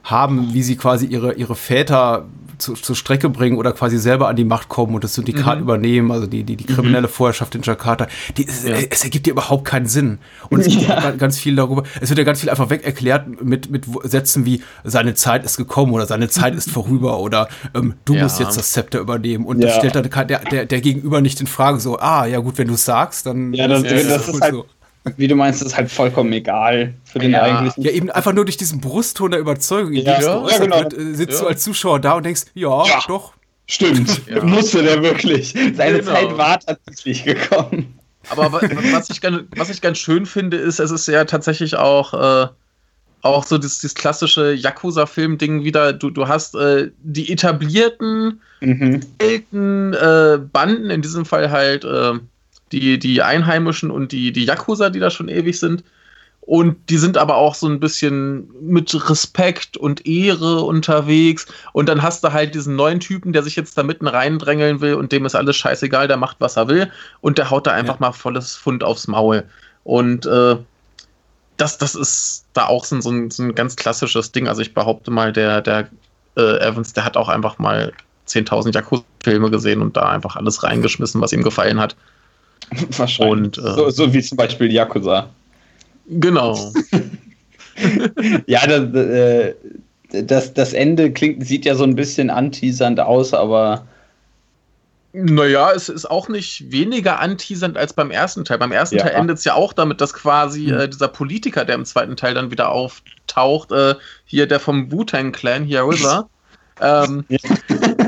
haben, 0.04 0.54
wie 0.54 0.64
sie 0.64 0.76
quasi 0.76 1.06
ihre, 1.06 1.34
ihre 1.34 1.56
Väter 1.56 2.26
zu, 2.58 2.74
zur 2.74 2.96
Strecke 2.96 3.30
bringen 3.30 3.58
oder 3.58 3.72
quasi 3.72 3.98
selber 3.98 4.28
an 4.28 4.36
die 4.36 4.44
Macht 4.44 4.70
kommen 4.70 4.96
und 4.96 5.04
das 5.04 5.16
Syndikat 5.16 5.58
mhm. 5.58 5.64
übernehmen, 5.64 6.12
also 6.12 6.28
die, 6.28 6.44
die, 6.44 6.56
die 6.56 6.66
kriminelle 6.66 7.08
mhm. 7.08 7.12
Vorherrschaft 7.12 7.56
in 7.56 7.62
Jakarta, 7.62 8.08
die, 8.38 8.48
es, 8.48 8.64
ja. 8.64 8.76
es 8.90 9.04
ergibt 9.04 9.26
dir 9.26 9.32
überhaupt 9.32 9.66
keinen 9.66 9.86
Sinn. 9.86 10.20
Und 10.50 10.62
es 10.62 10.68
gibt 10.70 10.88
ja. 10.88 11.12
ganz 11.12 11.38
viel 11.38 11.56
darüber, 11.56 11.84
es 12.02 12.10
wird 12.10 12.20
ja 12.20 12.26
ganz 12.26 12.42
viel 12.42 12.50
einfach 12.50 12.70
weg 12.70 12.84
erklärt 12.84 13.42
mit, 13.44 13.70
mit 13.70 13.86
Sätzen 14.04 14.46
wie 14.46 14.64
seine 14.84 15.14
Zeit 15.14 15.44
ist 15.46 15.58
gekommen 15.58 15.94
oder 15.94 16.06
seine 16.06 16.30
Zeit 16.30 16.56
ist 16.56 16.70
vorüber 16.72 17.20
oder 17.20 17.48
ähm, 17.74 17.96
du 18.06 18.16
ja. 18.16 18.24
musst 18.24 18.40
jetzt 18.40 18.58
das 18.58 18.72
Zepter 18.72 19.00
übernehmen. 19.00 19.46
Und 19.46 19.62
das 19.62 19.76
stellt 19.76 19.96
dann 19.96 20.10
der, 20.28 20.40
der, 20.40 20.66
der 20.66 20.82
Gegenüber 20.82 21.22
nicht 21.22 21.42
in 21.42 21.48
Frage 21.48 21.80
so, 21.80 22.00
ah, 22.00 22.26
ja 22.26 22.40
gut, 22.40 22.58
wenn 22.58 22.68
du 22.68 22.76
es 22.76 22.86
sagst, 22.86 23.26
dann 23.26 23.54
ja, 23.54 23.68
das, 23.68 23.84
das, 23.84 24.08
das 24.08 24.28
ist 24.28 24.42
halt, 24.42 24.54
so 24.54 24.66
wie 25.18 25.28
du 25.28 25.36
meinst, 25.36 25.62
ist 25.62 25.76
halt 25.76 25.92
vollkommen 25.92 26.32
egal 26.34 26.94
für 27.04 27.20
den 27.20 27.32
ja. 27.32 27.42
eigentlichen. 27.42 27.84
Ja, 27.84 27.92
eben 27.92 28.10
einfach 28.10 28.34
nur 28.34 28.46
durch 28.46 28.58
diesen 28.58 28.80
Brustton 28.80 29.32
der 29.32 29.40
Überzeugung, 29.40 29.94
ja, 29.94 30.20
ja, 30.20 30.48
ja 30.48 30.58
genau. 30.58 30.78
wird, 30.78 30.94
äh, 30.98 31.14
sitzt 31.14 31.40
ja. 31.40 31.42
du 31.42 31.48
als 31.48 31.64
Zuschauer 31.64 32.00
da 32.00 32.14
und 32.14 32.26
denkst, 32.26 32.44
ja, 32.54 32.86
ja. 32.86 33.02
doch. 33.08 33.34
Stimmt, 33.68 34.22
ja. 34.28 34.44
musste 34.44 34.84
der 34.84 35.02
wirklich. 35.02 35.54
Seine 35.76 36.00
genau. 36.00 36.12
Zeit 36.12 36.38
war 36.38 36.60
tatsächlich 36.60 37.24
gekommen. 37.24 37.98
Aber 38.30 38.52
was 38.54 39.10
ich, 39.10 39.20
ganz, 39.20 39.44
was 39.56 39.70
ich 39.70 39.82
ganz 39.82 39.98
schön 39.98 40.26
finde, 40.26 40.58
ist, 40.58 40.80
es 40.80 40.92
ist 40.92 41.08
ja 41.08 41.26
tatsächlich 41.26 41.76
auch, 41.76 42.14
äh, 42.14 42.48
auch 43.22 43.44
so 43.44 43.58
dieses, 43.58 43.80
dieses 43.80 43.96
klassische 43.96 44.54
Yakuza-Film-Ding 44.54 45.64
wieder. 45.64 45.92
Du, 45.92 46.10
du 46.10 46.28
hast 46.28 46.56
äh, 46.56 46.92
die 47.04 47.32
etablierten, 47.32 48.42
mhm. 48.62 49.02
alten 49.22 49.94
äh, 49.94 50.40
Banden, 50.40 50.90
in 50.90 51.02
diesem 51.02 51.26
Fall 51.26 51.52
halt 51.52 51.84
äh, 51.84 52.14
die, 52.74 53.00
die 53.00 53.22
Einheimischen 53.22 53.92
und 53.92 54.12
die, 54.12 54.32
die 54.32 54.46
Yakuza, 54.46 54.90
die 54.90 55.00
da 55.00 55.10
schon 55.10 55.30
ewig 55.30 55.60
sind. 55.60 55.84
Und 56.42 56.90
die 56.90 56.98
sind 56.98 57.18
aber 57.18 57.38
auch 57.38 57.56
so 57.56 57.68
ein 57.68 57.80
bisschen 57.80 58.50
mit 58.62 58.94
Respekt 59.10 59.78
und 59.78 60.06
Ehre 60.06 60.62
unterwegs. 60.62 61.46
Und 61.72 61.88
dann 61.88 62.02
hast 62.02 62.22
du 62.24 62.34
halt 62.34 62.54
diesen 62.54 62.76
neuen 62.76 63.00
Typen, 63.00 63.32
der 63.32 63.44
sich 63.44 63.56
jetzt 63.56 63.78
da 63.78 63.84
mitten 63.84 64.08
reindrängeln 64.08 64.82
will 64.82 64.96
und 64.96 65.14
dem 65.14 65.26
ist 65.26 65.36
alles 65.36 65.56
scheißegal, 65.56 66.10
der 66.10 66.18
macht, 66.18 66.38
was 66.40 66.58
er 66.58 66.68
will. 66.68 66.92
Und 67.22 67.38
der 67.38 67.50
haut 67.50 67.66
da 67.66 67.72
einfach 67.72 67.96
ja. 67.96 68.08
mal 68.08 68.12
volles 68.12 68.58
Pfund 68.58 68.84
aufs 68.84 69.08
Maul. 69.08 69.46
Und 69.86 70.26
äh, 70.26 70.58
das, 71.56 71.78
das 71.78 71.96
ist 71.96 72.46
da 72.52 72.66
auch 72.66 72.84
so 72.84 72.98
ein, 73.10 73.32
so 73.32 73.44
ein 73.44 73.56
ganz 73.56 73.78
klassisches 73.78 74.34
Ding. 74.34 74.50
Also 74.50 74.62
ich 74.62 74.74
behaupte 74.74 75.12
mal, 75.12 75.32
der, 75.32 75.62
der 75.62 75.88
äh, 76.36 76.60
Evans, 76.60 76.92
der 76.92 77.06
hat 77.06 77.16
auch 77.16 77.30
einfach 77.30 77.58
mal 77.58 77.94
10.000 78.28 78.74
Yakuza-Filme 78.74 79.50
gesehen 79.50 79.82
und 79.82 79.96
da 79.96 80.10
einfach 80.10 80.36
alles 80.36 80.64
reingeschmissen, 80.64 81.22
was 81.22 81.32
ihm 81.32 81.44
gefallen 81.44 81.80
hat. 81.80 81.96
Wahrscheinlich. 82.98 83.58
Und, 83.58 83.58
äh, 83.58 83.76
so, 83.76 83.90
so, 83.90 84.14
wie 84.14 84.22
zum 84.22 84.38
Beispiel 84.38 84.72
Yakuza. 84.72 85.30
Genau. 86.08 86.74
ja, 88.48 88.68
das, 88.68 88.94
äh, 88.94 89.56
das, 90.24 90.54
das 90.54 90.74
Ende 90.74 91.12
klingt, 91.12 91.46
sieht 91.46 91.66
ja 91.66 91.76
so 91.76 91.84
ein 91.84 91.96
bisschen 91.96 92.30
anteasernd 92.30 93.00
aus, 93.00 93.34
aber. 93.34 93.88
Naja, 95.16 95.72
es 95.72 95.90
ist 95.90 96.10
auch 96.10 96.28
nicht 96.28 96.72
weniger 96.72 97.20
anteasernd 97.20 97.78
als 97.78 97.94
beim 97.94 98.10
ersten 98.10 98.46
Teil. 98.46 98.58
Beim 98.58 98.72
ersten 98.72 98.98
ja. 98.98 99.04
Teil 99.04 99.14
endet 99.14 99.38
es 99.38 99.46
ja 99.46 99.54
auch 99.54 99.72
damit, 99.72 100.02
dass 100.02 100.14
quasi 100.14 100.66
hm. 100.66 100.80
äh, 100.80 100.90
dieser 100.90 101.08
Politiker, 101.08 101.66
der 101.66 101.76
im 101.76 101.86
zweiten 101.86 102.16
Teil 102.16 102.34
dann 102.34 102.50
wieder 102.50 102.72
auftaucht, 102.72 103.72
äh, 103.72 103.96
hier 104.26 104.48
der 104.48 104.60
vom 104.60 104.92
Wu-Tang-Clan, 104.92 105.66
hier 105.66 105.84
River, 105.88 106.30
ähm, 106.82 107.26
ja. 107.30 107.38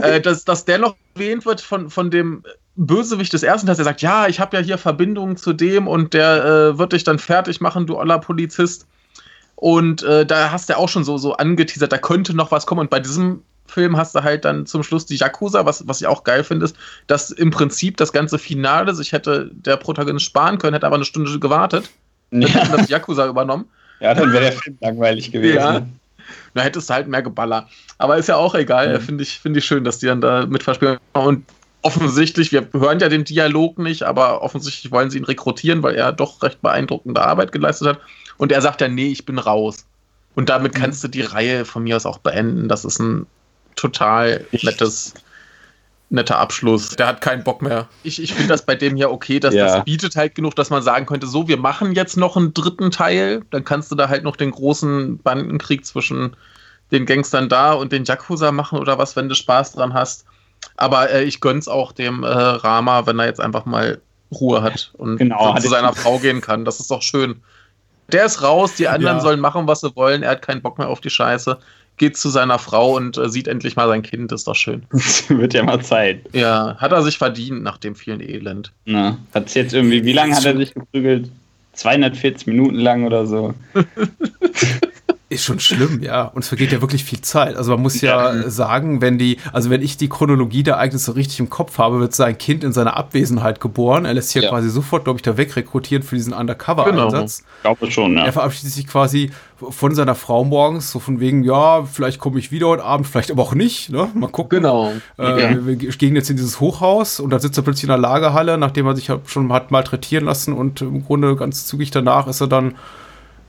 äh, 0.01 0.19
dass, 0.19 0.45
dass 0.45 0.65
der 0.65 0.79
noch 0.79 0.95
erwähnt 1.13 1.45
wird 1.45 1.61
von, 1.61 1.91
von 1.91 2.09
dem 2.09 2.43
Bösewicht 2.75 3.31
des 3.31 3.43
ersten 3.43 3.67
Teils, 3.67 3.77
der 3.77 3.85
sagt, 3.85 4.01
ja, 4.01 4.27
ich 4.27 4.39
habe 4.39 4.57
ja 4.57 4.63
hier 4.63 4.77
Verbindungen 4.77 5.37
zu 5.37 5.53
dem 5.53 5.87
und 5.87 6.13
der 6.13 6.45
äh, 6.45 6.77
wird 6.77 6.93
dich 6.93 7.03
dann 7.03 7.19
fertig 7.19 7.61
machen, 7.61 7.87
du 7.87 7.97
aller 7.97 8.19
Polizist. 8.19 8.85
Und 9.55 10.03
äh, 10.03 10.25
da 10.25 10.51
hast 10.51 10.69
du 10.69 10.77
auch 10.77 10.89
schon 10.89 11.05
so, 11.05 11.17
so 11.17 11.33
angeteasert, 11.33 11.91
da 11.91 11.97
könnte 11.97 12.35
noch 12.35 12.51
was 12.51 12.65
kommen. 12.65 12.81
Und 12.81 12.89
bei 12.89 12.99
diesem 12.99 13.41
Film 13.67 13.97
hast 13.97 14.13
du 14.13 14.23
halt 14.23 14.45
dann 14.45 14.65
zum 14.65 14.83
Schluss 14.83 15.05
die 15.05 15.15
Yakuza, 15.15 15.65
was, 15.65 15.87
was 15.87 16.01
ich 16.01 16.07
auch 16.07 16.23
geil 16.23 16.43
finde, 16.43 16.65
ist, 16.65 16.75
dass 17.07 17.31
im 17.31 17.51
Prinzip 17.51 17.97
das 17.97 18.11
ganze 18.11 18.37
Finale 18.37 18.93
sich 18.93 19.13
hätte 19.13 19.49
der 19.53 19.77
Protagonist 19.77 20.25
sparen 20.25 20.57
können, 20.57 20.73
hätte 20.73 20.85
aber 20.85 20.97
eine 20.97 21.05
Stunde 21.05 21.39
gewartet. 21.39 21.89
Dann 22.31 22.41
ja. 22.41 22.49
hätte 22.49 22.77
das 22.77 22.89
Yakuza 22.89 23.27
übernommen. 23.27 23.65
Ja, 24.01 24.13
dann 24.13 24.33
wäre 24.33 24.43
der 24.43 24.51
Film 24.51 24.77
langweilig 24.81 25.31
gewesen. 25.31 25.57
Ja. 25.57 25.87
Da 26.53 26.61
hättest 26.61 26.89
du 26.89 26.93
halt 26.93 27.07
mehr 27.07 27.21
Geballer. 27.21 27.67
Aber 27.97 28.17
ist 28.17 28.27
ja 28.27 28.35
auch 28.35 28.55
egal, 28.55 28.97
mhm. 28.97 29.01
finde 29.01 29.23
ich, 29.23 29.39
find 29.39 29.55
ich 29.55 29.65
schön, 29.65 29.83
dass 29.83 29.99
die 29.99 30.07
dann 30.07 30.21
da 30.21 30.45
mit 30.45 30.63
verspielen. 30.63 30.97
Und 31.13 31.45
offensichtlich, 31.85 32.51
wir 32.51 32.67
hören 32.73 32.99
ja 32.99 33.09
den 33.09 33.25
Dialog 33.25 33.77
nicht, 33.77 34.03
aber 34.03 34.41
offensichtlich 34.41 34.91
wollen 34.91 35.11
sie 35.11 35.19
ihn 35.19 35.23
rekrutieren, 35.23 35.83
weil 35.83 35.93
er 35.93 36.11
doch 36.11 36.41
recht 36.41 36.61
beeindruckende 36.63 37.21
Arbeit 37.21 37.51
geleistet 37.51 37.87
hat. 37.87 37.99
Und 38.37 38.51
er 38.51 38.61
sagt 38.61 38.81
ja, 38.81 38.87
nee, 38.87 39.07
ich 39.07 39.25
bin 39.25 39.37
raus. 39.37 39.85
Und 40.33 40.49
damit 40.49 40.73
mhm. 40.73 40.79
kannst 40.79 41.03
du 41.03 41.07
die 41.07 41.21
Reihe 41.21 41.63
von 41.63 41.83
mir 41.83 41.95
aus 41.95 42.07
auch 42.07 42.17
beenden. 42.17 42.67
Das 42.67 42.85
ist 42.85 42.99
ein 42.99 43.27
total 43.75 44.45
nettes, 44.51 45.13
netter 46.09 46.39
Abschluss. 46.39 46.95
Der 46.95 47.05
hat 47.05 47.21
keinen 47.21 47.43
Bock 47.43 47.61
mehr. 47.61 47.87
Ich, 48.01 48.19
ich 48.21 48.33
finde 48.33 48.49
das 48.49 48.65
bei 48.65 48.73
dem 48.73 48.97
ja 48.97 49.09
okay, 49.09 49.39
dass 49.39 49.53
ja. 49.53 49.67
das 49.67 49.85
bietet 49.85 50.15
halt 50.15 50.33
genug, 50.33 50.55
dass 50.55 50.71
man 50.71 50.81
sagen 50.81 51.05
könnte, 51.05 51.27
so, 51.27 51.47
wir 51.47 51.57
machen 51.57 51.93
jetzt 51.93 52.17
noch 52.17 52.35
einen 52.35 52.51
dritten 52.55 52.89
Teil. 52.89 53.43
Dann 53.51 53.63
kannst 53.63 53.91
du 53.91 53.95
da 53.95 54.09
halt 54.09 54.23
noch 54.23 54.37
den 54.37 54.49
großen 54.49 55.19
Bandenkrieg 55.19 55.85
zwischen 55.85 56.35
den 56.91 57.05
Gangstern 57.05 57.47
da 57.47 57.73
und 57.73 57.91
den 57.91 58.05
Yakuza 58.05 58.51
machen 58.51 58.79
oder 58.79 58.97
was, 58.97 59.15
wenn 59.15 59.29
du 59.29 59.35
Spaß 59.35 59.73
dran 59.73 59.93
hast. 59.93 60.25
Aber 60.77 61.11
äh, 61.11 61.23
ich 61.23 61.41
gönn's 61.41 61.67
auch 61.67 61.91
dem 61.91 62.23
äh, 62.23 62.27
Rama, 62.27 63.05
wenn 63.05 63.19
er 63.19 63.25
jetzt 63.25 63.39
einfach 63.39 63.65
mal 63.65 63.99
Ruhe 64.33 64.61
hat 64.61 64.91
und 64.97 65.17
genau, 65.17 65.55
zu 65.57 65.69
seiner 65.69 65.93
Frau 65.93 66.19
gehen 66.19 66.41
kann. 66.41 66.65
Das 66.65 66.79
ist 66.79 66.91
doch 66.91 67.01
schön. 67.01 67.41
Der 68.11 68.25
ist 68.25 68.41
raus, 68.41 68.75
die 68.75 68.87
anderen 68.87 69.17
ja. 69.17 69.23
sollen 69.23 69.39
machen, 69.39 69.67
was 69.67 69.81
sie 69.81 69.95
wollen. 69.95 70.23
Er 70.23 70.31
hat 70.31 70.41
keinen 70.41 70.61
Bock 70.61 70.77
mehr 70.77 70.89
auf 70.89 71.01
die 71.01 71.09
Scheiße. 71.09 71.57
Geht 71.97 72.17
zu 72.17 72.29
seiner 72.29 72.59
Frau 72.59 72.95
und 72.95 73.17
äh, 73.17 73.29
sieht 73.29 73.47
endlich 73.47 73.77
mal 73.77 73.87
sein 73.87 74.01
Kind, 74.01 74.31
ist 74.31 74.47
doch 74.47 74.55
schön. 74.55 74.83
Wird 75.29 75.53
ja 75.53 75.63
mal 75.63 75.81
Zeit. 75.81 76.21
Ja, 76.33 76.75
hat 76.77 76.91
er 76.91 77.01
sich 77.01 77.17
verdient 77.17 77.63
nach 77.63 77.77
dem 77.77 77.95
vielen 77.95 78.19
Elend. 78.19 78.73
Na, 78.85 79.17
hat's 79.33 79.53
jetzt 79.53 79.73
irgendwie, 79.73 80.03
wie 80.03 80.13
lange 80.13 80.35
hat 80.35 80.45
er 80.45 80.57
sich 80.57 80.73
geprügelt? 80.73 81.31
240 81.73 82.47
Minuten 82.47 82.75
lang 82.75 83.05
oder 83.05 83.25
so. 83.25 83.53
Ist 85.35 85.45
schon 85.45 85.59
schlimm, 85.59 86.01
ja. 86.01 86.23
Und 86.23 86.43
es 86.43 86.47
vergeht 86.47 86.71
ja 86.71 86.81
wirklich 86.81 87.03
viel 87.03 87.21
Zeit. 87.21 87.55
Also 87.55 87.71
man 87.71 87.81
muss 87.81 88.01
ja, 88.01 88.33
ja, 88.33 88.49
sagen, 88.49 89.01
wenn 89.01 89.17
die, 89.17 89.37
also 89.53 89.69
wenn 89.69 89.81
ich 89.81 89.97
die 89.97 90.09
Chronologie 90.09 90.63
der 90.63 90.75
Ereignisse 90.75 91.15
richtig 91.15 91.39
im 91.39 91.49
Kopf 91.49 91.77
habe, 91.77 91.99
wird 91.99 92.15
sein 92.15 92.37
Kind 92.37 92.63
in 92.63 92.73
seiner 92.73 92.97
Abwesenheit 92.97 93.59
geboren. 93.59 94.05
Er 94.05 94.13
lässt 94.13 94.29
sich 94.31 94.43
ja, 94.43 94.49
quasi 94.49 94.69
sofort, 94.69 95.03
glaube 95.03 95.17
ich, 95.17 95.23
da 95.23 95.37
wegrekrutieren 95.37 96.03
für 96.03 96.15
diesen 96.15 96.33
Undercover-Einsatz. 96.33 97.37
Genau. 97.37 97.73
Ich 97.73 97.79
glaube 97.79 97.91
schon, 97.91 98.17
ja. 98.17 98.25
Er 98.25 98.33
verabschiedet 98.33 98.73
sich 98.73 98.87
quasi 98.87 99.31
von 99.57 99.95
seiner 99.95 100.15
Frau 100.15 100.43
morgens, 100.43 100.91
so 100.91 100.99
von 100.99 101.19
wegen, 101.19 101.43
ja, 101.43 101.85
vielleicht 101.85 102.19
komme 102.19 102.39
ich 102.39 102.51
wieder 102.51 102.67
heute 102.67 102.83
Abend, 102.83 103.07
vielleicht 103.07 103.31
aber 103.31 103.43
auch 103.43 103.53
nicht, 103.53 103.89
ne? 103.89 104.09
Mal 104.13 104.27
gucken. 104.27 104.59
Genau. 104.59 104.91
Äh, 105.17 105.41
ja. 105.41 105.65
Wir 105.65 105.75
gehen 105.75 106.15
jetzt 106.15 106.29
in 106.29 106.35
dieses 106.35 106.59
Hochhaus 106.59 107.19
und 107.19 107.29
da 107.29 107.39
sitzt 107.39 107.57
er 107.57 107.63
plötzlich 107.63 107.83
in 107.83 107.89
der 107.89 107.97
Lagerhalle, 107.97 108.57
nachdem 108.57 108.85
er 108.87 108.95
sich 108.95 109.09
schon 109.25 109.51
hat 109.53 109.71
malträtieren 109.71 110.25
lassen 110.25 110.53
und 110.53 110.81
im 110.81 111.05
Grunde 111.05 111.35
ganz 111.35 111.65
zügig 111.65 111.91
danach 111.91 112.27
ist 112.27 112.41
er 112.41 112.47
dann 112.47 112.75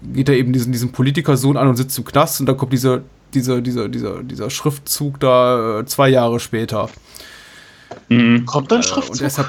geht 0.02 0.28
er 0.28 0.36
eben 0.36 0.52
diesen, 0.52 0.72
diesen 0.72 0.92
Politikersohn 0.92 1.56
an 1.56 1.68
und 1.68 1.76
sitzt 1.76 1.96
im 1.98 2.04
Knast 2.04 2.40
und 2.40 2.46
dann 2.46 2.56
kommt 2.56 2.72
dieser, 2.72 3.02
dieser, 3.34 3.60
dieser, 3.60 3.88
dieser, 3.88 4.22
dieser 4.22 4.50
Schriftzug 4.50 5.20
da 5.20 5.80
äh, 5.80 5.86
zwei 5.86 6.08
Jahre 6.08 6.40
später. 6.40 6.88
Mhm. 8.08 8.44
Kommt 8.46 8.72
ein 8.72 8.82
Schriftzug? 8.82 9.12
Und 9.12 9.20
deshalb, 9.20 9.48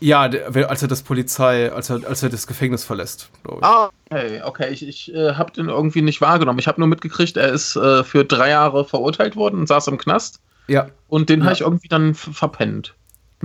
ja, 0.00 0.28
der, 0.28 0.70
als 0.70 0.82
er 0.82 0.88
das 0.88 1.02
Polizei, 1.02 1.72
als 1.72 1.90
er, 1.90 2.06
als 2.06 2.22
er 2.22 2.28
das 2.28 2.46
Gefängnis 2.46 2.84
verlässt. 2.84 3.30
Ah, 3.62 3.88
okay, 4.10 4.42
okay. 4.44 4.68
Ich, 4.70 4.86
ich 4.86 5.14
äh, 5.14 5.34
habe 5.34 5.52
den 5.52 5.68
irgendwie 5.68 6.02
nicht 6.02 6.20
wahrgenommen. 6.20 6.58
Ich 6.58 6.68
habe 6.68 6.80
nur 6.80 6.88
mitgekriegt, 6.88 7.36
er 7.36 7.48
ist 7.48 7.76
äh, 7.76 8.04
für 8.04 8.24
drei 8.24 8.50
Jahre 8.50 8.84
verurteilt 8.84 9.36
worden 9.36 9.60
und 9.60 9.68
saß 9.68 9.86
im 9.88 9.98
Knast. 9.98 10.40
Ja. 10.68 10.88
Und 11.08 11.30
den 11.30 11.40
ja. 11.40 11.46
habe 11.46 11.54
ich 11.54 11.60
irgendwie 11.62 11.88
dann 11.88 12.14
verpennt. 12.14 12.94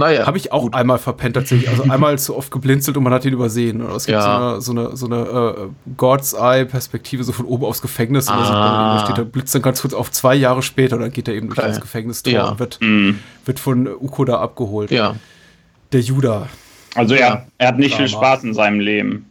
Naja. 0.02 0.26
Habe 0.26 0.38
ich 0.38 0.52
auch 0.52 0.64
gut. 0.64 0.74
einmal 0.74 0.98
verpennt 0.98 1.36
tatsächlich. 1.36 1.70
Also 1.70 1.84
einmal 1.84 2.18
zu 2.18 2.36
oft 2.36 2.52
geblinzelt 2.52 2.98
und 2.98 3.04
man 3.04 3.14
hat 3.14 3.24
ihn 3.24 3.34
übersehen. 3.34 3.84
Oder 3.84 3.96
es 3.96 4.06
gibt 4.06 4.18
ja. 4.18 4.60
so 4.60 4.72
eine, 4.72 4.96
so 4.96 5.06
eine, 5.06 5.20
so 5.22 5.34
eine 5.36 5.56
äh, 5.58 5.92
God's 5.96 6.34
Eye-Perspektive, 6.34 7.24
so 7.24 7.32
von 7.32 7.46
oben 7.46 7.66
aufs 7.66 7.82
Gefängnis. 7.82 8.28
Ah. 8.28 8.34
Und 8.34 9.00
da, 9.00 9.06
steht, 9.06 9.18
da 9.20 9.24
blitzt 9.24 9.54
dann 9.54 9.62
ganz 9.62 9.82
kurz 9.82 9.94
auf 9.94 10.12
zwei 10.12 10.34
Jahre 10.34 10.64
später, 10.64 10.98
dann 10.98 11.12
geht 11.12 11.28
er 11.28 11.36
eben 11.36 11.48
okay. 11.48 11.62
durch 11.62 11.68
das 11.68 11.82
Gefängnistor 11.82 12.34
ja. 12.34 12.50
und 12.50 12.60
wird, 12.60 12.80
mm. 12.82 13.12
wird 13.46 13.60
von 13.60 13.88
Uko 13.88 14.26
da 14.26 14.40
abgeholt. 14.40 14.90
Ja. 14.90 15.16
Der 15.92 16.02
Judah. 16.02 16.50
Also 16.96 17.16
ja, 17.16 17.46
er 17.58 17.68
hat 17.68 17.78
nicht 17.78 17.94
Drama. 17.94 18.08
viel 18.08 18.18
Spaß 18.18 18.44
in 18.44 18.54
seinem 18.54 18.80
Leben. 18.80 19.31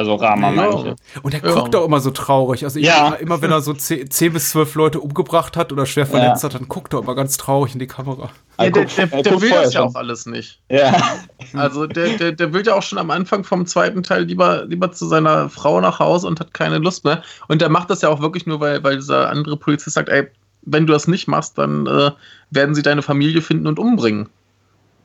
Also 0.00 0.14
Rama 0.14 0.48
ja. 0.48 0.54
manche. 0.54 0.96
Und 1.20 1.34
er 1.34 1.40
guckt 1.40 1.76
auch 1.76 1.84
immer 1.84 2.00
so 2.00 2.10
traurig. 2.10 2.64
Also 2.64 2.78
ja. 2.78 3.10
immer 3.20 3.42
wenn 3.42 3.50
er 3.50 3.60
so 3.60 3.74
zehn 3.74 4.32
bis 4.32 4.48
zwölf 4.48 4.74
Leute 4.74 4.98
umgebracht 4.98 5.58
hat 5.58 5.72
oder 5.72 5.84
schwer 5.84 6.06
verletzt 6.06 6.42
ja. 6.42 6.48
hat, 6.48 6.54
dann 6.54 6.68
guckt 6.68 6.94
er 6.94 7.00
immer 7.00 7.14
ganz 7.14 7.36
traurig 7.36 7.74
in 7.74 7.80
die 7.80 7.86
Kamera. 7.86 8.30
Ja, 8.58 8.70
der, 8.70 8.86
der, 8.86 9.06
der, 9.08 9.22
der 9.22 9.40
will 9.42 9.50
das 9.50 9.74
ja 9.74 9.82
auch 9.82 9.94
alles 9.94 10.24
nicht. 10.24 10.58
Ja. 10.70 10.94
Also 11.52 11.86
der, 11.86 12.16
der, 12.16 12.32
der 12.32 12.52
will 12.54 12.66
ja 12.66 12.74
auch 12.74 12.82
schon 12.82 12.96
am 12.96 13.10
Anfang 13.10 13.44
vom 13.44 13.66
zweiten 13.66 14.02
Teil 14.02 14.22
lieber, 14.22 14.64
lieber 14.64 14.90
zu 14.90 15.06
seiner 15.06 15.50
Frau 15.50 15.82
nach 15.82 15.98
Hause 15.98 16.26
und 16.28 16.40
hat 16.40 16.54
keine 16.54 16.78
Lust 16.78 17.04
mehr. 17.04 17.22
Und 17.48 17.60
der 17.60 17.68
macht 17.68 17.90
das 17.90 18.00
ja 18.00 18.08
auch 18.08 18.20
wirklich 18.20 18.46
nur, 18.46 18.60
weil, 18.60 18.82
weil 18.82 18.96
dieser 18.96 19.28
andere 19.28 19.58
Polizist 19.58 19.96
sagt, 19.96 20.08
ey, 20.08 20.28
wenn 20.62 20.86
du 20.86 20.94
das 20.94 21.08
nicht 21.08 21.28
machst, 21.28 21.58
dann 21.58 21.86
äh, 21.86 22.10
werden 22.50 22.74
sie 22.74 22.82
deine 22.82 23.02
Familie 23.02 23.42
finden 23.42 23.66
und 23.66 23.78
umbringen. 23.78 24.30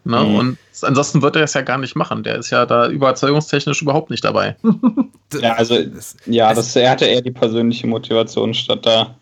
Ne? 0.06 0.20
Mhm. 0.20 0.36
Und 0.36 0.58
ansonsten 0.84 1.24
wird 1.24 1.36
er 1.36 1.44
es 1.44 1.56
ja 1.56 1.62
gar 1.62 1.80
nicht 1.80 1.96
machen. 1.96 2.22
Der 2.24 2.38
ist 2.38 2.52
ja 2.52 2.66
da 2.68 2.88
überzeugungstechnisch 2.88 3.82
überhaupt 3.82 4.12
nicht 4.12 4.24
dabei. 4.24 4.56
ja, 5.42 5.54
also, 5.54 5.80
ja, 6.28 6.54
das, 6.54 6.76
er 6.76 6.92
hatte 6.92 7.06
eher 7.06 7.22
die 7.22 7.32
persönliche 7.32 7.88
Motivation 7.88 8.54
statt 8.54 8.86
da. 8.86 9.16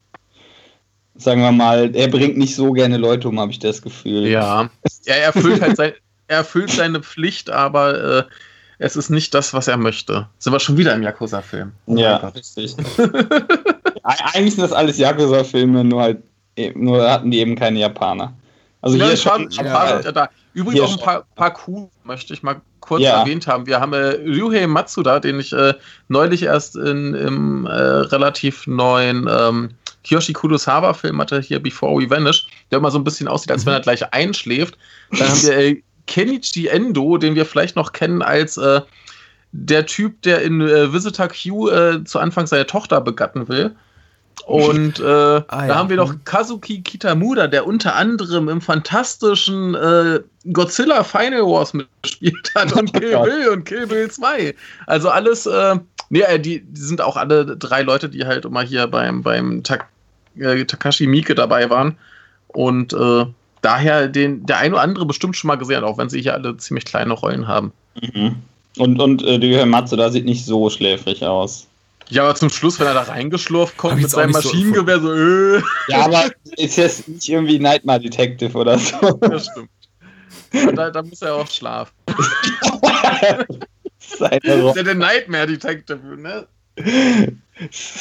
Sagen 1.16 1.42
wir 1.42 1.52
mal, 1.52 1.96
er 1.96 2.10
bringt 2.10 2.38
nicht 2.38 2.56
so 2.56 2.74
gerne 2.74 2.98
Leute 2.98 3.30
um, 3.30 3.40
habe 3.40 3.52
ich 3.52 3.60
das 3.60 3.82
Gefühl. 3.82 4.28
Ja, 4.28 4.70
er 5.06 5.24
erfüllt 5.24 5.62
halt 5.62 5.78
sein, 5.78 5.94
er 6.28 6.38
erfüllt 6.38 6.72
seine 6.72 7.02
Pflicht, 7.02 7.50
aber 7.50 8.20
äh, 8.20 8.24
es 8.80 8.98
ist 8.98 9.10
nicht 9.10 9.34
das, 9.34 9.54
was 9.54 9.70
er 9.70 9.78
möchte. 9.78 10.28
Sind 10.40 10.52
wir 10.52 10.60
schon 10.60 10.78
wieder 10.78 10.94
im 10.94 11.04
Yakuza-Film? 11.04 11.72
Oh 11.86 11.96
ja, 11.96 12.18
richtig. 12.18 12.76
Eigentlich 14.04 14.56
sind 14.56 14.64
das 14.64 14.74
alles 14.74 14.98
Yakuza-Filme, 14.98 15.86
nur 15.86 16.02
halt, 16.02 16.24
nur 16.76 17.10
hatten 17.10 17.32
die 17.32 17.40
eben 17.40 17.56
keine 17.56 17.80
Japaner. 17.80 18.34
Also 18.82 18.98
ja, 18.98 19.06
hier 19.06 19.18
schon, 19.18 19.50
ja, 19.52 20.02
da. 20.12 20.30
Übrigens 20.54 20.74
hier 20.74 20.84
auch 20.84 21.00
ein 21.00 21.04
paar, 21.04 21.26
paar 21.36 21.54
Kuh 21.54 21.90
möchte 22.04 22.34
ich 22.34 22.44
mal 22.44 22.62
kurz 22.80 23.02
ja. 23.02 23.22
erwähnt 23.22 23.48
haben. 23.48 23.66
Wir 23.66 23.80
haben 23.80 23.94
äh, 23.94 24.18
Ryuhei 24.26 24.68
Matsuda, 24.68 25.20
den 25.20 25.40
ich 25.40 25.54
äh, 25.54 25.74
neulich 26.10 26.44
erst 26.44 26.76
in, 26.76 27.14
im 27.14 27.66
äh, 27.66 27.72
relativ 27.72 28.68
neuen 28.68 29.28
ähm, 29.30 29.70
Kiyoshi 30.04 30.34
Kurosawa-Film 30.34 31.20
hatte, 31.20 31.40
hier 31.40 31.62
Before 31.62 32.00
We 32.00 32.10
Vanish, 32.10 32.46
der 32.70 32.80
immer 32.80 32.92
so 32.92 33.00
ein 33.00 33.04
bisschen 33.04 33.28
aussieht, 33.28 33.52
als 33.52 33.66
wenn 33.66 33.74
er 33.74 33.80
mhm. 33.80 33.84
gleich 33.84 34.14
einschläft. 34.14 34.78
Dann 35.12 35.30
haben 35.30 35.44
wir 35.44 35.58
äh, 35.58 35.82
Kenichi 36.08 36.68
Endo, 36.68 37.18
den 37.18 37.36
wir 37.36 37.46
vielleicht 37.46 37.76
noch 37.76 37.94
kennen 37.94 38.22
als 38.22 38.58
äh, 38.58 38.82
der 39.54 39.86
Typ, 39.86 40.22
der 40.24 40.42
in 40.42 40.62
äh, 40.62 40.92
Visitor 40.92 41.30
Q 41.30 41.70
äh, 41.70 42.04
zu 42.04 42.20
Anfang 42.20 42.48
seine 42.48 42.66
Tochter 42.66 43.00
begatten 43.00 43.48
will. 43.48 43.76
Und 44.46 45.00
äh, 45.00 45.04
ah, 45.04 45.44
da 45.48 45.68
ja. 45.68 45.76
haben 45.76 45.90
wir 45.90 45.98
noch 45.98 46.14
mhm. 46.14 46.26
Kazuki 46.26 46.82
Kitamura, 46.82 47.48
der 47.48 47.66
unter 47.66 47.96
anderem 47.96 48.50
im 48.50 48.60
fantastischen 48.60 49.74
äh, 49.76 50.20
Godzilla 50.52 51.04
Final 51.04 51.44
Wars 51.44 51.74
mitgespielt 51.74 52.52
hat 52.54 52.74
und 52.74 52.92
Kill 53.00 53.18
Bill 53.20 53.50
und 53.50 53.64
Kill 53.64 53.88
Bill 53.88 54.12
2. 54.12 54.54
Also 54.86 55.10
alles, 55.10 55.46
äh, 55.46 55.76
nee, 56.10 56.22
äh, 56.22 56.40
die, 56.40 56.62
die 56.62 56.82
sind 56.82 57.02
auch 57.02 57.16
alle 57.16 57.58
drei 57.58 57.84
Leute, 57.84 58.10
die 58.10 58.26
halt 58.26 58.44
immer 58.44 58.62
hier 58.62 58.88
beim, 58.88 59.24
beim 59.24 59.64
Tak 59.64 59.88
äh, 60.38 60.66
Takashi 60.66 61.08
Miike 61.08 61.36
dabei 61.36 61.70
waren. 61.70 61.98
Und 62.48 62.94
äh, 62.94 63.26
daher 63.62 64.08
den, 64.10 64.46
der 64.46 64.58
ein 64.58 64.74
oder 64.74 64.82
andere 64.82 65.06
bestimmt 65.06 65.38
schon 65.38 65.48
mal 65.48 65.56
gesehen, 65.56 65.84
auch 65.84 65.98
wenn 65.98 66.10
sie 66.10 66.22
hier 66.22 66.34
alle 66.34 66.58
ziemlich 66.58 66.86
kleine 66.86 67.14
Rollen 67.14 67.48
haben. 67.48 67.72
Mhm. 68.02 68.36
Und, 68.78 69.00
und 69.00 69.24
äh, 69.24 69.40
die 69.40 69.66
Matze, 69.66 69.96
da 69.96 70.10
sieht 70.10 70.26
nicht 70.26 70.46
so 70.46 70.70
schläfrig 70.70 71.24
aus. 71.24 71.68
Ja, 72.14 72.26
aber 72.26 72.36
zum 72.36 72.52
Schluss, 72.52 72.80
wenn 72.80 72.86
er 72.86 72.94
da 72.94 73.02
reingeschlurft 73.02 73.76
kommt 73.76 74.00
mit 74.00 74.08
seinem 74.08 74.34
Maschinengewehr, 74.34 75.00
so, 75.00 75.12
äh. 75.12 75.64
Ja, 75.88 76.06
aber 76.06 76.30
ist 76.58 76.78
jetzt 76.78 77.08
nicht 77.08 77.28
irgendwie 77.28 77.58
Nightmare 77.58 78.02
Detective 78.02 78.56
oder 78.56 78.78
so. 78.78 79.14
Das 79.14 79.48
stimmt. 79.48 79.72
Da, 80.78 80.92
da, 80.92 81.02
muss 81.02 81.24
er 81.24 81.34
auch 81.34 81.48
schlafen. 81.48 81.92
der, 84.44 84.84
der 84.84 84.94
Nightmare 84.94 85.48
Detective, 85.48 86.16
ne? 86.16 86.46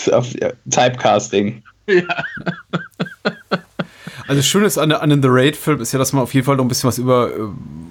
Ja, 0.04 0.22
Typecasting. 0.70 1.62
Ja. 1.86 2.24
Also 4.27 4.37
das 4.37 4.47
Schöne 4.47 4.66
ist 4.66 4.79
an, 4.79 4.93
an 4.93 5.11
den 5.11 5.23
The 5.23 5.29
Raid-Film 5.31 5.81
ist 5.81 5.93
ja, 5.93 5.99
dass 5.99 6.12
man 6.12 6.23
auf 6.23 6.35
jeden 6.35 6.47
Fall 6.47 6.57
noch 6.57 6.64
ein 6.64 6.68
bisschen 6.68 6.89
was 6.89 6.99
über 6.99 7.31
äh, 7.31 7.41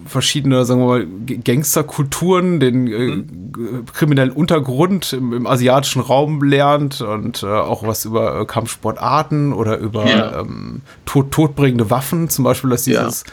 verschiedene, 0.06 0.66
sagen 0.66 0.82
wir 0.82 0.88
mal, 0.88 1.08
Gangsterkulturen, 1.44 2.60
den 2.60 2.88
äh, 2.88 3.16
mhm. 3.16 3.86
kriminellen 3.94 4.32
Untergrund 4.32 5.14
im, 5.14 5.34
im, 5.34 5.48
asiatischen 5.48 6.02
Raum 6.02 6.44
lernt 6.44 7.02
und 7.02 7.44
äh, 7.44 7.48
auch 7.48 7.86
was 7.86 8.06
über 8.06 8.42
äh, 8.42 8.46
Kampfsportarten 8.46 9.54
oder 9.54 9.78
über 9.78 10.08
ja. 10.08 10.40
ähm, 10.42 10.82
tot, 11.06 11.32
todbringende 11.32 11.90
Waffen, 11.90 12.30
zum 12.30 12.44
Beispiel, 12.44 12.70
dass 12.70 12.84
dieses 12.84 13.24
ja 13.26 13.32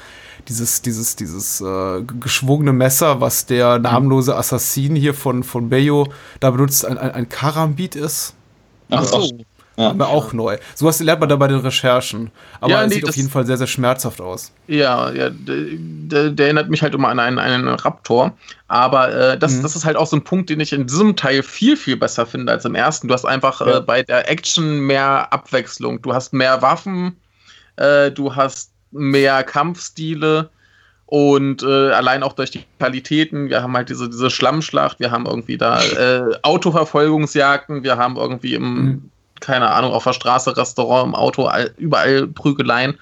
dieses, 0.49 0.83
dieses, 0.83 1.17
dieses 1.17 1.61
äh, 1.61 2.03
geschwungene 2.21 2.73
Messer, 2.73 3.21
was 3.21 3.47
der 3.47 3.79
namenlose 3.79 4.35
Assassin 4.35 4.97
hier 4.97 5.15
von, 5.15 5.43
von 5.43 5.69
Bayo 5.69 6.09
da 6.41 6.51
benutzt, 6.51 6.87
ein, 6.87 6.97
ein, 6.97 7.11
ein 7.11 7.29
Karambit 7.29 7.97
ist. 7.97 8.35
Ach 8.91 9.05
so. 9.05 9.31
Ja. 9.79 9.91
Aber 9.91 10.09
auch 10.09 10.33
neu. 10.33 10.59
Sowas 10.75 10.99
lernt 10.99 11.21
man 11.21 11.29
da 11.29 11.37
bei 11.37 11.47
den 11.47 11.61
Recherchen. 11.61 12.33
Aber 12.61 12.73
ja, 12.73 12.85
nee, 12.85 12.95
sieht 12.95 13.09
auf 13.09 13.17
jeden 13.17 13.31
Fall 13.31 13.47
sehr, 13.47 13.57
sehr 13.57 13.69
schmerzhaft 13.69 14.21
aus. 14.21 14.51
Ja, 14.67 15.13
ja 15.13 15.31
der, 15.31 16.31
der 16.31 16.47
erinnert 16.47 16.69
mich 16.69 16.83
halt 16.83 16.95
immer 16.95 17.09
an 17.09 17.21
einen, 17.21 17.39
einen 17.39 17.69
Raptor. 17.69 18.33
Aber 18.67 19.15
äh, 19.15 19.39
das, 19.39 19.55
mhm. 19.55 19.63
das 19.63 19.77
ist 19.77 19.85
halt 19.85 19.97
auch 19.97 20.09
so 20.09 20.17
ein 20.17 20.25
Punkt, 20.25 20.51
den 20.51 20.59
ich 20.59 20.73
in 20.73 20.89
diesem 20.89 21.15
Teil 21.15 21.45
viel, 21.45 21.77
viel 21.77 21.97
besser 21.97 22.27
finde 22.27 22.51
als 22.51 22.65
im 22.65 22.75
ersten. 22.75 23.07
Du 23.07 23.15
hast 23.15 23.25
einfach 23.25 23.61
ja. 23.61 23.79
äh, 23.79 23.81
bei 23.81 24.03
der 24.03 24.29
Action 24.29 24.81
mehr 24.81 25.33
Abwechslung. 25.33 26.03
Du 26.03 26.13
hast 26.13 26.33
mehr 26.33 26.61
Waffen, 26.61 27.17
äh, 27.77 28.11
du 28.11 28.35
hast 28.35 28.73
mehr 28.91 29.45
Kampfstile 29.45 30.51
Und 31.07 31.63
äh, 31.63 31.93
allein 31.93 32.23
auch 32.25 32.35
durch 32.35 32.51
die 32.51 32.65
Qualitäten, 32.79 33.49
wir 33.49 33.63
haben 33.63 33.75
halt 33.77 33.91
diese, 33.91 34.11
diese 34.11 34.29
Schlammschlacht, 34.29 35.01
wir 35.01 35.11
haben 35.11 35.25
irgendwie 35.25 35.57
da 35.57 35.81
äh, 35.83 36.37
Autoverfolgungsjagden, 36.43 37.85
wir 37.85 37.97
haben 37.97 38.17
irgendwie 38.17 38.55
im, 38.55 38.75
mhm. 38.75 39.11
Keine 39.41 39.71
Ahnung, 39.71 39.93
auf 39.93 40.05
der 40.05 40.13
Straße, 40.13 40.57
Restaurant, 40.57 41.09
im 41.09 41.15
Auto, 41.15 41.47
all, 41.47 41.73
überall 41.77 42.27
Prügeleien. 42.27 42.99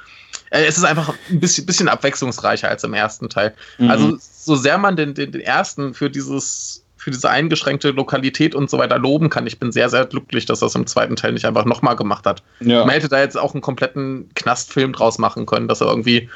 Äh, 0.51 0.64
es 0.64 0.76
ist 0.76 0.84
einfach 0.84 1.14
ein 1.30 1.41
bisschen, 1.41 1.66
bisschen 1.66 1.89
abwechslungsreicher 1.89 2.68
als 2.68 2.84
im 2.84 2.95
ersten 2.95 3.28
Teil. 3.28 3.55
Mhm. 3.78 3.91
Also, 3.91 4.16
so 4.20 4.57
sehr 4.57 4.78
man 4.78 4.97
den, 4.97 5.14
den, 5.14 5.32
den 5.32 5.41
ersten 5.41 5.95
für 5.95 6.11
dieses 6.11 6.82
für 7.07 7.12
diese 7.12 7.30
eingeschränkte 7.30 7.91
Lokalität 7.91 8.57
und 8.57 8.68
so 8.68 8.78
weiter 8.78 8.99
loben 8.99 9.30
kann. 9.30 9.47
Ich 9.47 9.61
bin 9.61 9.70
sehr, 9.70 9.89
sehr 9.89 10.07
glücklich, 10.07 10.45
dass 10.45 10.59
das 10.59 10.74
im 10.74 10.89
zweiten 10.89 11.14
Teil 11.14 11.34
nicht 11.34 11.45
einfach 11.45 11.64
nochmal 11.64 11.95
gemacht 11.95 12.26
hat. 12.26 12.43
Ja. 12.59 12.80
Man 12.80 12.91
hätte 12.91 13.09
da 13.09 13.20
jetzt 13.20 13.39
auch 13.39 13.55
einen 13.55 13.61
kompletten 13.61 14.28
Knastfilm 14.34 14.93
draus 14.93 15.18
machen 15.18 15.47
können, 15.47 15.68
dass 15.68 15.80
er 15.80 15.87
irgendwie 15.87 16.28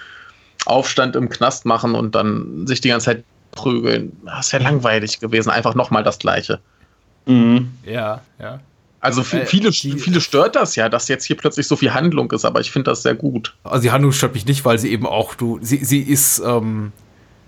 Aufstand 0.67 1.17
im 1.17 1.29
Knast 1.29 1.67
machen 1.67 1.97
und 1.97 2.15
dann 2.15 2.69
sich 2.69 2.81
die 2.81 2.89
ganze 2.89 3.07
Zeit 3.07 3.25
prügeln. 3.51 4.17
Das 4.25 4.53
ja 4.53 4.61
langweilig 4.61 5.19
gewesen, 5.19 5.51
einfach 5.51 5.75
nochmal 5.75 6.05
das 6.05 6.21
Gleiche. 6.21 6.61
Mhm. 7.27 7.73
Ja, 7.85 8.21
ja. 8.39 8.61
Also 9.01 9.23
äh, 9.23 9.47
viele, 9.47 9.73
viele 9.73 10.21
stört 10.21 10.57
das 10.57 10.77
ja, 10.77 10.89
dass 10.89 11.09
jetzt 11.09 11.25
hier 11.25 11.37
plötzlich 11.37 11.67
so 11.67 11.77
viel 11.77 11.95
Handlung 11.95 12.31
ist, 12.33 12.45
aber 12.45 12.61
ich 12.61 12.71
finde 12.71 12.91
das 12.91 13.03
sehr 13.03 13.15
gut. 13.15 13.55
Also 13.65 13.83
die 13.83 13.91
Handlung 13.91 14.13
stört 14.13 14.35
mich 14.35 14.47
nicht, 14.47 14.65
weil 14.65 14.79
sie 14.79 14.91
eben 14.93 15.07
auch, 15.07 15.35
du, 15.35 15.59
sie, 15.63 15.85
sie 15.85 16.01
ist, 16.01 16.43
ähm, 16.45 16.93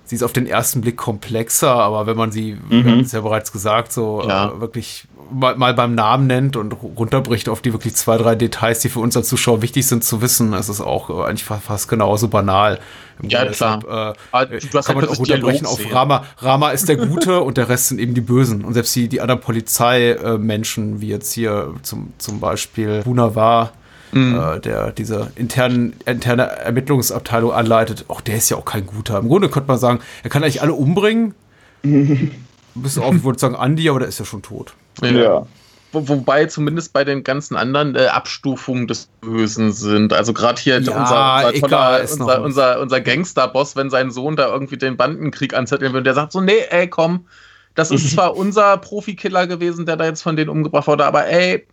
sie 0.04 0.16
ist 0.16 0.22
auf 0.22 0.32
den 0.32 0.46
ersten 0.46 0.80
Blick 0.80 0.96
komplexer, 0.96 1.74
aber 1.74 2.06
wenn 2.06 2.16
man 2.16 2.32
sie, 2.32 2.54
mhm. 2.54 2.84
wir 2.84 2.92
haben 2.92 3.00
es 3.00 3.12
ja 3.12 3.20
bereits 3.20 3.52
gesagt, 3.52 3.92
so 3.92 4.24
ja. 4.26 4.48
äh, 4.48 4.60
wirklich 4.60 5.06
mal, 5.32 5.56
mal, 5.56 5.74
beim 5.74 5.94
Namen 5.94 6.26
nennt 6.26 6.56
und 6.56 6.72
runterbricht 6.72 7.48
auf 7.48 7.62
die 7.62 7.72
wirklich 7.72 7.94
zwei, 7.94 8.16
drei 8.16 8.34
Details, 8.34 8.80
die 8.80 8.88
für 8.88 9.00
uns 9.00 9.16
als 9.16 9.28
Zuschauer 9.28 9.62
wichtig 9.62 9.86
sind 9.86 10.04
zu 10.04 10.22
wissen, 10.22 10.52
ist 10.52 10.68
es 10.68 10.80
auch 10.80 11.10
äh, 11.10 11.28
eigentlich 11.28 11.44
fast, 11.44 11.88
genauso 11.88 12.28
banal. 12.28 12.78
Ja, 13.22 13.46
klar. 13.46 13.80
Deshalb, 13.80 13.84
äh, 13.84 14.18
ah, 14.32 14.44
du 14.44 14.56
hast 14.56 14.86
kann 14.86 14.96
halt 14.96 15.06
man 15.06 15.14
auch 15.14 15.18
runterbrechen 15.18 15.66
auf 15.66 15.80
Rama. 15.92 16.24
Rama 16.38 16.70
ist 16.70 16.88
der 16.88 16.96
Gute 17.06 17.40
und 17.40 17.56
der 17.56 17.68
Rest 17.68 17.88
sind 17.88 18.00
eben 18.00 18.14
die 18.14 18.20
Bösen. 18.20 18.64
Und 18.64 18.74
selbst 18.74 18.94
die, 18.94 19.08
die 19.08 19.20
anderen 19.20 19.40
Polizeimenschen, 19.40 21.00
wie 21.00 21.08
jetzt 21.08 21.32
hier 21.32 21.74
zum, 21.82 22.12
zum 22.18 22.40
Beispiel 22.40 23.02
Bunavar, 23.02 23.72
mhm. 24.12 24.38
äh, 24.38 24.60
der 24.60 24.92
diese 24.92 25.32
internen, 25.36 25.94
interne 26.06 26.44
Ermittlungsabteilung 26.44 27.52
anleitet, 27.52 28.06
auch 28.08 28.20
der 28.20 28.36
ist 28.36 28.50
ja 28.50 28.56
auch 28.56 28.64
kein 28.64 28.86
guter. 28.86 29.18
Im 29.18 29.28
Grunde 29.28 29.48
könnte 29.48 29.68
man 29.68 29.78
sagen, 29.78 30.00
er 30.22 30.30
kann 30.30 30.42
eigentlich 30.42 30.62
alle 30.62 30.74
umbringen. 30.74 31.34
Bis 32.74 32.98
auf, 32.98 33.14
ich 33.14 33.24
würde 33.24 33.38
sagen, 33.38 33.54
Andi, 33.54 33.88
aber 33.88 34.00
der 34.00 34.08
ist 34.08 34.18
ja 34.18 34.24
schon 34.24 34.42
tot. 34.42 34.74
Ja. 35.02 35.10
ja. 35.10 35.46
Wo, 35.92 36.08
wobei 36.08 36.46
zumindest 36.46 36.94
bei 36.94 37.04
den 37.04 37.22
ganzen 37.22 37.54
anderen 37.54 37.94
äh, 37.94 38.06
Abstufungen 38.06 38.88
des 38.88 39.08
Bösen 39.20 39.72
sind. 39.72 40.12
Also 40.14 40.32
gerade 40.32 40.60
hier 40.60 40.80
ja, 40.80 40.92
unser, 40.92 41.48
unser, 41.48 41.60
toller, 41.60 42.00
unser, 42.00 42.42
unser, 42.42 42.80
unser 42.80 43.00
Gangster-Boss, 43.02 43.76
wenn 43.76 43.90
sein 43.90 44.10
Sohn 44.10 44.36
da 44.36 44.48
irgendwie 44.48 44.78
den 44.78 44.96
Bandenkrieg 44.96 45.54
anzetteln 45.54 45.92
will, 45.92 46.02
der 46.02 46.14
sagt 46.14 46.32
so, 46.32 46.40
nee, 46.40 46.64
ey, 46.70 46.88
komm, 46.88 47.26
das 47.74 47.90
ist 47.90 48.10
zwar 48.14 48.36
unser 48.36 48.78
Profikiller 48.78 49.46
gewesen, 49.46 49.84
der 49.84 49.96
da 49.96 50.06
jetzt 50.06 50.22
von 50.22 50.36
denen 50.36 50.48
umgebracht 50.48 50.86
wurde, 50.86 51.04
aber 51.04 51.26
ey, 51.26 51.66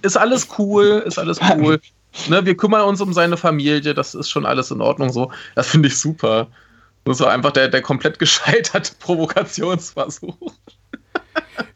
ist 0.00 0.16
alles 0.16 0.48
cool, 0.58 1.02
ist 1.06 1.18
alles 1.18 1.38
cool. 1.54 1.80
ne, 2.28 2.46
wir 2.46 2.56
kümmern 2.56 2.82
uns 2.82 3.02
um 3.02 3.12
seine 3.12 3.36
Familie, 3.36 3.94
das 3.94 4.14
ist 4.14 4.30
schon 4.30 4.46
alles 4.46 4.70
in 4.70 4.80
Ordnung 4.80 5.12
so. 5.12 5.30
Das 5.54 5.68
finde 5.68 5.88
ich 5.88 5.98
super. 5.98 6.48
Das 7.04 7.20
war 7.20 7.30
einfach 7.30 7.52
der, 7.52 7.68
der 7.68 7.82
komplett 7.82 8.18
gescheiterte 8.18 8.92
Provokationsversuch. 8.98 10.36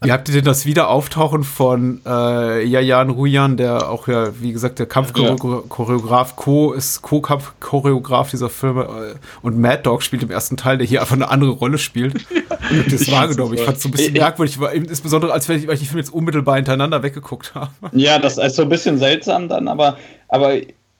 Wie 0.01 0.13
habt 0.13 0.29
ihr 0.29 0.35
denn 0.35 0.45
das 0.45 0.65
Wiederauftauchen 0.65 1.43
von 1.43 2.01
äh, 2.07 2.65
Jajan 2.65 3.11
Rujan, 3.11 3.57
der 3.57 3.91
auch 3.91 4.07
ja, 4.07 4.31
wie 4.41 4.53
gesagt, 4.53 4.79
der 4.79 4.87
Kampfchoreograf, 4.87 6.37
Co. 6.37 6.73
ist 6.73 7.03
Co-Kampfchoreograf 7.03 8.31
dieser 8.31 8.49
Filme 8.49 8.83
äh, 8.83 9.19
und 9.43 9.59
Mad 9.59 9.83
Dog 9.83 10.03
spielt 10.03 10.23
im 10.23 10.31
ersten 10.31 10.57
Teil, 10.57 10.79
der 10.79 10.87
hier 10.87 11.01
einfach 11.01 11.17
eine 11.17 11.29
andere 11.29 11.51
Rolle 11.51 11.79
spielt. 11.79 12.25
Ja, 12.71 12.83
das 12.83 13.03
ich 13.03 13.13
wahrgenommen. 13.13 13.55
Ich 13.55 13.63
fand 13.63 13.79
es 13.79 13.83
so 13.83 13.89
ein 13.89 13.93
bisschen 13.93 14.15
ich, 14.15 14.21
merkwürdig, 14.21 14.59
insbesondere 14.61 15.33
als 15.33 15.49
weil 15.49 15.57
ich, 15.57 15.67
weil 15.67 15.75
ich 15.75 15.81
die 15.81 15.87
Filme 15.87 16.01
jetzt 16.01 16.13
unmittelbar 16.13 16.57
hintereinander 16.57 17.03
weggeguckt 17.03 17.55
habe. 17.55 17.71
Ja, 17.93 18.19
das 18.19 18.37
ist 18.37 18.57
so 18.57 18.63
ein 18.63 18.69
bisschen 18.69 18.99
seltsam 18.99 19.49
dann, 19.49 19.69
aber, 19.69 19.97
aber 20.29 20.57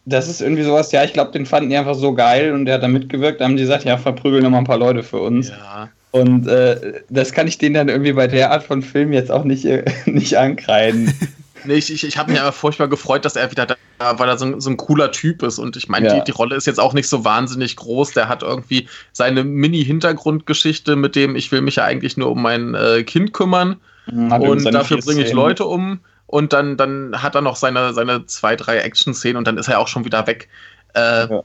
das 0.09 0.29
ist 0.29 0.41
irgendwie 0.41 0.63
sowas, 0.63 0.93
ja, 0.93 1.05
ich 1.05 1.13
glaube, 1.13 1.33
den 1.33 1.47
fanden 1.47 1.71
die 1.71 1.77
einfach 1.77 1.95
so 1.95 2.15
geil 2.15 2.53
und 2.53 2.65
der 2.65 2.75
hat 2.75 2.83
da 2.83 2.89
mitgewirkt, 2.89 3.41
da 3.41 3.45
haben 3.45 3.57
die 3.57 3.63
gesagt, 3.63 3.85
ja, 3.85 3.99
verprügeln 3.99 4.43
nochmal 4.43 4.61
ein 4.61 4.67
paar 4.67 4.79
Leute 4.79 5.03
für 5.03 5.19
uns. 5.19 5.51
Ja. 5.51 5.91
Und 6.11 6.49
äh, 6.49 7.03
das 7.11 7.33
kann 7.33 7.47
ich 7.47 7.59
denen 7.59 7.75
dann 7.75 7.89
irgendwie 7.89 8.15
bei 8.15 8.27
der 8.27 8.51
Art 8.51 8.63
von 8.63 8.83
Film 8.83 9.13
jetzt 9.13 9.31
auch 9.31 9.45
nicht, 9.45 9.65
äh, 9.67 9.85
nicht 10.07 10.37
ankreiden. 10.37 11.13
nee, 11.65 11.75
ich, 11.75 11.93
ich, 11.93 12.07
ich 12.07 12.17
habe 12.17 12.33
mich 12.33 12.41
aber 12.41 12.53
furchtbar 12.53 12.89
gefreut, 12.89 13.25
dass 13.25 13.37
er 13.37 13.51
wieder 13.51 13.67
da 13.67 13.77
war, 13.99 14.19
weil 14.19 14.29
er 14.29 14.39
so, 14.39 14.59
so 14.59 14.71
ein 14.71 14.79
cooler 14.79 15.13
Typ 15.13 15.43
ist. 15.43 15.59
Und 15.59 15.77
ich 15.77 15.89
meine, 15.89 16.07
ja. 16.07 16.15
die, 16.15 16.25
die 16.25 16.31
Rolle 16.31 16.57
ist 16.57 16.67
jetzt 16.67 16.81
auch 16.81 16.95
nicht 16.95 17.09
so 17.09 17.25
wahnsinnig 17.25 17.77
groß. 17.77 18.13
Der 18.13 18.29
hat 18.29 18.43
irgendwie 18.43 18.89
seine 19.13 19.45
Mini-Hintergrundgeschichte, 19.45 20.97
mit 20.97 21.15
dem 21.15 21.37
ich 21.37 21.53
will 21.53 21.61
mich 21.61 21.77
ja 21.77 21.85
eigentlich 21.85 22.17
nur 22.17 22.31
um 22.31 22.41
mein 22.41 22.75
äh, 22.75 23.03
Kind 23.03 23.35
kümmern. 23.35 23.77
Mhm, 24.11 24.33
und 24.33 24.65
dafür 24.73 24.99
bringe 24.99 25.23
ich 25.23 25.33
Leute 25.33 25.67
um. 25.67 26.01
Und 26.29 26.53
dann, 26.53 26.77
dann 26.77 27.23
hat 27.23 27.35
er 27.35 27.41
noch 27.41 27.57
seine, 27.57 27.95
seine 27.95 28.27
zwei, 28.27 28.55
drei 28.55 28.79
Action-Szenen 28.79 29.37
und 29.37 29.49
dann 29.49 29.59
ist 29.59 29.69
er 29.69 29.81
auch 29.81 29.89
schon 29.89 30.05
wieder 30.05 30.27
weg. 30.27 30.49
Äh, 30.95 31.29
ja. 31.29 31.43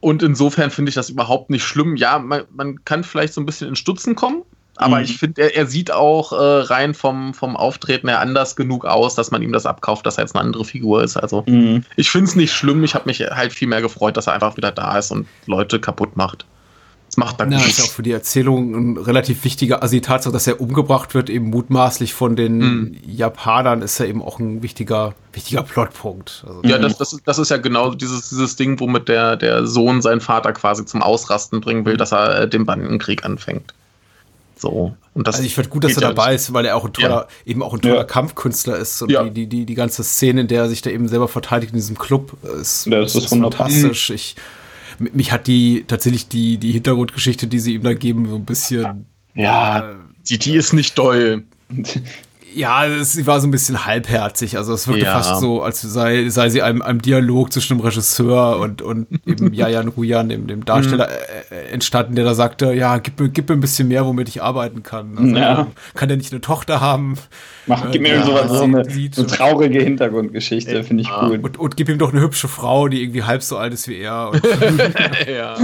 Und 0.00 0.22
insofern 0.22 0.70
finde 0.70 0.90
ich 0.90 0.94
das 0.94 1.10
überhaupt 1.10 1.50
nicht 1.50 1.64
schlimm. 1.64 1.96
Ja, 1.96 2.18
man, 2.20 2.44
man 2.54 2.84
kann 2.84 3.02
vielleicht 3.02 3.34
so 3.34 3.40
ein 3.40 3.46
bisschen 3.46 3.68
in 3.68 3.74
Stutzen 3.74 4.14
kommen, 4.14 4.42
aber 4.76 4.98
mhm. 4.98 5.04
ich 5.04 5.18
finde, 5.18 5.42
er, 5.42 5.56
er, 5.56 5.66
sieht 5.66 5.90
auch 5.90 6.32
äh, 6.32 6.36
rein 6.36 6.94
vom, 6.94 7.34
vom 7.34 7.56
Auftreten 7.56 8.08
her 8.08 8.20
anders 8.20 8.54
genug 8.54 8.84
aus, 8.84 9.16
dass 9.16 9.32
man 9.32 9.42
ihm 9.42 9.52
das 9.52 9.66
abkauft, 9.66 10.06
dass 10.06 10.18
er 10.18 10.24
jetzt 10.24 10.36
eine 10.36 10.44
andere 10.44 10.64
Figur 10.64 11.02
ist. 11.02 11.16
Also 11.16 11.42
mhm. 11.46 11.82
ich 11.96 12.08
finde 12.08 12.28
es 12.28 12.36
nicht 12.36 12.52
schlimm. 12.52 12.84
Ich 12.84 12.94
habe 12.94 13.06
mich 13.06 13.20
halt 13.20 13.52
viel 13.52 13.66
mehr 13.66 13.82
gefreut, 13.82 14.16
dass 14.16 14.28
er 14.28 14.34
einfach 14.34 14.56
wieder 14.56 14.70
da 14.70 14.96
ist 14.98 15.10
und 15.10 15.26
Leute 15.46 15.80
kaputt 15.80 16.16
macht. 16.16 16.46
Das 17.16 17.24
macht 17.24 17.40
dann 17.40 17.50
ja, 17.50 17.58
ist 17.60 17.82
auch 17.82 17.90
für 17.90 18.02
die 18.02 18.12
Erzählung 18.12 18.74
ein 18.74 18.96
relativ 18.98 19.44
wichtiger, 19.44 19.82
also 19.82 19.92
die 19.92 20.02
Tatsache, 20.02 20.32
dass 20.32 20.46
er 20.46 20.60
umgebracht 20.60 21.14
wird, 21.14 21.30
eben 21.30 21.48
mutmaßlich 21.48 22.12
von 22.12 22.36
den 22.36 22.58
mhm. 22.58 22.96
Japanern, 23.06 23.80
ist 23.80 23.98
ja 23.98 24.04
eben 24.04 24.22
auch 24.22 24.38
ein 24.38 24.62
wichtiger, 24.62 25.14
wichtiger 25.32 25.62
Plotpunkt. 25.62 26.44
Also 26.46 26.60
ja, 26.64 26.78
das, 26.78 26.98
das, 26.98 27.16
das 27.24 27.38
ist 27.38 27.50
ja 27.50 27.56
genau 27.56 27.94
dieses, 27.94 28.28
dieses 28.28 28.56
Ding, 28.56 28.78
womit 28.80 29.08
der, 29.08 29.36
der 29.36 29.66
Sohn 29.66 30.02
seinen 30.02 30.20
Vater 30.20 30.52
quasi 30.52 30.84
zum 30.84 31.02
Ausrasten 31.02 31.62
bringen 31.62 31.86
will, 31.86 31.94
mhm. 31.94 31.98
dass 31.98 32.12
er 32.12 32.42
äh, 32.42 32.48
den 32.48 32.66
Bandenkrieg 32.66 33.24
anfängt. 33.24 33.72
So. 34.54 34.94
Und 35.14 35.26
das 35.26 35.36
also 35.36 35.46
ich 35.46 35.54
finde 35.54 35.70
gut, 35.70 35.84
dass 35.84 35.94
er 35.94 36.02
dabei 36.02 36.34
ist, 36.34 36.52
weil 36.52 36.66
er 36.66 36.76
auch 36.76 36.84
ein 36.84 36.92
toller, 36.92 37.08
ja. 37.08 37.28
eben 37.46 37.62
auch 37.62 37.72
ein 37.72 37.80
toller 37.80 37.96
ja. 37.96 38.04
Kampfkünstler 38.04 38.76
ist. 38.76 39.00
Und 39.00 39.10
ja. 39.10 39.24
die, 39.24 39.30
die, 39.30 39.46
die, 39.46 39.66
die 39.66 39.74
ganze 39.74 40.04
Szene, 40.04 40.42
in 40.42 40.48
der 40.48 40.62
er 40.62 40.68
sich 40.68 40.82
da 40.82 40.90
eben 40.90 41.08
selber 41.08 41.28
verteidigt 41.28 41.72
in 41.72 41.78
diesem 41.78 41.96
Club, 41.96 42.36
ist, 42.42 42.86
das 42.90 43.14
ist, 43.14 43.24
ist 43.24 43.28
fantastisch. 43.28 44.10
Ich, 44.10 44.36
mich 44.98 45.32
hat 45.32 45.46
die 45.46 45.84
tatsächlich 45.86 46.28
die, 46.28 46.58
die 46.58 46.72
Hintergrundgeschichte, 46.72 47.46
die 47.46 47.58
sie 47.58 47.74
ihm 47.74 47.82
da 47.82 47.94
geben, 47.94 48.28
so 48.28 48.36
ein 48.36 48.44
bisschen. 48.44 49.06
Ja, 49.34 49.92
äh, 49.92 49.94
die, 50.28 50.38
die 50.38 50.56
ist 50.56 50.72
nicht 50.72 50.98
doll. 50.98 51.44
Ja, 52.56 52.86
sie 53.04 53.26
war 53.26 53.40
so 53.40 53.46
ein 53.46 53.50
bisschen 53.50 53.84
halbherzig. 53.84 54.56
Also 54.56 54.72
es 54.72 54.88
wirkte 54.88 55.04
ja. 55.04 55.12
fast 55.12 55.40
so, 55.40 55.62
als 55.62 55.82
sei, 55.82 56.28
sei 56.30 56.48
sie 56.48 56.62
einem, 56.62 56.80
einem 56.80 57.02
Dialog 57.02 57.52
zwischen 57.52 57.76
dem 57.76 57.84
Regisseur 57.84 58.58
und, 58.58 58.80
und 58.80 59.06
eben 59.26 59.52
Jajan 59.54 59.88
Rujan, 59.88 60.30
dem, 60.30 60.46
dem 60.46 60.64
Darsteller, 60.64 61.08
mhm. 61.08 61.56
äh, 61.56 61.72
entstanden, 61.72 62.14
der 62.14 62.24
da 62.24 62.34
sagte, 62.34 62.72
ja, 62.72 62.98
gib 62.98 63.20
mir, 63.20 63.28
gib 63.28 63.48
mir 63.48 63.56
ein 63.56 63.60
bisschen 63.60 63.88
mehr, 63.88 64.06
womit 64.06 64.28
ich 64.28 64.42
arbeiten 64.42 64.82
kann. 64.82 65.18
Also, 65.18 65.36
ja. 65.36 65.66
Kann 65.94 66.08
der 66.08 66.16
nicht 66.16 66.32
eine 66.32 66.40
Tochter 66.40 66.80
haben? 66.80 67.16
Mach, 67.66 67.84
äh, 67.84 67.88
gib 67.92 68.02
mir 68.02 68.14
ja, 68.14 68.24
sowas, 68.24 68.50
so 68.50 68.62
eine, 68.62 68.82
eine 68.82 69.26
traurige 69.26 69.82
Hintergrundgeschichte, 69.82 70.84
finde 70.84 71.02
ich 71.02 71.10
gut. 71.10 71.42
Und, 71.42 71.58
und 71.58 71.76
gib 71.76 71.88
ihm 71.88 71.98
doch 71.98 72.12
eine 72.12 72.20
hübsche 72.20 72.48
Frau, 72.48 72.88
die 72.88 73.02
irgendwie 73.02 73.24
halb 73.24 73.42
so 73.42 73.56
alt 73.58 73.74
ist 73.74 73.88
wie 73.88 73.98
er. 73.98 74.32
ja. 75.28 75.56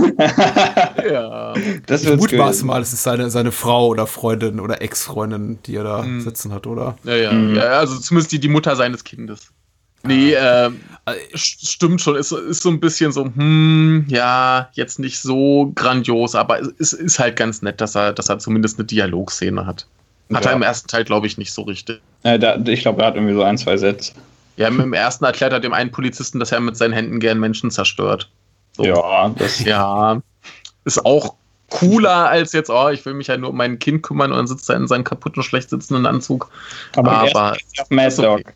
ja. 1.11 1.55
Das 1.87 2.05
ich 2.05 2.17
mutmaße 2.17 2.67
mal, 2.67 2.83
es 2.83 2.93
ist 2.93 3.03
seine, 3.03 3.31
seine 3.31 3.53
Frau 3.53 3.87
oder 3.87 4.07
Freundin 4.07 4.61
oder 4.61 4.83
Ex-Freundin, 4.83 5.59
die 5.65 5.77
er 5.77 5.85
da 5.85 6.03
mhm. 6.03 6.21
sitzen 6.21 6.53
hat, 6.53 6.67
oder? 6.67 6.82
Oder? 6.83 6.99
Ja, 7.05 7.15
ja, 7.17 7.33
mhm. 7.33 7.57
ja 7.57 7.63
also 7.63 7.99
zumindest 7.99 8.33
die, 8.33 8.41
die 8.41 8.49
Mutter 8.49 8.77
seines 8.77 9.05
Kindes. 9.05 9.53
Nee, 10.05 10.33
äh, 10.33 10.71
stimmt 11.35 12.01
schon. 12.01 12.17
Ist, 12.17 12.33
ist 12.33 12.63
so 12.63 12.71
ein 12.71 12.81
bisschen 12.81 13.13
so, 13.13 13.25
hm, 13.25 14.07
ja, 14.09 14.69
jetzt 14.73 14.99
nicht 14.99 15.21
so 15.21 15.71
grandios, 15.75 16.35
aber 16.35 16.61
es 16.79 16.93
ist 16.93 17.19
halt 17.19 17.37
ganz 17.37 17.63
nett, 17.63 17.81
dass 17.81 17.95
er, 17.95 18.13
dass 18.13 18.29
er 18.29 18.39
zumindest 18.39 18.79
eine 18.79 18.87
Dialogszene 18.87 19.65
hat. 19.65 19.87
Hat 20.33 20.45
ja. 20.45 20.51
er 20.51 20.57
im 20.57 20.63
ersten 20.63 20.89
Teil, 20.89 21.05
glaube 21.05 21.27
ich, 21.27 21.39
nicht 21.39 21.53
so 21.53 21.63
richtig. 21.63 22.01
Ja, 22.25 22.39
da, 22.39 22.57
ich 22.57 22.81
glaube, 22.81 23.03
er 23.03 23.09
hat 23.09 23.15
irgendwie 23.15 23.35
so 23.35 23.43
ein, 23.43 23.59
zwei 23.59 23.77
Sätze. 23.77 24.13
Ja, 24.57 24.69
im 24.69 24.93
ersten 24.93 25.25
erklärt 25.25 25.53
er 25.53 25.61
dem 25.61 25.73
einen 25.73 25.91
Polizisten, 25.91 26.39
dass 26.39 26.53
er 26.53 26.61
mit 26.61 26.77
seinen 26.77 26.93
Händen 26.93 27.21
gern 27.21 27.39
Menschen 27.39 27.71
zerstört. 27.71 28.29
So. 28.77 28.85
Ja, 28.85 29.29
das 29.39 29.61
ja, 29.61 30.21
ist 30.85 31.05
auch 31.05 31.35
cooler 31.73 32.29
als 32.29 32.53
jetzt, 32.53 32.71
oh, 32.71 32.89
ich 32.91 33.05
will 33.05 33.15
mich 33.15 33.27
ja 33.27 33.37
nur 33.37 33.51
um 33.51 33.57
mein 33.57 33.79
Kind 33.79 34.03
kümmern 34.03 34.31
und 34.31 34.37
dann 34.37 34.47
sitzt 34.47 34.69
er 34.69 34.77
in 34.77 34.87
seinem 34.87 35.05
kaputten, 35.05 35.43
schlecht 35.43 35.71
sitzenden 35.71 36.07
Anzug. 36.07 36.51
Aber, 36.97 37.13
Aber 37.13 37.57
auf 37.79 37.91
Mad 37.91 38.15
Dog. 38.17 38.41
Okay. 38.41 38.53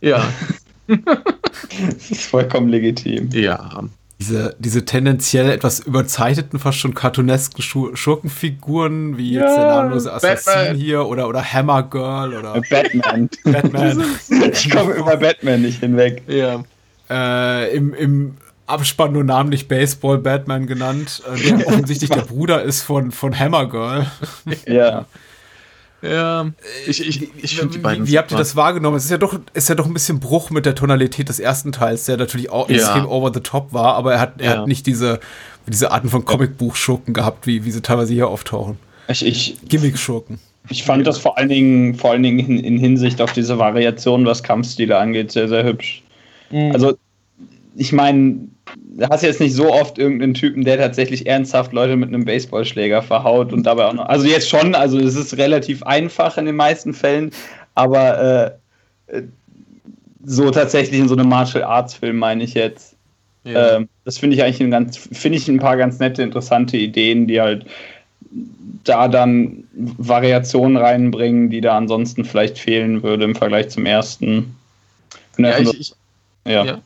Ja. 0.00 0.24
das 0.88 2.10
ist 2.10 2.26
vollkommen 2.26 2.68
legitim. 2.68 3.30
Ja. 3.32 3.84
Diese, 4.18 4.56
diese 4.58 4.84
tendenziell 4.84 5.50
etwas 5.50 5.80
überzeichneten, 5.80 6.58
fast 6.58 6.78
schon 6.78 6.94
cartoonesken 6.94 7.62
Schurkenfiguren, 7.62 9.18
wie 9.18 9.32
jetzt 9.32 9.56
der 9.56 9.66
namenlose 9.66 10.12
Assassin 10.12 10.54
Batman. 10.54 10.76
hier 10.76 11.06
oder, 11.06 11.28
oder 11.28 11.44
Hammer 11.44 11.82
Girl 11.82 12.34
oder 12.34 12.60
Batman. 12.70 13.28
Batman. 13.44 14.04
ich 14.52 14.70
komme 14.70 14.94
über 14.94 15.16
Batman 15.18 15.62
nicht 15.62 15.80
hinweg. 15.80 16.22
Ja. 16.28 16.64
Äh, 17.10 17.76
im, 17.76 17.92
Im 17.94 18.36
Abspann 18.66 19.12
nur 19.12 19.24
namentlich 19.24 19.68
Baseball 19.68 20.18
Batman 20.18 20.66
genannt, 20.66 21.22
äh, 21.32 21.56
der 21.56 21.66
offensichtlich 21.68 22.10
der 22.10 22.22
Bruder 22.22 22.62
ist 22.62 22.82
von, 22.82 23.12
von 23.12 23.38
Hammer 23.38 23.66
Girl. 23.68 24.06
Ja. 24.66 25.06
Ja, 26.02 26.50
ich, 26.86 27.06
ich, 27.06 27.28
ich 27.42 27.56
finde 27.56 27.72
die 27.72 27.78
beiden. 27.78 28.06
Wie, 28.06 28.12
wie 28.12 28.18
habt 28.18 28.30
ihr 28.30 28.36
das 28.38 28.54
wahrgenommen? 28.54 28.96
Es 28.96 29.04
ist 29.04 29.10
ja 29.10 29.18
doch, 29.18 29.40
ist 29.54 29.68
ja 29.68 29.74
doch 29.74 29.86
ein 29.86 29.94
bisschen 29.94 30.20
Bruch 30.20 30.50
mit 30.50 30.66
der 30.66 30.74
Tonalität 30.74 31.28
des 31.28 31.40
ersten 31.40 31.72
Teils, 31.72 32.04
der 32.04 32.16
natürlich 32.16 32.50
auch 32.50 32.68
ja. 32.68 32.76
extrem 32.76 33.06
over 33.06 33.32
the 33.32 33.40
top 33.40 33.72
war, 33.72 33.94
aber 33.94 34.12
er 34.14 34.20
hat, 34.20 34.34
er 34.38 34.44
ja. 34.44 34.58
hat 34.58 34.68
nicht 34.68 34.86
diese, 34.86 35.20
diese 35.66 35.90
Arten 35.90 36.08
von 36.08 36.24
Comicbuchschurken 36.24 37.14
gehabt, 37.14 37.46
wie, 37.46 37.64
wie 37.64 37.70
sie 37.70 37.82
teilweise 37.82 38.12
hier 38.12 38.28
auftauchen. 38.28 38.76
Ich, 39.08 39.24
ich, 39.24 39.56
Gimmick-Schurken. 39.68 40.38
Ich 40.68 40.82
fand 40.82 41.06
das 41.06 41.18
vor 41.18 41.38
allen 41.38 41.48
Dingen, 41.48 41.94
vor 41.94 42.10
allen 42.10 42.22
Dingen 42.22 42.40
in, 42.40 42.58
in 42.58 42.78
Hinsicht 42.78 43.20
auf 43.20 43.32
diese 43.32 43.58
Variation, 43.58 44.26
was 44.26 44.42
Kampfstile 44.42 44.98
angeht, 44.98 45.32
sehr, 45.32 45.48
sehr 45.48 45.64
hübsch. 45.64 46.02
Mhm. 46.50 46.72
Also, 46.72 46.98
ich 47.76 47.92
meine, 47.92 48.48
hast 49.10 49.22
jetzt 49.22 49.40
nicht 49.40 49.54
so 49.54 49.72
oft 49.72 49.98
irgendeinen 49.98 50.34
Typen, 50.34 50.64
der 50.64 50.78
tatsächlich 50.78 51.26
ernsthaft 51.26 51.72
Leute 51.72 51.96
mit 51.96 52.08
einem 52.08 52.24
Baseballschläger 52.24 53.02
verhaut 53.02 53.52
und 53.52 53.64
dabei 53.64 53.86
auch 53.86 53.92
noch. 53.92 54.06
Also 54.06 54.26
jetzt 54.26 54.48
schon, 54.48 54.74
also 54.74 54.98
es 54.98 55.16
ist 55.16 55.36
relativ 55.36 55.82
einfach 55.82 56.38
in 56.38 56.46
den 56.46 56.56
meisten 56.56 56.94
Fällen, 56.94 57.30
aber 57.74 58.58
äh, 59.10 59.22
so 60.24 60.50
tatsächlich 60.50 60.98
in 61.00 61.08
so 61.08 61.14
einem 61.14 61.28
Martial 61.28 61.64
Arts 61.64 61.94
Film 61.94 62.16
meine 62.16 62.42
ich 62.42 62.54
jetzt. 62.54 62.96
Ja. 63.44 63.76
Ähm, 63.76 63.88
das 64.04 64.18
finde 64.18 64.36
ich 64.36 64.42
eigentlich 64.42 64.60
ein 64.60 64.70
ganz, 64.70 64.96
finde 64.96 65.38
ich 65.38 65.48
ein 65.48 65.60
paar 65.60 65.76
ganz 65.76 65.98
nette, 65.98 66.22
interessante 66.22 66.76
Ideen, 66.76 67.26
die 67.28 67.40
halt 67.40 67.66
da 68.84 69.08
dann 69.08 69.64
Variationen 69.72 70.76
reinbringen, 70.76 71.50
die 71.50 71.60
da 71.60 71.76
ansonsten 71.76 72.24
vielleicht 72.24 72.58
fehlen 72.58 73.02
würde 73.02 73.24
im 73.24 73.34
Vergleich 73.34 73.68
zum 73.68 73.86
ersten. 73.86 74.56
Ja, 75.38 75.58
ich, 75.58 75.80
ich, 75.80 75.92
ja. 76.44 76.64
ja. 76.64 76.78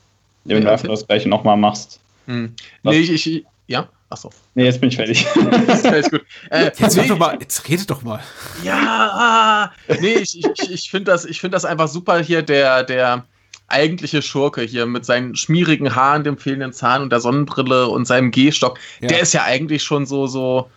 Wenn 0.44 0.62
du 0.62 0.70
einfach 0.70 0.88
das 0.88 1.06
gleiche 1.06 1.28
nochmal 1.28 1.56
machst. 1.56 2.00
Hm. 2.26 2.54
Nee, 2.82 2.98
ich, 2.98 3.26
ich, 3.26 3.44
ja, 3.66 3.88
achso. 4.08 4.30
Nee, 4.54 4.64
jetzt 4.64 4.80
bin 4.80 4.88
ich 4.88 4.96
fertig. 4.96 5.26
Alles 5.84 6.10
gut. 6.10 6.22
Äh, 6.50 6.64
jetzt, 6.64 6.96
nee, 6.96 7.06
doch 7.06 7.18
mal, 7.18 7.38
jetzt 7.40 7.68
redet 7.68 7.90
doch 7.90 8.02
mal. 8.02 8.20
Ja, 8.64 9.72
nee, 10.00 10.14
ich, 10.14 10.44
ich, 10.44 10.70
ich 10.70 10.90
finde 10.90 11.12
das, 11.12 11.26
find 11.26 11.54
das 11.54 11.64
einfach 11.64 11.86
super 11.86 12.18
hier, 12.20 12.42
der, 12.42 12.82
der 12.82 13.24
eigentliche 13.68 14.22
Schurke 14.22 14.62
hier 14.62 14.86
mit 14.86 15.04
seinen 15.04 15.36
schmierigen 15.36 15.94
Haaren, 15.94 16.24
dem 16.24 16.38
fehlenden 16.38 16.72
Zahn 16.72 17.02
und 17.02 17.10
der 17.10 17.20
Sonnenbrille 17.20 17.88
und 17.88 18.06
seinem 18.06 18.30
Gehstock. 18.30 18.78
Ja. 19.00 19.08
Der 19.08 19.20
ist 19.20 19.32
ja 19.32 19.44
eigentlich 19.44 19.82
schon 19.82 20.06
so, 20.06 20.26
so 20.26 20.68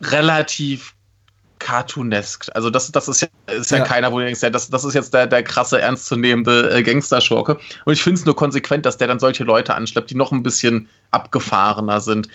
relativ 0.00 0.94
cartoonesk. 1.58 2.48
Also 2.54 2.70
das, 2.70 2.90
das 2.92 3.08
ist 3.08 3.22
ja, 3.22 3.28
ist 3.52 3.70
ja, 3.70 3.78
ja. 3.78 3.84
keiner, 3.84 4.12
wo 4.12 4.18
du 4.18 4.24
denkst, 4.24 4.42
ja, 4.42 4.50
das, 4.50 4.70
das 4.70 4.84
ist 4.84 4.94
jetzt 4.94 5.14
der, 5.14 5.26
der 5.26 5.42
krasse, 5.42 5.80
ernstzunehmende 5.80 6.70
äh, 6.70 6.82
Gangsterschurke. 6.82 7.58
Und 7.84 7.92
ich 7.92 8.02
finde 8.02 8.20
es 8.20 8.24
nur 8.26 8.36
konsequent, 8.36 8.86
dass 8.86 8.98
der 8.98 9.08
dann 9.08 9.18
solche 9.18 9.44
Leute 9.44 9.74
anschleppt, 9.74 10.10
die 10.10 10.14
noch 10.14 10.32
ein 10.32 10.42
bisschen 10.42 10.88
abgefahrener 11.10 12.00
sind. 12.00 12.28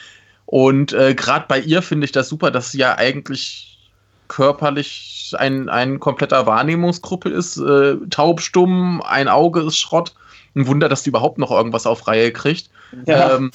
Und 0.46 0.94
äh, 0.94 1.16
gerade 1.16 1.46
bei 1.48 1.60
ihr 1.60 1.82
finde 1.82 2.06
ich 2.06 2.12
das 2.12 2.30
super, 2.30 2.52
dass 2.52 2.72
sie 2.72 2.80
ja 2.80 2.98
eigentlich 2.98 3.80
körperlich 4.28 5.34
ein, 5.38 5.70
ein 5.70 6.00
kompletter 6.00 6.46
Wahrnehmungsgruppe 6.46 7.30
ist. 7.30 7.58
Äh, 7.58 7.98
taubstumm, 8.10 9.02
ein 9.02 9.28
Auge 9.28 9.62
ist 9.62 9.78
Schrott. 9.78 10.14
Ein 10.56 10.68
Wunder, 10.68 10.90
dass 10.90 11.04
die 11.04 11.10
überhaupt 11.10 11.38
noch 11.38 11.52
irgendwas 11.52 11.86
auf 11.86 12.08
Reihe 12.08 12.32
kriegt. 12.32 12.70
Ja. 13.06 13.36
Ähm, 13.36 13.52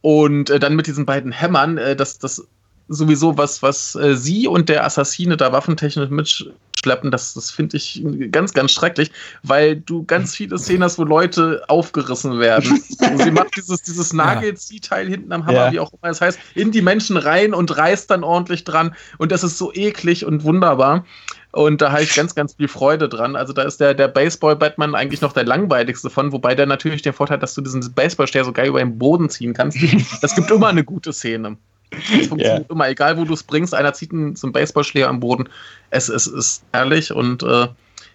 und 0.00 0.50
äh, 0.50 0.58
dann 0.58 0.74
mit 0.74 0.86
diesen 0.86 1.06
beiden 1.06 1.32
Hämmern, 1.32 1.78
äh, 1.78 1.94
das, 1.94 2.18
das 2.18 2.46
sowieso 2.90 3.38
was, 3.38 3.62
was 3.62 3.94
äh, 3.94 4.16
sie 4.16 4.48
und 4.48 4.68
der 4.68 4.84
Assassine 4.84 5.36
da 5.36 5.52
waffentechnisch 5.52 6.10
mitschleppen, 6.10 7.12
das, 7.12 7.34
das 7.34 7.50
finde 7.50 7.76
ich 7.76 8.04
ganz, 8.32 8.52
ganz 8.52 8.72
schrecklich, 8.72 9.12
weil 9.44 9.76
du 9.76 10.04
ganz 10.04 10.34
viele 10.34 10.58
Szenen 10.58 10.82
hast, 10.82 10.98
wo 10.98 11.04
Leute 11.04 11.62
aufgerissen 11.68 12.38
werden. 12.38 12.82
Also 13.00 13.24
sie 13.24 13.30
macht 13.30 13.56
dieses, 13.56 13.82
dieses 13.82 14.12
Nagelziehteil 14.12 15.08
hinten 15.08 15.32
am 15.32 15.46
Hammer, 15.46 15.66
ja. 15.66 15.72
wie 15.72 15.80
auch 15.80 15.92
immer 15.92 16.10
es 16.10 16.20
heißt, 16.20 16.38
in 16.54 16.70
die 16.70 16.82
Menschen 16.82 17.16
rein 17.16 17.54
und 17.54 17.76
reißt 17.76 18.10
dann 18.10 18.24
ordentlich 18.24 18.64
dran. 18.64 18.94
Und 19.18 19.32
das 19.32 19.42
ist 19.42 19.56
so 19.56 19.72
eklig 19.72 20.26
und 20.26 20.44
wunderbar. 20.44 21.04
Und 21.52 21.80
da 21.80 21.92
habe 21.92 22.02
ich 22.02 22.14
ganz, 22.14 22.34
ganz 22.34 22.54
viel 22.54 22.68
Freude 22.68 23.08
dran. 23.08 23.36
Also 23.36 23.52
da 23.52 23.62
ist 23.62 23.80
der, 23.80 23.94
der 23.94 24.08
Baseball-Batman 24.08 24.94
eigentlich 24.94 25.22
noch 25.22 25.32
der 25.32 25.44
langweiligste 25.44 26.10
von, 26.10 26.30
wobei 26.32 26.54
der 26.54 26.66
natürlich 26.66 27.02
den 27.02 27.12
Vorteil 27.12 27.36
hat, 27.36 27.42
dass 27.42 27.54
du 27.54 27.62
diesen 27.62 27.92
Baseballsteher 27.92 28.44
so 28.44 28.52
geil 28.52 28.68
über 28.68 28.80
den 28.80 28.98
Boden 28.98 29.30
ziehen 29.30 29.54
kannst. 29.54 29.78
Das 30.20 30.34
gibt 30.34 30.50
immer 30.50 30.68
eine 30.68 30.84
gute 30.84 31.12
Szene. 31.12 31.56
Es 31.90 32.26
funktioniert 32.28 32.60
yeah. 32.60 32.70
immer, 32.70 32.88
egal 32.88 33.16
wo 33.16 33.24
du 33.24 33.34
es 33.34 33.42
bringst. 33.42 33.74
Einer 33.74 33.92
zieht 33.92 34.12
einen, 34.12 34.36
so 34.36 34.46
einen 34.46 34.52
Baseballschläger 34.52 35.08
am 35.08 35.20
Boden. 35.20 35.48
Es, 35.90 36.08
es 36.08 36.26
ist 36.26 36.62
herrlich 36.72 37.12
und 37.12 37.42
äh, 37.42 37.68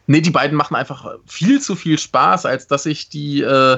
nee, 0.07 0.21
die 0.21 0.31
beiden 0.31 0.57
machen 0.57 0.75
einfach 0.75 1.15
viel 1.25 1.61
zu 1.61 1.75
viel 1.75 1.97
Spaß, 1.97 2.45
als 2.45 2.67
dass 2.67 2.85
ich 2.85 3.09
die 3.09 3.41
äh, 3.41 3.77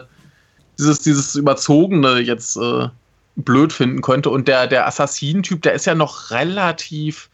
dieses, 0.78 1.02
dieses 1.02 1.36
Überzogene 1.36 2.20
jetzt 2.20 2.58
äh, 2.58 2.88
blöd 3.36 3.74
finden 3.74 4.02
könnte. 4.02 4.30
Und 4.30 4.48
der, 4.48 4.68
der 4.68 4.88
Assassin-Typ, 4.88 5.62
der 5.62 5.74
ist 5.74 5.86
ja 5.86 5.96
noch 5.96 6.32
relativ 6.32 7.30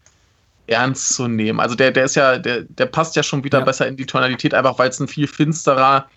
ernst 0.68 1.14
zu 1.16 1.28
nehmen. 1.28 1.60
Also 1.60 1.76
der, 1.76 1.92
der 1.92 2.06
ist 2.06 2.16
ja, 2.16 2.38
der, 2.38 2.62
der 2.62 2.86
passt 2.86 3.16
ja 3.16 3.24
schon 3.24 3.44
wieder 3.44 3.60
ja. 3.60 3.66
besser 3.66 3.88
in 3.88 3.98
die 3.98 4.06
Tonalität, 4.06 4.54
einfach 4.54 4.80
weil 4.80 4.90
es 4.90 5.00
ein 5.00 5.08
viel 5.08 5.28
finsterer 5.28 6.08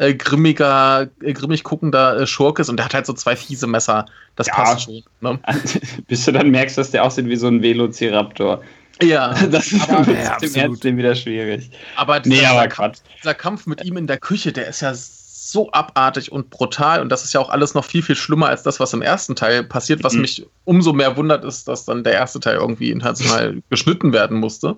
äh, 0.00 0.14
grimmiger, 0.14 1.08
äh, 1.22 1.32
grimmig 1.34 1.62
guckender 1.62 2.18
äh, 2.18 2.26
Schurke 2.26 2.62
ist 2.62 2.70
und 2.70 2.78
der 2.78 2.86
hat 2.86 2.94
halt 2.94 3.04
so 3.04 3.12
zwei 3.12 3.36
fiese 3.36 3.66
Messer. 3.66 4.06
Das 4.34 4.46
ja. 4.46 4.54
passt 4.54 4.84
schon. 4.84 5.02
Ne? 5.20 5.38
Bis 6.08 6.24
du 6.24 6.32
dann 6.32 6.50
merkst, 6.50 6.78
dass 6.78 6.90
der 6.90 7.04
aussieht 7.04 7.26
wie 7.26 7.36
so 7.36 7.48
ein 7.48 7.62
Velociraptor. 7.62 8.62
Ja, 9.02 9.34
das 9.50 9.72
ist 9.72 9.90
aber, 9.90 10.10
ja, 10.10 10.38
dem 10.38 10.96
wieder 10.96 11.14
schwierig. 11.14 11.70
Aber 11.96 12.18
dieser, 12.20 12.34
nee, 12.34 12.46
aber 12.46 12.68
Kampf, 12.68 13.02
dieser 13.18 13.34
Kampf 13.34 13.66
mit 13.66 13.84
ihm 13.84 13.98
in 13.98 14.06
der 14.06 14.16
Küche, 14.16 14.52
der 14.52 14.68
ist 14.68 14.80
ja 14.80 14.94
so 14.94 15.70
abartig 15.72 16.32
und 16.32 16.48
brutal 16.48 17.02
und 17.02 17.10
das 17.10 17.24
ist 17.24 17.34
ja 17.34 17.40
auch 17.40 17.50
alles 17.50 17.74
noch 17.74 17.84
viel, 17.84 18.02
viel 18.02 18.16
schlimmer 18.16 18.48
als 18.48 18.62
das, 18.62 18.80
was 18.80 18.94
im 18.94 19.02
ersten 19.02 19.36
Teil 19.36 19.64
passiert, 19.64 20.02
was 20.02 20.14
mhm. 20.14 20.22
mich 20.22 20.46
umso 20.64 20.94
mehr 20.94 21.18
wundert, 21.18 21.44
ist, 21.44 21.68
dass 21.68 21.84
dann 21.84 22.04
der 22.04 22.14
erste 22.14 22.40
Teil 22.40 22.56
irgendwie 22.56 22.90
international 22.90 23.62
geschnitten 23.68 24.14
werden 24.14 24.38
musste 24.38 24.76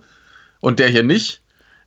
und 0.60 0.80
der 0.80 0.88
hier 0.88 1.04
nicht. 1.04 1.42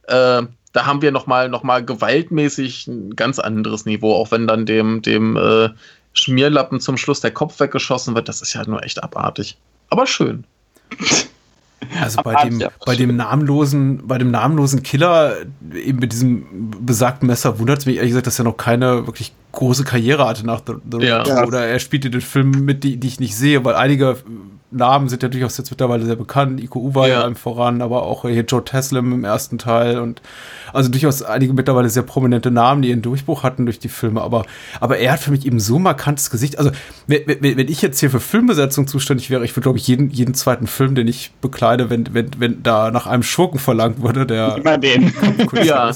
Äh, 0.07 0.43
da 0.75 0.85
haben 0.85 1.01
wir 1.01 1.11
nochmal 1.11 1.47
noch 1.47 1.63
mal 1.63 1.83
gewaltmäßig 1.85 2.87
ein 2.87 3.15
ganz 3.15 3.39
anderes 3.39 3.85
Niveau, 3.85 4.13
auch 4.13 4.31
wenn 4.31 4.45
dann 4.45 4.65
dem, 4.65 5.01
dem 5.01 5.37
äh, 5.37 5.69
Schmierlappen 6.11 6.81
zum 6.81 6.97
Schluss 6.97 7.21
der 7.21 7.31
Kopf 7.31 7.61
weggeschossen 7.61 8.13
wird. 8.13 8.27
Das 8.27 8.41
ist 8.41 8.53
ja 8.53 8.63
nur 8.67 8.83
echt 8.83 9.01
abartig. 9.01 9.57
Aber 9.89 10.05
schön. 10.05 10.43
Also 12.01 12.21
bei 12.23 12.43
dem, 12.43 12.63
bei 12.85 12.95
dem 12.95 13.15
namenlosen, 13.15 14.05
bei 14.05 14.17
dem 14.17 14.31
namenlosen 14.31 14.83
Killer, 14.83 15.37
eben 15.73 15.99
mit 15.99 16.11
diesem 16.11 16.71
besagten 16.85 17.27
Messer, 17.27 17.57
wundert 17.59 17.79
es 17.79 17.85
mich 17.85 17.97
ehrlich 17.97 18.09
gesagt, 18.09 18.27
dass 18.27 18.39
er 18.39 18.43
noch 18.45 18.57
keine 18.57 19.07
wirklich 19.07 19.33
große 19.53 19.85
Karriere 19.85 20.27
hatte 20.27 20.45
nach 20.45 20.61
The, 20.65 20.73
The 20.91 21.05
ja. 21.05 21.45
Oder 21.45 21.67
er 21.67 21.79
spielte 21.79 22.09
den 22.09 22.21
Film 22.21 22.65
mit, 22.65 22.83
die, 22.83 22.97
die 22.97 23.07
ich 23.07 23.21
nicht 23.21 23.35
sehe, 23.35 23.63
weil 23.63 23.75
einige 23.75 24.17
Namen 24.75 25.09
sind 25.09 25.23
ja 25.23 25.29
durchaus 25.29 25.57
jetzt 25.57 25.71
mittlerweile 25.71 26.05
sehr 26.05 26.15
bekannt. 26.15 26.61
Iko 26.61 26.79
Uwei 26.79 27.09
ja. 27.09 27.21
allem 27.21 27.35
voran, 27.35 27.81
aber 27.81 28.03
auch 28.03 28.23
hier 28.23 28.43
Joe 28.43 28.63
Teslim 28.63 29.11
im 29.11 29.23
ersten 29.23 29.57
Teil 29.57 29.99
und 29.99 30.21
also 30.75 30.89
durchaus 30.89 31.23
einige 31.23 31.53
mittlerweile 31.53 31.89
sehr 31.89 32.03
prominente 32.03 32.51
Namen, 32.51 32.81
die 32.81 32.89
ihren 32.89 33.01
Durchbruch 33.01 33.43
hatten 33.43 33.65
durch 33.65 33.79
die 33.79 33.87
Filme. 33.87 34.21
Aber, 34.21 34.45
aber 34.81 34.97
er 34.97 35.13
hat 35.13 35.21
für 35.21 35.31
mich 35.31 35.45
eben 35.45 35.59
so 35.59 35.79
markantes 35.79 36.29
Gesicht. 36.29 36.59
Also, 36.59 36.71
wenn, 37.07 37.25
wenn 37.25 37.67
ich 37.69 37.81
jetzt 37.81 37.99
hier 37.99 38.09
für 38.09 38.19
Filmbesetzung 38.19 38.85
zuständig 38.87 39.29
wäre, 39.29 39.45
ich 39.45 39.51
würde, 39.51 39.61
glaube 39.61 39.77
ich, 39.77 39.87
jeden, 39.87 40.09
jeden 40.09 40.33
zweiten 40.33 40.67
Film, 40.67 40.93
den 40.95 41.07
ich 41.07 41.31
bekleide, 41.39 41.89
wenn, 41.89 42.13
wenn, 42.13 42.31
wenn 42.39 42.61
da 42.61 42.91
nach 42.91 43.07
einem 43.07 43.23
Schurken 43.23 43.57
verlangt 43.57 44.01
würde, 44.01 44.25
der. 44.25 44.57
Immer 44.57 44.77
den. 44.77 45.13
ja. 45.63 45.91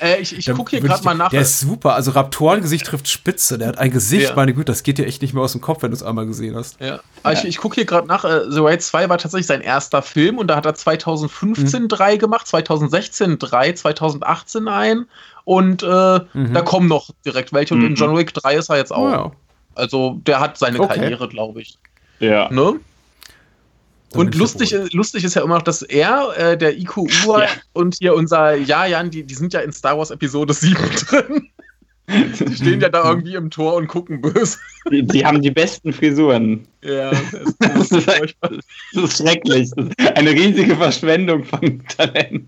Äh, 0.00 0.20
ich 0.20 0.36
ich 0.36 0.52
gucke 0.52 0.70
hier 0.70 0.80
gerade 0.80 1.04
mal 1.04 1.14
nach. 1.14 1.30
Der 1.30 1.40
ist 1.40 1.60
super. 1.60 1.94
Also, 1.94 2.10
Raptorengesicht 2.10 2.84
trifft 2.84 3.08
Spitze. 3.08 3.56
Der 3.56 3.68
hat 3.68 3.78
ein 3.78 3.90
Gesicht, 3.90 4.28
ja. 4.30 4.36
meine 4.36 4.52
Güte, 4.52 4.66
das 4.66 4.82
geht 4.82 4.98
dir 4.98 5.06
echt 5.06 5.22
nicht 5.22 5.32
mehr 5.32 5.42
aus 5.42 5.52
dem 5.52 5.62
Kopf, 5.62 5.82
wenn 5.82 5.90
du 5.90 5.96
es 5.96 6.02
einmal 6.02 6.26
gesehen 6.26 6.54
hast. 6.54 6.78
Ja. 6.80 7.00
ja. 7.24 7.32
Ich, 7.32 7.44
ich 7.46 7.56
gucke 7.56 7.76
hier 7.76 7.86
gerade 7.86 8.06
nach. 8.06 8.17
Äh, 8.24 8.50
The 8.50 8.60
Raid 8.60 8.82
2 8.82 9.08
war 9.08 9.18
tatsächlich 9.18 9.46
sein 9.46 9.60
erster 9.60 10.02
Film 10.02 10.38
und 10.38 10.48
da 10.48 10.56
hat 10.56 10.66
er 10.66 10.74
2015 10.74 11.82
mhm. 11.82 11.88
drei 11.88 12.16
gemacht, 12.16 12.46
2016 12.46 13.38
drei, 13.38 13.72
2018 13.72 14.68
ein 14.68 15.06
und 15.44 15.82
äh, 15.82 15.86
mhm. 15.86 16.54
da 16.54 16.62
kommen 16.62 16.88
noch 16.88 17.10
direkt 17.24 17.52
welche. 17.52 17.74
Und 17.74 17.80
mhm. 17.80 17.86
in 17.86 17.94
John 17.94 18.16
Wick 18.16 18.34
3 18.34 18.56
ist 18.56 18.68
er 18.68 18.76
jetzt 18.76 18.92
auch. 18.92 19.10
Ja. 19.10 19.32
Also 19.74 20.20
der 20.26 20.40
hat 20.40 20.58
seine 20.58 20.80
okay. 20.80 21.00
Karriere, 21.00 21.28
glaube 21.28 21.62
ich. 21.62 21.78
Ja. 22.20 22.50
Ne? 22.50 22.80
Und 24.14 24.34
lustig, 24.34 24.74
lustig 24.92 25.24
ist 25.24 25.34
ja 25.34 25.42
immer 25.42 25.56
noch, 25.56 25.62
dass 25.62 25.82
er, 25.82 26.36
äh, 26.36 26.56
der 26.56 26.78
IQ 26.78 26.96
Uhr 26.96 27.08
ja. 27.42 27.48
und 27.74 27.96
hier 27.98 28.14
unser 28.14 28.54
Jajan, 28.54 29.10
die, 29.10 29.22
die 29.22 29.34
sind 29.34 29.52
ja 29.52 29.60
in 29.60 29.72
Star 29.72 29.98
Wars 29.98 30.10
Episode 30.10 30.54
7 30.54 30.76
drin. 31.08 31.50
Die 32.08 32.54
stehen 32.54 32.80
ja 32.80 32.88
da 32.88 33.04
irgendwie 33.10 33.34
im 33.34 33.50
Tor 33.50 33.74
und 33.74 33.86
gucken 33.86 34.20
böse. 34.20 34.58
Die, 34.90 35.02
die 35.02 35.24
haben 35.24 35.42
die 35.42 35.50
besten 35.50 35.92
Frisuren. 35.92 36.66
Ja, 36.82 37.10
das 37.58 37.90
ist, 37.90 38.08
das 38.92 39.04
ist 39.04 39.16
schrecklich. 39.18 39.70
Das 39.76 39.86
ist 39.86 40.16
eine 40.16 40.30
riesige 40.30 40.76
Verschwendung 40.76 41.44
von 41.44 41.82
Talent. 41.96 42.46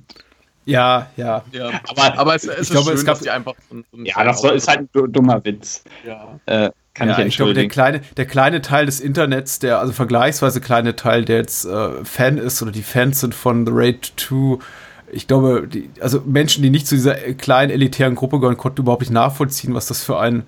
Ja, 0.65 1.11
ja. 1.17 1.45
ja. 1.53 1.81
Aber, 1.89 2.19
aber 2.19 2.35
es, 2.35 2.45
es 2.45 2.61
ist 2.61 2.71
glaube, 2.71 2.91
schön, 2.91 2.95
es 2.95 3.05
gab, 3.05 3.15
dass 3.15 3.23
die 3.23 3.31
einfach. 3.31 3.55
So, 3.71 3.83
so 3.93 4.03
ja, 4.03 4.25
das 4.25 4.45
ist 4.45 4.69
halt 4.69 4.95
ein 4.95 5.13
dummer 5.13 5.45
Witz. 5.45 5.85
Ja. 6.07 6.39
Äh, 6.47 6.71
kann 6.95 7.09
ja, 7.09 7.19
ich, 7.21 7.27
ich 7.27 7.37
glaube, 7.37 7.55
der 7.55 7.69
kleine, 7.69 8.01
der 8.17 8.27
kleine 8.27 8.61
Teil 8.63 8.87
des 8.87 9.01
Internets, 9.01 9.59
der, 9.59 9.79
also 9.79 9.93
vergleichsweise 9.93 10.61
kleine 10.61 10.97
Teil, 10.97 11.25
der 11.25 11.39
jetzt 11.39 11.65
äh, 11.65 12.05
Fan 12.05 12.39
ist 12.39 12.61
oder 12.63 12.73
die 12.73 12.83
Fans 12.83 13.21
sind 13.21 13.35
von 13.35 13.65
The 13.65 13.73
Raid 13.75 14.13
2, 14.17 14.59
ich 15.13 15.27
glaube, 15.27 15.67
die, 15.67 15.91
also 16.01 16.23
Menschen, 16.25 16.63
die 16.63 16.71
nicht 16.71 16.87
zu 16.87 16.95
dieser 16.95 17.15
kleinen 17.15 17.71
elitären 17.71 18.15
Gruppe 18.15 18.41
gehören, 18.41 18.57
konnten 18.57 18.83
überhaupt 18.83 19.03
nicht 19.03 19.13
nachvollziehen, 19.13 19.75
was 19.75 19.87
das 19.87 20.03
für 20.03 20.19
ein 20.19 20.45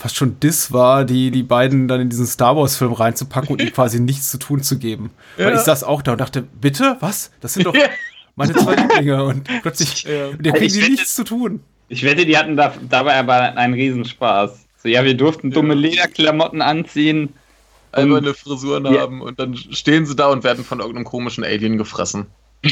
fast 0.00 0.16
schon 0.16 0.40
Diss 0.40 0.72
war, 0.72 1.04
die, 1.04 1.30
die 1.30 1.42
beiden 1.42 1.86
dann 1.86 2.00
in 2.00 2.08
diesen 2.08 2.26
Star 2.26 2.56
Wars-Film 2.56 2.94
reinzupacken 2.94 3.50
und 3.50 3.60
ihnen 3.60 3.72
quasi 3.74 4.00
nichts 4.00 4.30
zu 4.30 4.38
tun 4.38 4.62
zu 4.62 4.78
geben. 4.78 5.10
Ja. 5.36 5.46
Weil 5.46 5.54
ich 5.56 5.60
saß 5.60 5.84
auch 5.84 6.00
da 6.00 6.12
und 6.12 6.20
dachte, 6.20 6.42
bitte, 6.42 6.96
was? 7.00 7.30
Das 7.40 7.54
sind 7.54 7.66
doch 7.66 7.74
meine 8.34 8.54
zwei 8.54 8.76
Lieblinge 8.76 9.22
und 9.24 9.48
plötzlich, 9.62 10.04
ja. 10.04 10.30
der 10.38 10.52
kriegen 10.54 10.72
die 10.72 10.88
nichts 10.88 11.14
zu 11.14 11.24
tun. 11.24 11.60
Ich 11.88 12.02
wette, 12.02 12.24
die 12.24 12.36
hatten 12.38 12.56
da, 12.56 12.72
dabei 12.88 13.16
aber 13.16 13.56
einen 13.56 13.74
Riesenspaß. 13.74 14.66
So, 14.82 14.88
ja, 14.88 15.04
wir 15.04 15.14
durften 15.14 15.50
dumme 15.50 15.74
Lederklamotten 15.74 16.62
anziehen. 16.62 17.34
Einfach 17.92 18.18
eine 18.18 18.34
Frisuren 18.34 18.86
ja. 18.86 19.00
haben 19.00 19.20
und 19.20 19.38
dann 19.38 19.56
stehen 19.56 20.06
sie 20.06 20.14
da 20.14 20.28
und 20.28 20.44
werden 20.44 20.64
von 20.64 20.78
irgendeinem 20.78 21.04
komischen 21.04 21.44
Alien 21.44 21.76
gefressen. 21.76 22.26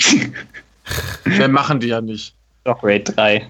Mehr 1.24 1.48
machen 1.48 1.80
die 1.80 1.88
ja 1.88 2.00
nicht. 2.00 2.34
Doch, 2.64 2.82
Raid 2.82 3.16
3. 3.16 3.46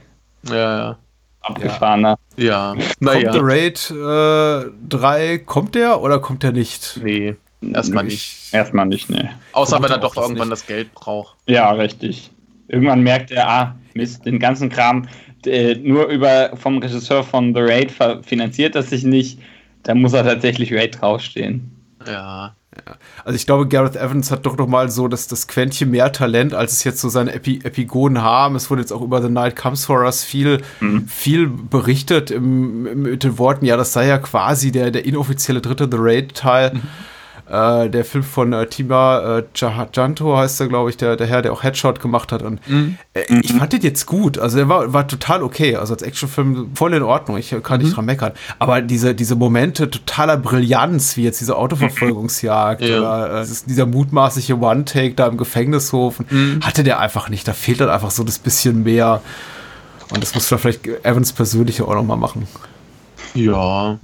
Ja, 0.48 0.55
ja. 0.55 0.98
Abgefahrener. 1.40 2.19
Ja. 2.36 2.74
Naja. 3.01 3.31
Kommt 3.31 3.35
der 3.35 3.43
Raid 3.43 3.90
äh, 3.90 4.70
3, 4.89 5.39
kommt 5.39 5.74
der 5.74 6.01
oder 6.01 6.19
kommt 6.19 6.43
der 6.43 6.52
nicht? 6.52 7.01
Nee, 7.02 7.36
erstmal 7.60 8.05
nicht. 8.05 8.52
Erstmal 8.52 8.86
nicht, 8.86 9.10
nee. 9.10 9.28
Außer 9.52 9.77
kommt 9.77 9.85
wenn 9.85 9.93
er 9.93 9.98
doch 9.98 10.16
irgendwann 10.16 10.48
nicht. 10.48 10.52
das 10.52 10.66
Geld 10.66 10.93
braucht. 10.94 11.36
Ja, 11.47 11.70
richtig. 11.73 12.31
Irgendwann 12.69 13.02
merkt 13.02 13.31
er, 13.31 13.48
ah, 13.48 13.74
Mist, 13.94 14.27
den 14.27 14.39
ganzen 14.39 14.69
Kram 14.69 15.09
äh, 15.47 15.74
nur 15.77 16.06
über 16.06 16.56
vom 16.56 16.78
Regisseur 16.78 17.23
von 17.24 17.55
The 17.55 17.60
Raid 17.62 17.93
finanziert 18.23 18.74
das 18.74 18.90
sich 18.90 19.05
nicht. 19.05 19.39
Da 19.85 19.94
muss 19.94 20.12
er 20.12 20.24
tatsächlich 20.24 20.73
Raid 20.73 21.01
draufstehen. 21.01 21.70
Ja. 22.06 22.55
Also 23.24 23.36
ich 23.36 23.46
glaube, 23.46 23.68
Gareth 23.68 23.96
Evans 23.96 24.30
hat 24.30 24.46
doch 24.46 24.56
noch 24.56 24.66
mal 24.66 24.90
so 24.90 25.09
das, 25.09 25.26
das 25.26 25.48
Quäntchen 25.48 25.90
mehr 25.90 26.12
Talent, 26.12 26.55
als 26.55 26.72
es 26.72 26.84
jetzt 26.84 27.00
so 27.00 27.09
seine 27.09 27.34
Epi 27.34 27.60
Epigonen 27.62 28.22
haben. 28.22 28.56
Es 28.56 28.70
wurde 28.70 28.82
jetzt 28.82 28.92
auch 28.92 29.02
über 29.02 29.20
The 29.22 29.28
Night 29.28 29.56
Comes 29.56 29.84
For 29.84 30.05
Us 30.05 30.24
viel, 30.24 30.62
mhm. 30.80 31.06
viel 31.06 31.48
berichtet 31.48 32.30
im, 32.30 32.86
im, 32.86 33.02
mit 33.02 33.24
den 33.24 33.38
Worten, 33.38 33.64
ja, 33.64 33.76
das 33.76 33.92
sei 33.92 34.06
ja 34.06 34.18
quasi 34.18 34.72
der, 34.72 34.90
der 34.90 35.05
inoffizielle 35.05 35.60
dritte 35.60 35.88
The 35.90 35.98
Raid-Teil. 35.98 36.74
Mhm. 36.74 36.82
Äh, 37.51 37.89
der 37.89 38.05
Film 38.05 38.25
von 38.25 38.53
äh, 38.53 38.66
Tima 38.66 39.39
äh, 39.39 39.45
Janto 39.93 40.37
heißt 40.37 40.61
er, 40.61 40.69
glaube 40.69 40.91
ich, 40.91 40.99
der, 40.99 41.16
der 41.16 41.27
Herr, 41.27 41.41
der 41.41 41.53
auch 41.53 41.62
Headshot 41.62 42.01
gemacht 42.01 42.31
hat. 42.31 42.43
Und 42.43 42.66
mhm. 42.69 42.99
äh, 43.15 43.23
ich 43.41 43.53
fand 43.53 43.73
den 43.73 43.81
jetzt 43.81 44.05
gut. 44.07 44.39
Also 44.39 44.59
er 44.59 44.69
war, 44.69 44.93
war 44.93 45.09
total 45.09 45.43
okay. 45.43 45.77
Also 45.77 45.95
als 45.95 46.03
Actionfilm 46.03 46.70
voll 46.75 46.93
in 46.93 47.03
Ordnung. 47.03 47.39
Ich 47.39 47.55
kann 47.62 47.79
mhm. 47.79 47.85
nicht 47.85 47.97
dran 47.97 48.05
meckern. 48.05 48.33
Aber 48.59 48.83
diese, 48.83 49.15
diese 49.15 49.35
Momente 49.35 49.91
totaler 49.91 50.37
Brillanz, 50.37 51.16
wie 51.16 51.25
jetzt 51.25 51.41
diese 51.41 51.57
Autoverfolgungsjagd 51.57 52.83
ja. 52.83 52.99
oder 52.99 53.43
äh, 53.43 53.47
dieser 53.66 53.87
mutmaßliche 53.87 54.59
One-Take 54.59 55.15
da 55.15 55.27
im 55.29 55.39
Gefängnishof, 55.39 56.20
mhm. 56.31 56.61
hatte 56.62 56.85
der 56.85 57.01
einfach 57.01 57.31
nicht. 57.31 57.49
Da 57.49 57.55
fehlt 57.55 57.81
dann 57.81 57.89
einfach 57.89 58.11
so 58.11 58.25
das 58.25 58.39
bisschen 58.39 58.83
mehr. 58.83 59.23
Und 60.11 60.23
das 60.23 60.35
muss 60.35 60.47
vielleicht 60.47 60.87
Evans 60.87 61.33
persönlich 61.33 61.81
auch 61.81 61.95
noch 61.95 62.05
mal 62.05 62.16
machen. 62.16 62.47
Ja. 63.35 63.99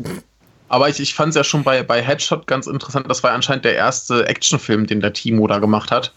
Aber 0.68 0.88
ich, 0.88 1.00
ich 1.00 1.14
fand 1.14 1.30
es 1.30 1.36
ja 1.36 1.44
schon 1.44 1.62
bei, 1.62 1.82
bei 1.82 2.02
Headshot 2.02 2.46
ganz 2.46 2.66
interessant. 2.66 3.08
Das 3.08 3.22
war 3.22 3.32
anscheinend 3.32 3.64
der 3.64 3.74
erste 3.74 4.26
Actionfilm, 4.26 4.86
den 4.86 5.00
der 5.00 5.12
Timo 5.12 5.46
da 5.46 5.58
gemacht 5.58 5.90
hat. 5.90 6.12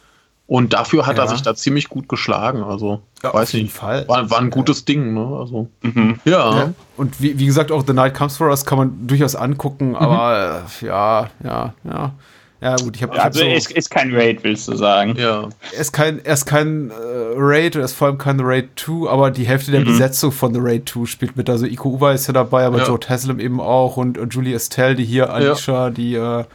Und 0.48 0.72
dafür 0.72 1.06
hat 1.06 1.18
ja. 1.18 1.24
er 1.24 1.28
sich 1.28 1.42
da 1.42 1.56
ziemlich 1.56 1.90
gut 1.90 2.08
geschlagen. 2.08 2.64
Also, 2.64 3.02
ja, 3.22 3.34
weiß 3.34 3.50
auf 3.50 3.54
jeden 3.54 3.66
nicht. 3.66 3.76
Fall. 3.76 4.08
War, 4.08 4.30
war 4.30 4.40
ein 4.40 4.50
gutes 4.50 4.86
Ding, 4.86 5.14
ne? 5.14 5.38
Also, 5.38 5.68
mhm. 5.82 6.22
ja. 6.24 6.58
ja. 6.58 6.74
Und 6.96 7.22
wie, 7.22 7.38
wie 7.38 7.46
gesagt, 7.46 7.70
auch 7.70 7.84
The 7.86 7.92
Night 7.92 8.14
Comes 8.14 8.38
For 8.38 8.48
Us 8.48 8.66
kann 8.66 8.78
man 8.78 9.08
durchaus 9.08 9.36
angucken, 9.36 9.90
mhm. 9.90 9.96
aber 9.96 10.64
äh, 10.82 10.86
ja, 10.86 11.30
ja, 11.44 11.74
ja. 11.84 12.12
Ja, 12.60 12.76
gut, 12.76 12.96
ich 12.96 13.04
habe. 13.04 13.14
Also, 13.14 13.24
hab 13.24 13.34
so, 13.34 13.46
ist, 13.46 13.72
ist 13.72 13.92
kein 13.92 14.14
Raid, 14.16 14.44
willst 14.44 14.68
du 14.68 14.76
sagen? 14.76 15.16
Ja. 15.16 15.50
Er 15.74 15.80
ist 15.80 15.92
kein, 15.92 16.24
er 16.26 16.34
ist 16.34 16.46
kein 16.46 16.90
äh, 16.90 16.94
Raid, 17.36 17.76
er 17.76 17.84
ist 17.84 17.94
vor 17.94 18.08
allem 18.08 18.18
kein 18.18 18.40
Raid 18.40 18.70
2, 18.78 19.10
aber 19.10 19.30
die 19.30 19.46
Hälfte 19.46 19.72
der 19.72 19.82
mhm. 19.82 19.86
Besetzung 19.86 20.32
von 20.32 20.54
The 20.54 20.60
Raid 20.62 20.90
2 20.90 21.06
spielt 21.06 21.38
mit. 21.38 21.50
Also, 21.50 21.68
Iko 21.68 21.90
Uwe 21.90 22.14
ist 22.14 22.26
ja 22.26 22.34
dabei, 22.34 22.66
aber 22.66 22.80
ja. 22.80 22.88
Joe 22.88 23.00
Haslam 23.08 23.40
eben 23.40 23.62
auch 23.62 23.98
und, 23.98 24.18
und 24.18 24.34
Julie 24.34 24.56
Estelle, 24.56 24.96
die 24.96 25.06
hier, 25.06 25.32
Alicia, 25.32 25.86
ja. 25.86 25.90
die, 25.92 26.16
äh, 26.16 26.46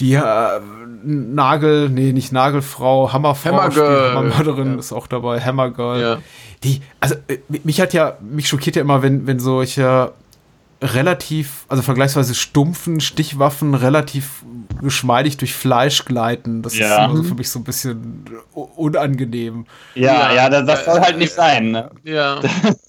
die 0.00 0.14
äh, 0.14 0.60
Nagel, 1.02 1.88
nee, 1.88 2.12
nicht 2.12 2.32
Nagelfrau, 2.32 3.10
Hammerfrau, 3.12 3.50
Hammergirl. 3.50 4.10
Hammermörderin 4.10 4.72
ja. 4.74 4.78
ist 4.78 4.92
auch 4.92 5.06
dabei, 5.06 5.40
Hammergirl. 5.40 6.00
Ja. 6.00 6.18
Die, 6.62 6.82
also, 7.00 7.14
äh, 7.28 7.38
mich 7.64 7.80
hat 7.80 7.94
ja, 7.94 8.18
mich 8.20 8.48
schockiert 8.48 8.76
ja 8.76 8.82
immer, 8.82 9.02
wenn, 9.02 9.26
wenn 9.26 9.38
solche 9.38 10.12
relativ, 10.80 11.64
also 11.68 11.82
vergleichsweise 11.82 12.34
stumpfen 12.34 13.00
Stichwaffen 13.00 13.74
relativ 13.74 14.44
geschmeidig 14.80 15.36
durch 15.36 15.54
Fleisch 15.54 16.04
gleiten. 16.04 16.62
Das 16.62 16.78
ja. 16.78 16.86
ist 16.86 16.92
also 17.10 17.22
für 17.24 17.34
mich 17.34 17.50
so 17.50 17.58
ein 17.58 17.64
bisschen 17.64 18.26
unangenehm. 18.52 19.66
Ja, 19.94 20.30
ja, 20.30 20.34
ja 20.34 20.50
das, 20.50 20.66
das 20.66 20.84
soll 20.84 21.00
halt 21.00 21.18
nicht 21.18 21.32
sein. 21.32 21.72
Ne? 21.72 21.90
Ja. 22.04 22.40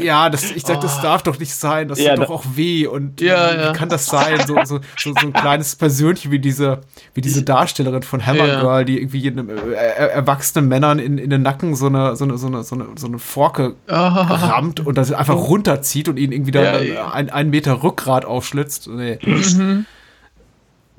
ja, 0.00 0.30
das, 0.30 0.52
ich 0.52 0.62
sag, 0.62 0.80
das 0.80 0.98
oh. 0.98 1.02
darf 1.02 1.22
doch 1.22 1.38
nicht 1.38 1.54
sein. 1.54 1.88
Das 1.88 1.98
ja, 1.98 2.14
tut 2.14 2.24
doch 2.24 2.30
auch 2.30 2.44
weh. 2.54 2.86
Und 2.86 3.20
ja, 3.20 3.52
ja. 3.52 3.68
wie 3.68 3.76
kann 3.76 3.88
das 3.88 4.06
sein? 4.06 4.38
So, 4.46 4.56
so, 4.64 4.80
so, 4.96 5.12
so 5.12 5.26
ein 5.26 5.32
kleines 5.32 5.74
Persönchen 5.76 6.30
wie 6.30 6.38
diese, 6.38 6.82
wie 7.14 7.20
diese 7.20 7.42
Darstellerin 7.42 8.02
von 8.02 8.24
Hammer 8.24 8.46
ja. 8.46 8.60
Girl, 8.60 8.84
die 8.84 8.98
irgendwie 8.98 9.18
jedem 9.18 9.48
äh, 9.48 9.74
erwachsenen 9.74 10.68
Männern 10.68 10.98
in, 10.98 11.18
in 11.18 11.30
den 11.30 11.42
Nacken 11.42 11.74
so 11.74 11.86
eine, 11.86 12.14
so 12.14 12.24
eine, 12.24 12.38
so 12.38 12.46
eine, 12.46 12.62
so 12.62 12.76
eine, 12.76 12.86
so 12.94 13.06
eine 13.06 13.18
Forke 13.18 13.74
oh. 13.88 13.92
rammt 13.92 14.80
und 14.86 14.96
das 14.96 15.10
einfach 15.12 15.36
runterzieht 15.36 16.08
und 16.08 16.16
ihn 16.16 16.30
irgendwie 16.30 16.52
da 16.52 16.80
ja, 16.80 17.10
ein, 17.10 17.30
einen 17.30 17.50
Meter 17.50 17.82
Rückgrat 17.82 18.24
aufschlitzt. 18.24 18.88
Nee. 18.88 19.18
Mhm. 19.22 19.86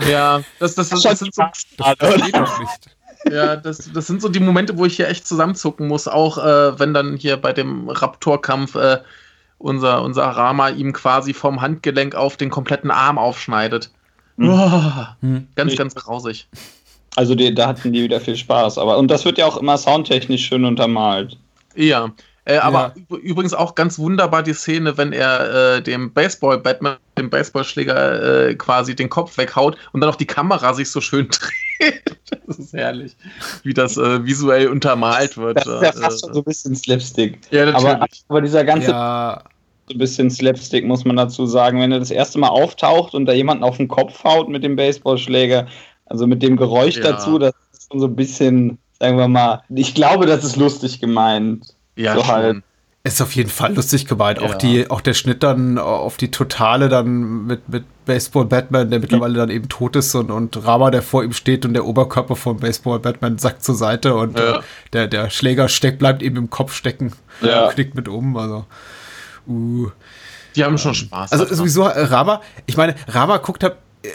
Ja, 0.09 0.41
das, 0.59 0.75
das, 0.75 0.89
das, 0.89 1.03
das 1.03 1.19
sind 1.19 1.33
so. 1.33 1.43
Das 1.77 2.21
geht 2.25 2.35
doch 2.35 2.59
nicht. 2.59 2.95
Ja, 3.29 3.55
das, 3.55 3.91
das 3.93 4.07
sind 4.07 4.21
so 4.21 4.29
die 4.29 4.39
Momente, 4.39 4.77
wo 4.77 4.85
ich 4.85 4.95
hier 4.95 5.07
echt 5.07 5.27
zusammenzucken 5.27 5.87
muss, 5.87 6.07
auch 6.07 6.37
äh, 6.37 6.79
wenn 6.79 6.93
dann 6.93 7.17
hier 7.17 7.37
bei 7.37 7.53
dem 7.53 7.89
Raptor-Kampf 7.89 8.75
äh, 8.75 8.99
unser, 9.57 10.01
unser 10.01 10.23
Rama 10.23 10.69
ihm 10.69 10.91
quasi 10.93 11.33
vom 11.33 11.61
Handgelenk 11.61 12.15
auf 12.15 12.37
den 12.37 12.49
kompletten 12.49 12.91
Arm 12.91 13.17
aufschneidet. 13.17 13.91
Hm. 14.37 14.49
Oh, 14.49 15.05
hm. 15.21 15.47
Ganz, 15.55 15.75
ganz 15.75 15.95
grausig. 15.95 16.47
Also 17.15 17.35
die, 17.35 17.53
da 17.53 17.67
hatten 17.67 17.91
die 17.93 18.03
wieder 18.03 18.19
viel 18.19 18.35
Spaß. 18.35 18.77
Aber, 18.77 18.97
und 18.97 19.09
das 19.09 19.25
wird 19.25 19.37
ja 19.37 19.45
auch 19.45 19.57
immer 19.57 19.77
soundtechnisch 19.77 20.45
schön 20.45 20.65
untermalt. 20.65 21.37
Ja. 21.75 22.11
Äh, 22.45 22.57
aber 22.57 22.95
ja. 23.09 23.17
übrigens 23.17 23.53
auch 23.53 23.75
ganz 23.75 23.99
wunderbar 23.99 24.41
die 24.41 24.53
Szene, 24.53 24.97
wenn 24.97 25.13
er 25.13 25.75
äh, 25.75 25.81
dem 25.81 26.11
Baseball-Batman, 26.11 26.97
dem 27.17 27.29
Baseballschläger 27.29 28.47
äh, 28.49 28.55
quasi 28.55 28.95
den 28.95 29.09
Kopf 29.09 29.37
weghaut 29.37 29.77
und 29.91 30.01
dann 30.01 30.09
auch 30.09 30.15
die 30.15 30.25
Kamera 30.25 30.73
sich 30.73 30.89
so 30.89 31.01
schön 31.01 31.27
dreht. 31.31 31.53
das 32.47 32.59
ist 32.59 32.73
herrlich, 32.73 33.15
wie 33.63 33.73
das 33.73 33.97
äh, 33.97 34.25
visuell 34.25 34.67
untermalt 34.67 35.37
wird. 35.37 35.57
Das 35.57 35.67
ist 35.67 35.81
ja 35.81 35.91
fast 35.91 36.21
schon 36.21 36.33
so 36.33 36.41
ein 36.41 36.45
bisschen 36.45 36.75
Slapstick. 36.75 37.39
Ja, 37.51 37.65
natürlich. 37.65 37.93
Aber, 37.93 38.07
aber 38.27 38.41
dieser 38.41 38.63
ganze 38.63 38.91
ja. 38.91 39.43
so 39.87 39.95
ein 39.95 39.97
bisschen 39.97 40.29
Slapstick, 40.29 40.85
muss 40.85 41.05
man 41.05 41.15
dazu 41.15 41.45
sagen. 41.45 41.79
Wenn 41.79 41.91
er 41.91 41.99
das 41.99 42.11
erste 42.11 42.39
Mal 42.39 42.49
auftaucht 42.49 43.13
und 43.13 43.25
da 43.25 43.33
jemanden 43.33 43.63
auf 43.63 43.77
den 43.77 43.87
Kopf 43.87 44.23
haut 44.23 44.49
mit 44.49 44.63
dem 44.63 44.75
Baseballschläger, 44.75 45.67
also 46.05 46.27
mit 46.27 46.41
dem 46.43 46.57
Geräusch 46.57 46.97
ja. 46.97 47.11
dazu, 47.11 47.39
das 47.39 47.53
ist 47.73 47.91
schon 47.91 47.99
so 47.99 48.07
ein 48.07 48.15
bisschen, 48.15 48.77
sagen 48.99 49.17
wir 49.17 49.27
mal, 49.27 49.63
ich 49.69 49.95
glaube, 49.95 50.25
das 50.25 50.43
ist 50.43 50.55
lustig 50.55 50.99
gemeint. 50.99 51.75
Ja, 51.95 52.15
so 52.15 52.27
halt. 52.27 52.63
Ist 53.03 53.19
auf 53.19 53.33
jeden 53.33 53.49
Fall 53.49 53.73
lustig 53.73 54.05
gemeint. 54.05 54.39
Ja. 54.39 54.47
Auch, 54.47 54.53
die, 54.53 54.89
auch 54.91 55.01
der 55.01 55.15
Schnitt 55.15 55.41
dann 55.41 55.79
auf 55.79 56.17
die 56.17 56.29
Totale 56.29 56.87
dann 56.87 57.47
mit, 57.47 57.67
mit 57.67 57.83
Baseball 58.05 58.45
Batman, 58.45 58.91
der 58.91 58.99
mittlerweile 58.99 59.33
dann 59.33 59.49
eben 59.49 59.69
tot 59.69 59.95
ist 59.95 60.13
und, 60.13 60.29
und 60.29 60.63
Rama, 60.65 60.91
der 60.91 61.01
vor 61.01 61.23
ihm 61.23 61.33
steht 61.33 61.65
und 61.65 61.73
der 61.73 61.85
Oberkörper 61.85 62.35
von 62.35 62.57
Baseball 62.57 62.99
Batman 62.99 63.39
sackt 63.39 63.63
zur 63.63 63.73
Seite 63.73 64.13
und 64.13 64.37
ja. 64.37 64.57
äh, 64.57 64.61
der, 64.93 65.07
der 65.07 65.29
Schläger 65.31 65.67
steckt, 65.67 65.97
bleibt 65.97 66.21
eben 66.21 66.37
im 66.37 66.51
Kopf 66.51 66.73
stecken, 66.75 67.13
ja. 67.41 67.71
knickt 67.71 67.95
mit 67.95 68.07
um. 68.07 68.37
Also, 68.37 68.65
uh. 69.47 69.89
Die 70.55 70.63
haben 70.63 70.77
schon 70.77 70.93
Spaß. 70.93 71.31
Also 71.31 71.55
sowieso 71.55 71.85
äh, 71.85 72.03
Rama, 72.03 72.41
ich 72.67 72.77
meine, 72.77 72.93
Rama 73.07 73.37
guckt 73.37 73.63
halt, 73.63 73.77
äh, 74.03 74.09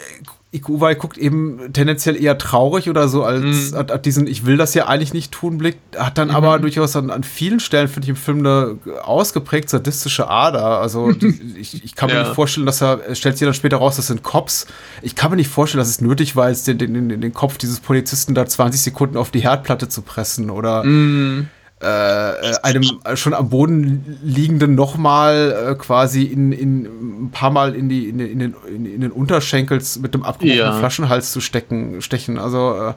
Ikuwai 0.57 0.95
guckt 0.95 1.17
eben 1.17 1.73
tendenziell 1.73 2.21
eher 2.21 2.37
traurig 2.37 2.89
oder 2.89 3.07
so, 3.07 3.23
als 3.23 3.71
mhm. 3.71 3.77
hat, 3.77 4.05
diesen 4.05 4.27
Ich 4.27 4.45
will 4.45 4.57
das 4.57 4.73
ja 4.73 4.87
eigentlich 4.87 5.13
nicht 5.13 5.31
tun 5.31 5.57
Blick, 5.57 5.77
hat 5.95 6.17
dann 6.17 6.29
mhm. 6.29 6.35
aber 6.35 6.59
durchaus 6.59 6.95
an, 6.95 7.09
an, 7.09 7.23
vielen 7.23 7.59
Stellen, 7.59 7.87
finde 7.87 8.05
ich, 8.05 8.09
im 8.09 8.15
Film 8.15 8.39
eine 8.39 8.77
ausgeprägt 9.03 9.69
sadistische 9.69 10.29
Ader. 10.29 10.79
Also 10.79 11.11
ich, 11.57 11.83
ich, 11.83 11.95
kann 11.95 12.09
mir 12.09 12.15
ja. 12.15 12.23
nicht 12.23 12.35
vorstellen, 12.35 12.65
dass 12.65 12.81
er, 12.81 13.15
stellt 13.15 13.37
sich 13.37 13.45
dann 13.45 13.53
später 13.53 13.77
raus, 13.77 13.95
das 13.95 14.07
sind 14.07 14.23
Cops. 14.23 14.67
Ich 15.01 15.15
kann 15.15 15.31
mir 15.31 15.37
nicht 15.37 15.49
vorstellen, 15.49 15.79
dass 15.79 15.89
es 15.89 16.01
nötig 16.01 16.35
war, 16.35 16.49
jetzt 16.49 16.67
den, 16.67 16.77
den, 16.77 16.93
den, 16.93 17.21
den 17.21 17.33
Kopf 17.33 17.57
dieses 17.57 17.79
Polizisten 17.79 18.33
da 18.33 18.45
20 18.45 18.81
Sekunden 18.81 19.17
auf 19.17 19.31
die 19.31 19.39
Herdplatte 19.39 19.89
zu 19.89 20.01
pressen 20.01 20.49
oder 20.49 20.83
mhm 20.83 21.47
äh, 21.79 22.55
einem 22.63 22.83
schon 23.15 23.33
am 23.33 23.49
Boden 23.49 24.19
liegenden 24.23 24.73
nochmal 24.73 25.71
äh, 25.71 25.75
quasi 25.75 26.23
in, 26.23 26.51
in 26.51 26.85
ein 27.25 27.31
paar 27.31 27.51
Mal 27.51 27.75
in, 27.75 27.87
die, 27.87 28.09
in, 28.09 28.19
in, 28.19 28.39
den, 28.39 28.55
in, 28.67 29.01
den 29.01 29.11
Unterschenkels 29.11 29.99
mit 29.99 30.15
dem 30.15 30.23
abgebrochenen 30.23 30.73
ja. 30.73 30.79
Flaschenhals 30.79 31.31
zu 31.31 31.39
stecken, 31.39 32.01
stechen. 32.01 32.39
Also 32.39 32.73
äh, 32.73 32.93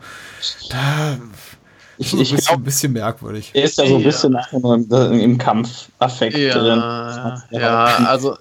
da 0.70 1.19
ich, 1.98 2.19
ich 2.19 2.32
ist 2.32 2.51
ein 2.51 2.62
bisschen 2.62 2.94
merkwürdig. 2.94 3.51
Er 3.52 3.65
ist 3.65 3.77
ja 3.77 3.86
so 3.86 3.97
ein 3.97 4.02
bisschen 4.02 4.32
ja. 4.32 5.07
im 5.11 5.36
Kampfaffekt 5.36 6.39
ja, 6.39 6.55
drin. 6.55 6.82
Ja, 7.51 7.85
also 8.07 8.39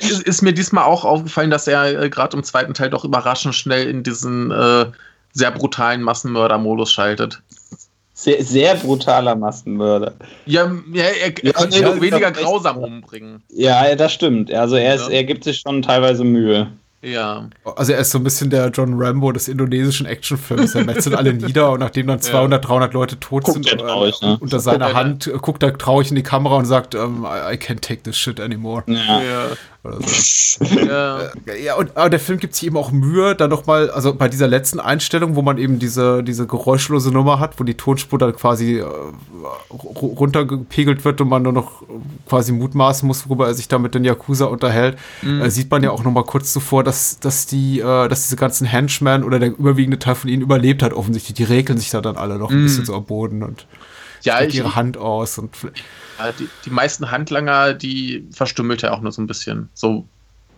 ist, 0.00 0.22
ist, 0.22 0.40
mir 0.40 0.54
diesmal 0.54 0.84
auch 0.84 1.04
aufgefallen, 1.04 1.50
dass 1.50 1.68
er 1.68 2.02
äh, 2.02 2.08
gerade 2.08 2.34
im 2.36 2.44
zweiten 2.44 2.72
Teil 2.72 2.88
doch 2.88 3.04
überraschend 3.04 3.54
schnell 3.54 3.88
in 3.88 4.02
diesen 4.02 4.50
äh, 4.50 4.86
sehr 5.34 5.50
brutalen 5.50 6.00
Massenmörder-Modus 6.02 6.90
schaltet. 6.90 7.42
Sehr, 8.22 8.44
sehr 8.44 8.76
brutaler 8.76 9.34
Massenmörder. 9.34 10.14
Ja, 10.46 10.70
ja 10.92 11.02
er, 11.02 11.26
er 11.26 11.32
ja, 11.42 11.52
könnte 11.52 11.80
nee, 11.80 12.00
weniger 12.00 12.30
grausam 12.30 12.78
umbringen. 12.78 13.42
Ja, 13.48 13.94
das 13.96 14.12
stimmt. 14.12 14.52
Also 14.52 14.76
er, 14.76 14.94
ist, 14.94 15.08
er 15.08 15.24
gibt 15.24 15.44
sich 15.44 15.58
schon 15.58 15.82
teilweise 15.82 16.22
Mühe. 16.22 16.68
Ja. 17.02 17.48
Also 17.76 17.92
er 17.92 17.98
ist 17.98 18.12
so 18.12 18.18
ein 18.18 18.24
bisschen 18.24 18.48
der 18.48 18.68
John 18.68 18.94
Rambo 18.94 19.32
des 19.32 19.48
indonesischen 19.48 20.06
Actionfilms. 20.06 20.76
Er 20.76 20.84
metzelt 20.84 21.16
alle 21.16 21.34
nieder 21.34 21.72
und 21.72 21.80
nachdem 21.80 22.06
dann 22.06 22.20
200, 22.20 22.62
ja. 22.62 22.68
300 22.68 22.94
Leute 22.94 23.18
tot 23.18 23.42
guckt 23.42 23.64
sind, 23.64 23.80
traurig, 23.80 24.14
äh, 24.22 24.26
ne? 24.26 24.38
unter 24.40 24.60
seiner 24.60 24.94
Hand 24.94 25.28
guckt 25.40 25.64
er 25.64 25.76
traurig 25.76 26.10
in 26.10 26.14
die 26.14 26.22
Kamera 26.22 26.56
und 26.56 26.66
sagt, 26.66 26.94
um, 26.94 27.24
I, 27.24 27.54
I 27.54 27.56
can't 27.56 27.80
take 27.80 28.04
this 28.04 28.16
shit 28.16 28.38
anymore. 28.38 28.84
Ja. 28.86 29.20
ja. 29.20 29.46
So. 29.84 30.64
ja. 30.64 31.22
Äh, 31.46 31.64
ja, 31.64 31.74
und 31.74 31.96
aber 31.96 32.08
der 32.08 32.20
Film 32.20 32.38
gibt 32.38 32.54
sich 32.54 32.66
eben 32.66 32.76
auch 32.76 32.92
Mühe, 32.92 33.34
dann 33.34 33.50
nochmal, 33.50 33.90
also 33.90 34.14
bei 34.14 34.28
dieser 34.28 34.46
letzten 34.46 34.78
Einstellung, 34.78 35.34
wo 35.34 35.42
man 35.42 35.58
eben 35.58 35.80
diese, 35.80 36.22
diese 36.22 36.46
geräuschlose 36.46 37.10
Nummer 37.10 37.40
hat, 37.40 37.58
wo 37.58 37.64
die 37.64 37.74
Tonspur 37.74 38.18
dann 38.18 38.34
quasi 38.36 38.78
äh, 38.78 38.84
runtergepegelt 40.00 41.04
wird 41.04 41.20
und 41.20 41.28
man 41.28 41.42
nur 41.42 41.52
noch 41.52 41.82
quasi 42.28 42.52
mutmaßen 42.52 43.06
muss, 43.06 43.28
worüber 43.28 43.48
er 43.48 43.54
sich 43.54 43.66
da 43.66 43.78
mit 43.78 43.94
den 43.96 44.04
Yakuza 44.04 44.44
unterhält, 44.44 44.98
mhm. 45.22 45.42
äh, 45.42 45.50
sieht 45.50 45.70
man 45.70 45.82
ja 45.82 45.90
auch 45.90 46.04
nochmal 46.04 46.24
kurz 46.24 46.52
zuvor, 46.52 46.84
dass, 46.84 47.18
dass 47.18 47.46
die, 47.46 47.80
äh, 47.80 48.08
dass 48.08 48.22
diese 48.22 48.36
ganzen 48.36 48.68
Henchmen 48.68 49.24
oder 49.24 49.40
der 49.40 49.48
überwiegende 49.48 49.98
Teil 49.98 50.14
von 50.14 50.30
ihnen 50.30 50.42
überlebt 50.42 50.84
hat, 50.84 50.92
offensichtlich. 50.92 51.34
Die 51.34 51.44
regeln 51.44 51.78
sich 51.78 51.90
da 51.90 52.00
dann 52.00 52.16
alle 52.16 52.38
noch 52.38 52.50
ein 52.50 52.60
mhm. 52.60 52.64
bisschen 52.64 52.84
so 52.84 52.94
am 52.94 53.04
Boden 53.04 53.42
und 53.42 53.66
ja, 54.22 54.40
ich, 54.40 54.54
ihre 54.54 54.76
Hand 54.76 54.96
aus 54.96 55.38
und 55.38 55.56
die, 56.30 56.48
die 56.64 56.70
meisten 56.70 57.10
Handlanger, 57.10 57.74
die 57.74 58.24
verstümmelt 58.30 58.82
er 58.82 58.94
auch 58.94 59.00
nur 59.00 59.12
so 59.12 59.20
ein 59.20 59.26
bisschen. 59.26 59.68
So 59.74 60.06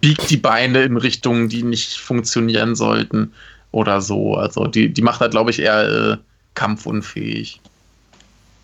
biegt 0.01 0.29
die 0.29 0.37
Beine 0.37 0.83
in 0.83 0.99
Richtungen, 0.99 1.49
die 1.49 1.63
nicht 1.63 1.97
funktionieren 1.97 2.75
sollten 2.75 3.33
oder 3.73 4.01
so. 4.03 4.35
Also 4.35 4.67
die, 4.67 4.93
die 4.93 5.03
macht 5.03 5.23
er, 5.23 5.31
glaube 5.31 5.51
ich, 5.51 5.61
eher 5.61 6.13
äh, 6.13 6.17
kampfunfähig. 6.55 7.61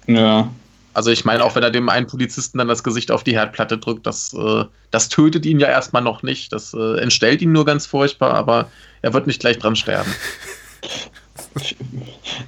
Ja. 0.07 0.51
Also 0.93 1.11
ich 1.11 1.25
meine, 1.25 1.45
auch 1.45 1.55
wenn 1.55 1.63
er 1.63 1.71
dem 1.71 1.89
einen 1.89 2.07
Polizisten 2.07 2.59
dann 2.59 2.69
das 2.69 2.83
Gesicht 2.83 3.11
auf 3.11 3.25
die 3.25 3.33
Herdplatte 3.33 3.79
drückt, 3.79 4.07
das, 4.07 4.35
äh, 4.35 4.65
das 4.91 5.09
tötet 5.09 5.47
ihn 5.47 5.61
ja 5.61 5.69
erstmal 5.69 6.03
noch 6.03 6.23
nicht. 6.23 6.53
Das 6.53 6.75
äh, 6.75 7.01
entstellt 7.01 7.43
ihn 7.43 7.53
nur 7.53 7.65
ganz 7.65 7.87
furchtbar, 7.87 8.35
aber 8.35 8.71
er 9.03 9.15
wird 9.15 9.27
nicht 9.27 9.41
gleich 9.41 9.59
dran 9.59 9.77
sterben. 9.77 10.13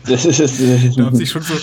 Das 0.06 0.24
ist, 0.24 0.38
das 0.38 0.60
ist, 0.60 0.96
da 0.96 1.06
haben 1.06 1.16
sich 1.16 1.30
schon 1.30 1.42
so 1.42 1.54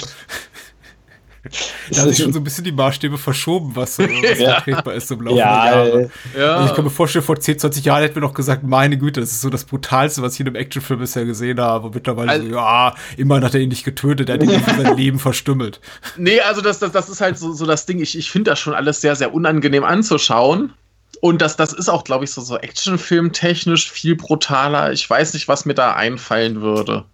da 1.89 2.03
sich 2.03 2.17
schon 2.17 2.33
so 2.33 2.39
ein 2.39 2.43
bisschen 2.43 2.63
die 2.63 2.71
Maßstäbe 2.71 3.17
verschoben, 3.17 3.75
was, 3.75 3.95
so, 3.95 4.03
was 4.03 4.39
ja. 4.39 4.55
vertretbar 4.55 4.93
ist 4.93 5.11
im 5.11 5.21
Laufe 5.21 5.37
ja, 5.37 5.63
der 5.63 5.73
Jahre. 5.73 6.11
Ja. 6.37 6.65
Ich 6.65 6.73
kann 6.73 6.83
mir 6.83 6.89
vorstellen, 6.89 7.23
vor 7.23 7.39
10, 7.39 7.59
20 7.59 7.85
Jahren 7.85 8.01
hätten 8.01 8.15
wir 8.15 8.21
noch 8.21 8.33
gesagt, 8.33 8.63
meine 8.63 8.97
Güte, 8.97 9.19
das 9.21 9.31
ist 9.31 9.41
so 9.41 9.49
das 9.49 9.65
Brutalste, 9.65 10.21
was 10.21 10.33
ich 10.33 10.41
in 10.41 10.47
einem 10.47 10.55
Actionfilm 10.55 10.99
bisher 10.99 11.25
gesehen 11.25 11.59
habe. 11.59 11.87
Und 11.87 11.95
mittlerweile 11.95 12.31
also, 12.31 12.47
so, 12.47 12.55
ja, 12.55 12.95
immerhin 13.17 13.43
hat 13.43 13.53
er 13.53 13.61
ihn 13.61 13.69
nicht 13.69 13.85
getötet, 13.85 14.29
er 14.29 14.35
hat 14.35 14.43
ihn 14.43 14.59
für 14.59 14.81
sein 14.81 14.97
Leben 14.97 15.19
verstümmelt. 15.19 15.79
Nee, 16.17 16.41
also 16.41 16.61
das, 16.61 16.79
das, 16.79 16.91
das 16.91 17.09
ist 17.09 17.21
halt 17.21 17.37
so, 17.37 17.53
so 17.53 17.65
das 17.65 17.85
Ding. 17.85 17.99
Ich, 17.99 18.17
ich 18.17 18.29
finde 18.29 18.51
das 18.51 18.59
schon 18.59 18.73
alles 18.73 19.01
sehr, 19.01 19.15
sehr 19.15 19.33
unangenehm 19.33 19.83
anzuschauen. 19.83 20.73
Und 21.21 21.41
das, 21.41 21.57
das 21.57 21.73
ist 21.73 21.89
auch, 21.89 22.03
glaube 22.03 22.25
ich, 22.25 22.31
so, 22.31 22.41
so 22.41 22.57
Actionfilm-technisch 22.57 23.91
viel 23.91 24.15
brutaler. 24.15 24.91
Ich 24.93 25.09
weiß 25.09 25.33
nicht, 25.33 25.47
was 25.47 25.65
mir 25.65 25.73
da 25.73 25.93
einfallen 25.93 26.61
würde. 26.61 27.05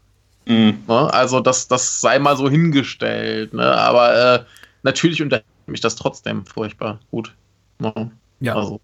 Mhm. 0.46 0.84
Ne? 0.88 1.14
Also 1.14 1.40
das, 1.40 1.68
das 1.68 2.02
sei 2.02 2.20
mal 2.20 2.38
so 2.38 2.50
hingestellt. 2.50 3.54
Ne? 3.54 3.66
Aber 3.76 4.16
äh, 4.16 4.44
natürlich 4.84 5.22
unterhält 5.22 5.46
mich 5.66 5.82
das 5.82 5.96
trotzdem 5.96 6.46
furchtbar 6.46 7.00
gut. 7.12 7.34
Ne? 7.80 8.12
Ja. 8.40 8.56
Also 8.56 8.80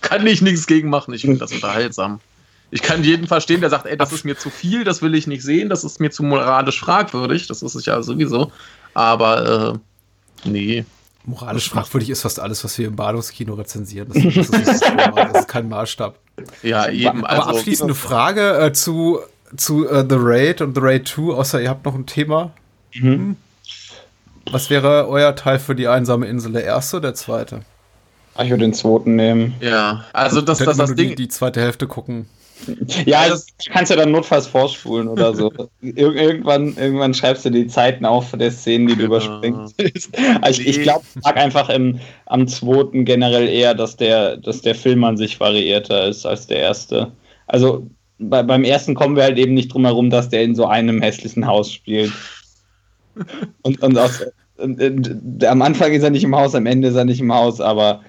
kann 0.00 0.26
ich 0.26 0.42
nichts 0.42 0.66
gegen 0.66 0.88
machen. 0.88 1.14
Ich 1.14 1.22
finde 1.22 1.38
das 1.38 1.52
unterhaltsam. 1.52 2.20
Ich 2.70 2.82
kann 2.82 3.02
jeden 3.02 3.26
verstehen, 3.26 3.60
der 3.60 3.70
sagt, 3.70 3.86
ey, 3.86 3.96
das 3.96 4.12
ist 4.12 4.24
mir 4.24 4.38
zu 4.38 4.48
viel, 4.48 4.84
das 4.84 5.02
will 5.02 5.14
ich 5.14 5.26
nicht 5.26 5.42
sehen, 5.42 5.68
das 5.68 5.82
ist 5.82 6.00
mir 6.00 6.10
zu 6.10 6.22
moralisch 6.22 6.80
fragwürdig. 6.80 7.48
Das 7.48 7.62
ist 7.62 7.74
es 7.74 7.84
ja 7.84 8.00
sowieso. 8.02 8.52
Aber 8.94 9.74
äh, 10.44 10.48
nee. 10.48 10.84
Moralisch 11.24 11.68
fragwürdig 11.68 12.10
ist 12.10 12.22
fast 12.22 12.40
alles, 12.40 12.64
was 12.64 12.78
wir 12.78 12.86
im 12.86 12.96
Bahnhofskino 12.96 13.54
rezensieren. 13.54 14.08
Das, 14.08 14.22
das, 14.22 14.36
ist, 14.36 14.82
das 14.82 15.40
ist, 15.40 15.48
kein 15.48 15.68
Maßstab. 15.68 16.18
Ja, 16.62 16.88
eben. 16.88 17.26
Aber 17.26 17.48
also, 17.48 17.58
abschließende 17.58 17.94
Frage 17.94 18.58
äh, 18.58 18.72
zu 18.72 19.20
zu 19.56 19.86
uh, 19.86 20.04
The 20.08 20.16
Raid 20.18 20.60
und 20.60 20.74
The 20.74 20.80
Raid 20.82 21.08
2, 21.08 21.34
außer 21.34 21.60
ihr 21.60 21.68
habt 21.68 21.84
noch 21.84 21.94
ein 21.94 22.06
Thema. 22.06 22.52
Mhm. 22.94 23.36
Was 24.50 24.70
wäre 24.70 25.08
euer 25.08 25.34
Teil 25.36 25.58
für 25.58 25.74
die 25.74 25.88
einsame 25.88 26.26
Insel? 26.26 26.52
Der 26.52 26.64
erste 26.64 26.96
oder 26.96 27.08
der 27.08 27.14
zweite? 27.14 27.60
Ah, 28.34 28.44
ich 28.44 28.50
würde 28.50 28.64
den 28.64 28.74
zweiten 28.74 29.16
nehmen. 29.16 29.54
Ja, 29.60 30.04
also 30.12 30.40
das, 30.40 30.58
das, 30.58 30.76
das 30.76 30.94
Ding. 30.94 31.10
Die, 31.10 31.14
die 31.14 31.28
zweite 31.28 31.60
Hälfte 31.60 31.86
gucken. 31.86 32.26
Ja, 33.06 33.28
das 33.28 33.46
kannst 33.70 33.90
du 33.90 33.96
dann 33.96 34.12
notfalls 34.12 34.46
vorspulen 34.46 35.08
oder 35.08 35.34
so. 35.34 35.52
Ir 35.80 36.14
irgendwann, 36.14 36.76
irgendwann 36.76 37.14
schreibst 37.14 37.44
du 37.44 37.50
die 37.50 37.66
Zeiten 37.66 38.04
auf 38.04 38.32
der 38.32 38.50
Szenen, 38.50 38.86
die 38.86 38.96
du 38.96 39.08
genau. 39.08 39.16
überspringst. 39.16 40.10
Also 40.42 40.60
ich, 40.60 40.68
ich 40.68 40.82
glaube, 40.82 41.04
ich 41.14 41.22
mag 41.22 41.36
einfach 41.36 41.68
im, 41.70 42.00
am 42.26 42.46
zweiten 42.48 43.04
generell 43.04 43.48
eher, 43.48 43.74
dass 43.74 43.96
der, 43.96 44.36
dass 44.36 44.60
der 44.60 44.74
Film 44.74 45.04
an 45.04 45.16
sich 45.16 45.40
variierter 45.40 46.08
ist 46.08 46.26
als 46.26 46.46
der 46.46 46.58
erste. 46.58 47.12
Also 47.46 47.88
bei, 48.20 48.42
beim 48.42 48.64
ersten 48.64 48.94
kommen 48.94 49.16
wir 49.16 49.24
halt 49.24 49.38
eben 49.38 49.54
nicht 49.54 49.72
drum 49.72 49.84
herum, 49.84 50.10
dass 50.10 50.28
der 50.28 50.42
in 50.42 50.54
so 50.54 50.66
einem 50.66 51.02
hässlichen 51.02 51.46
Haus 51.46 51.72
spielt. 51.72 52.12
Und, 53.62 53.82
und, 53.82 53.98
aus, 53.98 54.24
und, 54.56 54.80
und, 54.80 55.44
am 55.44 55.62
Anfang 55.62 55.92
ist 55.92 56.02
er 56.02 56.10
nicht 56.10 56.24
im 56.24 56.36
Haus, 56.36 56.54
am 56.54 56.66
Ende 56.66 56.88
ist 56.88 56.94
er 56.94 57.04
nicht 57.04 57.20
im 57.20 57.32
Haus, 57.32 57.60
aber 57.60 58.02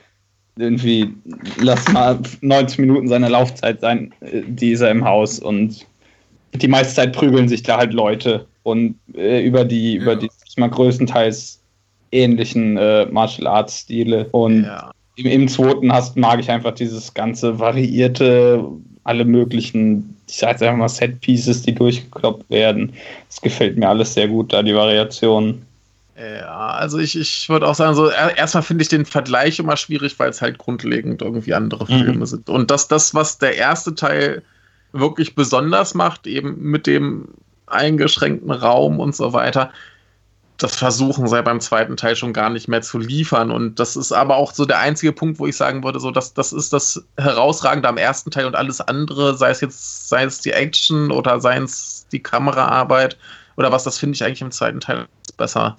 irgendwie 0.58 1.14
lass 1.60 1.92
mal 1.92 2.20
90 2.42 2.80
Minuten 2.80 3.08
seiner 3.08 3.30
Laufzeit 3.30 3.82
sein, 3.82 4.14
die 4.22 4.72
ist 4.72 4.82
er 4.82 4.92
im 4.92 5.06
Haus 5.06 5.40
und 5.40 5.88
die 6.54 6.68
meiste 6.68 6.94
Zeit 6.94 7.14
prügeln 7.14 7.48
sich 7.48 7.64
da 7.64 7.78
halt 7.78 7.94
Leute 7.94 8.46
und 8.64 8.96
äh, 9.16 9.44
über 9.46 9.66
die, 9.66 9.96
ja. 9.96 10.02
über 10.02 10.16
die 10.16 10.30
ich 10.46 10.58
mal 10.58 10.70
größtenteils 10.70 11.62
ähnlichen 12.12 12.78
äh, 12.78 13.06
Martial 13.06 13.48
Arts 13.48 13.80
Stile 13.80 14.28
und 14.32 14.66
ja. 14.66 14.92
im, 15.16 15.26
im 15.26 15.48
zweiten 15.48 15.92
hast, 15.92 16.18
mag 16.18 16.40
ich 16.40 16.52
einfach 16.52 16.74
dieses 16.74 17.14
ganze 17.14 17.58
variierte, 17.58 18.66
alle 19.04 19.26
möglichen, 19.26 20.16
ich 20.28 20.38
sage 20.38 20.54
jetzt 20.54 20.64
einfach 20.64 20.78
mal 20.78 20.90
Set-Pieces, 20.90 21.64
die 21.64 21.74
durchgekloppt 21.74 22.50
werden. 22.50 22.94
Das 23.28 23.42
gefällt 23.42 23.78
mir 23.78 23.90
alles 23.90 24.14
sehr 24.14 24.28
gut, 24.28 24.54
da 24.54 24.62
die 24.62 24.76
Variation. 24.76 25.62
Ja, 26.18 26.72
also 26.72 27.00
ich, 27.00 27.18
ich 27.18 27.50
würde 27.50 27.68
auch 27.68 27.74
sagen, 27.74 27.96
so 27.96 28.10
erstmal 28.10 28.64
finde 28.64 28.84
ich 28.84 28.90
den 28.90 29.06
Vergleich 29.06 29.58
immer 29.58 29.76
schwierig, 29.76 30.20
weil 30.20 30.30
es 30.30 30.42
halt 30.42 30.60
grundlegend 30.60 31.22
irgendwie 31.22 31.54
andere 31.54 31.92
mhm. 31.92 32.04
Filme 32.04 32.28
sind. 32.28 32.48
Und 32.50 32.70
das, 32.70 32.88
das, 32.88 33.16
was 33.16 33.40
der 33.40 33.56
erste 33.56 33.96
Teil 33.96 34.44
wirklich 34.92 35.36
besonders 35.36 35.94
macht, 35.94 36.28
eben 36.28 36.62
mit 36.62 36.86
dem 36.86 37.30
eingeschränkten 37.66 38.52
Raum 38.52 39.00
und 39.00 39.16
so 39.16 39.34
weiter, 39.34 39.72
das 40.62 40.76
versuchen 40.76 41.28
sie 41.28 41.42
beim 41.42 41.60
zweiten 41.60 41.98
Teil 41.98 42.16
schon 42.16 42.34
gar 42.34 42.52
nicht 42.52 42.68
mehr 42.68 42.84
zu 42.84 43.00
liefern. 43.00 43.50
Und 43.50 43.80
das 43.80 43.96
ist 43.96 44.12
aber 44.12 44.36
auch 44.36 44.54
so 44.54 44.66
der 44.66 44.80
einzige 44.80 45.12
Punkt, 45.12 45.40
wo 45.40 45.48
ich 45.48 45.58
sagen 45.58 45.84
würde, 45.84 46.00
so 46.00 46.12
dass 46.12 46.36
das 46.36 46.54
ist 46.54 46.72
das 46.72 47.04
Herausragende 47.18 47.90
am 47.90 47.98
ersten 47.98 48.30
Teil 48.30 48.46
und 48.46 48.56
alles 48.56 48.80
andere, 48.80 49.36
sei 49.36 49.50
es 49.50 49.62
jetzt, 49.62 50.08
sei 50.08 50.24
es 50.24 50.40
die 50.40 50.52
Action 50.52 51.12
oder 51.12 51.40
sei 51.40 51.58
es 51.58 52.06
die 52.12 52.22
Kameraarbeit 52.22 53.18
oder 53.58 53.72
was, 53.72 53.86
das 53.86 53.98
finde 53.98 54.16
ich 54.16 54.24
eigentlich 54.24 54.42
im 54.42 54.52
zweiten 54.52 54.80
Teil 54.80 55.08
besser. 55.36 55.78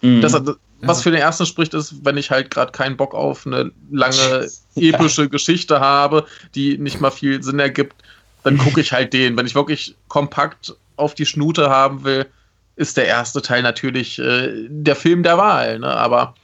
Mhm. 0.00 0.22
Das, 0.22 0.32
was 0.32 0.98
ja. 0.98 1.02
für 1.02 1.10
den 1.10 1.20
ersten 1.20 1.44
spricht, 1.44 1.74
ist, 1.74 2.02
wenn 2.04 2.16
ich 2.16 2.30
halt 2.30 2.50
gerade 2.50 2.72
keinen 2.72 2.96
Bock 2.96 3.14
auf 3.14 3.46
eine 3.46 3.72
lange 3.90 4.48
epische 4.74 5.22
ja. 5.22 5.28
Geschichte 5.28 5.80
habe, 5.80 6.24
die 6.54 6.78
nicht 6.78 7.00
mal 7.00 7.10
viel 7.10 7.42
Sinn 7.42 7.58
ergibt, 7.58 7.94
dann 8.42 8.56
gucke 8.56 8.80
ich 8.80 8.92
halt 8.92 9.12
den. 9.12 9.36
Wenn 9.36 9.44
ich 9.44 9.54
wirklich 9.54 9.96
kompakt 10.08 10.74
auf 10.96 11.14
die 11.14 11.26
Schnute 11.26 11.68
haben 11.68 12.04
will, 12.04 12.26
ist 12.78 12.96
der 12.96 13.06
erste 13.06 13.42
Teil 13.42 13.62
natürlich 13.62 14.18
äh, 14.20 14.66
der 14.68 14.94
Film 14.94 15.24
der 15.24 15.36
Wahl. 15.36 15.80
Ne? 15.80 15.88
Aber 15.88 16.34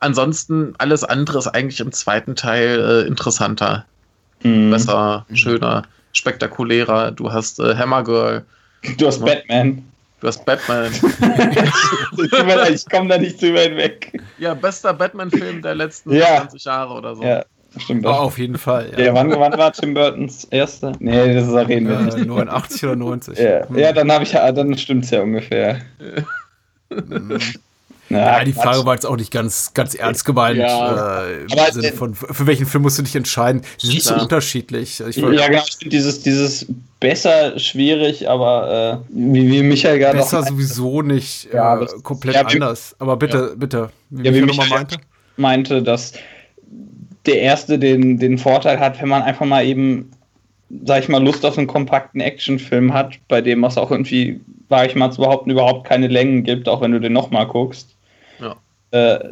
ansonsten 0.00 0.74
alles 0.78 1.04
andere 1.04 1.38
ist 1.38 1.46
eigentlich 1.46 1.80
im 1.80 1.92
zweiten 1.92 2.34
Teil 2.34 2.80
äh, 2.80 3.06
interessanter, 3.06 3.84
mhm. 4.42 4.72
besser, 4.72 5.24
schöner, 5.32 5.84
spektakulärer. 6.12 7.12
Du 7.12 7.32
hast 7.32 7.60
äh, 7.60 7.76
Hammergirl. 7.76 8.44
Du 8.98 9.06
hast 9.06 9.24
Batman. 9.24 9.84
Du 10.20 10.26
hast 10.26 10.44
Batman. 10.44 10.92
ich 12.72 12.88
komme 12.90 13.08
da 13.08 13.18
nicht 13.18 13.38
zu 13.38 13.54
weit 13.54 13.76
weg. 13.76 14.20
Ja, 14.38 14.54
bester 14.54 14.92
Batman-Film 14.92 15.62
der 15.62 15.76
letzten 15.76 16.12
ja. 16.12 16.38
20 16.38 16.64
Jahre 16.64 16.94
oder 16.94 17.14
so. 17.14 17.22
Ja, 17.22 17.44
Stimmt. 17.78 18.06
Oh, 18.06 18.10
auf 18.10 18.38
jeden 18.38 18.58
Fall. 18.58 18.92
Ja. 18.96 19.04
ja 19.06 19.14
wann, 19.14 19.30
wann, 19.30 19.56
war 19.56 19.72
Tim 19.72 19.94
Burtons 19.94 20.44
erster? 20.50 20.92
Nee, 20.98 21.34
das 21.34 21.48
ist 21.48 21.54
reden 21.54 21.88
wir 21.88 21.98
nicht. 22.00 22.26
89 22.26 22.84
oder 22.84 22.96
90. 22.96 23.38
Ja, 23.38 23.68
hm. 23.68 23.78
ja 23.78 23.92
dann 23.92 24.12
habe 24.12 24.24
ich 24.24 24.32
dann 24.32 24.76
stimmt's 24.76 25.10
ja 25.10 25.22
ungefähr. 25.22 25.80
Mhm. 26.90 27.38
Ja, 28.10 28.44
die 28.44 28.52
Frage 28.52 28.84
war 28.84 28.94
jetzt 28.94 29.06
auch 29.06 29.16
nicht 29.16 29.30
ganz, 29.30 29.72
ganz 29.72 29.94
ernst 29.94 30.24
gemeint. 30.24 30.58
Ja. 30.58 31.26
Äh, 31.26 31.46
aber, 31.50 31.72
Sinne 31.72 31.92
von, 31.92 32.14
für 32.14 32.46
welchen 32.46 32.66
Film 32.66 32.82
musst 32.82 32.98
du 32.98 33.02
dich 33.02 33.16
entscheiden? 33.16 33.62
Die 33.80 33.86
sind 33.86 34.02
so 34.02 34.14
unterschiedlich. 34.14 35.00
Ich 35.00 35.16
ja, 35.16 35.28
genau. 35.28 35.62
Ich 35.66 35.76
finde 35.78 35.96
dieses, 35.96 36.22
dieses 36.22 36.66
besser 37.00 37.58
schwierig, 37.58 38.28
aber 38.28 39.02
äh, 39.08 39.14
wie, 39.16 39.50
wie 39.50 39.62
Michael 39.62 39.98
gerade 39.98 40.18
Besser 40.18 40.42
sowieso 40.42 41.02
nicht 41.02 41.48
ja, 41.52 41.80
äh, 41.80 41.86
komplett 42.02 42.34
ja, 42.34 42.42
anders. 42.42 42.94
Aber 42.98 43.16
bitte, 43.16 43.54
bitte. 43.56 43.90
Wie, 44.10 44.26
ja, 44.26 44.34
wie 44.34 44.42
Michael 44.42 44.68
meinte? 44.68 44.96
meinte, 45.36 45.82
dass 45.82 46.12
der 47.26 47.40
erste 47.40 47.78
den, 47.78 48.18
den 48.18 48.38
Vorteil 48.38 48.80
hat, 48.80 49.00
wenn 49.00 49.08
man 49.08 49.22
einfach 49.22 49.46
mal 49.46 49.64
eben 49.64 50.10
sag 50.84 51.02
ich 51.02 51.08
mal, 51.08 51.22
Lust 51.22 51.44
auf 51.44 51.58
einen 51.58 51.66
kompakten 51.66 52.20
Actionfilm 52.20 52.94
hat, 52.94 53.18
bei 53.28 53.40
dem 53.40 53.64
es 53.64 53.76
auch 53.76 53.90
irgendwie, 53.90 54.40
sag 54.70 54.88
ich 54.88 54.94
mal, 54.94 55.10
zu 55.10 55.20
behaupten, 55.20 55.50
überhaupt 55.50 55.86
keine 55.86 56.08
Längen 56.08 56.44
gibt, 56.44 56.68
auch 56.68 56.80
wenn 56.80 56.92
du 56.92 57.00
den 57.00 57.12
nochmal 57.12 57.46
guckst, 57.46 57.94
ja. 58.40 58.56
äh, 58.92 59.28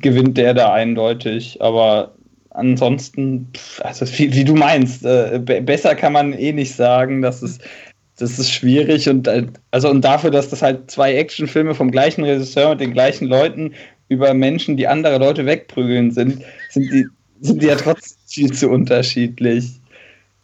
gewinnt 0.00 0.38
der 0.38 0.54
da 0.54 0.72
eindeutig. 0.72 1.60
Aber 1.60 2.12
ansonsten, 2.50 3.48
also 3.80 4.06
wie, 4.18 4.34
wie 4.34 4.44
du 4.44 4.54
meinst, 4.54 5.04
äh, 5.04 5.38
besser 5.38 5.94
kann 5.94 6.14
man 6.14 6.32
eh 6.32 6.52
nicht 6.52 6.74
sagen, 6.74 7.22
dass 7.22 7.42
es 7.42 7.58
das 8.18 8.38
ist 8.38 8.52
schwierig 8.52 9.08
und 9.08 9.26
äh, 9.26 9.46
also 9.70 9.88
und 9.88 10.02
dafür, 10.02 10.30
dass 10.30 10.50
das 10.50 10.62
halt 10.62 10.90
zwei 10.90 11.14
Actionfilme 11.14 11.74
vom 11.74 11.90
gleichen 11.90 12.24
Regisseur 12.24 12.70
mit 12.70 12.80
den 12.80 12.92
gleichen 12.92 13.26
Leuten 13.26 13.72
über 14.08 14.32
Menschen, 14.34 14.76
die 14.76 14.86
andere 14.86 15.18
Leute 15.18 15.46
wegprügeln 15.46 16.10
sind, 16.10 16.42
sind 16.72 16.90
die, 16.92 17.06
sind 17.40 17.62
die 17.62 17.66
ja 17.66 17.76
trotzdem 17.76 18.18
viel 18.26 18.52
zu 18.52 18.68
unterschiedlich. 18.68 19.80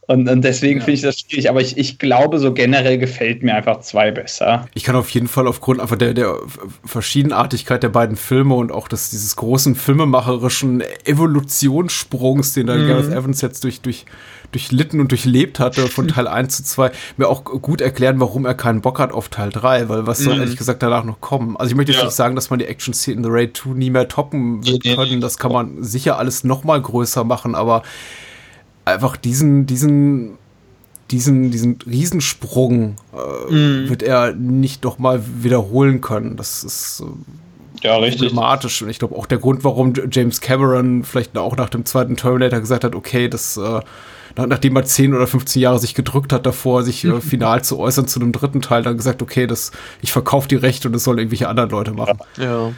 Und, 0.08 0.26
und 0.26 0.42
deswegen 0.42 0.78
ja. 0.78 0.84
finde 0.86 0.94
ich 0.94 1.02
das 1.02 1.20
schwierig. 1.20 1.50
Aber 1.50 1.60
ich, 1.60 1.76
ich 1.76 1.98
glaube, 1.98 2.38
so 2.38 2.54
generell 2.54 2.96
gefällt 2.96 3.42
mir 3.42 3.54
einfach 3.54 3.80
zwei 3.80 4.10
besser. 4.10 4.66
Ich 4.72 4.84
kann 4.84 4.96
auf 4.96 5.10
jeden 5.10 5.28
Fall 5.28 5.46
aufgrund 5.46 5.80
einfach 5.80 5.96
der, 5.96 6.14
der 6.14 6.38
Verschiedenartigkeit 6.82 7.82
der 7.82 7.90
beiden 7.90 8.16
Filme 8.16 8.54
und 8.54 8.72
auch 8.72 8.88
des, 8.88 9.10
dieses 9.10 9.36
großen 9.36 9.74
filmemacherischen 9.74 10.82
Evolutionssprungs, 11.04 12.54
den 12.54 12.68
da 12.68 12.76
mhm. 12.76 12.88
Gareth 12.88 13.12
Evans 13.12 13.42
jetzt 13.42 13.64
durch, 13.64 13.82
durch, 13.82 14.06
durchlitten 14.52 15.00
und 15.00 15.10
durchlebt 15.10 15.60
hatte, 15.60 15.88
von 15.88 16.08
Teil 16.08 16.26
1 16.26 16.56
zu 16.56 16.64
2, 16.64 16.90
mir 17.16 17.28
auch 17.28 17.44
gut 17.44 17.80
erklären, 17.80 18.20
warum 18.20 18.46
er 18.46 18.54
keinen 18.54 18.80
Bock 18.80 18.98
hat 18.98 19.12
auf 19.12 19.28
Teil 19.28 19.50
3, 19.50 19.88
weil 19.88 20.06
was 20.06 20.18
soll 20.18 20.34
mhm. 20.34 20.40
ehrlich 20.40 20.56
gesagt 20.56 20.82
danach 20.82 21.04
noch 21.04 21.20
kommen? 21.20 21.56
Also 21.56 21.70
ich 21.70 21.76
möchte 21.76 21.92
jetzt 21.92 22.00
ja. 22.00 22.06
nicht 22.06 22.14
sagen, 22.14 22.34
dass 22.34 22.50
man 22.50 22.58
die 22.58 22.66
Action-Szenen 22.66 23.18
in 23.18 23.24
The 23.24 23.30
Raid 23.30 23.56
2 23.56 23.70
nie 23.70 23.90
mehr 23.90 24.08
toppen 24.08 24.66
wird 24.66 24.84
können. 24.84 25.20
Das 25.20 25.38
kann 25.38 25.52
man 25.52 25.82
sicher 25.82 26.18
alles 26.18 26.44
noch 26.44 26.64
mal 26.64 26.80
größer 26.80 27.24
machen, 27.24 27.54
aber 27.54 27.82
einfach 28.84 29.16
diesen, 29.16 29.66
diesen, 29.66 30.38
diesen, 31.10 31.50
diesen 31.50 31.78
Riesensprung 31.86 32.96
äh, 33.12 33.52
mm. 33.52 33.88
wird 33.88 34.02
er 34.02 34.32
nicht 34.34 34.84
doch 34.84 34.98
mal 34.98 35.22
wiederholen 35.42 36.00
können. 36.00 36.36
Das 36.36 36.64
ist 36.64 37.02
äh, 37.82 37.86
ja, 37.86 37.96
richtig. 37.96 38.28
problematisch. 38.28 38.82
Und 38.82 38.88
ich 38.88 38.98
glaube 38.98 39.16
auch 39.16 39.26
der 39.26 39.38
Grund, 39.38 39.64
warum 39.64 39.92
James 40.10 40.40
Cameron 40.40 41.04
vielleicht 41.04 41.36
auch 41.36 41.56
nach 41.56 41.68
dem 41.68 41.84
zweiten 41.84 42.16
Terminator 42.16 42.60
gesagt 42.60 42.84
hat, 42.84 42.94
okay, 42.94 43.28
das 43.28 43.56
äh, 43.56 43.80
nachdem 44.36 44.76
er 44.76 44.84
10 44.84 45.14
oder 45.14 45.26
15 45.26 45.62
Jahre 45.62 45.78
sich 45.78 45.94
gedrückt 45.94 46.32
hat 46.32 46.46
davor, 46.46 46.82
sich 46.82 47.04
äh, 47.04 47.20
final 47.20 47.62
zu 47.62 47.78
äußern 47.78 48.06
zu 48.06 48.20
einem 48.20 48.32
dritten 48.32 48.62
Teil, 48.62 48.82
dann 48.82 48.96
gesagt, 48.96 49.22
okay, 49.22 49.46
das, 49.46 49.72
ich 50.02 50.12
verkaufe 50.12 50.48
die 50.48 50.56
Rechte 50.56 50.88
und 50.88 50.92
das 50.92 51.04
sollen 51.04 51.18
irgendwelche 51.18 51.48
anderen 51.48 51.70
Leute 51.70 51.92
machen. 51.92 52.18
Ja. 52.36 52.72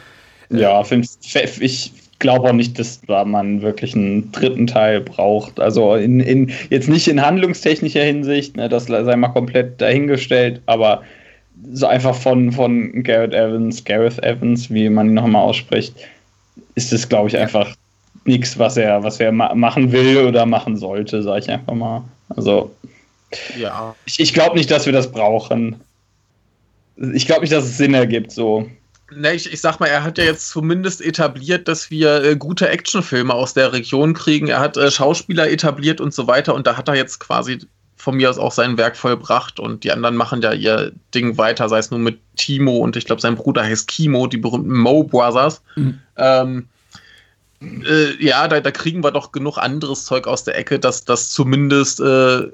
Ja, 0.49 0.83
ich 1.61 1.93
glaube 2.19 2.49
auch 2.49 2.53
nicht, 2.53 2.77
dass 2.77 3.01
man 3.07 3.61
wirklich 3.61 3.95
einen 3.95 4.31
dritten 4.31 4.67
Teil 4.67 5.01
braucht. 5.01 5.59
Also 5.59 5.95
in, 5.95 6.19
in 6.19 6.51
jetzt 6.69 6.89
nicht 6.89 7.07
in 7.07 7.21
handlungstechnischer 7.21 8.03
Hinsicht, 8.03 8.57
ne, 8.57 8.67
das 8.67 8.85
sei 8.85 9.15
mal 9.15 9.29
komplett 9.29 9.79
dahingestellt, 9.79 10.61
aber 10.65 11.03
so 11.73 11.87
einfach 11.87 12.15
von, 12.15 12.51
von 12.51 13.03
Garrett 13.03 13.33
Evans, 13.33 13.83
Gareth 13.83 14.23
Evans, 14.23 14.69
wie 14.69 14.89
man 14.89 15.07
ihn 15.07 15.13
nochmal 15.13 15.43
ausspricht, 15.43 15.95
ist 16.75 16.91
es, 16.93 17.07
glaube 17.07 17.29
ich, 17.29 17.37
einfach 17.37 17.75
nichts, 18.25 18.57
was 18.59 18.77
er, 18.77 19.03
was 19.03 19.19
er 19.19 19.31
ma 19.31 19.53
machen 19.55 19.91
will 19.91 20.25
oder 20.25 20.45
machen 20.45 20.77
sollte, 20.77 21.23
sage 21.23 21.39
ich 21.39 21.49
einfach 21.49 21.73
mal. 21.73 22.03
Also 22.29 22.73
ja. 23.57 23.95
ich, 24.05 24.19
ich 24.19 24.33
glaube 24.33 24.55
nicht, 24.55 24.69
dass 24.71 24.85
wir 24.85 24.93
das 24.93 25.11
brauchen. 25.11 25.79
Ich 27.13 27.25
glaube 27.25 27.41
nicht, 27.41 27.53
dass 27.53 27.65
es 27.65 27.77
Sinn 27.77 27.93
ergibt, 27.93 28.31
so. 28.31 28.69
Ne, 29.13 29.33
ich, 29.33 29.51
ich 29.51 29.59
sag 29.59 29.79
mal, 29.79 29.87
er 29.87 30.03
hat 30.03 30.17
ja 30.17 30.23
jetzt 30.23 30.49
zumindest 30.49 31.01
etabliert, 31.01 31.67
dass 31.67 31.91
wir 31.91 32.23
äh, 32.23 32.35
gute 32.35 32.69
Actionfilme 32.69 33.33
aus 33.33 33.53
der 33.53 33.73
Region 33.73 34.13
kriegen. 34.13 34.47
Er 34.47 34.59
hat 34.59 34.77
äh, 34.77 34.89
Schauspieler 34.89 35.49
etabliert 35.49 35.99
und 35.99 36.13
so 36.13 36.27
weiter. 36.27 36.55
Und 36.55 36.65
da 36.65 36.77
hat 36.77 36.87
er 36.87 36.95
jetzt 36.95 37.19
quasi 37.19 37.59
von 37.97 38.15
mir 38.15 38.29
aus 38.29 38.37
auch 38.37 38.53
sein 38.53 38.77
Werk 38.77 38.95
vollbracht. 38.95 39.59
Und 39.59 39.83
die 39.83 39.91
anderen 39.91 40.15
machen 40.15 40.41
ja 40.41 40.53
ihr 40.53 40.93
Ding 41.13 41.37
weiter, 41.37 41.67
sei 41.67 41.79
es 41.79 41.91
nur 41.91 41.99
mit 41.99 42.19
Timo 42.37 42.77
und 42.77 42.95
ich 42.95 43.05
glaube, 43.05 43.21
sein 43.21 43.35
Bruder 43.35 43.63
heißt 43.63 43.87
Kimo, 43.87 44.27
die 44.27 44.37
berühmten 44.37 44.77
Mo 44.77 45.03
Brothers. 45.03 45.61
Mhm. 45.75 45.99
Ähm, 46.17 46.67
äh, 47.61 48.23
ja, 48.23 48.47
da, 48.47 48.59
da, 48.59 48.71
kriegen 48.71 49.03
wir 49.03 49.11
doch 49.11 49.31
genug 49.31 49.57
anderes 49.57 50.05
Zeug 50.05 50.27
aus 50.27 50.43
der 50.43 50.57
Ecke, 50.57 50.79
dass 50.79 51.05
das 51.05 51.29
zumindest 51.29 51.99
äh, 51.99 52.47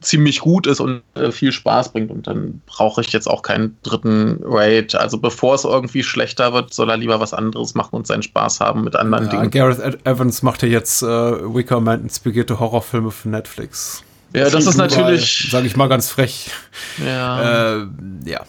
ziemlich 0.00 0.40
gut 0.40 0.66
ist 0.66 0.80
und 0.80 1.02
äh, 1.14 1.30
viel 1.32 1.52
Spaß 1.52 1.92
bringt. 1.92 2.10
Und 2.10 2.26
dann 2.26 2.60
brauche 2.66 3.00
ich 3.00 3.12
jetzt 3.12 3.28
auch 3.28 3.42
keinen 3.42 3.76
dritten 3.82 4.40
Raid. 4.44 4.94
Also 4.94 5.18
bevor 5.18 5.54
es 5.54 5.64
irgendwie 5.64 6.02
schlechter 6.02 6.52
wird, 6.52 6.74
soll 6.74 6.90
er 6.90 6.96
lieber 6.96 7.20
was 7.20 7.32
anderes 7.32 7.74
machen 7.74 7.96
und 7.96 8.06
seinen 8.06 8.22
Spaß 8.22 8.60
haben 8.60 8.84
mit 8.84 8.96
anderen 8.96 9.26
ja, 9.26 9.30
Dingen. 9.30 9.50
Gareth 9.50 10.06
Evans 10.06 10.42
macht 10.42 10.62
ja 10.62 10.68
jetzt 10.68 11.02
äh, 11.02 11.06
Wicker 11.06 11.80
Man 11.80 12.02
inspirierte 12.02 12.60
Horrorfilme 12.60 13.10
für 13.10 13.28
Netflix. 13.28 14.02
Ja, 14.34 14.44
das, 14.44 14.52
das 14.52 14.66
ist 14.66 14.76
natürlich. 14.76 15.48
Sage 15.50 15.66
ich 15.66 15.76
mal 15.76 15.88
ganz 15.88 16.08
frech. 16.08 16.50
Ja. 17.04 17.80
Äh, 17.80 17.86
ja. 18.24 18.40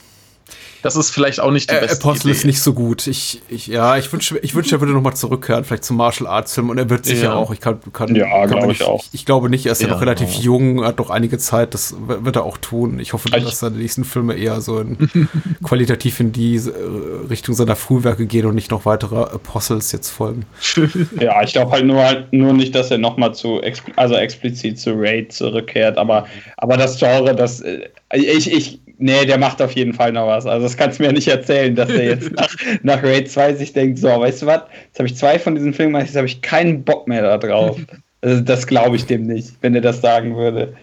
Das 0.84 0.98
ist 0.98 1.12
vielleicht 1.12 1.40
auch 1.40 1.50
nicht 1.50 1.72
die 1.72 1.76
beste 1.76 1.98
Apostle 1.98 2.30
Idee. 2.30 2.40
ist 2.40 2.46
nicht 2.46 2.62
so 2.62 2.74
gut. 2.74 3.08
Ich, 3.08 3.42
ich, 3.48 3.68
ja, 3.68 3.98
ich 3.98 4.12
wünsche, 4.12 4.38
ich 4.40 4.54
wünsche, 4.54 4.76
er 4.76 4.82
würde 4.82 4.92
noch 4.92 5.02
mal 5.02 5.16
zurückkehren, 5.16 5.64
vielleicht 5.64 5.86
zum 5.86 5.96
Martial 5.96 6.28
Arts 6.30 6.54
Film 6.54 6.70
und 6.70 6.78
er 6.78 6.90
wird 6.90 7.06
sicher 7.06 7.24
ja. 7.24 7.36
auch. 7.36 7.52
Ich 7.52 7.62
kann, 7.62 7.80
kann, 7.94 8.14
ja, 8.14 8.46
glaube 8.46 8.74
ich 8.74 8.84
auch. 8.84 9.02
Ich, 9.02 9.22
ich, 9.22 9.26
glaube 9.26 9.50
nicht, 9.50 9.66
er 9.66 9.72
ist 9.72 9.82
ja, 9.82 9.88
ja 9.88 9.94
noch 9.94 10.02
relativ 10.02 10.34
jung, 10.34 10.84
hat 10.84 11.00
noch 11.00 11.10
einige 11.10 11.38
Zeit. 11.38 11.74
Das 11.74 11.96
wird 12.06 12.36
er 12.36 12.44
auch 12.44 12.58
tun. 12.58 13.00
Ich 13.00 13.14
hoffe, 13.14 13.30
dass 13.30 13.60
seine 13.60 13.78
nächsten 13.78 14.04
Filme 14.04 14.36
eher 14.36 14.60
so 14.60 14.80
in, 14.80 15.30
qualitativ 15.64 16.20
in 16.20 16.34
die 16.34 16.58
äh, 16.58 17.30
Richtung 17.30 17.56
seiner 17.56 17.78
Frühwerke 17.78 18.26
gehen 18.26 18.46
und 18.46 18.56
nicht 18.56 18.70
noch 18.70 18.86
weitere 18.86 19.22
Apostles 19.22 19.94
jetzt 19.94 20.10
folgen. 20.10 20.46
ja, 21.20 21.42
ich 21.44 21.54
glaube 21.54 21.72
halt 21.72 21.86
nur, 21.86 22.04
halt 22.04 22.34
nur 22.34 22.52
nicht, 22.52 22.76
dass 22.76 22.92
er 22.92 22.98
noch 22.98 23.16
mal 23.16 23.34
zu, 23.34 23.62
also 23.96 24.16
explizit 24.16 24.78
zu 24.78 24.92
Raid 24.98 25.32
zurückkehrt. 25.32 25.98
Aber, 25.98 26.28
aber 26.58 26.76
das 26.76 27.00
Genre, 27.00 27.34
das 27.34 27.62
äh, 27.62 27.88
ich, 28.14 28.52
ich, 28.52 28.80
Nee, 29.00 29.26
der 29.26 29.38
macht 29.38 29.62
auf 29.62 29.72
jeden 29.74 29.94
Fall 29.94 30.12
noch 30.12 30.28
was. 30.28 30.46
Also 30.46 30.64
das 30.64 30.78
kannst 30.78 31.00
du 31.00 31.04
mir 31.04 31.12
nicht 31.12 31.28
erzählen, 31.28 31.76
dass 31.76 31.90
er 31.90 32.06
jetzt 32.06 32.32
nach, 32.36 32.56
nach 32.84 33.04
Raid 33.04 33.30
2 33.30 33.56
sich 33.56 33.74
denkt, 33.74 34.00
so, 34.00 34.08
weißt 34.08 34.44
du 34.44 34.46
was, 34.46 34.62
jetzt 34.88 35.00
habe 35.00 35.08
ich 35.08 35.16
zwei 35.16 35.40
von 35.40 35.56
diesen 35.56 35.74
Filmen 35.74 36.00
jetzt 36.00 36.16
habe 36.16 36.28
ich 36.28 36.42
keinen 36.42 36.84
Bock 36.84 37.08
mehr 37.08 37.22
da 37.22 37.38
drauf. 37.38 37.80
Also 38.26 38.40
das 38.40 38.68
glaube 38.68 38.96
ich 38.96 39.06
dem 39.06 39.24
nicht, 39.28 39.52
wenn 39.60 39.76
er 39.76 39.82
das 39.82 40.00
sagen 40.00 40.38
würde. 40.38 40.74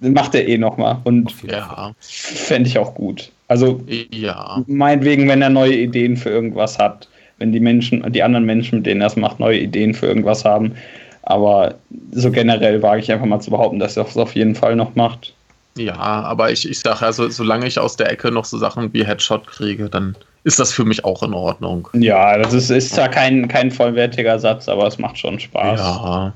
Dann 0.00 0.12
macht 0.12 0.36
er 0.36 0.46
eh 0.46 0.56
noch 0.56 0.76
mal. 0.76 1.00
Und 1.02 1.34
ja. 1.42 1.92
fände 1.98 2.68
ich 2.68 2.78
auch 2.78 2.94
gut. 2.94 3.32
Also 3.48 3.80
ja. 4.12 4.62
meinetwegen, 4.68 5.28
wenn 5.28 5.42
er 5.42 5.50
neue 5.50 5.74
Ideen 5.74 6.16
für 6.16 6.30
irgendwas 6.30 6.78
hat, 6.78 7.08
wenn 7.38 7.50
die 7.50 7.58
Menschen, 7.58 8.12
die 8.12 8.22
anderen 8.22 8.46
Menschen, 8.46 8.78
mit 8.78 8.86
denen 8.86 9.00
er 9.00 9.08
es 9.08 9.16
macht, 9.16 9.40
neue 9.40 9.58
Ideen 9.58 9.92
für 9.92 10.06
irgendwas 10.06 10.44
haben. 10.44 10.76
Aber 11.22 11.74
so 12.12 12.30
generell 12.30 12.80
wage 12.82 13.00
ich 13.00 13.10
einfach 13.10 13.26
mal 13.26 13.40
zu 13.40 13.50
behaupten, 13.50 13.78
dass 13.78 13.96
er 13.96 14.06
es 14.06 14.16
auf 14.16 14.36
jeden 14.36 14.54
Fall 14.54 14.76
noch 14.76 14.94
macht. 14.94 15.33
Ja, 15.76 15.96
aber 15.96 16.52
ich, 16.52 16.68
ich 16.68 16.78
sage 16.78 17.04
also, 17.04 17.28
solange 17.28 17.66
ich 17.66 17.78
aus 17.78 17.96
der 17.96 18.10
Ecke 18.10 18.30
noch 18.30 18.44
so 18.44 18.58
Sachen 18.58 18.92
wie 18.92 19.04
Headshot 19.04 19.46
kriege, 19.46 19.88
dann 19.88 20.16
ist 20.44 20.60
das 20.60 20.72
für 20.72 20.84
mich 20.84 21.04
auch 21.04 21.22
in 21.22 21.34
Ordnung. 21.34 21.88
Ja, 21.94 22.38
das 22.38 22.52
ist, 22.52 22.70
ist 22.70 22.94
zwar 22.94 23.08
kein, 23.08 23.48
kein 23.48 23.70
vollwertiger 23.70 24.38
Satz, 24.38 24.68
aber 24.68 24.86
es 24.86 24.98
macht 24.98 25.18
schon 25.18 25.40
Spaß. 25.40 25.80
Ja. 25.80 26.34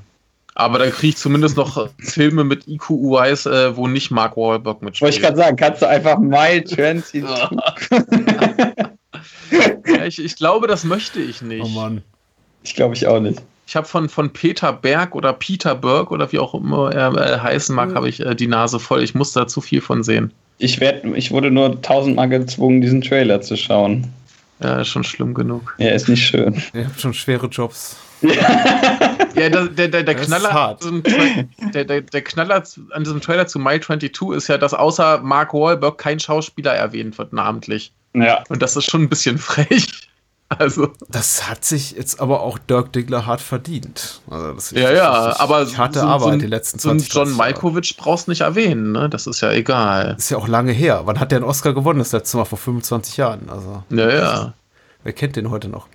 Aber 0.55 0.79
dann 0.79 0.91
kriege 0.91 1.09
ich 1.09 1.17
zumindest 1.17 1.55
noch 1.55 1.89
Filme 1.99 2.43
mit 2.43 2.67
IQ-UIs, 2.67 3.45
äh, 3.45 3.77
wo 3.77 3.87
nicht 3.87 4.11
Mark 4.11 4.35
Wahlberg 4.35 4.81
mitspielt. 4.81 5.03
Wollte 5.03 5.15
ich 5.15 5.21
gerade 5.21 5.37
sagen, 5.37 5.55
kannst 5.55 5.81
du 5.81 5.87
einfach 5.87 6.19
Mile 6.19 6.65
22. 6.65 7.23
ja, 9.87 10.05
ich, 10.05 10.21
ich 10.23 10.35
glaube, 10.35 10.67
das 10.67 10.83
möchte 10.83 11.21
ich 11.21 11.41
nicht. 11.41 11.63
Oh 11.63 11.69
Mann. 11.69 12.01
Ich 12.63 12.75
glaube 12.75 12.95
ich 12.95 13.07
auch 13.07 13.21
nicht. 13.21 13.41
Ich 13.69 13.75
habe 13.75 13.85
von, 13.85 14.09
von 14.09 14.33
Peter 14.33 14.73
Berg 14.73 15.13
oder 15.13 15.31
Peter 15.31 15.75
Berg 15.75 16.09
oder 16.09 16.31
wie 16.31 16.39
auch 16.39 16.55
immer 16.55 16.91
er 16.91 17.13
äh, 17.15 17.37
heißen 17.37 17.75
mag, 17.75 17.91
mhm. 17.91 17.93
habe 17.93 18.09
ich 18.09 18.19
äh, 18.19 18.33
die 18.33 18.47
Nase 18.47 18.79
voll. 18.79 19.03
Ich 19.03 19.13
muss 19.13 19.33
da 19.33 19.45
zu 19.45 19.61
viel 19.61 19.79
von 19.79 20.01
sehen. 20.01 20.33
Ich, 20.57 20.79
werd, 20.79 21.05
ich 21.05 21.29
wurde 21.29 21.51
nur 21.51 21.79
tausendmal 21.79 22.29
gezwungen, 22.29 22.81
diesen 22.81 23.01
Trailer 23.01 23.41
zu 23.41 23.55
schauen. 23.55 24.11
Ja, 24.59 24.81
ist 24.81 24.87
schon 24.87 25.03
schlimm 25.03 25.35
genug. 25.35 25.75
Ja, 25.77 25.91
ist 25.91 26.09
nicht 26.09 26.25
schön. 26.25 26.63
Ihr 26.73 26.85
habt 26.85 26.99
schon 26.99 27.13
schwere 27.13 27.45
Jobs. 27.45 27.95
ja, 28.23 29.49
der, 29.49 29.67
der, 29.67 29.87
der, 29.87 30.01
der 30.01 30.15
Knaller, 30.15 30.75
der, 31.71 31.85
der, 31.85 32.01
der 32.01 32.21
Knaller 32.23 32.63
an 32.89 33.03
diesem 33.03 33.21
Trailer 33.21 33.45
zu 33.45 33.59
My 33.59 33.79
22 33.79 34.35
ist 34.35 34.47
ja, 34.47 34.57
dass 34.57 34.73
außer 34.73 35.19
Mark 35.19 35.53
Wahlberg 35.53 35.99
kein 35.99 36.19
Schauspieler 36.19 36.73
erwähnt 36.73 37.19
wird, 37.19 37.33
namentlich. 37.33 37.91
Ja. 38.15 38.43
Und 38.49 38.63
das 38.63 38.75
ist 38.75 38.89
schon 38.89 39.03
ein 39.03 39.09
bisschen 39.09 39.37
frech. 39.37 40.08
Also. 40.57 40.93
Das 41.07 41.47
hat 41.47 41.63
sich 41.63 41.91
jetzt 41.91 42.19
aber 42.19 42.41
auch 42.41 42.57
Dirk 42.57 42.91
Diggler 42.91 43.27
hart 43.27 43.39
verdient. 43.39 44.19
Also 44.29 44.53
das 44.53 44.71
ja, 44.71 44.91
ja, 44.91 45.39
aber 45.39 45.65
harte 45.77 45.99
so, 45.99 46.05
Arbeit 46.07 46.33
so, 46.33 46.39
die 46.39 46.47
letzten 46.47 46.79
20 46.79 47.11
so 47.13 47.19
John 47.19 47.33
Malkovich 47.33 47.95
brauchst 47.97 48.27
nicht 48.27 48.41
erwähnen, 48.41 48.91
ne? 48.91 49.09
Das 49.09 49.27
ist 49.27 49.41
ja 49.41 49.51
egal. 49.51 50.15
Ist 50.17 50.31
ja 50.31 50.37
auch 50.37 50.47
lange 50.47 50.71
her. 50.71 51.01
Wann 51.05 51.19
hat 51.19 51.31
der 51.31 51.37
einen 51.37 51.45
Oscar 51.45 51.73
gewonnen? 51.73 51.99
Das 51.99 52.11
letzte 52.13 52.37
Mal 52.37 52.45
vor 52.45 52.57
25 52.57 53.17
Jahren. 53.17 53.47
Also. 53.49 53.83
Ja, 53.91 54.09
ja. 54.09 54.53
Wer 55.03 55.13
kennt 55.13 55.35
den 55.35 55.51
heute 55.51 55.69
noch? 55.69 55.87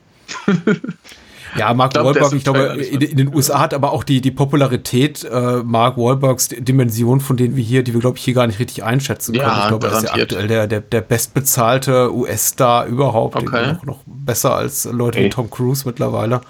Ja, 1.57 1.73
Mark 1.75 1.91
ich 1.91 1.95
glaub, 1.95 2.07
Wahlberg, 2.07 2.33
ich 2.33 2.45
glaube, 2.45 2.61
in, 2.61 3.01
in, 3.01 3.17
den 3.17 3.35
USA 3.35 3.61
hat 3.61 3.75
aber 3.75 3.93
auch 3.93 4.05
die, 4.05 4.21
die 4.21 4.31
Popularität 4.31 5.25
äh, 5.25 5.63
Mark 5.65 5.97
Wahlbergs 5.97 6.49
Dimension, 6.49 7.21
von 7.21 7.37
denen 7.37 7.57
wir 7.57 7.63
hier, 7.63 7.83
die 7.83 7.93
wir, 7.93 8.01
glaube 8.01 8.19
ich, 8.19 8.25
hier 8.25 8.35
gar 8.35 8.47
nicht 8.47 8.59
richtig 8.59 8.85
einschätzen 8.85 9.33
können. 9.33 9.47
Ja, 9.47 9.63
ich 9.63 9.69
glaube, 9.69 9.87
er 9.87 9.97
ist 9.97 10.03
ja 10.05 10.15
aktuell 10.15 10.49
der, 10.49 10.67
der, 10.67 10.81
der 10.81 11.01
bestbezahlte 11.01 12.15
US-Star 12.15 12.87
überhaupt. 12.87 13.37
Okay. 13.37 13.73
Noch, 13.75 13.85
noch 13.85 13.99
besser 14.07 14.57
als 14.57 14.85
Leute 14.85 15.21
wie 15.21 15.29
Tom 15.29 15.51
Cruise 15.51 15.85
mittlerweile. 15.87 16.41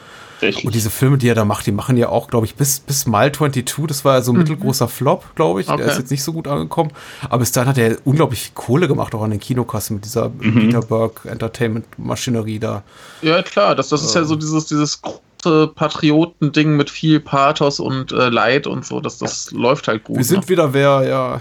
Und 0.64 0.74
diese 0.74 0.90
Filme, 0.90 1.18
die 1.18 1.28
er 1.28 1.34
da 1.34 1.44
macht, 1.44 1.66
die 1.66 1.72
machen 1.72 1.96
ja 1.96 2.08
auch, 2.08 2.28
glaube 2.28 2.46
ich, 2.46 2.54
bis, 2.54 2.80
bis 2.80 3.06
Mile 3.06 3.32
22, 3.32 3.86
das 3.86 4.04
war 4.04 4.14
ja 4.14 4.22
so 4.22 4.32
ein 4.32 4.34
mhm. 4.34 4.40
mittelgroßer 4.42 4.88
Flop, 4.88 5.34
glaube 5.34 5.60
ich. 5.60 5.68
Okay. 5.68 5.82
Er 5.82 5.88
ist 5.88 5.98
jetzt 5.98 6.10
nicht 6.10 6.22
so 6.22 6.32
gut 6.32 6.48
angekommen. 6.48 6.90
Aber 7.24 7.38
bis 7.38 7.52
dahin 7.52 7.68
hat 7.68 7.78
er 7.78 7.98
unglaublich 8.04 8.42
viel 8.42 8.52
Kohle 8.54 8.88
gemacht, 8.88 9.14
auch 9.14 9.22
an 9.22 9.30
den 9.30 9.40
Kinokassen 9.40 9.96
mit 9.96 10.04
dieser 10.04 10.28
mhm. 10.28 10.54
Peterberg 10.54 11.24
Entertainment-Maschinerie 11.24 12.58
da. 12.58 12.82
Ja, 13.22 13.42
klar, 13.42 13.74
das, 13.74 13.88
das 13.88 14.02
ist 14.02 14.14
ja 14.14 14.22
ähm. 14.22 14.26
so 14.26 14.36
dieses, 14.36 14.66
dieses 14.66 15.00
große 15.02 15.68
Patriotending 15.68 16.76
mit 16.76 16.90
viel 16.90 17.20
Pathos 17.20 17.80
und 17.80 18.12
äh, 18.12 18.28
Leid 18.28 18.66
und 18.66 18.84
so. 18.84 19.00
Das, 19.00 19.18
das 19.18 19.50
läuft 19.52 19.88
halt 19.88 20.04
gut. 20.04 20.16
Wir 20.16 20.24
sind 20.24 20.42
ne? 20.42 20.48
wieder 20.48 20.72
wer, 20.72 21.04
ja. 21.06 21.40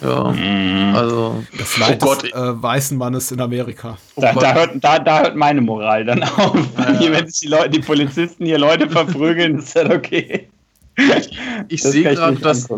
Ja, 0.00 0.30
mhm. 0.30 0.94
also. 0.94 1.44
Das 1.56 1.76
Leid 1.78 2.02
oh 2.02 2.06
Gott. 2.06 2.22
des 2.22 2.32
äh, 2.32 2.62
weißen 2.62 2.96
Mannes 2.96 3.32
in 3.32 3.40
Amerika. 3.40 3.98
Oh 4.14 4.20
da, 4.20 4.32
da, 4.32 4.54
hört, 4.54 4.72
da, 4.76 4.98
da 4.98 5.22
hört 5.22 5.36
meine 5.36 5.60
Moral 5.60 6.04
dann 6.04 6.22
auf. 6.22 6.56
Ja. 6.76 6.92
Hier, 6.98 7.12
wenn 7.12 7.28
sich 7.28 7.40
die, 7.40 7.48
Leute, 7.48 7.70
die 7.70 7.80
Polizisten 7.80 8.46
hier 8.46 8.58
Leute 8.58 8.88
verprügeln, 8.88 9.58
ist 9.58 9.74
das 9.74 9.90
okay. 9.90 10.48
Ich, 10.96 11.38
ich 11.68 11.82
sehe 11.82 12.14
gerade, 12.14 12.36
dass, 12.36 12.68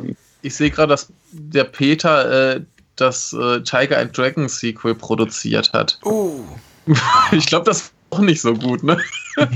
ich 0.43 0.55
seh 0.55 0.71
dass 0.71 1.13
der 1.33 1.65
Peter 1.65 2.57
äh, 2.57 2.61
das 2.97 3.33
äh, 3.33 3.61
Tiger 3.63 3.99
and 3.99 4.17
Dragon 4.17 4.49
Sequel 4.49 4.95
produziert 4.95 5.73
hat. 5.73 5.99
Oh. 6.05 6.41
ich 7.33 7.47
glaube, 7.47 7.65
das 7.65 7.79
ist 7.79 7.93
auch 8.11 8.21
nicht 8.21 8.41
so 8.41 8.55
gut, 8.55 8.83
ne? 8.83 8.99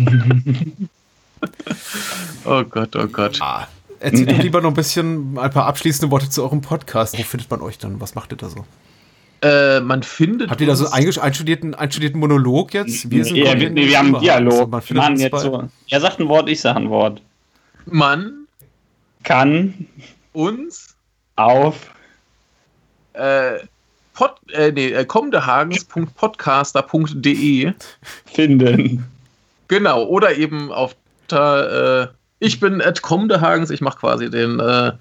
oh 2.44 2.64
Gott, 2.64 2.96
oh 2.96 3.06
Gott. 3.06 3.38
Ah. 3.40 3.68
Erzählt 4.04 4.30
doch 4.30 4.38
lieber 4.38 4.60
noch 4.60 4.70
ein 4.70 4.74
bisschen 4.74 5.38
ein 5.38 5.50
paar 5.50 5.66
abschließende 5.66 6.10
Worte 6.10 6.28
zu 6.28 6.42
eurem 6.42 6.60
Podcast. 6.60 7.18
Wo 7.18 7.22
findet 7.22 7.50
man 7.50 7.62
euch 7.62 7.78
dann? 7.78 7.98
Was 8.00 8.14
macht 8.14 8.32
ihr 8.32 8.36
da 8.36 8.50
so? 8.50 8.66
Äh, 9.40 9.80
man 9.80 10.02
findet. 10.02 10.50
Habt 10.50 10.60
ihr 10.60 10.66
da 10.66 10.76
so 10.76 10.90
einen 10.90 11.18
einstudierten, 11.18 11.74
einstudierten 11.74 12.20
Monolog 12.20 12.74
jetzt? 12.74 13.10
Wir, 13.10 13.24
sind 13.24 13.36
ja, 13.36 13.58
wir, 13.58 13.70
nee, 13.70 13.88
wir 13.88 13.98
haben 13.98 14.14
einen 14.14 14.22
Dialog. 14.22 14.72
Also 14.72 14.94
man 14.94 15.16
jetzt 15.16 15.40
so. 15.40 15.68
Er 15.88 16.00
sagt 16.00 16.20
ein 16.20 16.28
Wort, 16.28 16.48
ich 16.48 16.60
sage 16.60 16.80
ein 16.80 16.90
Wort. 16.90 17.22
Man 17.86 18.46
kann 19.22 19.86
uns 20.32 20.94
auf 21.36 21.90
äh, 23.14 23.54
Pod, 24.14 24.32
äh, 24.52 24.70
nee, 24.70 24.90
äh, 24.90 25.04
kommendehagens.podcaster.de 25.04 27.72
finden. 28.26 29.06
Genau, 29.68 30.04
oder 30.04 30.36
eben 30.36 30.70
auf 30.70 30.94
äh, 31.32 32.06
ich 32.38 32.60
bin 32.60 32.80
Ed 32.80 33.02
Komdehagens, 33.02 33.70
ich 33.70 33.80
mache 33.80 33.98
quasi 33.98 34.30
den 34.30 34.60
äh, 34.60 34.92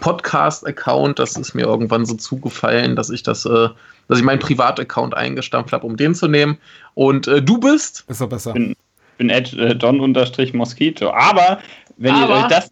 Podcast-Account. 0.00 1.18
Das 1.18 1.36
ist 1.36 1.54
mir 1.54 1.66
irgendwann 1.66 2.04
so 2.04 2.14
zugefallen, 2.14 2.96
dass 2.96 3.10
ich 3.10 3.22
das, 3.22 3.44
äh, 3.44 3.68
dass 4.08 4.18
ich 4.18 4.24
meinen 4.24 4.38
Privataccount 4.38 5.16
eingestampft 5.16 5.72
habe, 5.72 5.86
um 5.86 5.96
den 5.96 6.14
zu 6.14 6.28
nehmen. 6.28 6.58
Und 6.94 7.26
äh, 7.28 7.42
du 7.42 7.58
bist? 7.58 8.04
Ist 8.08 8.20
doch 8.20 8.28
besser. 8.28 8.52
Bin, 8.52 8.74
bin 9.18 9.30
Ed 9.30 9.52
äh, 9.54 9.74
Don-Mosquito. 9.74 11.10
Aber 11.10 11.58
wenn 11.96 12.14
Aber, 12.14 12.38
ihr 12.38 12.42
euch 12.42 12.48
das 12.48 12.70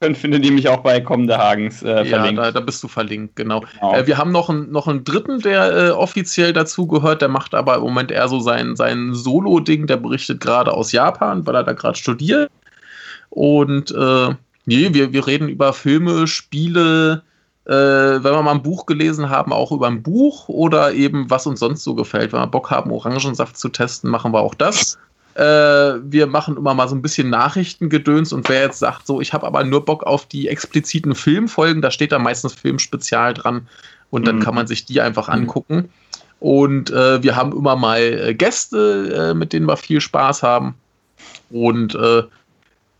könnt, 0.00 0.16
findet 0.16 0.44
ihr 0.44 0.52
mich 0.52 0.68
auch 0.68 0.78
bei 0.78 1.00
Kommende 1.00 1.38
Hagens 1.38 1.82
äh, 1.82 2.04
verlinkt. 2.04 2.38
Ja, 2.38 2.46
da, 2.46 2.52
da, 2.52 2.60
bist 2.60 2.82
du 2.82 2.88
verlinkt, 2.88 3.36
genau. 3.36 3.60
genau. 3.60 3.94
Äh, 3.94 4.06
wir 4.06 4.18
haben 4.18 4.32
noch, 4.32 4.48
ein, 4.48 4.70
noch 4.70 4.88
einen 4.88 5.04
dritten, 5.04 5.40
der 5.40 5.72
äh, 5.72 5.90
offiziell 5.90 6.52
dazugehört, 6.52 7.22
der 7.22 7.28
macht 7.28 7.54
aber 7.54 7.76
im 7.76 7.82
Moment 7.82 8.10
eher 8.10 8.28
so 8.28 8.40
sein, 8.40 8.76
sein 8.76 9.14
Solo-Ding, 9.14 9.86
der 9.86 9.98
berichtet 9.98 10.40
gerade 10.40 10.72
aus 10.72 10.92
Japan, 10.92 11.46
weil 11.46 11.54
er 11.54 11.64
da 11.64 11.72
gerade 11.72 11.98
studiert. 11.98 12.50
Und 13.30 13.92
äh, 13.92 14.34
nee, 14.66 14.92
wir, 14.92 15.12
wir 15.12 15.26
reden 15.26 15.48
über 15.48 15.72
Filme, 15.72 16.26
Spiele, 16.26 17.22
äh, 17.64 17.72
wenn 17.72 18.22
wir 18.22 18.42
mal 18.42 18.52
ein 18.52 18.62
Buch 18.62 18.86
gelesen 18.86 19.30
haben, 19.30 19.52
auch 19.52 19.72
über 19.72 19.86
ein 19.86 20.02
Buch 20.02 20.48
oder 20.48 20.92
eben 20.92 21.30
was 21.30 21.46
uns 21.46 21.60
sonst 21.60 21.84
so 21.84 21.94
gefällt. 21.94 22.32
Wenn 22.32 22.40
wir 22.40 22.46
Bock 22.46 22.70
haben, 22.70 22.90
Orangensaft 22.90 23.56
zu 23.56 23.68
testen, 23.68 24.10
machen 24.10 24.32
wir 24.32 24.40
auch 24.40 24.54
das. 24.54 24.98
Äh, 25.34 25.42
wir 25.42 26.26
machen 26.26 26.56
immer 26.56 26.74
mal 26.74 26.88
so 26.88 26.96
ein 26.96 27.02
bisschen 27.02 27.30
Nachrichtengedöns 27.30 28.32
und 28.32 28.48
wer 28.48 28.62
jetzt 28.62 28.80
sagt, 28.80 29.06
so, 29.06 29.20
ich 29.20 29.32
habe 29.32 29.46
aber 29.46 29.62
nur 29.62 29.84
Bock 29.84 30.02
auf 30.02 30.26
die 30.26 30.48
expliziten 30.48 31.14
Filmfolgen, 31.14 31.82
da 31.82 31.92
steht 31.92 32.10
da 32.10 32.18
meistens 32.18 32.54
Filmspezial 32.54 33.34
dran 33.34 33.68
und 34.10 34.26
dann 34.26 34.36
mhm. 34.36 34.40
kann 34.40 34.56
man 34.56 34.66
sich 34.66 34.84
die 34.84 35.00
einfach 35.00 35.28
angucken. 35.28 35.88
Und 36.40 36.90
äh, 36.90 37.22
wir 37.22 37.36
haben 37.36 37.52
immer 37.52 37.76
mal 37.76 38.00
äh, 38.00 38.34
Gäste, 38.34 39.30
äh, 39.30 39.34
mit 39.34 39.52
denen 39.52 39.66
wir 39.66 39.76
viel 39.76 40.00
Spaß 40.00 40.42
haben. 40.42 40.74
Und 41.50 41.94
äh, 41.94 42.22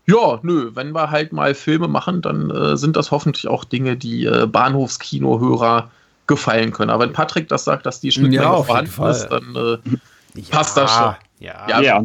ja, 0.07 0.39
nö, 0.41 0.71
wenn 0.73 0.91
wir 0.93 1.11
halt 1.11 1.31
mal 1.31 1.53
Filme 1.53 1.87
machen, 1.87 2.21
dann 2.21 2.49
äh, 2.49 2.77
sind 2.77 2.95
das 2.95 3.11
hoffentlich 3.11 3.47
auch 3.47 3.63
Dinge, 3.63 3.95
die 3.95 4.25
äh, 4.25 4.47
Bahnhofskinohörer 4.47 5.91
gefallen 6.27 6.71
können. 6.71 6.89
Aber 6.89 7.05
wenn 7.05 7.13
Patrick 7.13 7.47
das 7.49 7.65
sagt, 7.65 7.85
dass 7.85 7.99
die 7.99 8.11
Schnittmenge 8.11 8.43
ja, 8.43 8.63
vorhanden 8.63 9.03
ist, 9.03 9.27
dann 9.27 9.55
äh, 9.55 9.77
ja, 10.39 10.43
passt 10.49 10.77
das 10.77 10.91
schon. 10.91 11.15
Ja, 11.39 11.67
ja, 11.67 11.81
ja. 11.81 12.03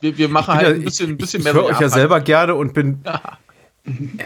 Wir, 0.00 0.16
wir, 0.16 0.28
machen 0.28 0.54
halt 0.54 0.76
ein 0.76 0.84
bisschen, 0.84 1.10
ein 1.10 1.16
bisschen 1.16 1.40
ich, 1.40 1.44
mehr. 1.44 1.54
Ich 1.54 1.60
höre 1.60 1.66
euch 1.66 1.80
ja 1.80 1.88
selber 1.88 2.20
gerne 2.20 2.54
und 2.54 2.74
bin 2.74 3.02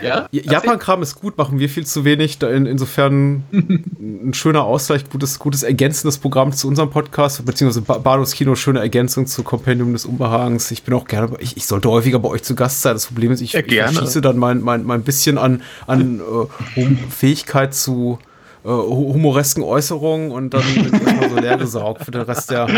ja? 0.02 0.28
Japan-Kram 0.30 1.02
ist 1.02 1.16
gut, 1.16 1.36
machen 1.38 1.58
wir 1.58 1.68
viel 1.68 1.86
zu 1.86 2.04
wenig. 2.04 2.38
Da 2.38 2.50
in, 2.50 2.66
insofern 2.66 3.44
ein 3.52 4.34
schöner 4.34 4.64
Ausgleich, 4.64 5.08
gutes, 5.08 5.38
gutes 5.38 5.62
ergänzendes 5.62 6.18
Programm 6.18 6.52
zu 6.52 6.68
unserem 6.68 6.90
Podcast, 6.90 7.44
beziehungsweise 7.44 7.82
Bados 7.82 8.32
Kino, 8.32 8.54
schöne 8.54 8.80
Ergänzung 8.80 9.26
zu 9.26 9.42
Compendium 9.42 9.92
des 9.92 10.04
Unbehagens. 10.04 10.70
Ich 10.70 10.82
bin 10.82 10.94
auch 10.94 11.06
gerne, 11.06 11.30
ich, 11.40 11.56
ich 11.56 11.66
sollte 11.66 11.90
häufiger 11.90 12.18
bei 12.18 12.28
euch 12.28 12.42
zu 12.42 12.54
Gast 12.54 12.82
sein. 12.82 12.94
Das 12.94 13.06
Problem 13.06 13.32
ist, 13.32 13.40
ich, 13.40 13.52
ja, 13.52 13.60
ich 13.90 13.98
schieße 13.98 14.20
dann 14.20 14.38
mein, 14.38 14.60
mein, 14.60 14.84
mein 14.84 15.02
bisschen 15.02 15.38
an, 15.38 15.62
an 15.86 16.20
äh, 16.76 16.86
Fähigkeit 17.10 17.74
zu 17.74 18.18
äh, 18.64 18.68
humoresken 18.68 19.62
Äußerungen 19.62 20.30
und 20.30 20.50
dann 20.50 20.62
bin 20.74 20.86
ich 20.86 20.92
erstmal 20.92 21.30
so 21.30 21.36
leer 21.36 21.56
gesaugt 21.56 22.04
für 22.04 22.10
den 22.10 22.22
Rest, 22.22 22.50
der, 22.50 22.68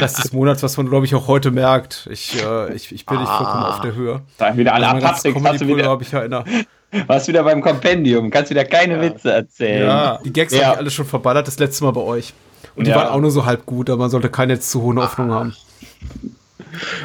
Rest 0.00 0.22
des 0.22 0.32
Monats, 0.32 0.62
was 0.62 0.76
man, 0.76 0.88
glaube 0.88 1.06
ich, 1.06 1.14
auch 1.14 1.26
heute 1.26 1.50
merkt. 1.50 2.08
Ich, 2.10 2.42
äh, 2.42 2.74
ich, 2.74 2.92
ich 2.92 3.06
bin 3.06 3.18
nicht 3.18 3.30
vollkommen 3.30 3.64
auf 3.64 3.80
der 3.80 3.94
Höhe. 3.94 4.20
Da 4.38 4.56
wieder 4.56 4.74
alle 4.74 4.88
ab, 4.88 5.00
Patrick, 5.00 5.36
hast 5.42 5.60
du 5.60 5.66
wieder, 5.66 5.98
ich 6.00 6.12
ja 6.12 6.22
in 6.22 6.30
der, 6.30 6.44
warst 7.06 7.28
wieder 7.28 7.42
beim 7.44 7.62
Kompendium, 7.62 8.30
kannst 8.30 8.50
wieder 8.50 8.64
keine 8.64 8.96
ja. 8.96 9.02
Witze 9.02 9.32
erzählen. 9.32 9.86
Ja, 9.86 10.18
die 10.24 10.32
Gags 10.32 10.52
ja. 10.52 10.64
habe 10.64 10.72
ich 10.72 10.78
alle 10.80 10.90
schon 10.90 11.06
verballert, 11.06 11.46
das 11.46 11.58
letzte 11.58 11.84
Mal 11.84 11.92
bei 11.92 12.02
euch. 12.02 12.34
Und 12.76 12.86
die 12.86 12.90
ja. 12.90 12.96
waren 12.96 13.08
auch 13.08 13.20
nur 13.20 13.30
so 13.30 13.44
halb 13.44 13.66
gut, 13.66 13.90
aber 13.90 14.00
man 14.00 14.10
sollte 14.10 14.28
keine 14.30 14.54
jetzt 14.54 14.70
zu 14.70 14.82
hohen 14.82 14.98
Hoffnungen 14.98 15.32
haben. 15.32 15.56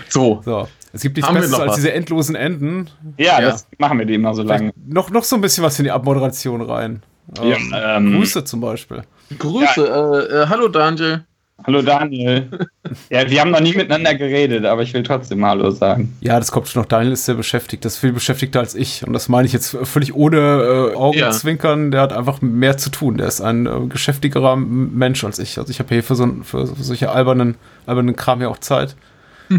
So. 0.09 0.41
so. 0.45 0.67
Es 0.93 1.01
gibt 1.01 1.17
nichts 1.17 1.31
Besseres 1.31 1.59
als 1.59 1.75
diese 1.75 1.91
endlosen 1.91 2.35
Enden. 2.35 2.89
Ja, 3.17 3.39
ja, 3.39 3.51
das 3.51 3.67
machen 3.77 3.99
wir 3.99 4.05
die 4.05 4.15
immer 4.15 4.33
so 4.33 4.43
lange. 4.43 4.71
Noch, 4.87 5.09
noch 5.09 5.23
so 5.23 5.35
ein 5.35 5.41
bisschen 5.41 5.63
was 5.63 5.77
in 5.79 5.85
die 5.85 5.91
Abmoderation 5.91 6.61
rein. 6.61 7.03
Ja, 7.35 7.43
ähm, 7.43 7.73
ähm, 7.75 8.17
Grüße 8.17 8.43
zum 8.43 8.61
Beispiel. 8.61 9.03
Grüße, 9.37 9.85
ja. 9.85 10.19
äh, 10.19 10.43
äh, 10.43 10.47
hallo 10.47 10.67
Daniel. 10.67 11.25
Hallo 11.65 11.81
Daniel. 11.81 12.47
ja, 13.09 13.29
wir 13.29 13.41
haben 13.41 13.49
noch 13.49 13.59
nie 13.59 13.73
miteinander 13.73 14.13
geredet, 14.13 14.63
aber 14.65 14.83
ich 14.83 14.93
will 14.93 15.01
trotzdem 15.03 15.43
Hallo 15.43 15.71
sagen. 15.71 16.15
Ja, 16.21 16.37
das 16.37 16.51
kommt 16.51 16.67
schon 16.67 16.83
noch. 16.83 16.87
Daniel 16.87 17.13
ist 17.13 17.25
sehr 17.25 17.35
beschäftigt. 17.35 17.83
Das 17.83 17.95
ist 17.95 17.99
viel 17.99 18.11
beschäftigter 18.11 18.59
als 18.59 18.75
ich. 18.75 19.05
Und 19.05 19.13
das 19.13 19.27
meine 19.27 19.47
ich 19.47 19.53
jetzt 19.53 19.75
völlig 19.83 20.13
ohne 20.13 20.37
äh, 20.37 20.95
Augenzwinkern. 20.95 21.85
Ja. 21.85 21.89
Der 21.89 22.01
hat 22.01 22.13
einfach 22.13 22.41
mehr 22.41 22.77
zu 22.77 22.91
tun. 22.91 23.17
Der 23.17 23.27
ist 23.27 23.41
ein 23.41 23.65
äh, 23.65 23.87
geschäftigerer 23.89 24.55
Mensch 24.55 25.23
als 25.23 25.39
ich. 25.39 25.57
Also 25.57 25.71
ich 25.71 25.79
habe 25.79 25.89
hier 25.93 26.03
für, 26.03 26.15
so, 26.15 26.27
für 26.43 26.67
solche 26.67 27.09
albernen, 27.09 27.55
albernen 27.87 28.15
Kram 28.15 28.41
ja 28.41 28.49
auch 28.49 28.59
Zeit. 28.59 28.95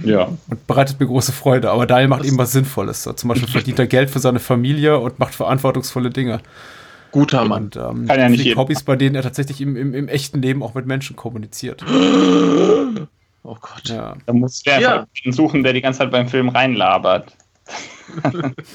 Ja. 0.05 0.28
Und 0.51 0.66
bereitet 0.66 1.01
mir 1.01 1.07
große 1.07 1.32
Freude. 1.32 1.70
Aber 1.70 1.86
Daniel 1.86 2.09
macht 2.09 2.24
eben 2.27 2.36
was 2.36 2.53
Sinnvolles. 2.53 3.09
Zum 3.16 3.28
Beispiel 3.28 3.49
verdient 3.53 3.78
er 3.78 3.86
Geld 3.86 4.11
für 4.11 4.19
seine 4.19 4.39
Familie 4.39 4.99
und 4.99 5.19
macht 5.19 5.35
verantwortungsvolle 5.35 6.11
Dinge. 6.11 6.40
Guter 7.12 7.44
Mann. 7.44 7.64
Und, 7.64 7.76
ähm, 7.76 8.06
Kann 8.06 8.18
ja 8.18 8.28
nicht 8.28 8.56
Hobbys, 8.56 8.82
bei 8.82 8.97
denen 8.97 9.14
er 9.14 9.22
tatsächlich 9.22 9.60
im, 9.60 9.76
im, 9.76 9.94
im, 9.94 10.09
echten 10.09 10.43
Leben 10.43 10.62
auch 10.62 10.74
mit 10.74 10.86
Menschen 10.86 11.16
kommuniziert. 11.16 11.85
Oh 13.44 13.56
Gott. 13.60 13.85
Ja. 13.85 14.14
Da 14.26 14.32
muss 14.32 14.62
der 14.62 14.80
ja. 14.80 15.06
suchen, 15.30 15.62
der 15.62 15.72
die 15.72 15.80
ganze 15.80 16.01
Zeit 16.01 16.10
beim 16.10 16.28
Film 16.28 16.51
reinlabert. 16.51 17.35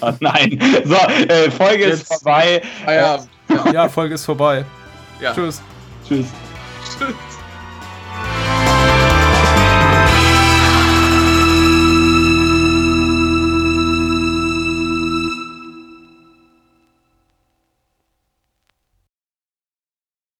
oh, 0.01 0.11
nein. 0.19 0.59
So, 0.83 0.95
äh, 0.95 1.51
Folge 1.51 1.87
Jetzt. 1.87 2.03
ist 2.03 2.13
vorbei. 2.13 2.61
Ah, 2.85 2.93
ja. 2.93 3.19
ja. 3.49 3.71
ja, 3.71 3.89
Folge 3.89 4.15
ist 4.15 4.25
vorbei. 4.25 4.65
Ja. 5.21 5.33
Tschüss. 5.33 5.61
Tschüss. 6.07 6.27
Tschüss. 6.97 7.32